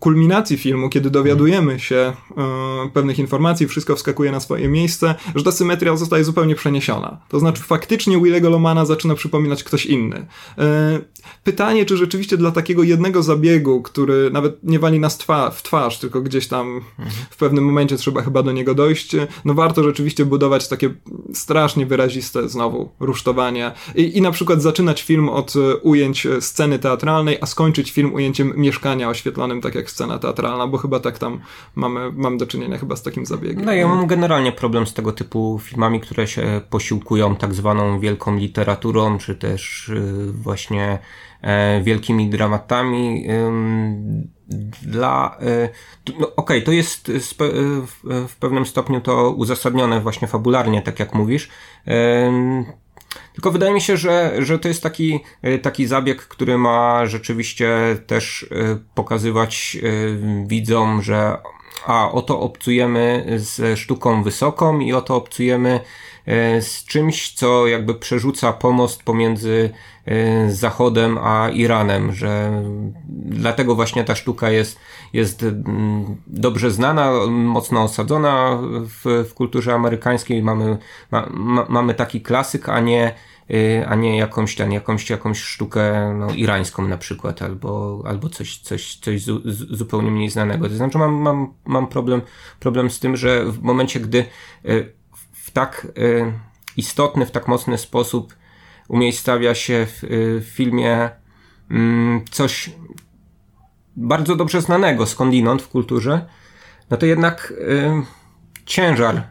kulminacji 0.00 0.58
filmu, 0.58 0.88
kiedy 0.88 1.10
dowiadujemy 1.10 1.80
się 1.80 1.96
e, 1.96 2.90
pewnych 2.92 3.18
informacji, 3.18 3.68
wszystko 3.68 3.96
wskakuje 3.96 4.32
na 4.32 4.40
swoje 4.40 4.68
miejsce, 4.68 5.14
że 5.34 5.44
ta 5.44 5.52
symetria 5.52 5.96
zostaje 5.96 6.24
zupełnie 6.24 6.54
przeniesiona. 6.54 7.18
To 7.28 7.40
znaczy 7.40 7.62
faktycznie 7.62 8.20
Willego 8.20 8.50
Lomana 8.50 8.84
zaczyna 8.84 9.14
przypominać 9.14 9.64
ktoś 9.64 9.86
inny. 9.86 10.26
E, 10.58 11.00
pytanie, 11.44 11.86
czy 11.86 11.96
rzeczywiście 11.96 12.36
dla 12.36 12.50
takiego 12.50 12.82
jednego 12.82 13.22
zabiegu, 13.22 13.82
który 13.82 14.30
nawet 14.30 14.58
nie 14.62 14.78
wali 14.78 15.00
nas 15.00 15.18
twa 15.18 15.50
w 15.50 15.62
twarz, 15.62 15.98
tylko 15.98 16.20
gdzieś 16.20 16.48
tam 16.48 16.80
w 17.30 17.36
pewnym 17.36 17.64
momencie 17.64 17.96
trzeba 17.96 18.22
chyba 18.22 18.42
do 18.42 18.52
niego 18.52 18.74
dojść, 18.74 19.16
no 19.44 19.54
warto 19.54 19.82
rzeczywiście 19.82 20.24
budować 20.24 20.68
takie 20.68 20.94
strasznie 21.34 21.86
wyraziste 21.86 22.48
znowu 22.48 22.90
rusztowanie 23.00 23.72
i, 23.94 24.18
i 24.18 24.22
na 24.22 24.30
przykład 24.30 24.62
zaczynać 24.62 25.02
film 25.02 25.28
od 25.28 25.54
ujęć 25.82 26.26
sceny 26.40 26.78
teatralnej, 26.78 27.38
a 27.40 27.46
skończyć 27.46 27.90
film 27.90 28.14
ujęciem 28.14 28.52
mieszkania 28.56 29.08
oświetlonym 29.08 29.60
tak 29.60 29.74
jak 29.74 29.90
scena 29.90 30.18
teatralna, 30.18 30.66
bo 30.66 30.78
chyba 30.78 31.00
tak 31.00 31.18
tam 31.18 31.40
mamy, 31.74 32.12
mamy 32.12 32.36
do 32.36 32.46
czynienia 32.46 32.78
chyba 32.78 32.96
z 32.96 33.02
takim 33.02 33.26
zabiegiem. 33.26 33.64
No 33.64 33.72
ja 33.72 33.88
mam 33.88 34.06
generalnie 34.06 34.52
problem 34.52 34.86
z 34.86 34.94
tego 34.94 35.12
typu 35.12 35.60
filmami, 35.62 36.00
które 36.00 36.26
się 36.26 36.60
posiłkują 36.70 37.36
tak 37.36 37.54
zwaną 37.54 38.00
wielką 38.00 38.36
literaturą, 38.36 39.18
czy 39.18 39.34
też 39.34 39.88
y, 39.88 40.32
właśnie 40.32 40.84
e, 40.84 40.98
wielkimi 41.82 42.30
dramatami. 42.30 43.26
Dla. 44.82 45.38
Y, 45.42 45.68
no, 46.18 46.26
Okej, 46.26 46.36
okay, 46.36 46.62
to 46.62 46.72
jest 46.72 47.12
w 48.28 48.36
pewnym 48.36 48.66
stopniu 48.66 49.00
to 49.00 49.30
uzasadnione 49.30 50.00
właśnie 50.00 50.28
fabularnie, 50.28 50.82
tak 50.82 51.00
jak 51.00 51.14
mówisz. 51.14 51.48
Tylko 53.32 53.50
wydaje 53.50 53.72
mi 53.72 53.80
się, 53.80 53.96
że, 53.96 54.34
że 54.38 54.58
to 54.58 54.68
jest 54.68 54.82
taki, 54.82 55.20
e, 55.42 55.58
taki 55.58 55.86
zabieg, 55.86 56.22
który 56.22 56.58
ma 56.58 57.06
rzeczywiście 57.06 57.96
też 58.06 58.46
e, 58.50 58.78
pokazywać 58.94 59.76
e, 59.82 60.46
widzom, 60.46 61.02
że 61.02 61.38
a 61.86 62.12
oto 62.12 62.40
obcujemy 62.40 63.26
z 63.36 63.78
sztuką 63.78 64.22
wysoką 64.22 64.80
i 64.80 64.92
oto 64.92 65.16
obcujemy 65.16 65.80
z 66.60 66.84
czymś, 66.84 67.32
co 67.32 67.66
jakby 67.66 67.94
przerzuca 67.94 68.52
pomost 68.52 69.02
pomiędzy 69.02 69.70
Zachodem 70.48 71.18
a 71.18 71.48
Iranem, 71.48 72.12
że 72.12 72.62
dlatego 73.08 73.74
właśnie 73.74 74.04
ta 74.04 74.14
sztuka 74.14 74.50
jest, 74.50 74.78
jest 75.12 75.44
dobrze 76.26 76.70
znana, 76.70 77.12
mocno 77.28 77.82
osadzona 77.82 78.58
w, 78.62 79.24
w 79.30 79.34
kulturze 79.34 79.74
amerykańskiej. 79.74 80.42
Mamy, 80.42 80.78
ma, 81.10 81.28
ma, 81.30 81.66
mamy 81.68 81.94
taki 81.94 82.20
klasyk, 82.20 82.68
a 82.68 82.80
nie 82.80 83.14
Y, 83.50 83.86
a 83.88 83.94
nie 83.94 84.18
jakąś 84.18 84.56
tam, 84.56 84.72
jakąś, 84.72 85.10
jakąś 85.10 85.38
sztukę 85.38 86.14
no, 86.18 86.30
irańską 86.34 86.88
na 86.88 86.98
przykład, 86.98 87.42
albo, 87.42 88.02
albo 88.06 88.28
coś, 88.28 88.58
coś, 88.58 88.96
coś 88.96 89.22
zu, 89.22 89.40
zupełnie 89.70 90.10
mniej 90.10 90.30
znanego. 90.30 90.68
To 90.68 90.74
znaczy 90.74 90.98
mam, 90.98 91.14
mam, 91.14 91.54
mam 91.64 91.86
problem, 91.86 92.22
problem 92.60 92.90
z 92.90 93.00
tym, 93.00 93.16
że 93.16 93.44
w 93.44 93.62
momencie, 93.62 94.00
gdy 94.00 94.24
w 95.50 95.52
tak 95.52 95.86
y, 95.98 96.32
istotny, 96.76 97.26
w 97.26 97.30
tak 97.30 97.48
mocny 97.48 97.78
sposób 97.78 98.34
umiejscawia 98.88 99.54
się 99.54 99.86
w, 99.86 99.98
w 100.40 100.44
filmie 100.54 101.10
mm, 101.70 102.24
coś 102.30 102.70
bardzo 103.96 104.36
dobrze 104.36 104.60
znanego 104.60 105.06
skądinąd 105.06 105.62
w 105.62 105.68
kulturze, 105.68 106.26
no 106.90 106.96
to 106.96 107.06
jednak 107.06 107.52
ciężar 108.66 109.16
e, 109.16 109.22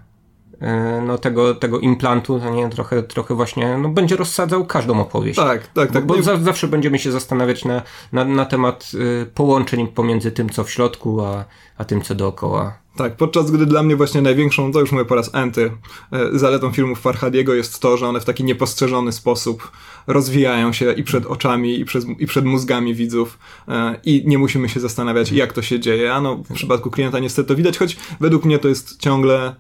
no, 1.08 1.18
tego, 1.18 1.56
tego 1.56 1.80
implantu, 1.80 2.40
to 2.40 2.50
nie, 2.50 2.70
trochę, 2.70 3.04
trochę 3.04 3.36
właśnie 3.36 3.78
no, 3.78 3.90
będzie 3.90 4.16
rozsadzał 4.16 4.66
każdą 4.66 5.02
opowieść. 5.02 5.40
Tak, 5.40 5.68
tak, 5.68 5.92
tak. 5.92 6.06
Bo, 6.06 6.16
bo 6.16 6.24
za, 6.24 6.38
zawsze 6.38 6.68
będziemy 6.68 7.00
się 7.00 7.12
zastanawiać 7.12 7.66
na, 7.66 7.82
na, 8.12 8.26
na 8.26 8.46
temat 8.46 8.92
y, 8.94 9.26
połączeń 9.26 9.88
pomiędzy 9.88 10.32
tym, 10.32 10.50
co 10.50 10.64
w 10.64 10.72
środku, 10.72 11.22
a, 11.22 11.46
a 11.78 11.86
tym, 11.86 12.02
co 12.02 12.16
dookoła. 12.16 12.80
Tak, 13.00 13.16
podczas 13.16 13.52
gdy 13.52 13.66
dla 13.66 13.84
mnie 13.84 13.96
właśnie 13.96 14.22
największą, 14.22 14.72
to 14.72 14.80
już 14.80 14.92
mówię 14.92 15.06
po 15.06 15.16
raz 15.16 15.36
enty, 15.36 15.72
e, 16.12 16.40
zaletą 16.40 16.72
filmów 16.72 17.00
Farhadiego 17.00 17.54
jest 17.54 17.80
to, 17.80 17.98
że 17.98 18.08
one 18.08 18.20
w 18.20 18.26
taki 18.26 18.44
niepostrzeżony 18.44 19.12
sposób 19.12 19.72
rozwijają 20.08 20.74
się 20.74 20.94
i 20.94 21.04
przed 21.04 21.26
oczami, 21.26 21.80
i, 21.80 21.86
przez, 21.86 22.06
i 22.20 22.26
przed 22.26 22.46
mózgami 22.46 22.96
widzów 22.96 23.40
e, 23.68 24.00
i 24.06 24.24
nie 24.26 24.38
musimy 24.38 24.70
się 24.70 24.80
zastanawiać, 24.80 25.32
jak 25.32 25.54
to 25.54 25.62
się 25.62 25.80
dzieje. 25.80 26.14
A 26.14 26.22
no, 26.22 26.36
w 26.36 26.54
przypadku 26.54 26.92
klienta 26.92 27.20
niestety 27.20 27.48
to 27.48 27.56
widać, 27.56 27.78
choć 27.78 27.98
według 28.20 28.46
mnie 28.46 28.60
to 28.60 28.68
jest 28.68 29.00
ciągle 29.00 29.56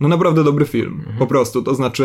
no 0.00 0.08
naprawdę 0.08 0.44
dobry 0.44 0.66
film, 0.66 0.94
mhm. 0.98 1.18
po 1.18 1.26
prostu. 1.26 1.62
To 1.62 1.74
znaczy, 1.74 2.04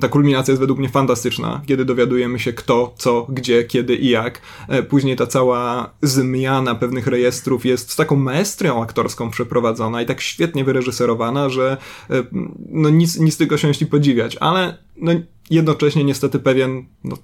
ta 0.00 0.08
kulminacja 0.08 0.52
jest 0.52 0.60
według 0.60 0.78
mnie 0.78 0.88
fantastyczna, 0.88 1.62
kiedy 1.66 1.84
dowiadujemy 1.84 2.38
się 2.38 2.52
kto, 2.52 2.94
co, 2.96 3.26
gdzie, 3.28 3.64
kiedy 3.64 3.96
i 3.96 4.08
jak. 4.08 4.40
E, 4.68 4.82
później 4.82 5.16
ta 5.16 5.26
cała 5.26 5.90
zmiana 6.02 6.74
pewnych 6.74 7.06
rejestrów 7.06 7.66
jest 7.66 7.90
z 7.90 7.96
taką 7.96 8.16
maestrią 8.16 8.82
aktorską 8.82 9.30
przeprowadzona 9.30 10.02
i 10.02 10.06
tak 10.06 10.20
świetnie 10.20 10.64
wyreżyserowana, 10.64 11.48
że 11.48 11.76
e, 12.10 12.24
no 12.70 12.90
nic, 12.90 13.18
nic 13.18 13.36
tylko 13.36 13.56
się 13.56 13.86
podziwiać, 13.90 14.36
ale 14.40 14.78
no, 14.96 15.12
jednocześnie 15.50 16.04
niestety 16.04 16.38
pewien 16.38 16.84
no, 17.04 17.16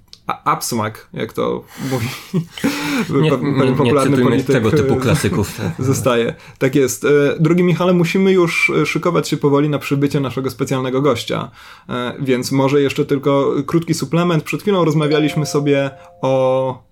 absmak, 0.45 1.09
jak 1.13 1.33
to 1.33 1.65
mówi 1.91 2.09
nie, 3.23 3.31
pewien 3.31 3.75
popularny 3.77 4.17
nie 4.17 4.23
polityk 4.23 4.47
tego 4.47 4.71
typu 4.71 4.97
klasyków. 4.97 5.57
Tak. 5.57 5.73
zostaje. 5.87 6.35
Tak 6.59 6.75
jest. 6.75 7.05
E, 7.05 7.09
drugi 7.41 7.63
Michale, 7.63 7.93
musimy 7.93 8.33
już 8.33 8.73
e, 8.83 8.87
szykować 8.87 9.29
się 9.29 9.37
powoli 9.37 9.69
na 9.69 9.79
przybycie 9.79 10.21
naszego 10.21 10.51
specjalnego 10.51 11.03
gościa, 11.03 11.51
e, 11.89 12.15
więc 12.21 12.53
może 12.53 12.83
jeszcze 12.83 13.07
tylko 13.07 13.53
krótki 13.67 13.95
suplement. 13.95 14.45
Przed 14.45 14.63
chwilą 14.63 14.85
rozmawialiśmy 14.85 15.47
sobie 15.47 15.91
o 16.23 16.91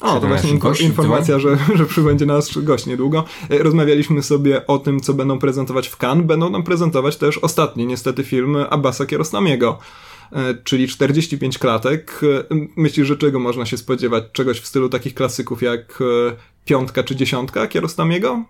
o, 0.00 0.20
to 0.20 0.26
właśnie 0.26 0.58
gość, 0.58 0.80
informacja, 0.80 1.38
że, 1.38 1.58
że 1.74 1.86
przybędzie 1.86 2.26
nasz 2.26 2.58
gość 2.58 2.86
niedługo. 2.86 3.24
Rozmawialiśmy 3.50 4.22
sobie 4.22 4.66
o 4.66 4.78
tym, 4.78 5.00
co 5.00 5.14
będą 5.14 5.38
prezentować 5.38 5.88
w 5.88 5.96
Cannes. 5.96 6.26
Będą 6.26 6.50
nam 6.50 6.62
prezentować 6.62 7.16
też 7.16 7.38
ostatni, 7.38 7.86
niestety, 7.86 8.24
film 8.24 8.56
Abbasa 8.70 9.06
Kierostamiego. 9.06 9.78
E, 10.32 10.54
czyli 10.64 10.88
45 10.88 11.58
klatek. 11.58 12.20
E, 12.50 12.54
myślisz, 12.76 13.06
że 13.06 13.16
czego 13.16 13.38
można 13.38 13.66
się 13.66 13.76
spodziewać? 13.76 14.24
Czegoś 14.32 14.60
w 14.60 14.66
stylu 14.66 14.88
takich 14.88 15.14
klasyków 15.14 15.62
jak 15.62 15.98
e, 16.00 16.36
Piątka 16.64 17.02
czy 17.02 17.16
Dziesiątka 17.16 17.66
Kierostamiego? 17.66 18.44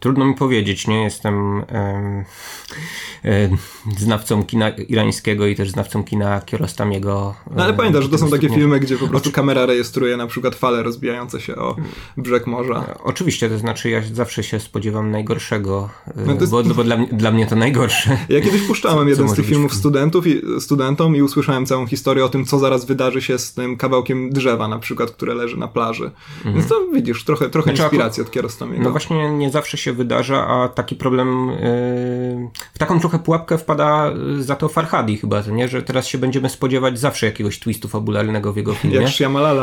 Trudno 0.00 0.24
mi 0.24 0.34
powiedzieć, 0.34 0.86
nie 0.86 1.02
jestem 1.02 1.58
e, 1.58 2.24
e, 3.24 3.50
znawcą 3.98 4.44
kina 4.44 4.68
irańskiego 4.68 5.46
i 5.46 5.56
też 5.56 5.70
znawcą 5.70 6.04
kina 6.04 6.40
Kiarostamiego. 6.40 7.34
No 7.56 7.64
ale 7.64 7.74
pamiętasz, 7.74 8.04
że 8.04 8.10
to 8.10 8.18
są 8.18 8.30
takie 8.30 8.48
filmy, 8.48 8.80
gdzie 8.80 8.96
po 8.96 9.08
prostu 9.08 9.32
kamera 9.32 9.66
rejestruje 9.66 10.16
na 10.16 10.26
przykład 10.26 10.54
fale 10.54 10.82
rozbijające 10.82 11.40
się 11.40 11.56
o 11.56 11.76
brzeg 12.16 12.46
morza. 12.46 12.84
E, 12.88 12.98
oczywiście, 13.04 13.48
to 13.48 13.58
znaczy 13.58 13.90
ja 13.90 14.02
zawsze 14.12 14.42
się 14.42 14.60
spodziewam 14.60 15.10
najgorszego, 15.10 15.90
e, 16.06 16.12
no 16.26 16.32
jest... 16.34 16.50
bo, 16.50 16.62
bo 16.62 16.84
dla, 16.84 16.96
dla, 16.96 17.30
mnie 17.30 17.46
to 17.46 17.56
najgorsze. 17.56 18.18
Ja 18.28 18.40
kiedyś 18.40 18.62
puszczałem 18.62 19.08
jeden 19.08 19.28
z 19.28 19.34
tych 19.34 19.46
filmów 19.46 19.74
studentów 19.74 20.26
i, 20.26 20.42
studentom 20.60 21.16
i 21.16 21.22
usłyszałem 21.22 21.66
całą 21.66 21.86
historię 21.86 22.24
o 22.24 22.28
tym, 22.28 22.44
co 22.44 22.58
zaraz 22.58 22.84
wydarzy 22.84 23.22
się 23.22 23.38
z 23.38 23.54
tym 23.54 23.76
kawałkiem 23.76 24.30
drzewa 24.30 24.68
na 24.68 24.78
przykład, 24.78 25.10
które 25.10 25.34
leży 25.34 25.56
na 25.56 25.68
plaży. 25.68 26.10
Mhm. 26.36 26.54
Więc 26.54 26.68
to 26.68 26.86
widzisz, 26.92 27.24
trochę, 27.24 27.50
trochę 27.50 27.70
znaczy, 27.70 27.82
inspiracji 27.82 28.22
od 28.22 28.30
Kiarostamiego. 28.30 28.82
No 28.82 28.90
właśnie 28.90 29.30
nie 29.30 29.50
zawsze 29.50 29.69
zawsze 29.70 29.84
się 29.84 29.92
wydarza, 29.92 30.46
a 30.46 30.68
taki 30.68 30.96
problem, 30.96 31.48
yy, 31.48 32.50
w 32.74 32.78
taką 32.78 33.00
trochę 33.00 33.18
pułapkę 33.18 33.58
wpada 33.58 34.12
za 34.38 34.56
to 34.56 34.68
Farhadi 34.68 35.16
chyba, 35.16 35.40
nie? 35.40 35.68
że 35.68 35.82
teraz 35.82 36.06
się 36.06 36.18
będziemy 36.18 36.48
spodziewać 36.48 36.98
zawsze 36.98 37.26
jakiegoś 37.26 37.60
twistu 37.60 37.88
fabularnego 37.88 38.52
w 38.52 38.56
jego 38.56 38.74
filmie. 38.74 38.96
Jak. 38.96 39.08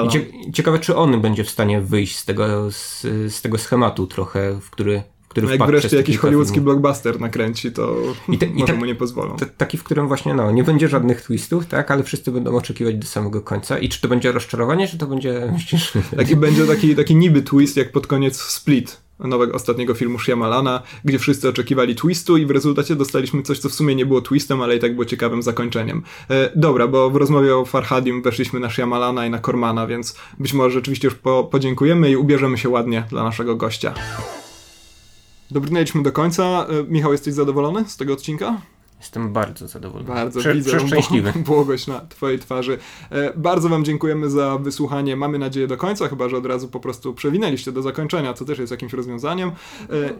Cie, 0.09 0.25
ciekawe, 0.53 0.79
czy 0.79 0.95
on 0.95 1.21
będzie 1.21 1.43
w 1.43 1.49
stanie 1.49 1.81
wyjść 1.81 2.17
z 2.17 2.25
tego, 2.25 2.71
z, 2.71 3.01
z 3.27 3.41
tego 3.41 3.57
schematu 3.57 4.07
trochę, 4.07 4.59
w 4.61 4.69
który 4.69 5.03
który 5.37 5.57
no 5.57 5.65
jak 5.65 5.71
wreszcie 5.71 5.97
jakiś 5.97 6.17
hollywoodzki 6.17 6.55
filmów. 6.55 6.65
blockbuster 6.81 7.19
nakręci, 7.19 7.71
to 7.71 7.95
I 8.29 8.37
te, 8.37 8.47
może 8.47 8.63
i 8.63 8.67
tak, 8.67 8.77
mu 8.77 8.85
nie 8.85 8.95
pozwolą. 8.95 9.35
Te, 9.35 9.45
taki, 9.45 9.77
w 9.77 9.83
którym 9.83 10.07
właśnie 10.07 10.33
no, 10.33 10.51
nie 10.51 10.63
będzie 10.63 10.87
żadnych 10.87 11.21
twistów, 11.21 11.65
tak, 11.65 11.91
ale 11.91 12.03
wszyscy 12.03 12.31
będą 12.31 12.55
oczekiwać 12.55 12.95
do 12.95 13.07
samego 13.07 13.41
końca. 13.41 13.79
I 13.79 13.89
czy 13.89 14.01
to 14.01 14.07
będzie 14.07 14.31
rozczarowanie, 14.31 14.87
czy 14.87 14.97
to 14.97 15.07
będzie... 15.07 15.53
Taki 16.17 16.35
będzie 16.35 16.65
taki, 16.65 16.95
taki 16.95 17.15
niby 17.15 17.41
twist, 17.41 17.77
jak 17.77 17.91
pod 17.91 18.07
koniec 18.07 18.41
Split 18.41 19.01
nowego 19.19 19.53
ostatniego 19.53 19.93
filmu 19.93 20.19
Shyamalana, 20.19 20.81
gdzie 21.05 21.19
wszyscy 21.19 21.49
oczekiwali 21.49 21.95
twistu 21.95 22.37
i 22.37 22.45
w 22.45 22.51
rezultacie 22.51 22.95
dostaliśmy 22.95 23.41
coś, 23.41 23.59
co 23.59 23.69
w 23.69 23.73
sumie 23.73 23.95
nie 23.95 24.05
było 24.05 24.21
twistem, 24.21 24.61
ale 24.61 24.75
i 24.75 24.79
tak 24.79 24.93
było 24.93 25.05
ciekawym 25.05 25.43
zakończeniem. 25.43 26.03
E, 26.29 26.51
dobra, 26.55 26.87
bo 26.87 27.09
w 27.09 27.15
rozmowie 27.15 27.55
o 27.55 27.65
Farhadim 27.65 28.21
weszliśmy 28.21 28.59
na 28.59 28.69
Shyamalana 28.69 29.25
i 29.25 29.29
na 29.29 29.39
Kormana, 29.39 29.87
więc 29.87 30.15
być 30.39 30.53
może 30.53 30.73
rzeczywiście 30.73 31.07
już 31.07 31.15
po, 31.15 31.43
podziękujemy 31.43 32.11
i 32.11 32.15
ubierzemy 32.15 32.57
się 32.57 32.69
ładnie 32.69 33.03
dla 33.09 33.23
naszego 33.23 33.55
gościa. 33.55 33.93
Dobrnęliśmy 35.51 36.03
do 36.03 36.11
końca. 36.11 36.43
E, 36.43 36.83
Michał, 36.83 37.11
jesteś 37.11 37.33
zadowolony 37.33 37.85
z 37.85 37.97
tego 37.97 38.13
odcinka? 38.13 38.61
Jestem 38.99 39.33
bardzo 39.33 39.67
zadowolony. 39.67 40.07
Bardzo 40.07 40.39
Prze 40.39 40.53
widzę 40.53 40.77
przeszczęśliwy. 40.77 41.33
błogość 41.45 41.87
na 41.87 41.99
twojej 41.99 42.39
twarzy. 42.39 42.77
E, 43.09 43.33
bardzo 43.35 43.69
wam 43.69 43.85
dziękujemy 43.85 44.29
za 44.29 44.57
wysłuchanie. 44.57 45.15
Mamy 45.15 45.39
nadzieję 45.39 45.67
do 45.67 45.77
końca, 45.77 46.07
chyba 46.07 46.29
że 46.29 46.37
od 46.37 46.45
razu 46.45 46.67
po 46.67 46.79
prostu 46.79 47.13
przewinęliście 47.13 47.71
do 47.71 47.81
zakończenia, 47.81 48.33
co 48.33 48.45
też 48.45 48.59
jest 48.59 48.71
jakimś 48.71 48.93
rozwiązaniem. 48.93 49.49
E, 49.49 49.53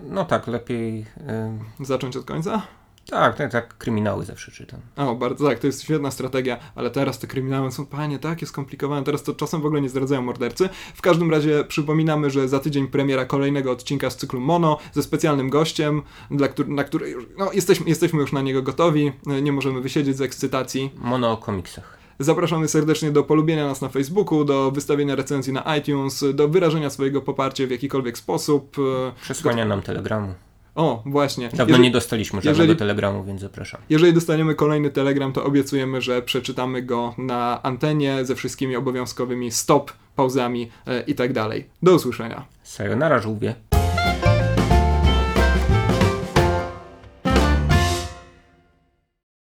no, 0.03 0.15
no, 0.15 0.25
tak, 0.25 0.47
lepiej... 0.47 1.05
E... 1.27 1.59
Zacząć 1.79 2.17
od 2.17 2.25
końca? 2.25 2.61
Tak, 3.09 3.35
tak, 3.35 3.51
tak, 3.51 3.77
kryminały 3.77 4.25
zawsze 4.25 4.51
czytam. 4.51 4.79
O, 4.95 5.15
bardzo 5.15 5.47
tak, 5.47 5.59
to 5.59 5.67
jest 5.67 5.83
świetna 5.83 6.11
strategia, 6.11 6.57
ale 6.75 6.89
teraz 6.89 7.19
te 7.19 7.27
kryminały 7.27 7.71
są, 7.71 7.85
panie, 7.85 8.19
takie 8.19 8.45
skomplikowane, 8.45 9.03
teraz 9.03 9.23
to 9.23 9.33
czasem 9.33 9.61
w 9.61 9.65
ogóle 9.65 9.81
nie 9.81 9.89
zdradzają 9.89 10.21
mordercy. 10.21 10.69
W 10.95 11.01
każdym 11.01 11.31
razie 11.31 11.63
przypominamy, 11.63 12.29
że 12.29 12.47
za 12.47 12.59
tydzień 12.59 12.87
premiera 12.87 13.25
kolejnego 13.25 13.71
odcinka 13.71 14.09
z 14.09 14.17
cyklu 14.17 14.39
Mono 14.39 14.77
ze 14.93 15.03
specjalnym 15.03 15.49
gościem, 15.49 16.01
dla 16.31 16.47
który, 16.47 16.69
na 16.69 16.83
który 16.83 17.15
no, 17.37 17.51
jesteśmy, 17.51 17.89
jesteśmy 17.89 18.19
już 18.19 18.31
na 18.33 18.41
niego 18.41 18.61
gotowi, 18.61 19.11
nie 19.41 19.51
możemy 19.51 19.81
wysiedzieć 19.81 20.17
z 20.17 20.21
ekscytacji. 20.21 20.91
Mono 20.97 21.31
o 21.31 21.37
komiksach. 21.37 21.97
Zapraszamy 22.19 22.67
serdecznie 22.67 23.11
do 23.11 23.23
polubienia 23.23 23.67
nas 23.67 23.81
na 23.81 23.89
Facebooku, 23.89 24.43
do 24.43 24.71
wystawienia 24.71 25.15
recenzji 25.15 25.53
na 25.53 25.77
iTunes, 25.77 26.25
do 26.33 26.47
wyrażenia 26.47 26.89
swojego 26.89 27.21
poparcia 27.21 27.67
w 27.67 27.71
jakikolwiek 27.71 28.17
sposób. 28.17 28.77
Przesłania 29.21 29.65
nam 29.65 29.81
telegramu. 29.81 30.33
O, 30.77 31.03
właśnie. 31.05 31.49
Dawno 31.49 31.65
jeżeli, 31.67 31.83
nie 31.83 31.91
dostaliśmy 31.91 32.41
żadnego 32.41 32.63
jeżeli, 32.63 32.79
telegramu, 32.79 33.23
więc 33.23 33.41
zapraszam. 33.41 33.81
Jeżeli 33.89 34.13
dostaniemy 34.13 34.55
kolejny 34.55 34.89
telegram, 34.89 35.33
to 35.33 35.43
obiecujemy, 35.43 36.01
że 36.01 36.21
przeczytamy 36.21 36.81
go 36.81 37.13
na 37.17 37.63
antenie 37.63 38.25
ze 38.25 38.35
wszystkimi 38.35 38.75
obowiązkowymi 38.75 39.51
stop, 39.51 39.91
pauzami 40.15 40.71
e, 40.87 41.01
i 41.01 41.15
tak 41.15 41.33
dalej. 41.33 41.65
Do 41.83 41.95
usłyszenia. 41.95 42.45
Sayonara, 42.63 43.19
żółwie. 43.19 43.55